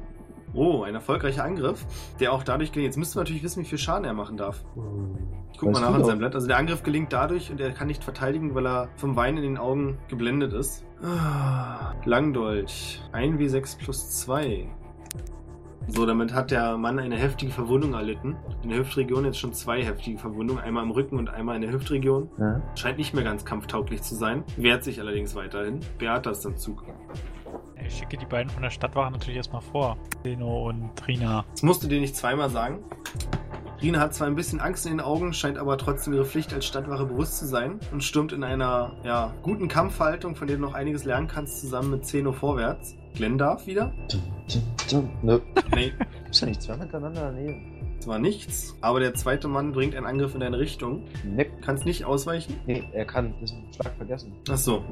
Oh, 0.55 0.83
ein 0.83 0.95
erfolgreicher 0.95 1.45
Angriff, 1.45 1.87
der 2.21 2.33
auch 2.33 2.43
dadurch 2.43 2.73
gelingt. 2.73 2.89
Jetzt 2.89 2.99
müssten 2.99 3.17
wir 3.17 3.21
natürlich 3.21 3.43
wissen, 3.43 3.63
wie 3.63 3.69
viel 3.69 3.79
Schaden 3.79 4.05
er 4.05 4.13
machen 4.13 4.37
darf. 4.37 4.65
Ich 5.53 5.59
guck 5.59 5.71
Weißt 5.71 5.81
mal 5.81 5.87
nach 5.89 5.95
in 5.95 6.03
doch. 6.03 6.09
seinem 6.09 6.19
Blatt. 6.19 6.35
Also 6.35 6.47
der 6.47 6.59
Angriff 6.59 6.83
gelingt 6.83 7.13
dadurch 7.13 7.51
und 7.51 7.61
er 7.61 7.71
kann 7.73 7.87
nicht 7.87 8.05
verteidigen, 8.05 8.55
weil 8.55 8.67
er 8.67 8.89
vom 8.97 9.17
Wein 9.17 9.37
in 9.37 9.43
den 9.43 9.59
Augen 9.59 9.99
geblendet 10.09 10.53
ist. 10.53 10.85
Ah, 11.03 11.95
Langdolch. 12.05 13.01
1W6 13.13 13.79
plus 13.79 14.11
2. 14.21 14.69
So, 15.89 16.07
damit 16.07 16.33
hat 16.33 16.51
der 16.51 16.77
Mann 16.79 16.99
eine 16.99 17.17
heftige 17.17 17.53
Verwundung 17.53 17.95
erlitten. 17.95 18.37
In 18.63 18.71
der 18.71 18.79
Hüftregion 18.79 19.25
jetzt 19.25 19.39
schon 19.39 19.53
zwei 19.53 19.83
heftige 19.83 20.19
Verwundungen. 20.19 20.63
Einmal 20.63 20.85
im 20.85 20.91
Rücken 20.91 21.19
und 21.19 21.29
einmal 21.29 21.57
in 21.57 21.63
der 21.63 21.73
Hüftregion. 21.73 22.31
Ja. 22.39 22.63
Scheint 22.75 22.99
nicht 22.99 23.15
mehr 23.15 23.25
ganz 23.25 23.45
kampftauglich 23.45 24.03
zu 24.03 24.15
sein. 24.15 24.45
Wehrt 24.57 24.85
sich 24.85 25.01
allerdings 25.01 25.35
weiterhin. 25.35 25.81
Beata 25.99 26.31
ist 26.31 26.47
am 26.47 26.57
Zug. 26.57 26.85
Ich 27.85 27.99
schicke 27.99 28.17
die 28.17 28.27
beiden 28.27 28.51
von 28.51 28.63
der 28.63 28.71
Stadtwache 28.71 29.11
natürlich 29.11 29.37
erstmal 29.37 29.63
vor. 29.63 29.97
Zeno 30.23 30.69
und 30.69 30.91
Rina. 31.07 31.45
Das 31.51 31.63
musst 31.63 31.83
du 31.83 31.89
dir 31.89 32.01
nicht 32.01 32.17
zweimal 32.17 32.49
sagen. 32.49 32.79
Rina 33.83 33.99
hat 33.99 34.15
zwar 34.15 34.29
ein 34.29 34.37
bisschen 34.37 34.61
Angst 34.61 34.87
in 34.87 34.93
den 34.93 35.01
Augen, 35.01 35.33
scheint 35.33 35.59
aber 35.59 35.77
trotzdem 35.77 36.15
ihre 36.15 36.25
Pflicht 36.25 36.55
als 36.55 36.65
Stadtwache 36.67 37.05
bewusst 37.05 37.39
zu 37.39 37.47
sein 37.47 37.81
und 37.91 38.05
stürmt 38.05 38.33
in 38.33 38.45
einer 38.45 38.93
ja, 39.03 39.35
guten 39.43 39.67
Kampfhaltung, 39.67 40.37
von 40.37 40.47
der 40.47 40.57
du 40.57 40.63
noch 40.63 40.75
einiges 40.75 41.05
lernen 41.05 41.27
kannst, 41.27 41.61
zusammen 41.61 41.91
mit 41.91 42.07
Zeno 42.07 42.31
vorwärts. 42.31 42.95
Glenn 43.15 43.39
darf 43.39 43.67
wieder. 43.67 43.93
Nö. 45.23 45.41
Nee, 45.75 45.93
Gibt's 46.23 46.41
ja 46.41 46.47
nicht 46.47 46.63
zwei 46.63 46.77
miteinander 46.77 47.23
daneben. 47.23 47.99
zwar 47.99 48.21
nichts, 48.21 48.77
aber 48.81 49.01
der 49.01 49.15
zweite 49.15 49.49
Mann 49.49 49.73
bringt 49.73 49.97
einen 49.97 50.07
Angriff 50.07 50.35
in 50.35 50.41
deine 50.41 50.61
Richtung. 50.61 51.03
Ne. 51.25 51.47
Kannst 51.61 51.85
nicht 51.85 52.05
ausweichen. 52.05 52.61
Nee, 52.67 52.85
er 52.93 53.05
kann. 53.05 53.35
Das 53.41 53.51
ist 53.51 53.75
Schlag 53.75 53.97
vergessen. 53.97 54.33
Ach 54.49 54.57
so. 54.57 54.85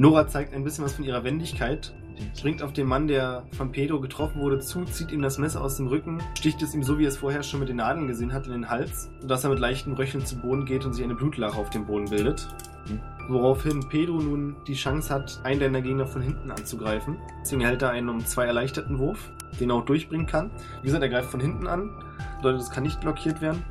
Nora 0.00 0.26
zeigt 0.26 0.54
ein 0.54 0.64
bisschen 0.64 0.82
was 0.82 0.94
von 0.94 1.04
ihrer 1.04 1.24
Wendigkeit, 1.24 1.92
springt 2.34 2.62
auf 2.62 2.72
den 2.72 2.86
Mann, 2.86 3.06
der 3.06 3.44
von 3.52 3.70
Pedro 3.70 4.00
getroffen 4.00 4.40
wurde, 4.40 4.58
zu, 4.58 4.86
zieht 4.86 5.12
ihm 5.12 5.20
das 5.20 5.36
Messer 5.36 5.60
aus 5.60 5.76
dem 5.76 5.88
Rücken, 5.88 6.22
sticht 6.38 6.62
es 6.62 6.74
ihm 6.74 6.82
so, 6.82 6.98
wie 6.98 7.04
er 7.04 7.10
es 7.10 7.18
vorher 7.18 7.42
schon 7.42 7.60
mit 7.60 7.68
den 7.68 7.76
Nadeln 7.76 8.06
gesehen 8.06 8.32
hat, 8.32 8.46
in 8.46 8.52
den 8.52 8.70
Hals, 8.70 9.10
sodass 9.20 9.44
er 9.44 9.50
mit 9.50 9.58
leichtem 9.58 9.92
Röcheln 9.92 10.24
zu 10.24 10.36
Boden 10.36 10.64
geht 10.64 10.86
und 10.86 10.94
sich 10.94 11.04
eine 11.04 11.14
Blutlache 11.14 11.58
auf 11.58 11.68
dem 11.68 11.84
Boden 11.84 12.08
bildet. 12.08 12.48
Hm. 12.86 12.98
Woraufhin 13.28 13.86
Pedro 13.90 14.22
nun 14.22 14.56
die 14.66 14.72
Chance 14.72 15.12
hat, 15.12 15.38
einen 15.44 15.60
deiner 15.60 15.82
Gegner 15.82 16.06
von 16.06 16.22
hinten 16.22 16.50
anzugreifen. 16.50 17.18
Deswegen 17.42 17.60
erhält 17.60 17.82
er 17.82 17.90
einen 17.90 18.08
um 18.08 18.24
zwei 18.24 18.46
erleichterten 18.46 18.98
Wurf, 18.98 19.30
den 19.60 19.68
er 19.68 19.76
auch 19.76 19.84
durchbringen 19.84 20.26
kann. 20.26 20.50
Wie 20.80 20.86
gesagt, 20.86 21.02
er 21.02 21.10
greift 21.10 21.30
von 21.30 21.40
hinten 21.40 21.66
an, 21.66 21.90
bedeutet, 22.38 22.62
es 22.62 22.70
kann 22.70 22.84
nicht 22.84 23.02
blockiert 23.02 23.42
werden. 23.42 23.62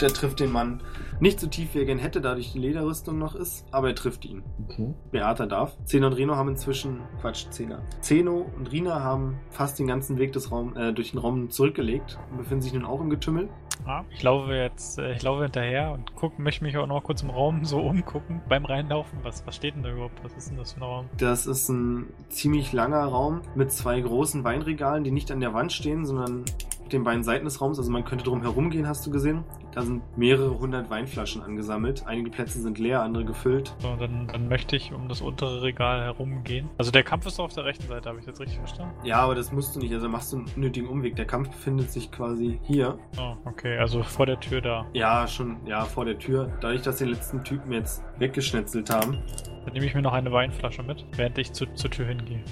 Der 0.00 0.08
trifft 0.08 0.40
den 0.40 0.52
Mann 0.52 0.80
nicht 1.20 1.38
so 1.38 1.46
tief, 1.46 1.74
wie 1.74 1.80
er 1.80 1.84
gern 1.84 1.98
hätte, 1.98 2.20
dadurch 2.20 2.52
die 2.52 2.58
Lederrüstung 2.58 3.18
noch 3.18 3.34
ist, 3.34 3.66
aber 3.70 3.88
er 3.88 3.94
trifft 3.94 4.24
ihn. 4.24 4.42
Okay. 4.64 4.94
Beata 5.10 5.46
darf. 5.46 5.76
Zeno 5.84 6.06
und 6.06 6.14
Reno 6.14 6.36
haben 6.36 6.48
inzwischen, 6.48 7.00
Quatsch, 7.20 7.46
Zena. 7.50 7.82
Zeno 8.00 8.46
und 8.56 8.72
Rina 8.72 9.02
haben 9.02 9.38
fast 9.50 9.78
den 9.78 9.86
ganzen 9.86 10.18
Weg 10.18 10.32
des 10.32 10.50
Raum, 10.50 10.76
äh, 10.76 10.92
durch 10.92 11.12
den 11.12 11.20
Raum 11.20 11.50
zurückgelegt 11.50 12.18
und 12.30 12.38
befinden 12.38 12.62
sich 12.62 12.72
nun 12.72 12.84
auch 12.84 13.00
im 13.00 13.10
Getümmel. 13.10 13.48
Ah, 13.86 14.04
ich 14.10 14.22
laufe 14.22 14.52
jetzt, 14.52 14.98
äh, 14.98 15.12
ich 15.14 15.22
laufe 15.22 15.42
hinterher 15.42 15.92
und 15.92 16.14
guck, 16.14 16.38
möchte 16.38 16.64
mich 16.64 16.76
auch 16.76 16.86
noch 16.86 17.02
kurz 17.02 17.22
im 17.22 17.30
Raum 17.30 17.64
so 17.64 17.80
umgucken 17.80 18.42
beim 18.48 18.64
Reinlaufen. 18.64 19.18
Was, 19.22 19.46
was 19.46 19.56
steht 19.56 19.74
denn 19.74 19.82
da 19.82 19.90
überhaupt? 19.90 20.22
Was 20.22 20.34
ist 20.34 20.50
denn 20.50 20.58
das 20.58 20.72
für 20.72 20.80
ein 20.80 20.82
Raum? 20.82 21.08
Das 21.16 21.46
ist 21.46 21.68
ein 21.68 22.12
ziemlich 22.28 22.72
langer 22.72 23.04
Raum 23.04 23.42
mit 23.54 23.72
zwei 23.72 24.00
großen 24.00 24.44
Weinregalen, 24.44 25.04
die 25.04 25.10
nicht 25.10 25.30
an 25.30 25.40
der 25.40 25.54
Wand 25.54 25.72
stehen, 25.72 26.04
sondern 26.04 26.44
den 26.92 27.04
beiden 27.04 27.22
Seiten 27.22 27.44
des 27.44 27.60
Raums. 27.60 27.78
Also 27.78 27.90
man 27.90 28.04
könnte 28.04 28.24
drum 28.24 28.42
herumgehen, 28.42 28.86
hast 28.86 29.06
du 29.06 29.10
gesehen. 29.10 29.44
Da 29.72 29.82
sind 29.82 30.02
mehrere 30.16 30.58
hundert 30.58 30.90
Weinflaschen 30.90 31.42
angesammelt. 31.42 32.04
Einige 32.06 32.30
Plätze 32.30 32.60
sind 32.60 32.78
leer, 32.78 33.02
andere 33.02 33.24
gefüllt. 33.24 33.74
So, 33.78 33.94
dann, 33.96 34.26
dann 34.26 34.48
möchte 34.48 34.76
ich 34.76 34.92
um 34.92 35.08
das 35.08 35.20
untere 35.20 35.62
Regal 35.62 36.02
herumgehen. 36.02 36.68
Also 36.78 36.90
der 36.90 37.02
Kampf 37.02 37.26
ist 37.26 37.38
auf 37.38 37.52
der 37.52 37.64
rechten 37.64 37.86
Seite, 37.86 38.08
habe 38.08 38.18
ich 38.18 38.26
das 38.26 38.40
richtig 38.40 38.58
verstanden? 38.58 38.94
Ja, 39.04 39.18
aber 39.18 39.34
das 39.34 39.52
musst 39.52 39.76
du 39.76 39.80
nicht. 39.80 39.92
Also 39.92 40.08
machst 40.08 40.32
du 40.32 40.38
einen 40.38 40.46
nötigen 40.56 40.88
Umweg. 40.88 41.16
Der 41.16 41.26
Kampf 41.26 41.50
befindet 41.50 41.90
sich 41.90 42.10
quasi 42.10 42.60
hier. 42.64 42.98
Oh, 43.18 43.34
okay, 43.44 43.78
also 43.78 44.02
vor 44.02 44.26
der 44.26 44.40
Tür 44.40 44.60
da. 44.60 44.86
Ja, 44.92 45.26
schon, 45.26 45.56
ja, 45.66 45.84
vor 45.84 46.04
der 46.04 46.18
Tür. 46.18 46.52
Dadurch, 46.60 46.82
dass 46.82 46.96
die 46.96 47.04
letzten 47.04 47.44
Typen 47.44 47.72
jetzt 47.72 48.02
weggeschnetzelt 48.18 48.90
haben. 48.90 49.18
Dann 49.64 49.74
nehme 49.74 49.86
ich 49.86 49.94
mir 49.94 50.02
noch 50.02 50.12
eine 50.12 50.32
Weinflasche 50.32 50.82
mit, 50.82 51.04
während 51.16 51.38
ich 51.38 51.52
zu, 51.52 51.66
zur 51.74 51.90
Tür 51.90 52.06
hingehe. 52.06 52.42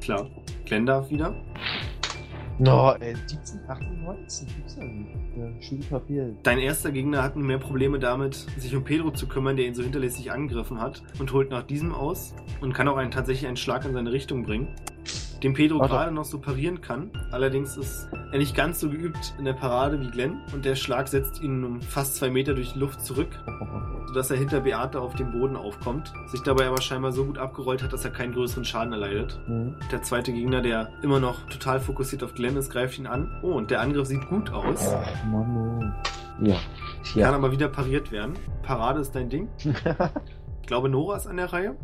Klar. 0.00 0.26
Glenn 0.66 0.84
darf 0.84 1.10
wieder. 1.10 1.34
No, 2.60 2.92
ey, 2.98 3.14
17, 3.26 3.60
18, 3.68 4.02
19, 4.02 4.46
gibt's 4.48 4.76
ja 4.76 4.84
nicht. 4.84 5.14
Ja, 5.36 5.62
schön 5.62 5.80
verfehlt. 5.80 6.36
Dein 6.42 6.58
erster 6.58 6.90
Gegner 6.90 7.22
hat 7.22 7.36
nun 7.36 7.46
mehr 7.46 7.58
Probleme 7.58 8.00
damit, 8.00 8.34
sich 8.58 8.74
um 8.74 8.82
Pedro 8.82 9.12
zu 9.12 9.28
kümmern, 9.28 9.56
der 9.56 9.66
ihn 9.66 9.74
so 9.74 9.82
hinterlässig 9.84 10.32
angegriffen 10.32 10.80
hat 10.80 11.02
und 11.20 11.32
holt 11.32 11.50
nach 11.50 11.62
diesem 11.62 11.94
aus 11.94 12.34
und 12.60 12.72
kann 12.72 12.88
auch 12.88 12.96
einen, 12.96 13.12
tatsächlich 13.12 13.46
einen 13.46 13.56
Schlag 13.56 13.84
in 13.84 13.92
seine 13.92 14.10
Richtung 14.10 14.42
bringen. 14.42 14.74
Den 15.42 15.54
Pedro 15.54 15.78
Warte. 15.78 15.92
gerade 15.94 16.10
noch 16.12 16.24
so 16.24 16.40
parieren 16.40 16.80
kann. 16.80 17.10
Allerdings 17.30 17.76
ist 17.76 18.08
er 18.32 18.38
nicht 18.38 18.56
ganz 18.56 18.80
so 18.80 18.90
geübt 18.90 19.34
in 19.38 19.44
der 19.44 19.52
Parade 19.52 20.00
wie 20.00 20.10
Glenn 20.10 20.40
und 20.52 20.64
der 20.64 20.74
Schlag 20.74 21.06
setzt 21.06 21.40
ihn 21.40 21.62
um 21.64 21.80
fast 21.80 22.16
zwei 22.16 22.28
Meter 22.28 22.54
durch 22.54 22.72
die 22.72 22.78
Luft 22.80 23.04
zurück, 23.04 23.28
sodass 24.06 24.30
er 24.32 24.36
hinter 24.36 24.60
Beate 24.60 25.00
auf 25.00 25.14
dem 25.14 25.30
Boden 25.30 25.54
aufkommt, 25.54 26.12
sich 26.26 26.42
dabei 26.42 26.66
aber 26.66 26.80
scheinbar 26.82 27.12
so 27.12 27.24
gut 27.24 27.38
abgerollt 27.38 27.82
hat, 27.84 27.92
dass 27.92 28.04
er 28.04 28.10
keinen 28.10 28.32
größeren 28.32 28.64
Schaden 28.64 28.92
erleidet. 28.92 29.38
Hm. 29.46 29.76
Der 29.92 30.02
zweite 30.02 30.32
Gegner, 30.32 30.60
der 30.60 30.88
immer 31.02 31.20
noch 31.20 31.46
total 31.48 31.78
fokussiert 31.78 32.24
auf 32.24 32.34
Glenn 32.34 32.56
ist, 32.56 32.70
greift 32.70 32.98
ihn 32.98 33.06
an. 33.06 33.30
Oh, 33.42 33.52
und 33.52 33.70
der 33.70 33.80
Angriff 33.80 34.08
sieht 34.08 34.28
gut 34.28 34.50
aus. 34.52 34.88
Ach, 34.92 35.24
Mann. 35.24 35.94
Ja. 36.40 36.56
Kann 37.12 37.20
Ja. 37.20 37.32
aber 37.32 37.52
wieder 37.52 37.68
pariert 37.68 38.10
werden. 38.10 38.34
Parade 38.62 39.00
ist 39.00 39.12
dein 39.14 39.28
Ding. 39.28 39.48
Ich 40.60 40.70
glaube, 40.70 40.90
Nora 40.90 41.16
ist 41.16 41.26
an 41.26 41.38
der 41.38 41.50
Reihe. 41.50 41.76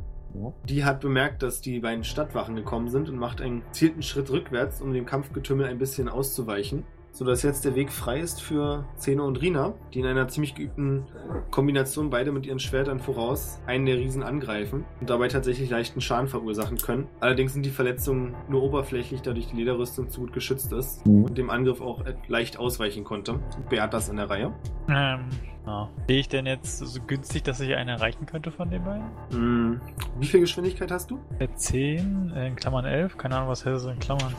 Die 0.68 0.84
hat 0.84 1.00
bemerkt, 1.00 1.42
dass 1.42 1.60
die 1.60 1.80
beiden 1.80 2.04
Stadtwachen 2.04 2.56
gekommen 2.56 2.88
sind 2.88 3.08
und 3.08 3.16
macht 3.16 3.40
einen 3.40 3.62
gezielten 3.66 4.02
Schritt 4.02 4.30
rückwärts, 4.30 4.80
um 4.80 4.92
dem 4.92 5.06
Kampfgetümmel 5.06 5.66
ein 5.66 5.78
bisschen 5.78 6.08
auszuweichen. 6.08 6.84
Sodass 7.14 7.42
jetzt 7.42 7.64
der 7.64 7.74
Weg 7.74 7.90
frei 7.90 8.18
ist 8.20 8.42
für 8.42 8.84
Zeno 8.96 9.24
und 9.26 9.40
Rina, 9.40 9.72
die 9.94 10.00
in 10.00 10.06
einer 10.06 10.28
ziemlich 10.28 10.54
geübten 10.54 11.04
Kombination 11.50 12.10
beide 12.10 12.32
mit 12.32 12.44
ihren 12.44 12.58
Schwertern 12.58 12.98
voraus 13.00 13.60
einen 13.66 13.86
der 13.86 13.96
Riesen 13.96 14.22
angreifen 14.22 14.84
und 15.00 15.08
dabei 15.08 15.28
tatsächlich 15.28 15.70
leichten 15.70 16.00
Schaden 16.00 16.28
verursachen 16.28 16.76
können. 16.76 17.06
Allerdings 17.20 17.52
sind 17.54 17.64
die 17.64 17.70
Verletzungen 17.70 18.34
nur 18.48 18.62
oberflächlich, 18.62 19.22
dadurch 19.22 19.46
die 19.46 19.56
Lederrüstung 19.56 20.10
zu 20.10 20.20
gut 20.22 20.32
geschützt 20.32 20.72
ist 20.72 21.06
Mhm. 21.06 21.24
und 21.24 21.38
dem 21.38 21.50
Angriff 21.50 21.80
auch 21.80 22.02
leicht 22.28 22.58
ausweichen 22.58 23.04
konnte. 23.04 23.38
Beatas 23.70 24.08
in 24.08 24.16
der 24.16 24.28
Reihe. 24.28 24.52
Ähm, 24.88 25.20
ja. 25.66 25.88
Sehe 26.08 26.18
ich 26.20 26.28
denn 26.28 26.44
jetzt 26.46 26.78
so 26.78 27.00
günstig, 27.06 27.42
dass 27.44 27.60
ich 27.60 27.74
einen 27.74 27.88
erreichen 27.88 28.26
könnte 28.26 28.50
von 28.50 28.68
den 28.68 28.84
beiden? 28.84 29.04
Hm, 29.30 29.80
Wie 30.18 30.26
viel 30.26 30.40
Geschwindigkeit 30.40 30.90
hast 30.90 31.10
du? 31.10 31.18
Der 31.40 31.54
10, 31.54 32.32
äh, 32.36 32.48
in 32.48 32.56
Klammern 32.56 32.84
11, 32.84 33.16
keine 33.16 33.36
Ahnung, 33.36 33.48
was 33.48 33.64
heißt 33.64 33.84
das 33.86 33.92
in 33.92 33.98
Klammern. 34.00 34.34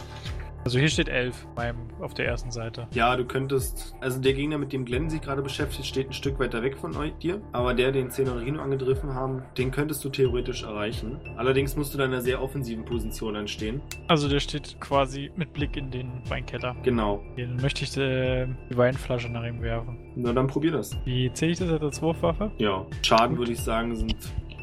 Also 0.66 0.80
hier 0.80 0.89
steht 0.89 1.09
11 1.09 1.45
beim, 1.53 1.76
auf 2.01 2.16
der 2.16 2.26
ersten 2.26 2.49
Seite. 2.49 2.88
Ja, 2.91 3.16
du 3.16 3.24
könntest, 3.24 3.95
also 4.01 4.20
der 4.20 4.34
Gegner, 4.34 4.57
mit 4.57 4.74
dem 4.74 4.84
Glenn 4.84 5.11
sich 5.11 5.22
gerade 5.22 5.43
beschäftigt, 5.43 5.86
steht 5.86 6.09
ein 6.09 6.13
Stück 6.13 6.39
weiter 6.39 6.63
weg 6.63 6.76
von 6.76 6.97
euch, 6.97 7.13
dir. 7.20 7.39
Aber 7.51 7.76
der, 7.76 7.91
den 7.91 8.09
Zeno 8.09 8.32
und 8.32 8.39
Rino 8.39 8.59
angegriffen 8.59 9.13
haben, 9.13 9.43
den 9.59 9.70
könntest 9.70 10.03
du 10.03 10.09
theoretisch 10.09 10.63
erreichen. 10.63 11.20
Allerdings 11.38 11.76
musst 11.76 11.93
du 11.93 11.99
da 11.99 12.05
in 12.05 12.13
einer 12.13 12.22
sehr 12.22 12.41
offensiven 12.41 12.84
Position 12.84 13.36
anstehen. 13.36 13.80
Also 14.07 14.28
der 14.28 14.39
steht 14.39 14.82
quasi 14.82 15.30
mit 15.36 15.53
Blick 15.53 15.78
in 15.78 15.91
den 15.91 16.09
Weinkeller. 16.30 16.76
Genau. 16.82 17.22
Hier, 17.36 17.45
dann 17.45 17.57
möchte 17.57 17.84
ich 17.84 17.95
äh, 17.95 18.47
die 18.72 18.76
Weinflasche 18.76 19.30
nach 19.30 19.45
ihm 19.45 19.61
werfen. 19.61 19.99
Na 20.16 20.34
dann 20.34 20.47
probier 20.47 20.72
das. 20.72 20.97
Wie 21.05 21.32
zähle 21.34 21.51
ich 21.51 21.59
das 21.59 21.70
jetzt 21.70 21.84
als 21.84 22.01
Wurfwaffe? 22.01 22.51
Ja. 22.57 22.88
Schaden 23.03 23.38
würde 23.38 23.51
ich 23.51 23.59
sagen, 23.59 23.95
sind 23.95 24.16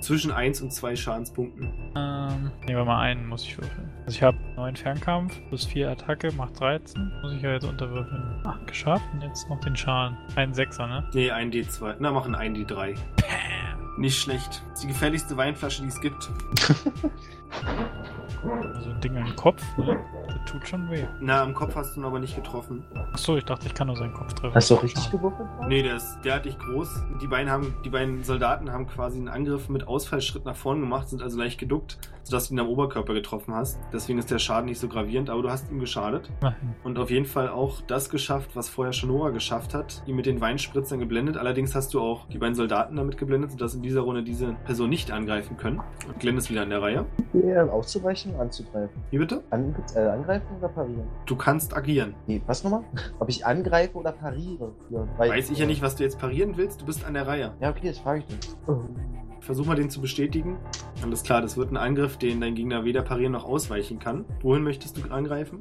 zwischen 0.03 0.33
1 0.33 0.63
und 0.63 0.73
2 0.73 0.97
Schadenspunkten. 0.97 1.73
Ähm, 1.97 2.51
nehmen 2.67 2.79
wir 2.79 2.85
mal 2.85 3.01
einen, 3.01 3.29
muss 3.29 3.45
ich 3.45 3.57
würfeln. 3.59 3.91
Also 4.05 4.17
ich 4.17 4.23
habe 4.23 4.37
9 4.57 4.77
Fernkampf 4.77 5.41
plus 5.49 5.65
4 5.65 5.91
Attacke, 5.91 6.33
macht 6.33 6.61
13. 6.61 7.13
Muss 7.23 7.33
ich 7.33 7.43
ja 7.43 7.53
jetzt 7.53 7.65
unterwürfeln. 7.65 8.41
Ach, 8.45 8.59
geschafft. 8.67 9.05
Und 9.13 9.23
jetzt 9.23 9.49
noch 9.49 9.61
den 9.61 9.77
Schaden. 9.77 10.17
Ein 10.37 10.53
Sechser, 10.53 10.87
ne? 10.87 11.09
Nee, 11.15 11.31
ein 11.31 11.51
D2. 11.51 11.97
Na, 11.99 12.11
machen 12.11 12.35
ein 12.35 12.57
D3. 12.57 12.97
Nicht 13.99 14.19
schlecht. 14.19 14.63
Das 14.71 14.75
ist 14.75 14.83
die 14.85 14.89
gefährlichste 14.89 15.37
Weinflasche, 15.37 15.83
die 15.83 15.89
es 15.89 16.01
gibt. 16.01 16.31
Also 18.75 18.91
ein 18.91 19.01
Ding 19.01 19.15
im 19.17 19.37
Kopf, 19.37 19.63
ne? 19.79 19.99
Das 20.27 20.51
tut 20.51 20.67
schon 20.67 20.91
weh. 20.91 21.05
Na, 21.21 21.43
am 21.43 21.55
Kopf 21.55 21.77
hast 21.77 21.95
du 21.95 22.01
ihn 22.01 22.05
aber 22.05 22.19
nicht 22.19 22.35
getroffen. 22.35 22.85
Achso, 23.13 23.37
ich 23.37 23.45
dachte, 23.45 23.67
ich 23.67 23.75
kann 23.75 23.87
nur 23.87 23.97
seinen 23.97 24.15
Kopf 24.15 24.33
treffen. 24.35 24.55
Hast 24.55 24.71
du 24.71 24.77
auch 24.77 24.83
richtig 24.83 25.11
gewürfelt? 25.11 25.49
Nee, 25.69 25.83
der 25.83 25.97
ist 25.97 26.19
derartig 26.25 26.59
groß. 26.59 26.89
Die 27.21 27.27
beiden, 27.29 27.51
haben, 27.51 27.75
die 27.85 27.91
beiden 27.91 28.25
Soldaten 28.25 28.73
haben 28.73 28.87
quasi 28.89 29.19
einen 29.19 29.29
Angriff 29.29 29.69
mit 29.69 29.87
Ausfallschritt 29.87 30.45
nach 30.45 30.57
vorn 30.57 30.81
gemacht, 30.81 31.09
sind 31.09 31.23
also 31.23 31.39
leicht 31.39 31.61
geduckt, 31.61 31.99
sodass 32.25 32.49
du 32.49 32.55
ihn 32.55 32.61
am 32.61 32.69
Oberkörper 32.69 33.15
getroffen 33.15 33.55
hast. 33.55 33.79
Deswegen 33.93 34.19
ist 34.19 34.31
der 34.31 34.39
Schaden 34.39 34.67
nicht 34.67 34.79
so 34.79 34.89
gravierend, 34.89 35.31
aber 35.31 35.43
du 35.43 35.51
hast 35.51 35.71
ihm 35.71 35.79
geschadet. 35.81 36.31
Immerhin. 36.41 36.75
Und 36.85 36.99
auf 36.99 37.11
jeden 37.11 37.27
Fall 37.27 37.49
auch 37.49 37.81
das 37.83 38.11
geschafft, 38.11 38.51
was 38.55 38.69
vorher 38.69 38.93
schon 38.93 39.11
Noah 39.11 39.31
geschafft 39.33 39.75
hat. 39.75 40.03
Ihn 40.07 40.17
mit 40.17 40.27
den 40.27 40.41
Weinspritzern 40.41 40.99
geblendet. 41.01 41.37
Allerdings 41.37 41.75
hast 41.75 41.95
du 41.95 42.01
auch 42.01 42.27
die 42.29 42.39
beiden 42.39 42.55
Soldaten 42.55 42.97
damit 42.97 43.17
geblendet, 43.19 43.51
sodass 43.53 43.75
in 43.75 43.83
dieser 43.83 44.01
Runde 44.03 44.23
diese 44.23 44.55
Person 44.65 44.89
nicht 44.91 45.11
angreifen 45.11 45.57
können. 45.57 45.81
Und 46.07 46.19
Glenn 46.21 46.37
ist 46.37 46.51
wieder 46.51 46.63
an 46.63 46.71
der 46.71 46.83
Reihe. 46.83 47.07
Ja, 47.33 47.65
auszuweichen, 47.67 48.35
anzugreifen. 48.37 49.03
Wie 49.11 49.19
bitte? 49.19 49.43
An, 49.51 49.75
äh, 49.95 50.01
angreifen 50.01 50.47
oder 50.59 50.69
parieren? 50.69 51.07
Du 51.27 51.37
kannst 51.37 51.77
agieren. 51.77 52.15
Nee, 52.27 52.43
was 52.47 52.63
nochmal? 52.65 52.83
Ob 53.19 53.29
ich 53.29 53.45
angreife 53.47 53.97
oder 53.97 54.13
pariere? 54.13 54.73
Ja, 54.91 55.07
weil- 55.19 55.31
Weiß 55.31 55.51
ich 55.51 55.59
ja 55.59 55.67
nicht, 55.67 55.83
was 55.83 55.97
du 55.97 56.03
jetzt 56.05 56.19
parieren 56.19 56.57
willst. 56.57 56.81
Du 56.81 56.87
bist 56.87 57.05
an 57.05 57.15
der 57.15 57.27
Reihe. 57.27 57.53
Ja, 57.61 57.71
okay, 57.71 57.89
das 57.89 57.99
frage 57.99 58.21
ich 58.21 58.27
dich. 58.27 58.51
Versuch 59.43 59.67
mal 59.67 59.75
den 59.75 59.91
zu 59.91 60.01
bestätigen. 60.01 60.57
Alles 61.03 61.25
klar, 61.25 61.43
das 61.43 61.57
wird 61.57 61.73
ein 61.73 61.77
Angriff, 61.77 62.17
den 62.17 62.41
dein 62.41 62.55
Gegner 62.55 62.85
weder 62.85 63.03
parieren 63.03 63.33
noch 63.33 63.45
ausweichen 63.45 63.99
kann. 63.99 64.25
Wohin 64.41 64.63
möchtest 64.63 64.97
du 64.97 65.11
angreifen? 65.11 65.59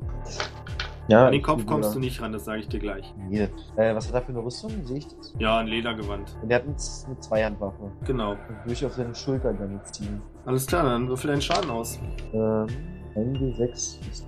Ja, 1.07 1.25
An 1.25 1.31
den 1.31 1.41
Kopf 1.41 1.65
kommst 1.65 1.95
du 1.95 1.99
nicht 1.99 2.21
ran, 2.21 2.31
das 2.31 2.45
sage 2.45 2.59
ich 2.61 2.67
dir 2.67 2.79
gleich. 2.79 3.11
Äh, 3.31 3.95
was 3.95 4.07
hat 4.07 4.13
er 4.13 4.21
für 4.21 4.29
eine 4.29 4.43
Rüstung? 4.43 4.71
Sehe 4.85 4.99
ich 4.99 5.07
das? 5.07 5.33
Ja, 5.39 5.57
ein 5.57 5.67
Ledergewand. 5.67 6.37
Und 6.43 6.49
der 6.49 6.59
hat 6.59 6.63
eine, 6.65 6.75
eine 7.07 7.19
Zweihandwaffe. 7.19 7.91
Genau. 8.05 8.31
Und 8.33 8.39
würde 8.63 8.73
ich 8.73 8.85
auf 8.85 8.93
seine 8.93 9.15
Schulter 9.15 9.51
dann 9.51 9.81
ziehen. 9.91 10.21
Alles 10.45 10.67
klar, 10.67 10.83
dann 10.83 11.07
würfel 11.09 11.31
deinen 11.31 11.41
Schaden 11.41 11.71
aus. 11.71 11.99
Ähm, 12.33 12.67
1d6 13.15 13.73
ist 13.73 14.27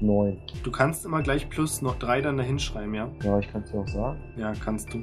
9. 0.00 0.38
Du 0.62 0.70
kannst 0.70 1.06
immer 1.06 1.22
gleich 1.22 1.48
plus 1.48 1.80
noch 1.80 1.98
drei 1.98 2.20
dann 2.20 2.36
dahin 2.36 2.58
schreiben, 2.58 2.94
ja? 2.94 3.08
Ja, 3.24 3.38
ich 3.38 3.50
kann 3.50 3.62
es 3.62 3.72
dir 3.72 3.80
auch 3.80 3.88
sagen. 3.88 4.20
Ja, 4.36 4.52
kannst 4.62 4.92
du. 4.92 4.98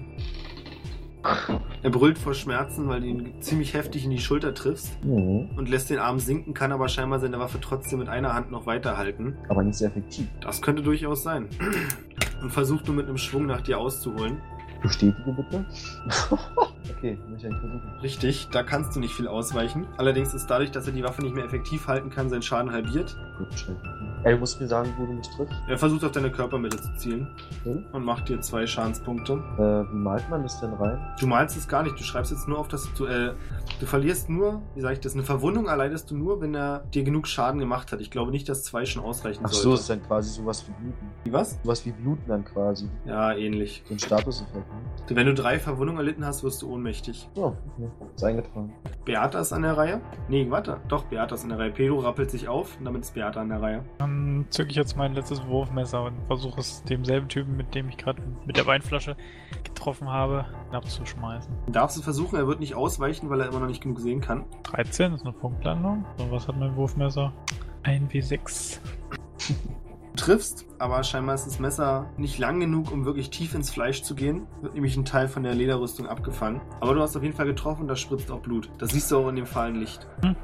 Er 1.84 1.89
brüllt 1.91 2.17
vor 2.17 2.34
Schmerzen, 2.34 2.88
weil 2.89 3.01
du 3.01 3.07
ihn 3.07 3.34
ziemlich 3.41 3.73
heftig 3.73 4.03
in 4.05 4.11
die 4.11 4.19
Schulter 4.19 4.53
triffst 4.53 5.03
Mhm. 5.03 5.49
und 5.55 5.69
lässt 5.69 5.89
den 5.89 5.99
Arm 5.99 6.19
sinken, 6.19 6.53
kann 6.53 6.71
aber 6.71 6.88
scheinbar 6.89 7.19
seine 7.19 7.39
Waffe 7.39 7.59
trotzdem 7.61 7.99
mit 7.99 8.09
einer 8.09 8.34
Hand 8.34 8.51
noch 8.51 8.65
weiterhalten. 8.65 9.36
Aber 9.49 9.63
nicht 9.63 9.78
sehr 9.78 9.89
effektiv. 9.89 10.28
Das 10.41 10.61
könnte 10.61 10.82
durchaus 10.84 11.23
sein. 11.23 11.47
Und 12.41 12.51
versucht 12.51 12.86
nur 12.88 12.95
mit 12.95 13.07
einem 13.07 13.17
Schwung 13.17 13.45
nach 13.47 13.61
dir 13.61 13.80
auszuholen. 13.80 14.38
Bestätige 14.82 15.32
bitte. 15.32 15.65
okay, 16.95 17.17
möchte 17.28 17.36
ich 17.36 17.45
eigentlich 17.45 17.59
versuchen. 17.61 17.99
Richtig, 18.03 18.47
da 18.51 18.61
kannst 18.63 18.95
du 18.95 18.99
nicht 18.99 19.13
viel 19.13 19.28
ausweichen. 19.28 19.88
Allerdings 19.97 20.34
ist 20.36 20.45
dadurch, 20.47 20.69
dass 20.71 20.86
er 20.86 20.93
die 20.93 21.03
Waffe 21.03 21.23
nicht 21.23 21.34
mehr 21.36 21.45
effektiv 21.45 21.88
halten 21.88 22.09
kann, 22.11 22.30
sein 22.30 22.43
Schaden 22.43 22.71
halbiert. 22.71 23.17
Gut, 23.39 23.53
schnell. 23.57 23.78
Ey, 24.24 24.34
du 24.34 24.39
musst 24.39 24.59
mir 24.59 24.68
sagen, 24.68 24.89
wo 24.97 25.05
du 25.05 25.13
mich 25.13 25.28
triffst. 25.30 25.53
Er 25.68 25.78
versucht 25.78 26.03
auf 26.03 26.11
deine 26.11 26.32
Körpermitte 26.32 26.78
zu 26.82 26.93
zielen 26.97 27.28
Okay. 27.61 27.84
und 27.93 28.03
macht 28.03 28.28
dir 28.30 28.41
zwei 28.41 28.65
Schadenspunkte. 28.65 29.34
Äh, 29.34 29.91
wie 29.93 29.95
malt 29.97 30.28
man 30.30 30.43
das 30.43 30.59
denn 30.59 30.74
rein? 30.74 30.99
Du 31.20 31.28
malst 31.28 31.55
es 31.57 31.68
gar 31.68 31.84
nicht, 31.84 31.97
du 31.99 32.03
schreibst 32.03 32.32
jetzt 32.32 32.47
nur 32.47 32.57
auf, 32.57 32.68
dass 32.68 32.91
du, 32.93 33.05
äh, 33.05 33.34
du 33.80 33.86
verlierst 33.86 34.30
nur, 34.30 34.61
wie 34.76 34.82
sage 34.82 34.95
ich 34.95 34.99
das, 34.99 35.13
eine 35.13 35.24
Verwundung 35.24 35.68
erleidest 35.68 36.11
du 36.11 36.18
nur, 36.18 36.41
wenn 36.41 36.55
er 36.55 36.80
dir 36.93 37.03
genug 37.03 37.28
Schaden 37.28 37.59
gemacht 37.59 37.91
hat. 37.91 38.01
Ich 38.01 38.11
glaube 38.11 38.32
nicht, 38.32 38.49
dass 38.49 38.63
zwei 38.63 38.86
schon 38.86 39.03
ausreichen 39.03 39.41
Ach 39.43 39.49
so, 39.49 39.70
sollte. 39.70 39.80
ist 39.82 39.89
dann 39.89 40.03
quasi 40.03 40.30
sowas 40.32 40.65
wie 40.68 40.72
Bluten. 40.84 41.07
Wie 41.24 41.34
was? 41.34 41.59
Sowas 41.63 41.86
wie 41.86 41.91
Bluten 41.91 42.24
dann 42.28 42.43
quasi. 42.43 42.89
Ja, 43.05 43.34
ähnlich. 43.34 43.84
So 43.88 43.93
ein 43.93 43.99
Statuseffekt, 43.99 44.55
ne? 44.55 45.15
Wenn 45.15 45.28
du 45.28 45.34
drei 45.34 45.59
Verwundungen 45.59 45.99
erlitten 45.99 46.26
hast, 46.26 46.43
wirst 46.43 46.61
du 46.61 46.72
ohnmächtig. 46.74 47.30
So, 47.36 47.55
okay. 47.78 47.89
Ist 48.15 48.24
eingetragen. 48.24 48.74
Beata 49.05 49.39
ist 49.39 49.53
an 49.53 49.61
der 49.61 49.78
Reihe. 49.78 50.01
Nee, 50.28 50.47
warte. 50.49 50.80
Doch, 50.89 51.03
Beata 51.05 51.36
ist 51.36 51.43
an 51.43 51.49
der 51.49 51.59
Reihe. 51.59 51.72
Pedro 51.72 51.99
rappelt 51.99 52.30
sich 52.32 52.47
auf 52.47 52.78
und 52.80 52.86
damit 52.86 53.03
ist 53.03 53.13
Beata 53.13 53.41
an 53.41 53.49
der 53.49 53.61
Reihe. 53.61 53.86
Dann 54.07 54.45
zücke 54.51 54.69
ich 54.69 54.77
jetzt 54.77 54.95
mein 54.95 55.13
letztes 55.13 55.45
Wurfmesser 55.45 56.05
und 56.05 56.13
versuche 56.27 56.61
es 56.61 56.81
demselben 56.83 57.27
Typen, 57.27 57.57
mit 57.57 57.75
dem 57.75 57.89
ich 57.89 57.97
gerade 57.97 58.21
mit 58.45 58.55
der 58.55 58.65
Weinflasche 58.65 59.17
getroffen 59.65 60.07
habe, 60.07 60.45
abzuschmeißen. 60.71 61.53
Darfst 61.69 61.97
du 61.97 62.01
versuchen, 62.01 62.37
er 62.37 62.47
wird 62.47 62.61
nicht 62.61 62.73
ausweichen, 62.73 63.29
weil 63.29 63.41
er 63.41 63.49
immer 63.49 63.59
noch 63.59 63.67
nicht 63.67 63.81
genug 63.81 63.99
sehen 63.99 64.21
kann. 64.21 64.45
13 64.63 65.13
ist 65.13 65.23
eine 65.23 65.33
Punktlandung. 65.33 66.05
So, 66.17 66.31
was 66.31 66.47
hat 66.47 66.57
mein 66.57 66.73
Wurfmesser? 66.77 67.33
Ein 67.83 68.07
W6. 68.07 68.79
Du 69.47 70.15
triffst, 70.15 70.65
aber 70.79 71.03
scheinbar 71.03 71.35
ist 71.35 71.45
das 71.45 71.59
Messer 71.59 72.09
nicht 72.15 72.39
lang 72.39 72.61
genug, 72.61 72.91
um 72.91 73.03
wirklich 73.03 73.29
tief 73.29 73.53
ins 73.53 73.69
Fleisch 73.69 74.03
zu 74.03 74.15
gehen. 74.15 74.47
Wird 74.61 74.73
nämlich 74.73 74.95
ein 74.95 75.03
Teil 75.03 75.27
von 75.27 75.43
der 75.43 75.53
Lederrüstung 75.53 76.07
abgefangen. 76.07 76.61
Aber 76.79 76.93
du 76.93 77.01
hast 77.01 77.17
auf 77.17 77.23
jeden 77.23 77.35
Fall 77.35 77.45
getroffen 77.45 77.81
und 77.81 77.87
da 77.89 77.97
spritzt 77.97 78.31
auch 78.31 78.39
Blut. 78.39 78.69
Das 78.77 78.91
siehst 78.91 79.11
du 79.11 79.17
auch 79.17 79.27
in 79.27 79.35
dem 79.35 79.45
fahlen 79.45 79.75
Licht. 79.75 80.07
Hm. 80.21 80.35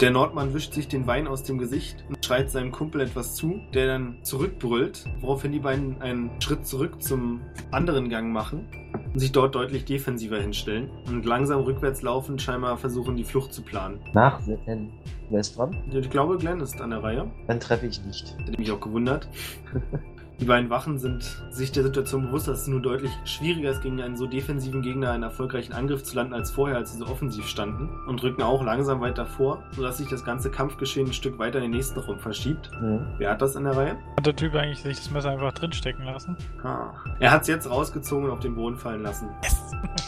Der 0.00 0.12
Nordmann 0.12 0.54
wischt 0.54 0.74
sich 0.74 0.86
den 0.86 1.08
Wein 1.08 1.26
aus 1.26 1.42
dem 1.42 1.58
Gesicht 1.58 2.04
und 2.08 2.24
schreit 2.24 2.52
seinem 2.52 2.70
Kumpel 2.70 3.00
etwas 3.00 3.34
zu, 3.34 3.58
der 3.74 3.88
dann 3.88 4.18
zurückbrüllt, 4.22 5.04
woraufhin 5.20 5.50
die 5.50 5.58
beiden 5.58 6.00
einen 6.00 6.40
Schritt 6.40 6.64
zurück 6.68 7.02
zum 7.02 7.40
anderen 7.72 8.08
Gang 8.08 8.32
machen 8.32 8.68
und 9.12 9.18
sich 9.18 9.32
dort 9.32 9.56
deutlich 9.56 9.86
defensiver 9.86 10.40
hinstellen 10.40 10.88
und 11.08 11.26
langsam 11.26 11.62
rückwärts 11.62 12.02
laufend 12.02 12.40
scheinbar 12.40 12.76
versuchen, 12.76 13.16
die 13.16 13.24
Flucht 13.24 13.52
zu 13.52 13.62
planen. 13.62 13.98
Nachsehen. 14.12 14.92
Wer 15.30 15.40
ist 15.40 15.58
dran? 15.58 15.82
Ich 15.92 16.10
glaube, 16.10 16.38
Glenn 16.38 16.60
ist 16.60 16.80
an 16.80 16.90
der 16.90 17.02
Reihe. 17.02 17.28
Dann 17.48 17.58
treffe 17.58 17.86
ich 17.86 18.00
nicht. 18.04 18.36
Hätte 18.38 18.56
mich 18.56 18.70
auch 18.70 18.80
gewundert. 18.80 19.28
Die 20.40 20.44
beiden 20.44 20.70
Wachen 20.70 20.98
sind 20.98 21.24
sich 21.50 21.72
der 21.72 21.82
Situation 21.82 22.26
bewusst, 22.26 22.46
dass 22.46 22.62
es 22.62 22.66
nur 22.68 22.80
deutlich 22.80 23.10
schwieriger 23.24 23.72
ist, 23.72 23.82
gegen 23.82 24.00
einen 24.00 24.16
so 24.16 24.26
defensiven 24.26 24.82
Gegner 24.82 25.10
einen 25.10 25.24
erfolgreichen 25.24 25.72
Angriff 25.72 26.04
zu 26.04 26.14
landen 26.14 26.32
als 26.32 26.52
vorher, 26.52 26.76
als 26.76 26.92
sie 26.92 26.98
so 26.98 27.06
offensiv 27.06 27.48
standen. 27.48 27.88
Und 28.06 28.22
rücken 28.22 28.42
auch 28.42 28.62
langsam 28.62 29.00
weiter 29.00 29.26
vor, 29.26 29.64
sodass 29.72 29.98
sich 29.98 30.08
das 30.08 30.24
ganze 30.24 30.50
Kampfgeschehen 30.50 31.08
ein 31.08 31.12
Stück 31.12 31.40
weiter 31.40 31.58
in 31.58 31.64
den 31.64 31.70
nächsten 31.72 31.98
Raum 31.98 32.20
verschiebt. 32.20 32.70
Mhm. 32.80 33.00
Wer 33.18 33.30
hat 33.30 33.42
das 33.42 33.56
in 33.56 33.64
der 33.64 33.76
Reihe? 33.76 33.96
Hat 34.16 34.26
der 34.26 34.36
Typ 34.36 34.54
eigentlich 34.54 34.82
sich 34.82 34.96
das 34.96 35.10
Messer 35.10 35.30
einfach 35.30 35.52
drinstecken 35.52 36.04
lassen? 36.04 36.36
Ah. 36.62 36.92
Er 37.18 37.32
hat 37.32 37.42
es 37.42 37.48
jetzt 37.48 37.68
rausgezogen 37.68 38.26
und 38.26 38.30
auf 38.30 38.40
den 38.40 38.54
Boden 38.54 38.76
fallen 38.76 39.02
lassen. 39.02 39.28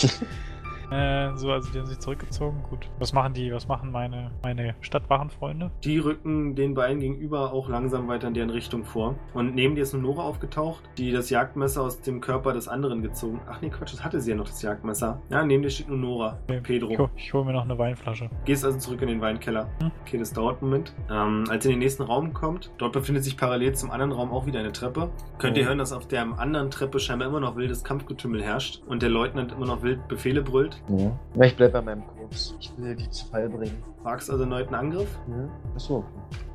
Äh, 0.91 1.37
so, 1.37 1.51
also 1.53 1.71
die 1.73 1.79
haben 1.79 1.87
sich 1.87 1.99
zurückgezogen. 1.99 2.63
Gut. 2.69 2.89
Was 2.99 3.13
machen 3.13 3.35
die, 3.35 3.53
was 3.53 3.69
machen 3.69 3.91
meine, 3.93 4.31
meine 4.43 4.75
Stadtwachenfreunde? 4.81 5.71
Die 5.85 5.99
rücken 5.99 6.55
den 6.55 6.75
beiden 6.75 7.01
gegenüber 7.01 7.53
auch 7.53 7.69
langsam 7.69 8.09
weiter 8.09 8.29
in 8.29 8.35
deren 8.35 8.51
Richtung 8.51 8.85
vor. 8.85 9.15
Und 9.35 9.55
neben 9.55 9.75
dir 9.75 9.83
ist 9.83 9.95
eine 9.95 10.03
Nora 10.03 10.23
aufgetaucht, 10.23 10.83
die 10.99 11.13
das 11.13 11.31
Jagdmesser 11.31 11.83
aus 11.83 12.01
dem 12.01 12.21
Körper 12.21 12.53
des 12.53 12.69
anderen 12.69 13.03
gezogen. 13.03 13.41
Ach 13.49 13.61
nee, 13.61 13.71
Quatsch, 13.71 13.93
das 13.93 14.05
hatte 14.05 14.21
sie 14.21 14.31
ja 14.31 14.37
noch, 14.37 14.47
das 14.47 14.63
Jagdmesser. 14.63 15.21
Ja, 15.31 15.45
neben 15.45 15.63
dir 15.63 15.71
steht 15.71 15.89
nur 15.89 15.99
Nora. 15.99 16.39
Okay. 16.45 16.61
Pedro. 16.63 16.91
Ich, 16.91 16.99
hol- 16.99 17.11
ich 17.17 17.33
hole 17.35 17.45
mir 17.45 17.53
noch 17.53 17.65
eine 17.65 17.79
Weinflasche. 17.79 18.31
Gehst 18.45 18.65
also 18.65 18.79
zurück 18.79 19.03
in 19.03 19.09
den 19.09 19.21
Weinkeller. 19.21 19.69
Hm. 19.81 19.91
Okay, 20.03 20.19
das 20.19 20.33
dauert 20.33 20.61
einen 20.63 20.71
Moment. 20.71 20.95
Ähm, 21.11 21.45
als 21.49 21.65
ihr 21.65 21.71
in 21.71 21.77
den 21.77 21.81
nächsten 21.81 22.03
Raum 22.03 22.33
kommt, 22.33 22.71
dort 22.79 22.93
befindet 22.93 23.25
sich 23.25 23.37
parallel 23.37 23.75
zum 23.75 23.91
anderen 23.91 24.13
Raum 24.13 24.31
auch 24.33 24.47
wieder 24.47 24.61
eine 24.61 24.73
Treppe. 24.73 25.11
Könnt 25.39 25.57
ihr 25.57 25.65
Oh. 25.65 25.67
hören, 25.69 25.79
dass 25.79 25.93
auf 25.93 26.07
der 26.09 26.23
anderen 26.39 26.71
Treppe 26.71 26.99
scheinbar 27.01 27.29
immer 27.29 27.41
noch 27.41 27.57
wildes 27.57 27.85
Kampfgetümmel 27.85 28.43
herrscht 28.43 28.83
und 28.87 29.03
der 29.03 29.11
Leutnant 29.11 29.53
immer 29.53 29.67
noch 29.67 29.83
wild 29.83 30.07
Befehle 30.09 30.43
brüllt. 30.43 30.80
Ja. 30.89 31.13
Na, 31.35 31.47
ich 31.47 31.57
bleib 31.57 31.73
bei 31.73 31.83
meinem 31.83 32.03
Kurs. 32.07 32.57
Ich 32.61 32.73
will 32.77 32.97
die 32.97 33.09
zu 33.11 33.27
Fall 33.27 33.49
bringen. 33.49 33.83
Wagst 34.03 34.31
also 34.31 34.45
einen 34.45 34.75
Angriff. 34.75 35.09
Ja. 35.29 35.49
Achso. 35.75 36.05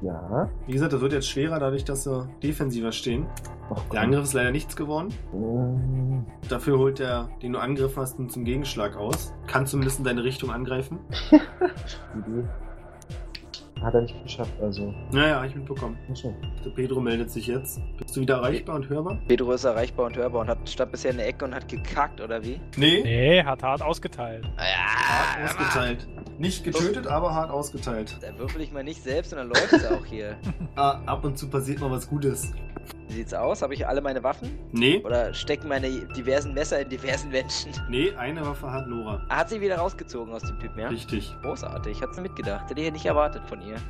Ja. 0.02 0.50
Wie 0.66 0.74
gesagt, 0.74 0.94
das 0.94 1.02
wird 1.02 1.14
jetzt 1.14 1.30
schwerer, 1.30 1.60
dadurch, 1.60 1.86
dass 1.86 2.04
sie 2.04 2.28
defensiver 2.44 2.92
stehen. 2.92 3.28
Ach, 3.74 3.82
Der 3.92 4.02
Angriff 4.02 4.24
ist 4.24 4.34
leider 4.34 4.52
nichts 4.52 4.76
geworden. 4.76 5.10
Ähm, 5.34 6.26
Dafür 6.50 6.78
holt 6.78 7.00
der, 7.00 7.30
den 7.42 7.54
du 7.54 7.60
angegriffen 7.60 8.02
hast, 8.02 8.20
nun 8.20 8.30
zum 8.30 8.44
Gegenschlag 8.46 8.96
aus. 8.98 9.34
Kann 9.48 9.66
zumindest 9.66 10.00
in 10.00 10.06
deine 10.06 10.24
Richtung 10.24 10.52
angreifen. 10.52 11.00
Idee. 11.32 12.44
Hat 13.82 13.94
er 13.94 14.02
nicht 14.02 14.24
geschafft, 14.24 14.54
also. 14.62 14.94
Naja, 15.12 15.44
ich 15.46 15.54
mitbekommen. 15.56 15.98
Achso. 16.10 16.34
Der 16.64 16.70
Pedro 16.72 17.00
meldet 17.02 17.30
sich 17.30 17.48
jetzt. 17.48 17.80
Bist 17.98 18.16
du 18.16 18.22
wieder 18.22 18.36
erreichbar 18.36 18.78
und 18.78 18.90
hörbar? 18.90 19.18
Pedro 19.28 19.52
ist 19.52 19.64
erreichbar 19.66 20.08
und 20.08 20.18
hörbar 20.18 20.42
und 20.42 20.48
hat 20.48 20.68
stand 20.70 20.92
bisher 20.92 21.12
in 21.12 21.18
der 21.18 21.28
Ecke 21.28 21.46
und 21.46 21.54
hat 21.54 21.68
gekackt, 21.68 22.22
oder 22.22 22.44
wie? 22.44 22.60
Nee. 22.78 23.02
Nee, 23.04 23.44
hat 23.44 23.62
hart 23.64 23.82
ausgeteilt. 23.82 24.46
Hart 24.58 25.40
Ja, 25.40 25.46
ausgeteilt. 25.46 26.08
Nicht 26.38 26.64
getötet, 26.64 27.08
aber 27.08 27.34
hart 27.34 27.52
ausgeteilt. 27.52 28.18
Da 28.22 28.38
würfel 28.40 28.62
ich 28.62 28.72
mal 28.72 28.84
nicht 28.84 29.04
selbst 29.04 29.32
und 29.34 29.40
dann 29.40 29.48
läuft's 29.50 29.86
auch 29.86 30.06
hier. 30.06 30.36
Ah, 30.78 31.00
ab 31.06 31.24
und 31.24 31.38
zu 31.38 31.50
passiert 31.50 31.80
mal 31.80 31.90
was 31.90 32.10
Gutes. 32.10 32.52
Wie 33.16 33.20
sieht's 33.20 33.34
aus? 33.34 33.62
Habe 33.62 33.74
ich 33.74 33.88
alle 33.88 34.02
meine 34.02 34.24
Waffen? 34.24 34.60
Nee, 34.74 35.02
Oder 35.02 35.34
stecken 35.34 35.70
meine 35.70 35.90
diversen 35.90 36.54
Messer 36.54 36.82
in 36.82 36.90
diversen 36.90 37.30
Menschen? 37.30 37.72
nee, 37.90 38.14
eine 38.18 38.46
Waffe 38.46 38.70
hat 38.70 38.90
Nora. 38.90 39.22
Hat 39.30 39.48
sie 39.48 39.62
wieder 39.62 39.78
rausgezogen 39.78 40.34
aus 40.34 40.42
dem 40.42 40.60
Typen, 40.60 40.78
ja? 40.78 40.90
Richtig. 40.90 41.34
Großartig, 41.42 42.02
hat's 42.02 42.20
mitgedacht. 42.20 42.70
Hätte 42.70 42.82
ich 42.82 42.88
ja 42.88 42.92
nicht 42.92 43.06
erwartet 43.06 43.44
von 43.48 43.62
ihr. 43.62 43.78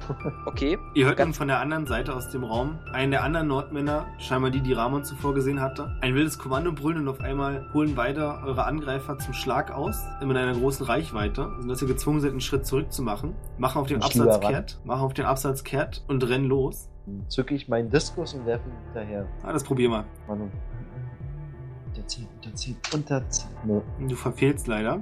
Okay. 0.45 0.77
Ihr 0.93 1.07
hört 1.07 1.19
dann 1.19 1.33
von 1.33 1.47
der 1.47 1.59
anderen 1.59 1.87
Seite 1.87 2.13
aus 2.13 2.29
dem 2.29 2.43
Raum 2.43 2.77
einen 2.93 3.11
der 3.11 3.23
anderen 3.23 3.47
Nordmänner, 3.47 4.05
scheinbar 4.19 4.51
die, 4.51 4.61
die 4.61 4.73
Ramon 4.73 5.03
zuvor 5.03 5.33
gesehen 5.33 5.59
hatte, 5.59 5.97
ein 6.01 6.13
wildes 6.13 6.37
Kommando 6.37 6.71
brüllen 6.71 6.99
und 6.99 7.07
auf 7.07 7.19
einmal 7.19 7.67
holen 7.73 7.95
beide 7.95 8.39
eure 8.43 8.65
Angreifer 8.65 9.17
zum 9.17 9.33
Schlag 9.33 9.71
aus, 9.71 10.03
immer 10.21 10.31
in 10.31 10.37
einer 10.37 10.53
großen 10.53 10.85
Reichweite, 10.85 11.51
sodass 11.59 11.81
ihr 11.81 11.87
gezwungen 11.87 12.21
seid, 12.21 12.31
einen 12.31 12.41
Schritt 12.41 12.65
zurück 12.65 12.91
zu 12.91 13.01
machen, 13.01 13.35
machen 13.57 13.81
auf 13.81 13.87
den 13.87 14.03
Absatz 14.03 14.39
kehrt, 14.39 14.79
machen 14.83 15.01
auf 15.01 15.13
den 15.13 15.25
Absatz 15.25 15.63
kehrt 15.63 16.03
und 16.07 16.23
rennen 16.27 16.45
los. 16.45 16.89
Zücke 17.27 17.55
ich 17.55 17.67
meinen 17.67 17.89
Diskus 17.89 18.33
und 18.33 18.45
werfe 18.45 18.67
ihn 18.69 18.75
hinterher. 18.85 19.27
Ah, 19.43 19.53
das 19.53 19.63
probier 19.63 19.89
mal. 19.89 20.05
Manu. 20.27 20.49
Unterziehen, 21.87 22.27
unterziehen, 22.35 22.77
unterziehen. 22.93 23.49
Nee. 23.63 24.07
Du 24.07 24.15
verfehlst 24.15 24.67
leider. 24.67 25.01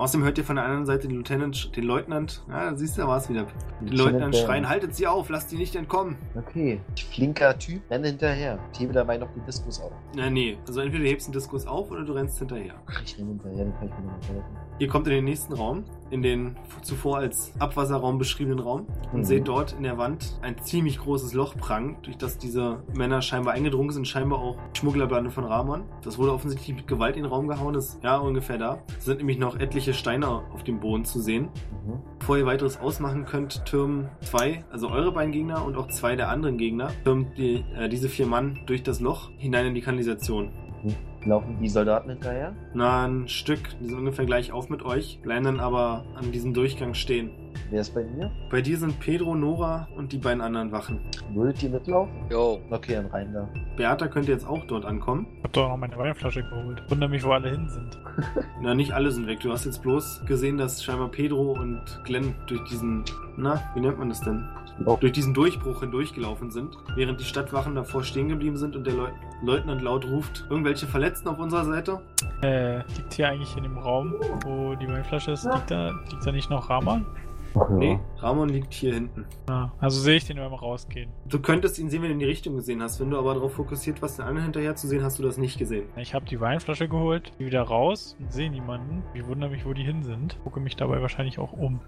Außerdem 0.00 0.24
hört 0.24 0.38
ihr 0.38 0.44
von 0.44 0.56
der 0.56 0.64
anderen 0.64 0.86
Seite 0.86 1.08
den 1.08 1.16
Lieutenant, 1.18 1.76
den 1.76 1.84
Leutnant, 1.84 2.42
ja, 2.48 2.74
siehst 2.74 2.96
du, 2.96 3.02
da 3.02 3.08
war 3.08 3.18
es 3.18 3.28
wieder. 3.28 3.46
Den 3.82 3.88
Leutnant 3.88 4.34
schreien, 4.34 4.66
haltet 4.66 4.94
sie 4.94 5.06
auf, 5.06 5.28
lasst 5.28 5.50
sie 5.50 5.58
nicht 5.58 5.76
entkommen. 5.76 6.16
Okay. 6.34 6.80
Flinker 7.10 7.58
Typ, 7.58 7.82
renne 7.90 8.08
hinterher. 8.08 8.58
Ich 8.72 8.80
hebe 8.80 8.94
dabei 8.94 9.18
noch 9.18 9.30
den 9.34 9.44
Diskus 9.44 9.78
auf. 9.78 9.92
Na, 10.14 10.30
nee, 10.30 10.56
also 10.66 10.80
entweder 10.80 11.04
du 11.04 11.10
hebst 11.10 11.28
den 11.28 11.32
Diskus 11.32 11.66
auf 11.66 11.90
oder 11.90 12.02
du 12.02 12.14
rennst 12.14 12.38
hinterher. 12.38 12.76
Ach, 12.86 13.02
ich 13.04 13.18
renne 13.18 13.28
hinterher, 13.28 13.64
dann 13.66 13.74
kann 13.74 13.88
ich 13.88 13.94
mir 13.98 14.10
noch 14.10 14.28
helfen. 14.28 14.69
Ihr 14.80 14.88
kommt 14.88 15.06
in 15.08 15.12
den 15.12 15.24
nächsten 15.26 15.52
Raum, 15.52 15.84
in 16.10 16.22
den 16.22 16.56
zuvor 16.80 17.18
als 17.18 17.52
Abwasserraum 17.58 18.16
beschriebenen 18.16 18.60
Raum 18.60 18.86
und 19.12 19.20
Mhm. 19.20 19.24
seht 19.24 19.46
dort 19.46 19.74
in 19.74 19.82
der 19.82 19.98
Wand 19.98 20.38
ein 20.40 20.56
ziemlich 20.62 20.98
großes 20.98 21.34
Loch 21.34 21.54
prangen, 21.54 21.98
durch 22.02 22.16
das 22.16 22.38
diese 22.38 22.82
Männer 22.94 23.20
scheinbar 23.20 23.52
eingedrungen 23.52 23.90
sind, 23.90 24.08
scheinbar 24.08 24.38
auch 24.38 24.56
Schmugglerbande 24.72 25.30
von 25.30 25.44
Ramon. 25.44 25.82
Das 26.02 26.16
wurde 26.16 26.32
offensichtlich 26.32 26.74
mit 26.74 26.88
Gewalt 26.88 27.16
in 27.16 27.24
den 27.24 27.30
Raum 27.30 27.46
gehauen, 27.46 27.74
ist 27.74 28.02
ja 28.02 28.16
ungefähr 28.16 28.56
da. 28.56 28.78
Es 28.96 29.04
sind 29.04 29.18
nämlich 29.18 29.38
noch 29.38 29.60
etliche 29.60 29.92
Steine 29.92 30.26
auf 30.28 30.64
dem 30.64 30.80
Boden 30.80 31.04
zu 31.04 31.20
sehen. 31.20 31.50
Mhm. 31.84 32.00
Bevor 32.18 32.38
ihr 32.38 32.46
weiteres 32.46 32.80
ausmachen 32.80 33.26
könnt, 33.26 33.66
türmen 33.66 34.08
zwei, 34.22 34.64
also 34.72 34.88
eure 34.88 35.12
beiden 35.12 35.32
Gegner 35.32 35.62
und 35.62 35.76
auch 35.76 35.88
zwei 35.88 36.16
der 36.16 36.30
anderen 36.30 36.56
Gegner, 36.56 36.88
türmen 37.04 37.26
die, 37.36 37.66
äh, 37.76 37.90
diese 37.90 38.08
vier 38.08 38.26
Mann 38.26 38.60
durch 38.64 38.82
das 38.82 39.00
Loch 39.00 39.28
hinein 39.36 39.66
in 39.66 39.74
die 39.74 39.82
Kanalisation. 39.82 40.52
Mhm. 40.82 40.94
Laufen 41.24 41.58
die 41.60 41.68
Soldaten 41.68 42.08
hinterher? 42.10 42.54
Na, 42.72 43.06
ein 43.06 43.28
Stück, 43.28 43.60
die 43.80 43.86
sind 43.86 43.98
ungefähr 43.98 44.24
gleich 44.24 44.52
auf 44.52 44.70
mit 44.70 44.82
euch, 44.82 45.20
bleiben 45.22 45.44
dann 45.44 45.60
aber 45.60 46.04
an 46.14 46.32
diesem 46.32 46.54
Durchgang 46.54 46.94
stehen. 46.94 47.30
Wer 47.70 47.80
ist 47.80 47.94
bei 47.94 48.04
mir? 48.04 48.30
Bei 48.50 48.60
dir 48.60 48.76
sind 48.78 48.98
Pedro, 49.00 49.34
Nora 49.34 49.88
und 49.96 50.12
die 50.12 50.18
beiden 50.18 50.40
anderen 50.40 50.72
Wachen. 50.72 51.00
Würdet 51.34 51.62
ihr 51.62 51.70
mitlaufen? 51.70 52.14
Jo. 52.30 52.60
Okay, 52.70 52.94
dann 52.94 53.06
rein 53.06 53.32
da. 53.32 53.48
Beata 53.76 54.08
könnte 54.08 54.32
jetzt 54.32 54.46
auch 54.46 54.64
dort 54.66 54.84
ankommen. 54.84 55.26
Ich 55.38 55.44
hab 55.44 55.52
doch 55.52 55.68
noch 55.68 55.76
meine 55.76 55.96
Weinflasche 55.96 56.42
geholt. 56.42 56.82
Wunder 56.88 57.08
mich, 57.08 57.24
wo 57.24 57.32
alle 57.32 57.50
hin 57.50 57.68
sind. 57.68 57.98
Na, 58.60 58.74
nicht 58.74 58.92
alle 58.92 59.10
sind 59.10 59.26
weg. 59.26 59.40
Du 59.40 59.52
hast 59.52 59.64
jetzt 59.64 59.82
bloß 59.82 60.24
gesehen, 60.26 60.58
dass 60.58 60.82
scheinbar 60.82 61.08
Pedro 61.08 61.52
und 61.52 61.82
Glenn 62.04 62.34
durch 62.46 62.62
diesen, 62.68 63.04
na, 63.36 63.60
wie 63.74 63.80
nennt 63.80 63.98
man 63.98 64.08
das 64.08 64.20
denn? 64.20 64.48
Oh. 64.86 64.96
Durch 64.98 65.12
diesen 65.12 65.34
Durchbruch 65.34 65.80
hindurchgelaufen 65.80 66.50
sind, 66.50 66.76
während 66.94 67.20
die 67.20 67.24
Stadtwachen 67.24 67.74
davor 67.74 68.02
stehen 68.02 68.28
geblieben 68.28 68.56
sind 68.56 68.76
und 68.76 68.86
der 68.86 68.94
Leu 68.94 69.08
Leutnant 69.42 69.80
laut 69.80 70.04
ruft, 70.04 70.46
irgendwelche 70.50 70.86
Verletzten 70.86 71.28
auf 71.28 71.38
unserer 71.38 71.64
Seite? 71.64 72.00
Äh, 72.42 72.78
liegt 72.96 73.14
hier 73.14 73.28
eigentlich 73.28 73.56
in 73.56 73.62
dem 73.62 73.78
Raum, 73.78 74.14
wo 74.44 74.74
die 74.74 74.86
Weinflasche 74.86 75.32
ist, 75.32 75.44
liegt 75.44 75.70
da, 75.70 75.92
liegt 76.10 76.26
da 76.26 76.32
nicht 76.32 76.50
noch 76.50 76.68
Rahman? 76.68 77.06
Ach, 77.54 77.68
ja. 77.70 77.76
Nee, 77.76 77.98
Ramon 78.18 78.48
liegt 78.48 78.72
hier 78.72 78.94
hinten. 78.94 79.24
Ja, 79.48 79.72
also 79.80 80.00
sehe 80.00 80.16
ich 80.16 80.26
den 80.26 80.36
beim 80.36 80.52
Rausgehen. 80.52 81.10
Du 81.26 81.40
könntest 81.40 81.78
ihn 81.78 81.90
sehen, 81.90 82.02
wenn 82.02 82.08
du 82.10 82.14
in 82.14 82.18
die 82.20 82.24
Richtung 82.26 82.56
gesehen 82.56 82.82
hast. 82.82 83.00
Wenn 83.00 83.10
du 83.10 83.18
aber 83.18 83.34
darauf 83.34 83.54
fokussiert 83.54 84.00
warst, 84.02 84.18
den 84.18 84.24
anderen 84.26 84.44
hinterher 84.44 84.76
zu 84.76 84.86
sehen, 84.86 85.02
hast 85.02 85.18
du 85.18 85.22
das 85.22 85.36
nicht 85.38 85.58
gesehen. 85.58 85.86
Ich 85.96 86.14
habe 86.14 86.24
die 86.26 86.40
Weinflasche 86.40 86.88
geholt, 86.88 87.32
gehe 87.38 87.46
wieder 87.46 87.62
raus 87.62 88.16
und 88.20 88.32
sehe 88.32 88.50
niemanden. 88.50 89.02
Ich 89.14 89.26
wundere 89.26 89.50
mich, 89.50 89.64
wo 89.66 89.72
die 89.72 89.82
hin 89.82 90.02
sind. 90.02 90.38
Gucke 90.44 90.60
mich 90.60 90.76
dabei 90.76 91.00
wahrscheinlich 91.02 91.38
auch 91.38 91.52
um. 91.52 91.80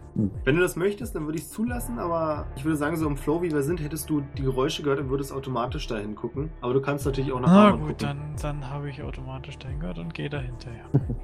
Wenn 0.45 0.57
du 0.57 0.63
das 0.63 0.77
möchtest, 0.77 1.15
dann 1.15 1.27
würde 1.27 1.39
ich 1.39 1.45
es 1.45 1.51
zulassen, 1.51 1.99
aber 1.99 2.47
ich 2.57 2.65
würde 2.65 2.77
sagen, 2.77 2.97
so 2.97 3.07
im 3.07 3.17
Flow, 3.17 3.43
wie 3.43 3.51
wir 3.53 3.63
sind, 3.63 3.81
hättest 3.83 4.11
du 4.11 4.23
die 4.37 4.43
Geräusche 4.43 4.83
gehört 4.83 5.01
und 5.01 5.11
würdest 5.11 5.33
automatisch 5.33 5.87
dahin 5.87 6.15
gucken. 6.15 6.51
Aber 6.61 6.75
du 6.75 6.81
kannst 6.81 7.07
natürlich 7.07 7.33
auch 7.33 7.41
nach 7.41 7.49
Na 7.49 7.65
Ramon 7.71 7.81
gut, 7.81 7.99
gucken. 8.01 8.19
dann, 8.41 8.61
dann 8.61 8.71
habe 8.71 8.91
ich 8.91 9.03
automatisch 9.03 9.59
dahin 9.59 9.81
gehört 9.81 9.99
und 9.99 10.13
gehe 10.15 10.29
da 10.31 10.39
hinterher. 10.41 10.85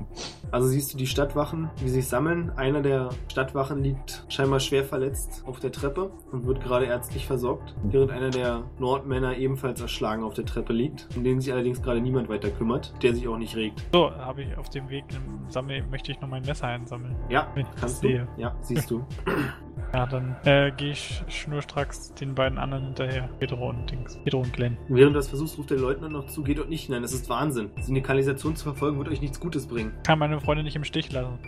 Also 0.51 0.67
siehst 0.69 0.95
du 0.95 0.97
die 0.97 1.07
Stadtwachen, 1.07 1.69
wie 1.77 1.89
sie 1.89 1.97
sich 1.97 2.09
sammeln. 2.09 2.51
Einer 2.57 2.81
der 2.81 3.11
Stadtwachen 3.31 3.83
liegt 3.83 4.25
scheinbar 4.29 4.61
schwer 4.61 4.85
verletzt 4.85 5.43
auf 5.47 5.61
der 5.61 5.73
Treppe 5.73 6.11
und 6.33 6.47
wird 6.47 6.63
gerade 6.63 6.87
ärztlich 6.87 7.27
versorgt, 7.27 7.75
während 7.83 8.11
einer 8.11 8.31
der 8.31 8.65
Nordmänner 8.79 9.37
ebenfalls 9.37 9.81
erschlagen 9.81 10.23
auf 10.23 10.35
der 10.35 10.45
Treppe 10.45 10.73
liegt, 10.73 11.09
um 11.17 11.25
den 11.25 11.41
sich 11.41 11.53
allerdings 11.53 11.83
gerade 11.83 12.01
niemand 12.01 12.29
weiter 12.29 12.51
kümmert, 12.51 12.93
der 13.03 13.15
sich 13.15 13.27
auch 13.29 13.39
nicht 13.39 13.57
regt. 13.57 13.85
So, 13.93 14.11
habe 14.15 14.43
ich 14.43 14.57
auf 14.57 14.69
dem 14.71 14.89
Weg 14.89 15.05
Sammel, 15.49 15.83
möchte 15.91 16.13
ich 16.13 16.21
noch 16.21 16.29
mein 16.29 16.43
Messer 16.45 16.67
einsammeln. 16.69 17.17
Ja, 17.29 17.49
kannst 17.81 18.03
du. 18.03 18.09
sehe. 18.09 18.29
Ja, 18.37 18.55
siehst 18.61 18.91
du. 18.91 19.05
Ja, 19.95 20.07
dann 20.07 20.37
äh, 20.45 20.71
gehe 20.73 20.91
ich 20.91 21.23
schnurstracks 21.29 22.13
den 22.15 22.35
beiden 22.35 22.59
anderen 22.59 22.85
hinterher. 22.87 23.29
Pedro 23.39 23.71
und 23.71 23.91
Dings. 23.91 24.19
Pedro 24.23 24.41
und 24.41 24.53
Glenn. 24.53 24.77
Während 24.89 25.15
du 25.15 25.19
das 25.19 25.29
versuchst, 25.29 25.57
ruft 25.57 25.71
der 25.71 25.79
Leutnant 25.79 26.13
noch 26.13 26.27
zu, 26.27 26.43
geht 26.43 26.59
dort 26.59 26.69
nicht 26.69 26.85
hinein. 26.87 27.03
Das 27.03 27.13
ist 27.13 27.31
Wahnsinn. 27.31 27.71
Sie 27.81 27.89
in 27.89 27.95
die 27.95 28.03
Kanalisation 28.03 28.55
zu 28.55 28.65
verfolgen, 28.65 28.99
wird 28.99 29.09
euch 29.09 29.23
nichts 29.23 29.41
Gutes 29.41 29.67
bringen. 29.67 29.93
Kann 30.07 30.19
meine 30.19 30.41
Freunde 30.41 30.63
nicht 30.63 30.77
im 30.77 30.85
Stich 30.85 31.11
lassen. 31.13 31.39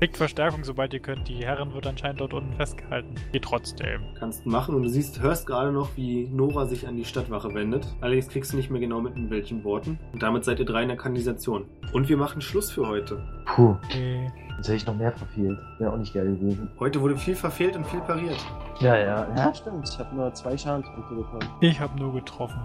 Kriegt 0.00 0.16
Verstärkung, 0.16 0.64
sobald 0.64 0.92
ihr 0.92 1.00
könnt. 1.00 1.28
Die 1.28 1.36
Herren 1.44 1.72
wird 1.72 1.86
anscheinend 1.86 2.20
dort 2.26 2.42
unten 2.42 2.54
festgehalten. 2.56 3.14
Geht 3.32 3.42
trotzdem. 3.44 4.00
Kannst 4.18 4.44
du 4.44 4.48
machen 4.50 4.74
und 4.74 4.82
du 4.82 4.88
siehst, 4.88 5.20
hörst 5.20 5.46
gerade 5.46 5.72
noch, 5.72 5.88
wie 5.96 6.26
Nora 6.28 6.66
sich 6.66 6.86
an 6.88 6.96
die 6.96 7.04
Stadtwache 7.04 7.54
wendet. 7.54 7.86
Allerdings 8.00 8.28
kriegst 8.28 8.52
du 8.52 8.56
nicht 8.56 8.70
mehr 8.70 8.80
genau 8.80 9.00
mit 9.00 9.16
in 9.16 9.30
welchen 9.30 9.62
Worten. 9.64 9.98
Und 10.12 10.22
damit 10.22 10.44
seid 10.44 10.58
ihr 10.58 10.64
drei 10.66 10.82
in 10.82 10.88
der 10.88 10.96
Kanalisation. 10.96 11.64
Und 11.92 12.08
wir 12.08 12.16
machen 12.16 12.40
Schluss 12.40 12.70
für 12.70 12.86
heute. 12.88 13.22
Puh, 13.46 13.76
Okay. 13.84 14.30
jetzt 14.56 14.66
hätte 14.68 14.76
ich 14.76 14.86
noch 14.86 14.96
mehr 14.96 15.12
verfehlt. 15.12 15.58
Wäre 15.78 15.92
auch 15.92 15.96
nicht 15.98 16.14
geil 16.14 16.26
gewesen. 16.36 16.70
Heute 16.80 17.00
wurde 17.00 17.16
viel 17.16 17.34
verfehlt 17.34 17.76
und 17.76 17.86
viel 17.86 18.00
pariert. 18.00 18.44
Ja, 18.80 18.96
ja. 18.96 19.26
Ja, 19.36 19.54
stimmt. 19.54 19.88
Ich 19.88 19.98
habe 19.98 20.14
nur 20.16 20.32
zwei 20.34 20.56
Schadenspunkte 20.56 21.14
bekommen. 21.14 21.48
Ich 21.60 21.78
habe 21.78 21.98
nur 21.98 22.12
getroffen. 22.14 22.58